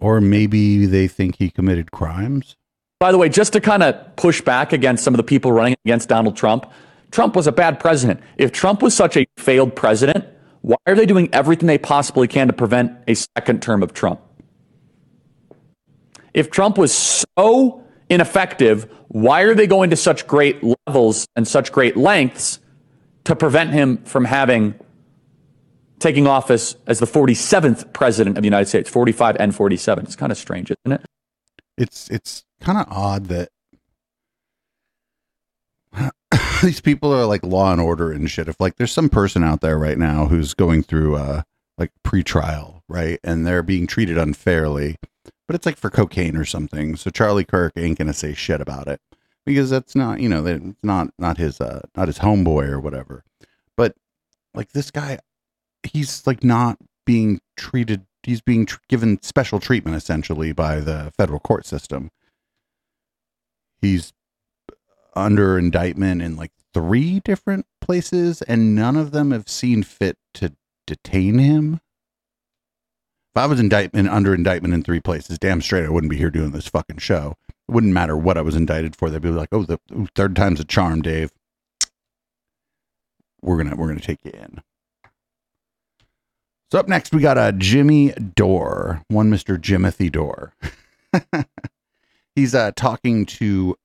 Or 0.01 0.19
maybe 0.19 0.85
they 0.85 1.07
think 1.07 1.37
he 1.37 1.49
committed 1.49 1.91
crimes. 1.91 2.57
By 2.99 3.13
the 3.13 3.17
way, 3.17 3.29
just 3.29 3.53
to 3.53 3.61
kind 3.61 3.83
of 3.83 4.17
push 4.17 4.41
back 4.41 4.73
against 4.73 5.01
some 5.05 5.13
of 5.13 5.17
the 5.17 5.23
people 5.23 5.53
running 5.53 5.75
against 5.85 6.09
Donald 6.09 6.35
Trump, 6.35 6.69
Trump 7.11 7.37
was 7.37 7.47
a 7.47 7.53
bad 7.53 7.79
president. 7.79 8.19
If 8.37 8.51
Trump 8.51 8.81
was 8.81 8.93
such 8.93 9.15
a 9.15 9.25
failed 9.37 9.77
president, 9.77 10.25
why 10.61 10.75
are 10.87 10.95
they 10.95 11.05
doing 11.05 11.29
everything 11.33 11.67
they 11.67 11.77
possibly 11.77 12.27
can 12.27 12.47
to 12.47 12.53
prevent 12.53 12.91
a 13.07 13.13
second 13.13 13.61
term 13.61 13.81
of 13.81 13.93
Trump? 13.93 14.19
If 16.33 16.49
Trump 16.49 16.77
was 16.77 16.93
so 17.37 17.83
ineffective, 18.09 18.91
why 19.07 19.41
are 19.41 19.55
they 19.55 19.67
going 19.67 19.89
to 19.91 19.95
such 19.95 20.27
great 20.27 20.61
levels 20.87 21.27
and 21.35 21.47
such 21.47 21.71
great 21.71 21.95
lengths 21.95 22.59
to 23.25 23.35
prevent 23.35 23.71
him 23.71 23.97
from 24.03 24.25
having 24.25 24.75
taking 25.99 26.27
office 26.27 26.75
as 26.85 26.99
the 26.99 27.05
47th 27.05 27.93
president 27.93 28.37
of 28.37 28.41
the 28.41 28.47
United 28.47 28.67
States, 28.67 28.89
45 28.89 29.37
and 29.39 29.55
47? 29.55 30.05
It's 30.05 30.15
kind 30.15 30.31
of 30.31 30.37
strange, 30.37 30.71
isn't 30.71 30.99
it? 30.99 31.05
It's 31.77 32.09
it's 32.09 32.43
kind 32.61 32.77
of 32.77 32.85
odd 32.89 33.25
that 33.25 33.49
these 36.61 36.81
people 36.81 37.13
are 37.13 37.25
like 37.25 37.43
law 37.43 37.71
and 37.71 37.81
order 37.81 38.11
and 38.11 38.29
shit. 38.29 38.47
If 38.47 38.59
like 38.59 38.75
there's 38.75 38.91
some 38.91 39.09
person 39.09 39.43
out 39.43 39.61
there 39.61 39.77
right 39.77 39.97
now 39.97 40.27
who's 40.27 40.53
going 40.53 40.83
through 40.83 41.15
uh 41.15 41.41
like 41.77 41.91
pre-trial, 42.03 42.83
right, 42.87 43.19
and 43.23 43.47
they're 43.47 43.63
being 43.63 43.87
treated 43.87 44.17
unfairly, 44.17 44.97
but 45.47 45.55
it's 45.55 45.65
like 45.65 45.77
for 45.77 45.89
cocaine 45.89 46.35
or 46.37 46.45
something. 46.45 46.95
So 46.95 47.09
Charlie 47.09 47.45
Kirk 47.45 47.73
ain't 47.77 47.97
gonna 47.97 48.13
say 48.13 48.33
shit 48.33 48.61
about 48.61 48.87
it. 48.87 49.01
because 49.45 49.69
that's 49.69 49.95
not 49.95 50.19
you 50.19 50.29
know 50.29 50.45
it's 50.45 50.63
not 50.83 51.09
not 51.19 51.37
his 51.37 51.59
uh 51.59 51.81
not 51.95 52.07
his 52.07 52.19
homeboy 52.19 52.67
or 52.69 52.79
whatever. 52.79 53.23
But 53.77 53.95
like 54.53 54.71
this 54.71 54.91
guy, 54.91 55.19
he's 55.83 56.25
like 56.27 56.43
not 56.43 56.77
being 57.05 57.41
treated. 57.57 58.05
He's 58.23 58.41
being 58.41 58.65
tr- 58.65 58.79
given 58.87 59.21
special 59.21 59.59
treatment 59.59 59.97
essentially 59.97 60.53
by 60.53 60.79
the 60.79 61.11
federal 61.17 61.39
court 61.39 61.65
system. 61.65 62.09
He's 63.81 64.13
under 65.15 65.57
indictment 65.59 66.21
in 66.21 66.35
like 66.37 66.51
three 66.73 67.19
different 67.19 67.65
places, 67.81 68.41
and 68.43 68.73
none 68.75 68.95
of 68.95 69.11
them 69.11 69.31
have 69.31 69.49
seen 69.49 69.83
fit 69.83 70.17
to 70.35 70.53
detain 70.87 71.37
him. 71.37 71.81
If 73.35 73.41
I 73.41 73.47
was 73.47 73.59
indictment 73.59 74.09
under 74.09 74.35
indictment 74.35 74.75
in 74.75 74.83
three 74.83 74.99
places, 74.99 75.39
damn 75.39 75.59
straight 75.59 75.85
I 75.85 75.89
wouldn't 75.89 76.11
be 76.11 76.17
here 76.17 76.29
doing 76.29 76.51
this 76.51 76.67
fucking 76.67 76.99
show. 76.99 77.35
It 77.49 77.71
wouldn't 77.71 77.93
matter 77.93 78.15
what 78.15 78.37
I 78.37 78.41
was 78.41 78.55
indicted 78.55 78.95
for. 78.95 79.09
They'd 79.09 79.23
be 79.23 79.29
like, 79.29 79.49
"Oh, 79.51 79.63
the 79.63 79.79
third 80.13 80.35
time's 80.35 80.59
a 80.59 80.63
charm, 80.63 81.01
Dave. 81.01 81.31
We're 83.41 83.57
gonna 83.57 83.75
we're 83.75 83.87
gonna 83.87 84.01
take 84.01 84.23
you 84.23 84.31
in." 84.31 84.61
So 86.71 86.77
up 86.77 86.87
next 86.87 87.11
we 87.11 87.21
got 87.21 87.39
a 87.39 87.51
Jimmy 87.53 88.11
Dore, 88.11 89.01
one 89.07 89.31
Mister 89.31 89.57
Jimothy 89.57 90.11
Dore. 90.11 90.53
He's 92.35 92.53
uh, 92.53 92.71
talking 92.75 93.25
to 93.25 93.75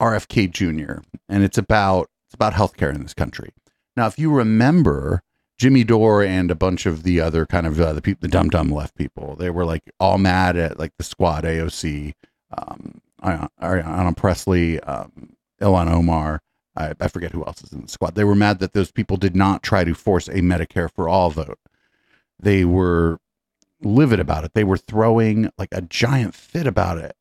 RFK 0.00 0.50
Jr. 0.50 1.02
and 1.28 1.44
it's 1.44 1.58
about 1.58 2.08
it's 2.28 2.34
about 2.34 2.54
healthcare 2.54 2.94
in 2.94 3.02
this 3.02 3.14
country. 3.14 3.50
Now, 3.94 4.06
if 4.06 4.18
you 4.18 4.30
remember, 4.30 5.22
Jimmy 5.58 5.84
Dore 5.84 6.22
and 6.22 6.50
a 6.50 6.54
bunch 6.54 6.86
of 6.86 7.02
the 7.02 7.20
other 7.20 7.46
kind 7.46 7.66
of 7.66 7.80
uh, 7.80 7.92
the 7.92 8.02
people, 8.02 8.18
the 8.20 8.28
dumb 8.28 8.50
dumb 8.50 8.70
left 8.70 8.94
people, 8.94 9.36
they 9.36 9.50
were 9.50 9.64
like 9.64 9.90
all 9.98 10.18
mad 10.18 10.56
at 10.56 10.78
like 10.78 10.92
the 10.98 11.04
squad 11.04 11.44
AOC, 11.44 12.12
um, 12.56 13.00
Ayanna 13.22 14.16
Pressley, 14.16 14.80
um, 14.80 15.34
Ilhan 15.60 15.90
Omar. 15.90 16.42
I, 16.76 16.92
I 17.00 17.08
forget 17.08 17.32
who 17.32 17.44
else 17.46 17.62
is 17.62 17.72
in 17.72 17.82
the 17.82 17.88
squad. 17.88 18.14
They 18.14 18.24
were 18.24 18.34
mad 18.34 18.58
that 18.58 18.74
those 18.74 18.92
people 18.92 19.16
did 19.16 19.34
not 19.34 19.62
try 19.62 19.82
to 19.84 19.94
force 19.94 20.28
a 20.28 20.42
Medicare 20.42 20.90
for 20.94 21.08
all 21.08 21.30
vote. 21.30 21.58
They 22.38 22.66
were 22.66 23.18
livid 23.80 24.20
about 24.20 24.44
it. 24.44 24.52
They 24.52 24.64
were 24.64 24.76
throwing 24.76 25.50
like 25.56 25.70
a 25.72 25.80
giant 25.80 26.34
fit 26.34 26.66
about 26.66 26.98
it 26.98 27.16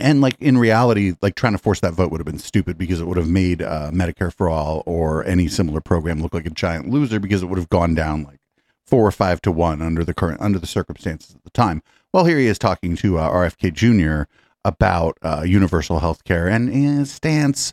and 0.00 0.20
like 0.20 0.36
in 0.40 0.58
reality 0.58 1.14
like 1.22 1.34
trying 1.34 1.52
to 1.52 1.58
force 1.58 1.80
that 1.80 1.94
vote 1.94 2.10
would 2.10 2.20
have 2.20 2.26
been 2.26 2.38
stupid 2.38 2.78
because 2.78 3.00
it 3.00 3.06
would 3.06 3.16
have 3.16 3.28
made 3.28 3.62
uh, 3.62 3.90
medicare 3.92 4.32
for 4.32 4.48
all 4.48 4.82
or 4.86 5.24
any 5.24 5.48
similar 5.48 5.80
program 5.80 6.20
look 6.20 6.34
like 6.34 6.46
a 6.46 6.50
giant 6.50 6.88
loser 6.88 7.20
because 7.20 7.42
it 7.42 7.46
would 7.46 7.58
have 7.58 7.68
gone 7.68 7.94
down 7.94 8.24
like 8.24 8.38
four 8.86 9.06
or 9.06 9.12
five 9.12 9.40
to 9.42 9.50
one 9.50 9.82
under 9.82 10.04
the 10.04 10.14
current 10.14 10.40
under 10.40 10.58
the 10.58 10.66
circumstances 10.66 11.34
at 11.34 11.42
the 11.44 11.50
time. 11.50 11.82
Well 12.12 12.24
here 12.24 12.38
he 12.38 12.46
is 12.46 12.58
talking 12.58 12.96
to 12.96 13.18
uh, 13.18 13.30
rfk 13.30 13.72
jr 13.72 14.30
about 14.64 15.16
uh, 15.22 15.44
universal 15.46 16.00
health 16.00 16.24
care 16.24 16.48
and 16.48 16.68
his 16.68 17.12
stance 17.12 17.72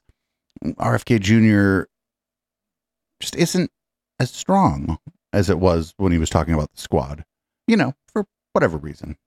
rfk 0.64 1.20
jr 1.20 1.88
just 3.20 3.36
isn't 3.36 3.72
as 4.20 4.32
strong 4.32 4.98
as 5.32 5.50
it 5.50 5.60
was 5.60 5.94
when 5.98 6.12
he 6.12 6.18
was 6.18 6.30
talking 6.30 6.54
about 6.54 6.72
the 6.74 6.82
squad 6.82 7.24
you 7.68 7.76
know 7.76 7.94
for 8.08 8.26
whatever 8.52 8.78
reason 8.78 9.18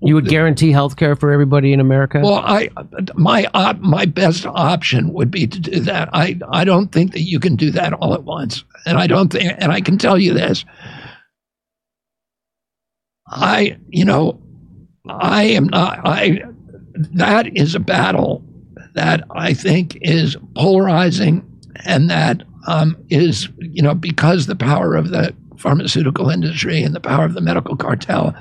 you 0.00 0.14
would 0.14 0.28
guarantee 0.28 0.72
health 0.72 0.96
care 0.96 1.16
for 1.16 1.32
everybody 1.32 1.72
in 1.72 1.80
America? 1.80 2.20
Well, 2.22 2.42
I 2.44 2.68
my 3.14 3.46
my 3.80 4.04
best 4.04 4.46
option 4.46 5.12
would 5.12 5.30
be 5.30 5.46
to 5.46 5.60
do 5.60 5.80
that. 5.80 6.08
I 6.12 6.38
I 6.50 6.64
don't 6.64 6.92
think 6.92 7.12
that 7.12 7.22
you 7.22 7.40
can 7.40 7.56
do 7.56 7.70
that 7.72 7.92
all 7.94 8.14
at 8.14 8.24
once, 8.24 8.64
and 8.86 8.98
I 8.98 9.06
don't 9.06 9.30
think, 9.30 9.52
and 9.58 9.72
I 9.72 9.80
can 9.80 9.98
tell 9.98 10.18
you 10.18 10.34
this. 10.34 10.64
I 13.28 13.76
you 13.88 14.04
know, 14.04 14.40
I 15.08 15.44
am 15.44 15.68
not. 15.68 16.00
I 16.04 16.42
that 16.94 17.56
is 17.56 17.74
a 17.74 17.80
battle 17.80 18.42
that 18.94 19.24
I 19.30 19.52
think 19.52 19.98
is 20.00 20.36
polarizing, 20.54 21.44
and 21.84 22.08
that 22.10 22.42
um, 22.66 22.96
is 23.08 23.48
you 23.58 23.82
know 23.82 23.94
because 23.94 24.46
the 24.46 24.56
power 24.56 24.94
of 24.94 25.10
the 25.10 25.34
pharmaceutical 25.58 26.30
industry 26.30 26.82
and 26.82 26.94
the 26.94 27.00
power 27.00 27.24
of 27.24 27.34
the 27.34 27.40
medical 27.40 27.76
cartel 27.76 28.34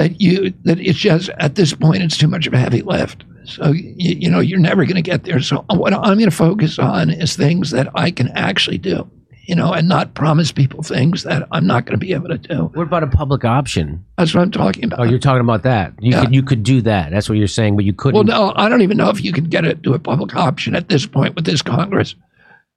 that 0.00 0.18
you 0.18 0.52
that 0.64 0.80
it's 0.80 0.98
just 0.98 1.28
at 1.38 1.56
this 1.56 1.74
point 1.74 2.02
it's 2.02 2.16
too 2.16 2.26
much 2.26 2.46
of 2.46 2.54
a 2.54 2.58
heavy 2.58 2.80
lift. 2.80 3.22
So 3.44 3.70
you, 3.72 3.92
you 4.22 4.30
know 4.30 4.40
you're 4.40 4.58
never 4.58 4.84
going 4.86 4.96
to 4.96 5.02
get 5.02 5.24
there. 5.24 5.40
So 5.40 5.64
uh, 5.68 5.76
what 5.76 5.92
I'm 5.92 6.16
going 6.18 6.30
to 6.30 6.30
focus 6.30 6.78
on 6.78 7.10
is 7.10 7.36
things 7.36 7.70
that 7.72 7.88
I 7.94 8.10
can 8.10 8.28
actually 8.28 8.78
do, 8.78 9.10
you 9.46 9.54
know, 9.54 9.74
and 9.74 9.86
not 9.88 10.14
promise 10.14 10.52
people 10.52 10.82
things 10.82 11.22
that 11.24 11.46
I'm 11.52 11.66
not 11.66 11.84
going 11.84 11.98
to 12.00 12.06
be 12.06 12.14
able 12.14 12.28
to 12.28 12.38
do. 12.38 12.70
What 12.72 12.84
about 12.84 13.02
a 13.02 13.08
public 13.08 13.44
option? 13.44 14.02
That's 14.16 14.34
what 14.34 14.40
I'm 14.40 14.50
talking 14.50 14.84
about. 14.84 15.00
Oh, 15.00 15.02
you're 15.02 15.18
talking 15.18 15.42
about 15.42 15.64
that. 15.64 15.92
You 16.00 16.12
Yeah. 16.12 16.20
could 16.24 16.34
you 16.34 16.42
could 16.42 16.62
do 16.62 16.80
that. 16.82 17.10
That's 17.10 17.28
what 17.28 17.36
you're 17.36 17.46
saying, 17.46 17.76
but 17.76 17.84
you 17.84 17.92
couldn't. 17.92 18.14
Well, 18.14 18.24
no, 18.24 18.54
I 18.56 18.70
don't 18.70 18.80
even 18.80 18.96
know 18.96 19.10
if 19.10 19.22
you 19.22 19.32
can 19.34 19.44
get 19.44 19.66
it 19.66 19.82
to 19.82 19.92
a 19.92 19.98
public 19.98 20.34
option 20.34 20.74
at 20.74 20.88
this 20.88 21.04
point 21.04 21.36
with 21.36 21.44
this 21.44 21.60
Congress. 21.60 22.14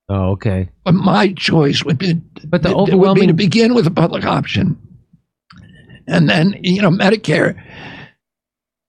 Oh, 0.10 0.32
okay. 0.32 0.68
But 0.84 0.96
my 0.96 1.32
choice 1.38 1.86
would 1.86 1.98
be, 1.98 2.16
But 2.46 2.64
the 2.64 2.76
would 2.76 2.88
be 2.88 2.92
overwhelming- 2.92 3.30
to 3.30 3.34
begin 3.34 3.74
with 3.74 3.88
a 3.88 3.92
public 3.92 4.26
option, 4.26 4.76
and 6.08 6.30
then 6.30 6.56
you 6.62 6.82
know 6.82 6.92
Medicare. 6.92 7.62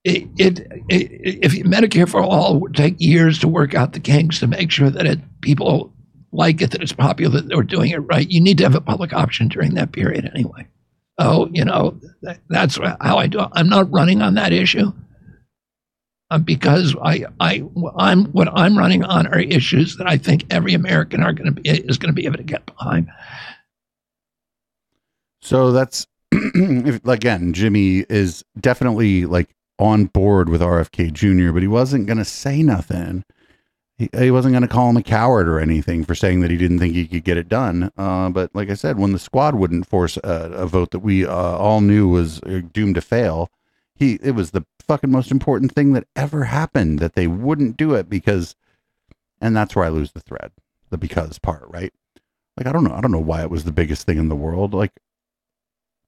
It, 0.03 0.27
it, 0.37 0.59
it 0.87 1.39
if 1.41 1.53
Medicare 1.63 2.07
for 2.07 2.21
all 2.21 2.59
would 2.59 2.75
take 2.75 2.95
years 2.99 3.39
to 3.39 3.47
work 3.47 3.73
out 3.73 3.93
the 3.93 3.99
kinks 3.99 4.39
to 4.39 4.47
make 4.47 4.69
sure 4.69 4.91
that 4.91 5.07
it 5.07 5.19
people 5.41 5.91
like 6.31 6.61
it 6.61 6.71
that 6.71 6.83
it's 6.83 6.93
popular 6.93 7.41
that 7.41 7.47
they're 7.47 7.63
doing 7.63 7.89
it 7.89 7.97
right. 7.97 8.29
You 8.29 8.39
need 8.39 8.59
to 8.59 8.65
have 8.65 8.75
a 8.75 8.81
public 8.81 9.13
option 9.13 9.47
during 9.47 9.73
that 9.73 9.93
period 9.93 10.29
anyway. 10.33 10.67
Oh, 11.17 11.49
you 11.51 11.65
know 11.65 11.99
that, 12.21 12.39
that's 12.49 12.77
how 12.77 13.17
I 13.17 13.27
do. 13.27 13.39
it. 13.39 13.49
I'm 13.53 13.69
not 13.69 13.91
running 13.91 14.21
on 14.21 14.35
that 14.35 14.53
issue 14.53 14.91
uh, 16.31 16.39
because 16.39 16.95
I, 17.01 17.25
I, 17.39 17.63
I'm 17.97 18.25
what 18.25 18.49
I'm 18.53 18.77
running 18.77 19.03
on 19.03 19.27
are 19.27 19.39
issues 19.39 19.97
that 19.97 20.07
I 20.07 20.17
think 20.17 20.45
every 20.49 20.73
American 20.73 21.23
are 21.23 21.33
going 21.33 21.53
to 21.53 21.61
be 21.61 21.69
is 21.69 21.97
going 21.97 22.13
to 22.13 22.19
be 22.19 22.25
able 22.25 22.37
to 22.37 22.43
get 22.43 22.65
behind. 22.65 23.09
So 25.41 25.71
that's 25.71 26.07
if, 26.85 27.05
again, 27.05 27.53
Jimmy 27.53 28.05
is 28.09 28.43
definitely 28.59 29.25
like 29.25 29.55
on 29.79 30.05
board 30.05 30.49
with 30.49 30.61
RFK 30.61 31.13
Jr., 31.13 31.51
but 31.51 31.61
he 31.61 31.67
wasn't 31.67 32.07
going 32.07 32.17
to 32.17 32.25
say 32.25 32.61
nothing. 32.61 33.23
He, 33.97 34.09
he 34.17 34.31
wasn't 34.31 34.53
going 34.53 34.63
to 34.63 34.67
call 34.67 34.89
him 34.89 34.97
a 34.97 35.03
coward 35.03 35.47
or 35.47 35.59
anything 35.59 36.03
for 36.03 36.15
saying 36.15 36.41
that 36.41 36.51
he 36.51 36.57
didn't 36.57 36.79
think 36.79 36.93
he 36.93 37.07
could 37.07 37.23
get 37.23 37.37
it 37.37 37.47
done. 37.47 37.91
Uh, 37.97 38.29
but 38.29 38.53
like 38.53 38.69
I 38.69 38.73
said, 38.73 38.99
when 38.99 39.13
the 39.13 39.19
squad 39.19 39.55
wouldn't 39.55 39.87
force 39.87 40.17
a, 40.17 40.51
a 40.53 40.67
vote 40.67 40.91
that 40.91 40.99
we 40.99 41.25
uh, 41.25 41.31
all 41.33 41.81
knew 41.81 42.09
was 42.09 42.41
uh, 42.41 42.61
doomed 42.73 42.95
to 42.95 43.01
fail, 43.01 43.49
he 43.95 44.19
it 44.21 44.31
was 44.31 44.51
the 44.51 44.65
fucking 44.85 45.11
most 45.11 45.31
important 45.31 45.71
thing 45.71 45.93
that 45.93 46.07
ever 46.15 46.45
happened 46.45 46.99
that 46.99 47.15
they 47.15 47.27
wouldn't 47.27 47.77
do 47.77 47.93
it 47.93 48.09
because, 48.09 48.55
and 49.39 49.55
that's 49.55 49.75
where 49.75 49.85
I 49.85 49.89
lose 49.89 50.11
the 50.11 50.19
thread, 50.19 50.51
the 50.89 50.97
because 50.97 51.39
part, 51.39 51.65
right? 51.69 51.93
Like 52.57 52.67
I 52.67 52.73
don't 52.73 52.83
know, 52.83 52.93
I 52.93 52.99
don't 52.99 53.11
know 53.11 53.19
why 53.19 53.41
it 53.41 53.49
was 53.49 53.63
the 53.63 53.71
biggest 53.71 54.05
thing 54.05 54.17
in 54.17 54.27
the 54.27 54.35
world. 54.35 54.73
Like 54.73 54.91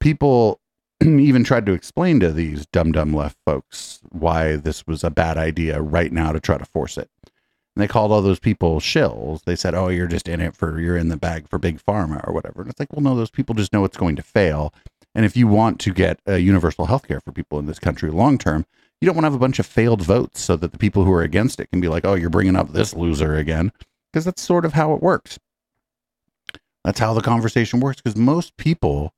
people 0.07 0.61
even 1.03 1.43
tried 1.43 1.65
to 1.65 1.73
explain 1.73 2.17
to 2.21 2.31
these 2.31 2.65
dumb 2.67 2.93
dumb 2.93 3.13
left 3.13 3.37
folks 3.45 3.99
why 4.09 4.55
this 4.55 4.87
was 4.87 5.03
a 5.03 5.09
bad 5.09 5.37
idea 5.37 5.81
right 5.81 6.13
now 6.13 6.31
to 6.31 6.39
try 6.39 6.57
to 6.57 6.63
force 6.63 6.97
it. 6.97 7.09
And 7.75 7.83
they 7.83 7.89
called 7.89 8.13
all 8.13 8.21
those 8.21 8.39
people 8.39 8.79
shills. 8.79 9.43
They 9.43 9.57
said, 9.57 9.75
"Oh, 9.75 9.89
you're 9.89 10.07
just 10.07 10.29
in 10.29 10.39
it 10.39 10.55
for 10.55 10.79
you're 10.79 10.95
in 10.95 11.09
the 11.09 11.17
bag 11.17 11.49
for 11.49 11.59
big 11.59 11.83
pharma 11.83 12.25
or 12.25 12.33
whatever." 12.33 12.61
And 12.61 12.69
it's 12.69 12.79
like, 12.79 12.93
well, 12.93 13.03
no, 13.03 13.17
those 13.17 13.29
people 13.29 13.53
just 13.53 13.73
know 13.73 13.83
it's 13.83 13.97
going 13.97 14.15
to 14.15 14.21
fail. 14.21 14.73
And 15.13 15.25
if 15.25 15.35
you 15.35 15.45
want 15.45 15.77
to 15.81 15.93
get 15.93 16.21
uh, 16.25 16.35
universal 16.35 16.85
health 16.85 17.05
care 17.05 17.19
for 17.19 17.33
people 17.33 17.59
in 17.59 17.65
this 17.65 17.77
country 17.79 18.09
long 18.09 18.37
term, 18.37 18.65
you 19.01 19.07
don't 19.07 19.15
want 19.15 19.25
to 19.25 19.31
have 19.31 19.35
a 19.35 19.39
bunch 19.39 19.59
of 19.59 19.65
failed 19.65 20.03
votes 20.03 20.39
so 20.39 20.55
that 20.55 20.71
the 20.71 20.77
people 20.77 21.03
who 21.03 21.11
are 21.11 21.21
against 21.21 21.59
it 21.59 21.69
can 21.69 21.81
be 21.81 21.89
like, 21.89 22.05
"Oh, 22.05 22.13
you're 22.15 22.29
bringing 22.29 22.55
up 22.55 22.71
this 22.71 22.93
loser 22.93 23.35
again," 23.35 23.73
because 24.13 24.23
that's 24.23 24.41
sort 24.41 24.63
of 24.63 24.71
how 24.71 24.93
it 24.93 25.01
works. 25.01 25.37
That's 26.85 26.99
how 26.99 27.13
the 27.13 27.19
conversation 27.19 27.81
works. 27.81 28.01
Because 28.01 28.15
most 28.15 28.55
people 28.55 29.13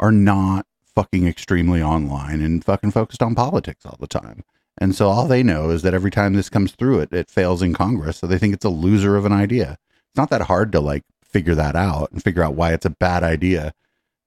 are 0.00 0.12
not 0.12 0.66
fucking 0.94 1.26
extremely 1.26 1.82
online 1.82 2.40
and 2.40 2.64
fucking 2.64 2.90
focused 2.90 3.22
on 3.22 3.34
politics 3.34 3.86
all 3.86 3.96
the 3.98 4.06
time. 4.06 4.44
And 4.78 4.94
so 4.94 5.08
all 5.08 5.26
they 5.26 5.42
know 5.42 5.70
is 5.70 5.82
that 5.82 5.94
every 5.94 6.10
time 6.10 6.34
this 6.34 6.48
comes 6.48 6.72
through 6.72 7.00
it, 7.00 7.12
it 7.12 7.30
fails 7.30 7.62
in 7.62 7.74
Congress. 7.74 8.18
So 8.18 8.26
they 8.26 8.38
think 8.38 8.54
it's 8.54 8.64
a 8.64 8.70
loser 8.70 9.16
of 9.16 9.24
an 9.24 9.32
idea. 9.32 9.78
It's 10.08 10.16
not 10.16 10.30
that 10.30 10.42
hard 10.42 10.72
to 10.72 10.80
like 10.80 11.04
figure 11.24 11.54
that 11.54 11.76
out 11.76 12.10
and 12.12 12.22
figure 12.22 12.42
out 12.42 12.54
why 12.54 12.72
it's 12.72 12.86
a 12.86 12.90
bad 12.90 13.22
idea 13.22 13.72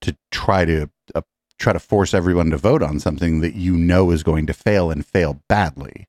to 0.02 0.16
try 0.32 0.66
to 0.66 0.90
uh, 1.14 1.22
try 1.58 1.74
to 1.74 1.80
force 1.80 2.14
everyone 2.14 2.50
to 2.52 2.58
vote 2.58 2.84
on 2.84 3.00
something 3.00 3.42
that 3.42 3.56
you 3.56 3.76
know 3.76 4.12
is 4.12 4.24
going 4.24 4.46
to 4.48 4.54
fail 4.54 4.92
and 4.92 5.06
fail 5.06 5.42
badly. 5.48 6.08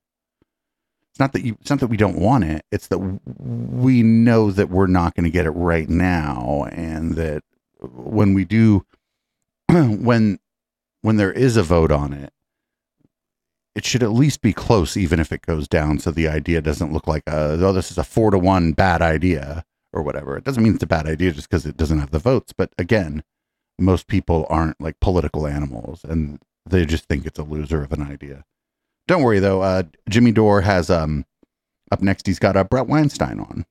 It's 1.10 1.20
not 1.20 1.32
that 1.32 1.42
you 1.42 1.56
it's 1.60 1.70
not 1.70 1.80
that 1.80 1.86
we 1.86 1.96
don't 1.96 2.18
want 2.18 2.44
it. 2.44 2.64
It's 2.70 2.88
that 2.88 2.98
we 2.98 4.02
know 4.02 4.50
that 4.50 4.68
we're 4.68 4.86
not 4.86 5.14
going 5.14 5.24
to 5.24 5.30
get 5.30 5.46
it 5.46 5.50
right 5.50 5.88
now 5.88 6.66
and 6.72 7.14
that 7.14 7.42
when 7.80 8.34
we 8.34 8.44
do 8.44 8.84
when 9.70 10.38
when 11.02 11.16
there 11.16 11.32
is 11.32 11.56
a 11.56 11.62
vote 11.62 11.92
on 11.92 12.12
it 12.12 12.32
it 13.74 13.84
should 13.84 14.02
at 14.02 14.12
least 14.12 14.40
be 14.40 14.52
close 14.52 14.96
even 14.96 15.20
if 15.20 15.32
it 15.32 15.42
goes 15.42 15.68
down 15.68 15.98
so 15.98 16.10
the 16.10 16.28
idea 16.28 16.60
doesn't 16.60 16.92
look 16.92 17.06
like 17.06 17.22
a, 17.26 17.58
oh 17.60 17.72
this 17.72 17.90
is 17.90 17.98
a 17.98 18.04
4 18.04 18.32
to 18.32 18.38
1 18.38 18.72
bad 18.72 19.02
idea 19.02 19.64
or 19.92 20.02
whatever 20.02 20.36
it 20.36 20.44
doesn't 20.44 20.62
mean 20.62 20.74
it's 20.74 20.82
a 20.82 20.86
bad 20.86 21.06
idea 21.06 21.32
just 21.32 21.48
because 21.48 21.66
it 21.66 21.76
doesn't 21.76 22.00
have 22.00 22.10
the 22.10 22.18
votes 22.18 22.52
but 22.56 22.72
again 22.78 23.22
most 23.78 24.06
people 24.08 24.46
aren't 24.48 24.80
like 24.80 25.00
political 25.00 25.46
animals 25.46 26.04
and 26.04 26.40
they 26.68 26.86
just 26.86 27.04
think 27.04 27.26
it's 27.26 27.38
a 27.38 27.44
loser 27.44 27.82
of 27.82 27.92
an 27.92 28.02
idea 28.02 28.44
don't 29.08 29.22
worry 29.22 29.38
though 29.38 29.62
uh, 29.62 29.82
jimmy 30.08 30.32
dore 30.32 30.62
has 30.62 30.90
um 30.90 31.24
Up 31.92 32.02
next, 32.02 32.26
he's 32.26 32.38
got 32.40 32.56
uh, 32.56 32.64
Bret 32.64 32.88
Weinstein 32.88 33.38
on. 33.38 33.64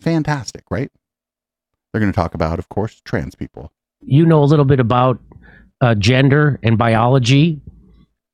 Fantastic, 0.00 0.64
right? 0.70 0.90
They're 1.92 2.00
going 2.00 2.12
to 2.12 2.16
talk 2.16 2.34
about, 2.34 2.58
of 2.58 2.68
course, 2.70 3.02
trans 3.04 3.34
people. 3.34 3.72
You 4.02 4.26
know 4.26 4.42
a 4.42 4.46
little 4.46 4.64
bit 4.64 4.80
about 4.80 5.20
uh, 5.80 5.94
gender 5.94 6.58
and 6.62 6.76
biology, 6.78 7.60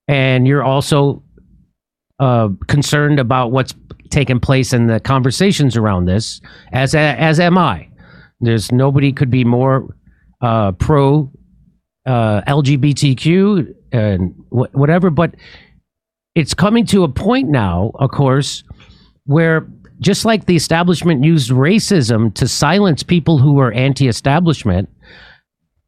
and 0.08 0.46
you're 0.46 0.62
also 0.64 1.22
uh, 2.18 2.48
concerned 2.66 3.18
about 3.18 3.52
what's 3.52 3.74
taken 4.10 4.40
place 4.40 4.72
in 4.72 4.86
the 4.86 5.00
conversations 5.00 5.76
around 5.76 6.06
this, 6.06 6.40
as 6.72 6.94
as 6.94 7.40
am 7.40 7.58
I. 7.58 7.88
There's 8.40 8.70
nobody 8.70 9.12
could 9.12 9.30
be 9.30 9.44
more 9.44 9.94
uh, 10.40 10.72
pro 10.72 11.30
uh, 12.06 12.42
LGBTQ 12.42 13.74
and 13.92 14.34
wh- 14.50 14.74
whatever, 14.74 15.10
but 15.10 15.34
it's 16.34 16.54
coming 16.54 16.86
to 16.86 17.02
a 17.02 17.08
point 17.08 17.48
now, 17.48 17.92
of 17.94 18.10
course, 18.10 18.62
where 19.24 19.66
just 20.00 20.24
like 20.24 20.44
the 20.46 20.54
establishment 20.56 21.24
used 21.24 21.50
racism 21.50 22.32
to 22.34 22.46
silence 22.46 23.02
people 23.02 23.38
who 23.38 23.54
were 23.54 23.72
anti-establishment, 23.72 24.88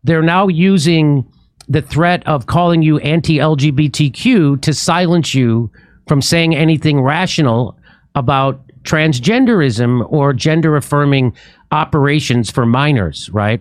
they're 0.08 0.22
now 0.22 0.48
using 0.48 1.26
the 1.68 1.82
threat 1.82 2.26
of 2.26 2.46
calling 2.46 2.82
you 2.82 2.98
anti-LGBTQ 2.98 4.60
to 4.62 4.72
silence 4.72 5.34
you 5.34 5.70
from 6.06 6.22
saying 6.22 6.54
anything 6.54 7.00
rational 7.02 7.78
about 8.14 8.60
transgenderism 8.84 10.10
or 10.10 10.32
gender 10.32 10.76
affirming 10.76 11.36
operations 11.70 12.50
for 12.50 12.64
minors, 12.64 13.28
right? 13.30 13.60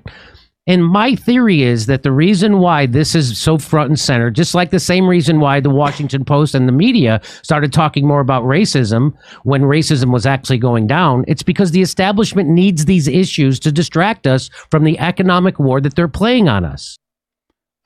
And 0.68 0.86
my 0.86 1.16
theory 1.16 1.64
is 1.64 1.86
that 1.86 2.04
the 2.04 2.12
reason 2.12 2.60
why 2.60 2.86
this 2.86 3.16
is 3.16 3.40
so 3.40 3.58
front 3.58 3.90
and 3.90 4.00
center, 4.00 4.30
just 4.30 4.54
like 4.54 4.70
the 4.70 4.80
same 4.80 5.08
reason 5.08 5.40
why 5.40 5.62
the 5.62 5.70
Washington 5.70 6.26
Post 6.26 6.54
and 6.54 6.68
the 6.68 6.74
media 6.74 7.22
started 7.42 7.72
talking 7.72 8.06
more 8.06 8.20
about 8.20 8.44
racism 8.44 9.14
when 9.44 9.62
racism 9.62 10.12
was 10.12 10.26
actually 10.26 10.58
going 10.58 10.86
down, 10.86 11.24
it's 11.28 11.44
because 11.44 11.72
the 11.72 11.82
establishment 11.82 12.50
needs 12.50 12.86
these 12.86 13.08
issues 13.08 13.60
to 13.62 13.72
distract 13.72 14.28
us 14.28 14.50
from 14.70 14.84
the 14.84 15.00
economic 15.00 15.58
war 15.58 15.80
that 15.80 15.96
they're 15.96 16.10
playing 16.10 16.50
on 16.50 16.66
us. 16.66 16.98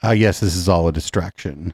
Uh, 0.04 0.12
yes, 0.12 0.40
this 0.40 0.56
is 0.56 0.68
all 0.68 0.88
a 0.88 0.92
distraction. 0.92 1.74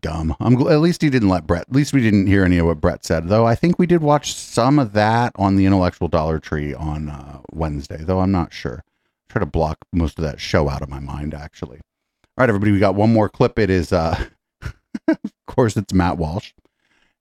Dumb. 0.00 0.34
I'm 0.40 0.54
at 0.66 0.80
least 0.80 1.02
he 1.02 1.10
didn't 1.10 1.28
let 1.28 1.46
Bret. 1.46 1.62
At 1.62 1.72
least 1.72 1.92
we 1.92 2.00
didn't 2.00 2.26
hear 2.26 2.42
any 2.42 2.58
of 2.58 2.66
what 2.66 2.80
Bret 2.80 3.04
said. 3.04 3.28
Though 3.28 3.46
I 3.46 3.54
think 3.54 3.78
we 3.78 3.86
did 3.86 4.02
watch 4.02 4.34
some 4.34 4.78
of 4.78 4.92
that 4.94 5.32
on 5.36 5.56
the 5.56 5.66
Intellectual 5.66 6.08
Dollar 6.08 6.38
Tree 6.38 6.74
on 6.74 7.10
uh, 7.10 7.40
Wednesday. 7.52 7.98
Though 7.98 8.20
I'm 8.20 8.32
not 8.32 8.52
sure. 8.52 8.82
Try 9.28 9.40
to 9.40 9.46
block 9.46 9.78
most 9.92 10.18
of 10.18 10.24
that 10.24 10.40
show 10.40 10.68
out 10.68 10.82
of 10.82 10.88
my 10.88 11.00
mind. 11.00 11.34
Actually. 11.34 11.76
All 11.76 12.42
right, 12.42 12.48
everybody. 12.48 12.72
We 12.72 12.78
got 12.78 12.94
one 12.94 13.12
more 13.12 13.28
clip. 13.28 13.58
It 13.58 13.70
is, 13.70 13.92
uh, 13.92 14.26
of 15.08 15.18
course, 15.46 15.76
it's 15.76 15.92
Matt 15.92 16.18
Walsh, 16.18 16.52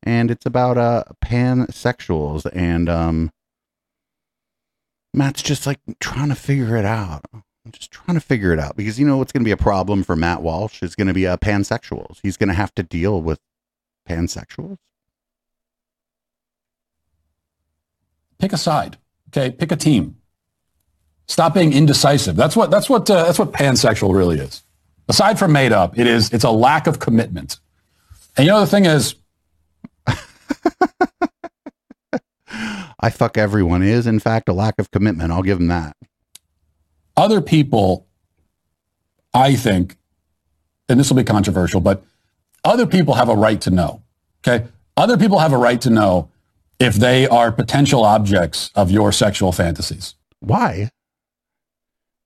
and 0.03 0.31
it's 0.31 0.45
about 0.45 0.77
uh 0.77 1.03
pansexuals 1.23 2.47
and 2.53 2.89
um. 2.89 3.31
Matt's 5.13 5.41
just 5.41 5.65
like 5.65 5.79
trying 5.99 6.29
to 6.29 6.35
figure 6.35 6.75
it 6.77 6.85
out. 6.85 7.25
I'm 7.33 7.71
just 7.71 7.89
trying 7.89 8.15
to 8.15 8.21
figure 8.21 8.53
it 8.53 8.59
out 8.59 8.75
because 8.77 8.99
you 8.99 9.07
know 9.07 9.17
what's 9.17 9.31
going 9.31 9.41
to 9.41 9.47
be 9.47 9.51
a 9.51 9.57
problem 9.57 10.03
for 10.03 10.15
Matt 10.15 10.43
Walsh 10.43 10.83
is 10.83 10.95
going 10.95 11.07
to 11.07 11.13
be 11.13 11.25
uh, 11.25 11.37
pansexuals. 11.37 12.19
He's 12.21 12.37
going 12.37 12.49
to 12.49 12.53
have 12.53 12.75
to 12.75 12.83
deal 12.83 13.21
with 13.21 13.39
pansexuals. 14.07 14.77
pick 18.37 18.53
a 18.53 18.57
side. 18.57 18.97
Okay, 19.29 19.51
pick 19.51 19.71
a 19.71 19.75
team. 19.75 20.16
Stop 21.27 21.53
being 21.53 21.73
indecisive. 21.73 22.35
That's 22.35 22.55
what 22.55 22.71
that's 22.71 22.89
what 22.89 23.09
uh, 23.09 23.25
that's 23.25 23.39
what 23.39 23.51
pansexual 23.51 24.15
really 24.15 24.39
is. 24.39 24.63
Aside 25.09 25.37
from 25.39 25.51
made 25.51 25.71
up, 25.73 25.97
it 25.99 26.07
is 26.07 26.31
it's 26.33 26.43
a 26.43 26.51
lack 26.51 26.87
of 26.87 26.99
commitment. 26.99 27.59
And 28.37 28.45
you 28.45 28.51
know 28.51 28.59
the 28.61 28.67
thing 28.67 28.85
is, 28.85 29.15
I 32.99 33.09
fuck 33.09 33.37
everyone 33.37 33.83
is 33.83 34.07
in 34.07 34.19
fact 34.19 34.49
a 34.49 34.53
lack 34.53 34.75
of 34.79 34.89
commitment. 34.91 35.31
I'll 35.31 35.43
give 35.43 35.59
him 35.59 35.67
that. 35.67 35.95
other 37.15 37.41
people, 37.41 38.07
I 39.33 39.55
think, 39.55 39.97
and 40.87 40.99
this 40.99 41.09
will 41.09 41.17
be 41.17 41.23
controversial, 41.23 41.81
but 41.81 42.03
other 42.63 42.85
people 42.85 43.15
have 43.15 43.29
a 43.29 43.35
right 43.35 43.59
to 43.61 43.69
know. 43.71 44.01
Okay, 44.47 44.67
other 44.95 45.17
people 45.17 45.39
have 45.39 45.51
a 45.53 45.57
right 45.57 45.81
to 45.81 45.89
know 45.89 46.29
if 46.79 46.95
they 46.95 47.27
are 47.27 47.51
potential 47.51 48.03
objects 48.05 48.71
of 48.75 48.91
your 48.91 49.11
sexual 49.11 49.51
fantasies. 49.51 50.15
Why? 50.39 50.89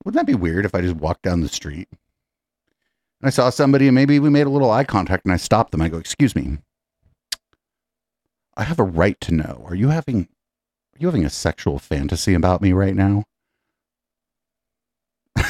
Wouldn't 0.03 0.19
that 0.19 0.31
be 0.31 0.37
weird 0.37 0.65
if 0.65 0.73
I 0.73 0.81
just 0.81 0.95
walked 0.95 1.21
down 1.21 1.41
the 1.41 1.49
street 1.49 1.87
and 1.91 3.27
I 3.27 3.29
saw 3.29 3.49
somebody 3.49 3.87
and 3.87 3.95
maybe 3.95 4.19
we 4.19 4.29
made 4.29 4.47
a 4.47 4.49
little 4.49 4.71
eye 4.71 4.83
contact 4.83 5.25
and 5.25 5.33
I 5.33 5.37
stopped 5.37 5.71
them? 5.71 5.81
I 5.81 5.89
go, 5.89 5.97
"Excuse 5.97 6.35
me, 6.35 6.57
I 8.57 8.63
have 8.63 8.79
a 8.79 8.83
right 8.83 9.19
to 9.21 9.33
know. 9.33 9.63
Are 9.65 9.75
you 9.75 9.89
having 9.89 10.27
are 10.93 10.99
you 10.99 11.07
having 11.07 11.25
a 11.25 11.29
sexual 11.29 11.77
fantasy 11.79 12.33
about 12.33 12.61
me 12.61 12.73
right 12.73 12.95
now?" 12.95 13.25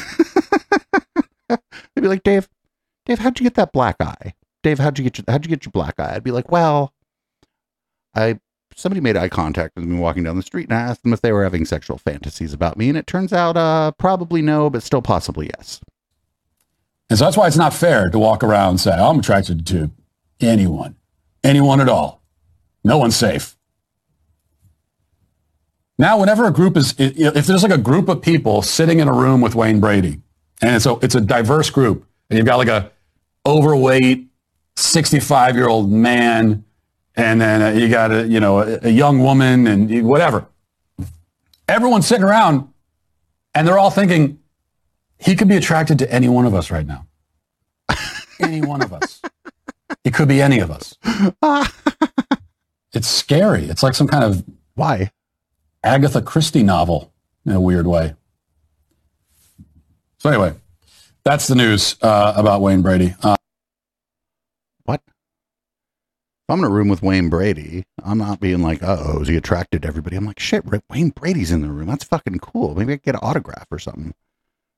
They'd 1.48 1.58
be 1.96 2.08
like, 2.08 2.22
"Dave, 2.22 2.48
Dave, 3.06 3.20
how'd 3.20 3.40
you 3.40 3.44
get 3.44 3.54
that 3.54 3.72
black 3.72 3.96
eye? 4.00 4.34
Dave, 4.62 4.78
how'd 4.78 4.98
you 4.98 5.04
get 5.04 5.18
your, 5.18 5.24
how'd 5.28 5.44
you 5.44 5.48
get 5.48 5.64
your 5.64 5.72
black 5.72 5.98
eye?" 5.98 6.14
I'd 6.14 6.24
be 6.24 6.30
like, 6.30 6.50
"Well, 6.50 6.92
I 8.14 8.38
somebody 8.76 9.00
made 9.00 9.16
eye 9.16 9.28
contact 9.28 9.76
with 9.76 9.84
me 9.84 9.98
walking 9.98 10.24
down 10.24 10.36
the 10.36 10.42
street 10.42 10.68
and 10.68 10.78
I 10.78 10.82
asked 10.82 11.02
them 11.02 11.12
if 11.12 11.20
they 11.20 11.32
were 11.32 11.44
having 11.44 11.64
sexual 11.64 11.98
fantasies 11.98 12.52
about 12.52 12.76
me 12.76 12.88
and 12.88 12.98
it 12.98 13.06
turns 13.06 13.32
out 13.32 13.56
uh 13.56 13.92
probably 13.98 14.42
no, 14.42 14.70
but 14.70 14.82
still 14.82 15.02
possibly 15.02 15.50
yes." 15.56 15.80
And 17.12 17.18
so 17.18 17.26
that's 17.26 17.36
why 17.36 17.46
it's 17.46 17.58
not 17.58 17.74
fair 17.74 18.08
to 18.08 18.18
walk 18.18 18.42
around 18.42 18.70
and 18.70 18.80
say, 18.80 18.92
I'm 18.92 19.18
attracted 19.18 19.66
to 19.66 19.90
anyone, 20.40 20.96
anyone 21.44 21.80
at 21.80 21.88
all. 21.88 22.22
No 22.84 22.96
one's 22.96 23.16
safe. 23.16 23.54
Now, 25.98 26.18
whenever 26.18 26.46
a 26.46 26.50
group 26.50 26.74
is, 26.74 26.94
if 26.98 27.46
there's 27.46 27.62
like 27.62 27.70
a 27.70 27.76
group 27.76 28.08
of 28.08 28.22
people 28.22 28.62
sitting 28.62 28.98
in 28.98 29.08
a 29.08 29.12
room 29.12 29.42
with 29.42 29.54
Wayne 29.54 29.78
Brady, 29.78 30.22
and 30.62 30.82
so 30.82 30.98
it's 31.02 31.14
a 31.14 31.20
diverse 31.20 31.68
group, 31.68 32.06
and 32.30 32.38
you've 32.38 32.46
got 32.46 32.56
like 32.56 32.68
a 32.68 32.90
overweight 33.44 34.28
65 34.76 35.54
year 35.54 35.68
old 35.68 35.92
man, 35.92 36.64
and 37.16 37.40
then 37.40 37.62
uh, 37.62 37.68
you 37.78 37.88
got 37.88 38.10
a, 38.12 38.26
you 38.26 38.40
know, 38.40 38.60
a, 38.60 38.78
a 38.82 38.90
young 38.90 39.20
woman 39.20 39.66
and 39.66 39.90
you- 39.90 40.04
whatever. 40.04 40.46
Everyone's 41.68 42.06
sitting 42.06 42.24
around 42.24 42.68
and 43.54 43.66
they're 43.66 43.78
all 43.78 43.90
thinking, 43.90 44.38
he 45.18 45.36
could 45.36 45.48
be 45.48 45.56
attracted 45.56 45.98
to 46.00 46.12
any 46.12 46.28
one 46.28 46.46
of 46.46 46.54
us 46.54 46.70
right 46.70 46.86
now. 46.86 47.06
any 48.40 48.60
one 48.60 48.82
of 48.82 48.92
us. 48.92 49.20
It 50.04 50.14
could 50.14 50.28
be 50.28 50.42
any 50.42 50.58
of 50.58 50.70
us. 50.70 50.96
it's 52.92 53.08
scary. 53.08 53.64
It's 53.66 53.82
like 53.82 53.94
some 53.94 54.08
kind 54.08 54.24
of 54.24 54.44
why 54.74 55.12
Agatha 55.84 56.22
Christie 56.22 56.62
novel 56.62 57.12
in 57.46 57.52
a 57.52 57.60
weird 57.60 57.86
way. 57.86 58.14
So 60.18 60.28
anyway, 60.30 60.54
that's 61.24 61.46
the 61.46 61.54
news 61.54 61.96
uh, 62.02 62.32
about 62.36 62.60
Wayne 62.62 62.82
Brady. 62.82 63.14
Uh, 63.22 63.36
What? 64.84 65.00
If 65.06 65.12
I'm 66.48 66.58
in 66.58 66.64
a 66.64 66.70
room 66.70 66.88
with 66.88 67.02
Wayne 67.02 67.28
Brady, 67.28 67.84
I'm 68.04 68.18
not 68.18 68.40
being 68.40 68.62
like, 68.62 68.82
"Uh 68.82 68.98
oh, 69.00 69.20
is 69.22 69.28
he 69.28 69.36
attracted 69.36 69.82
to 69.82 69.88
everybody?" 69.88 70.16
I'm 70.16 70.26
like, 70.26 70.40
"Shit, 70.40 70.64
Wayne 70.90 71.10
Brady's 71.10 71.52
in 71.52 71.62
the 71.62 71.70
room. 71.70 71.86
That's 71.86 72.04
fucking 72.04 72.38
cool. 72.40 72.74
Maybe 72.74 72.92
I 72.94 72.96
get 72.96 73.14
an 73.14 73.20
autograph 73.22 73.66
or 73.70 73.78
something." 73.78 74.14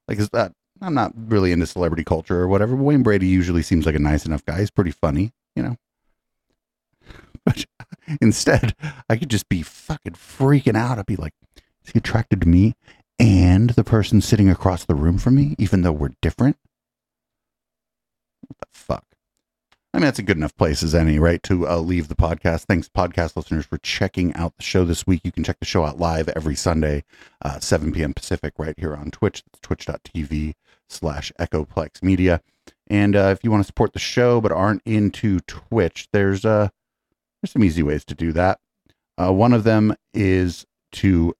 Like, 0.08 0.18
is 0.18 0.28
that? 0.30 0.52
I'm 0.80 0.94
not 0.94 1.12
really 1.16 1.52
into 1.52 1.66
celebrity 1.66 2.04
culture 2.04 2.40
or 2.40 2.48
whatever. 2.48 2.76
Wayne 2.76 3.02
Brady 3.02 3.26
usually 3.26 3.62
seems 3.62 3.86
like 3.86 3.94
a 3.94 4.00
nice 4.00 4.26
enough 4.26 4.44
guy. 4.44 4.58
He's 4.60 4.70
pretty 4.70 4.90
funny, 4.90 5.32
you 5.56 5.62
know. 5.62 5.76
But 7.44 7.66
instead, 8.22 8.74
I 9.08 9.16
could 9.16 9.28
just 9.28 9.48
be 9.50 9.62
fucking 9.62 10.14
freaking 10.14 10.76
out. 10.76 10.98
I'd 10.98 11.06
be 11.06 11.16
like, 11.16 11.34
"Is 11.84 11.92
he 11.92 11.98
attracted 11.98 12.40
to 12.42 12.48
me 12.48 12.74
and 13.18 13.70
the 13.70 13.84
person 13.84 14.20
sitting 14.20 14.48
across 14.48 14.84
the 14.84 14.94
room 14.94 15.18
from 15.18 15.34
me, 15.36 15.54
even 15.58 15.82
though 15.82 15.92
we're 15.92 16.12
different?" 16.22 16.56
What 18.46 18.58
the 18.60 18.66
fuck? 18.72 19.13
I 19.94 19.98
mean, 19.98 20.06
that's 20.06 20.18
a 20.18 20.24
good 20.24 20.36
enough 20.36 20.56
place 20.56 20.82
as 20.82 20.92
any, 20.92 21.20
right, 21.20 21.40
to 21.44 21.68
uh, 21.68 21.76
leave 21.76 22.08
the 22.08 22.16
podcast. 22.16 22.64
Thanks, 22.64 22.88
podcast 22.88 23.36
listeners, 23.36 23.64
for 23.64 23.78
checking 23.78 24.34
out 24.34 24.56
the 24.56 24.64
show 24.64 24.84
this 24.84 25.06
week. 25.06 25.20
You 25.22 25.30
can 25.30 25.44
check 25.44 25.60
the 25.60 25.64
show 25.64 25.84
out 25.84 26.00
live 26.00 26.28
every 26.30 26.56
Sunday, 26.56 27.04
uh, 27.42 27.60
7 27.60 27.92
p.m. 27.92 28.12
Pacific, 28.12 28.54
right 28.58 28.74
here 28.76 28.96
on 28.96 29.12
Twitch. 29.12 29.44
It's 29.46 29.60
twitch.tv 29.60 30.54
slash 30.88 31.30
Echoplex 31.38 32.02
Media. 32.02 32.40
And 32.88 33.14
uh, 33.14 33.28
if 33.30 33.44
you 33.44 33.52
want 33.52 33.62
to 33.62 33.66
support 33.68 33.92
the 33.92 34.00
show 34.00 34.40
but 34.40 34.50
aren't 34.50 34.82
into 34.84 35.38
Twitch, 35.46 36.08
there's 36.12 36.44
uh, 36.44 36.70
there's 37.40 37.52
some 37.52 37.62
easy 37.62 37.84
ways 37.84 38.04
to 38.06 38.16
do 38.16 38.32
that. 38.32 38.58
Uh, 39.16 39.32
one 39.32 39.52
of 39.52 39.62
them 39.62 39.94
is 40.12 40.66
to 40.90 41.34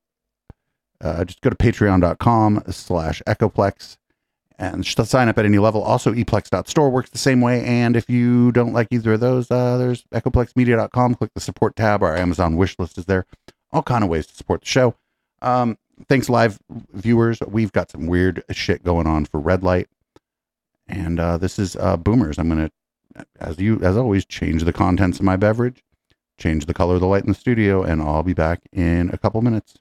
uh, 1.00 1.24
just 1.24 1.40
go 1.40 1.50
to 1.50 1.56
patreon.com 1.56 2.62
slash 2.70 3.20
Echoplex 3.26 3.96
and 4.58 4.86
sign 4.86 5.28
up 5.28 5.38
at 5.38 5.44
any 5.44 5.58
level. 5.58 5.82
Also, 5.82 6.12
eplex.store 6.12 6.90
works 6.90 7.10
the 7.10 7.18
same 7.18 7.40
way. 7.40 7.64
And 7.64 7.96
if 7.96 8.08
you 8.08 8.52
don't 8.52 8.72
like 8.72 8.88
either 8.90 9.14
of 9.14 9.20
those, 9.20 9.50
uh, 9.50 9.76
there's 9.78 10.04
echoplexmedia.com. 10.12 11.16
Click 11.16 11.34
the 11.34 11.40
support 11.40 11.76
tab. 11.76 12.02
Our 12.02 12.16
Amazon 12.16 12.56
wish 12.56 12.78
list 12.78 12.98
is 12.98 13.06
there. 13.06 13.26
All 13.72 13.82
kind 13.82 14.04
of 14.04 14.10
ways 14.10 14.26
to 14.26 14.34
support 14.34 14.60
the 14.60 14.68
show. 14.68 14.94
Um, 15.42 15.76
thanks, 16.08 16.28
live 16.28 16.58
viewers. 16.92 17.40
We've 17.40 17.72
got 17.72 17.90
some 17.90 18.06
weird 18.06 18.44
shit 18.50 18.84
going 18.84 19.06
on 19.06 19.26
for 19.26 19.40
Red 19.40 19.62
Light, 19.62 19.88
and 20.88 21.18
uh, 21.18 21.38
this 21.38 21.58
is 21.58 21.76
uh, 21.76 21.96
Boomers. 21.96 22.38
I'm 22.38 22.48
gonna, 22.48 22.70
as 23.40 23.58
you 23.58 23.80
as 23.82 23.96
always, 23.96 24.24
change 24.24 24.64
the 24.64 24.72
contents 24.72 25.18
of 25.18 25.24
my 25.24 25.36
beverage, 25.36 25.84
change 26.38 26.66
the 26.66 26.74
color 26.74 26.94
of 26.94 27.00
the 27.00 27.06
light 27.06 27.24
in 27.24 27.28
the 27.28 27.34
studio, 27.34 27.82
and 27.82 28.00
I'll 28.00 28.22
be 28.22 28.32
back 28.32 28.60
in 28.72 29.10
a 29.12 29.18
couple 29.18 29.42
minutes. 29.42 29.76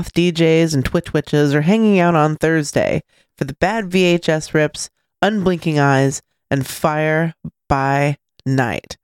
goth 0.00 0.14
DJs 0.14 0.72
and 0.72 0.82
Twitch 0.82 1.12
witches 1.12 1.54
are 1.54 1.60
hanging 1.60 1.98
out 1.98 2.14
on 2.14 2.34
Thursday 2.34 3.02
for 3.36 3.44
the 3.44 3.52
bad 3.52 3.90
VHS 3.90 4.54
rips, 4.54 4.88
unblinking 5.20 5.78
eyes, 5.78 6.22
and 6.50 6.66
fire 6.66 7.34
by 7.68 8.16
night. 8.46 8.96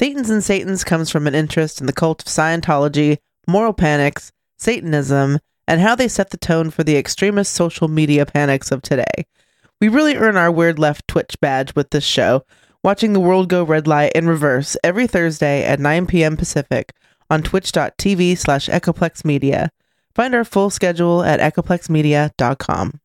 Thetans 0.00 0.28
and 0.28 0.42
Satans 0.42 0.82
comes 0.82 1.10
from 1.10 1.28
an 1.28 1.36
interest 1.36 1.80
in 1.80 1.86
the 1.86 1.92
cult 1.92 2.22
of 2.22 2.26
Scientology, 2.26 3.18
moral 3.46 3.72
panics, 3.72 4.32
Satanism, 4.56 5.38
and 5.68 5.80
how 5.80 5.94
they 5.94 6.08
set 6.08 6.30
the 6.30 6.36
tone 6.36 6.70
for 6.70 6.82
the 6.82 6.96
extremist 6.96 7.52
social 7.52 7.86
media 7.86 8.26
panics 8.26 8.72
of 8.72 8.82
today. 8.82 9.26
We 9.80 9.86
really 9.86 10.16
earn 10.16 10.36
our 10.36 10.50
Weird 10.50 10.80
Left 10.80 11.06
Twitch 11.06 11.36
badge 11.40 11.76
with 11.76 11.90
this 11.90 12.04
show, 12.04 12.44
watching 12.82 13.12
the 13.12 13.20
world 13.20 13.48
go 13.48 13.62
red 13.62 13.86
light 13.86 14.10
in 14.16 14.26
reverse 14.26 14.76
every 14.82 15.06
Thursday 15.06 15.62
at 15.62 15.78
9 15.78 16.08
p.m. 16.08 16.36
Pacific 16.36 16.92
on 17.30 17.44
twitch.tv 17.44 18.36
slash 18.36 18.66
echoplexmedia. 18.66 19.68
Find 20.16 20.34
our 20.34 20.44
full 20.44 20.70
schedule 20.70 21.22
at 21.22 21.40
echoplexmedia.com. 21.40 22.92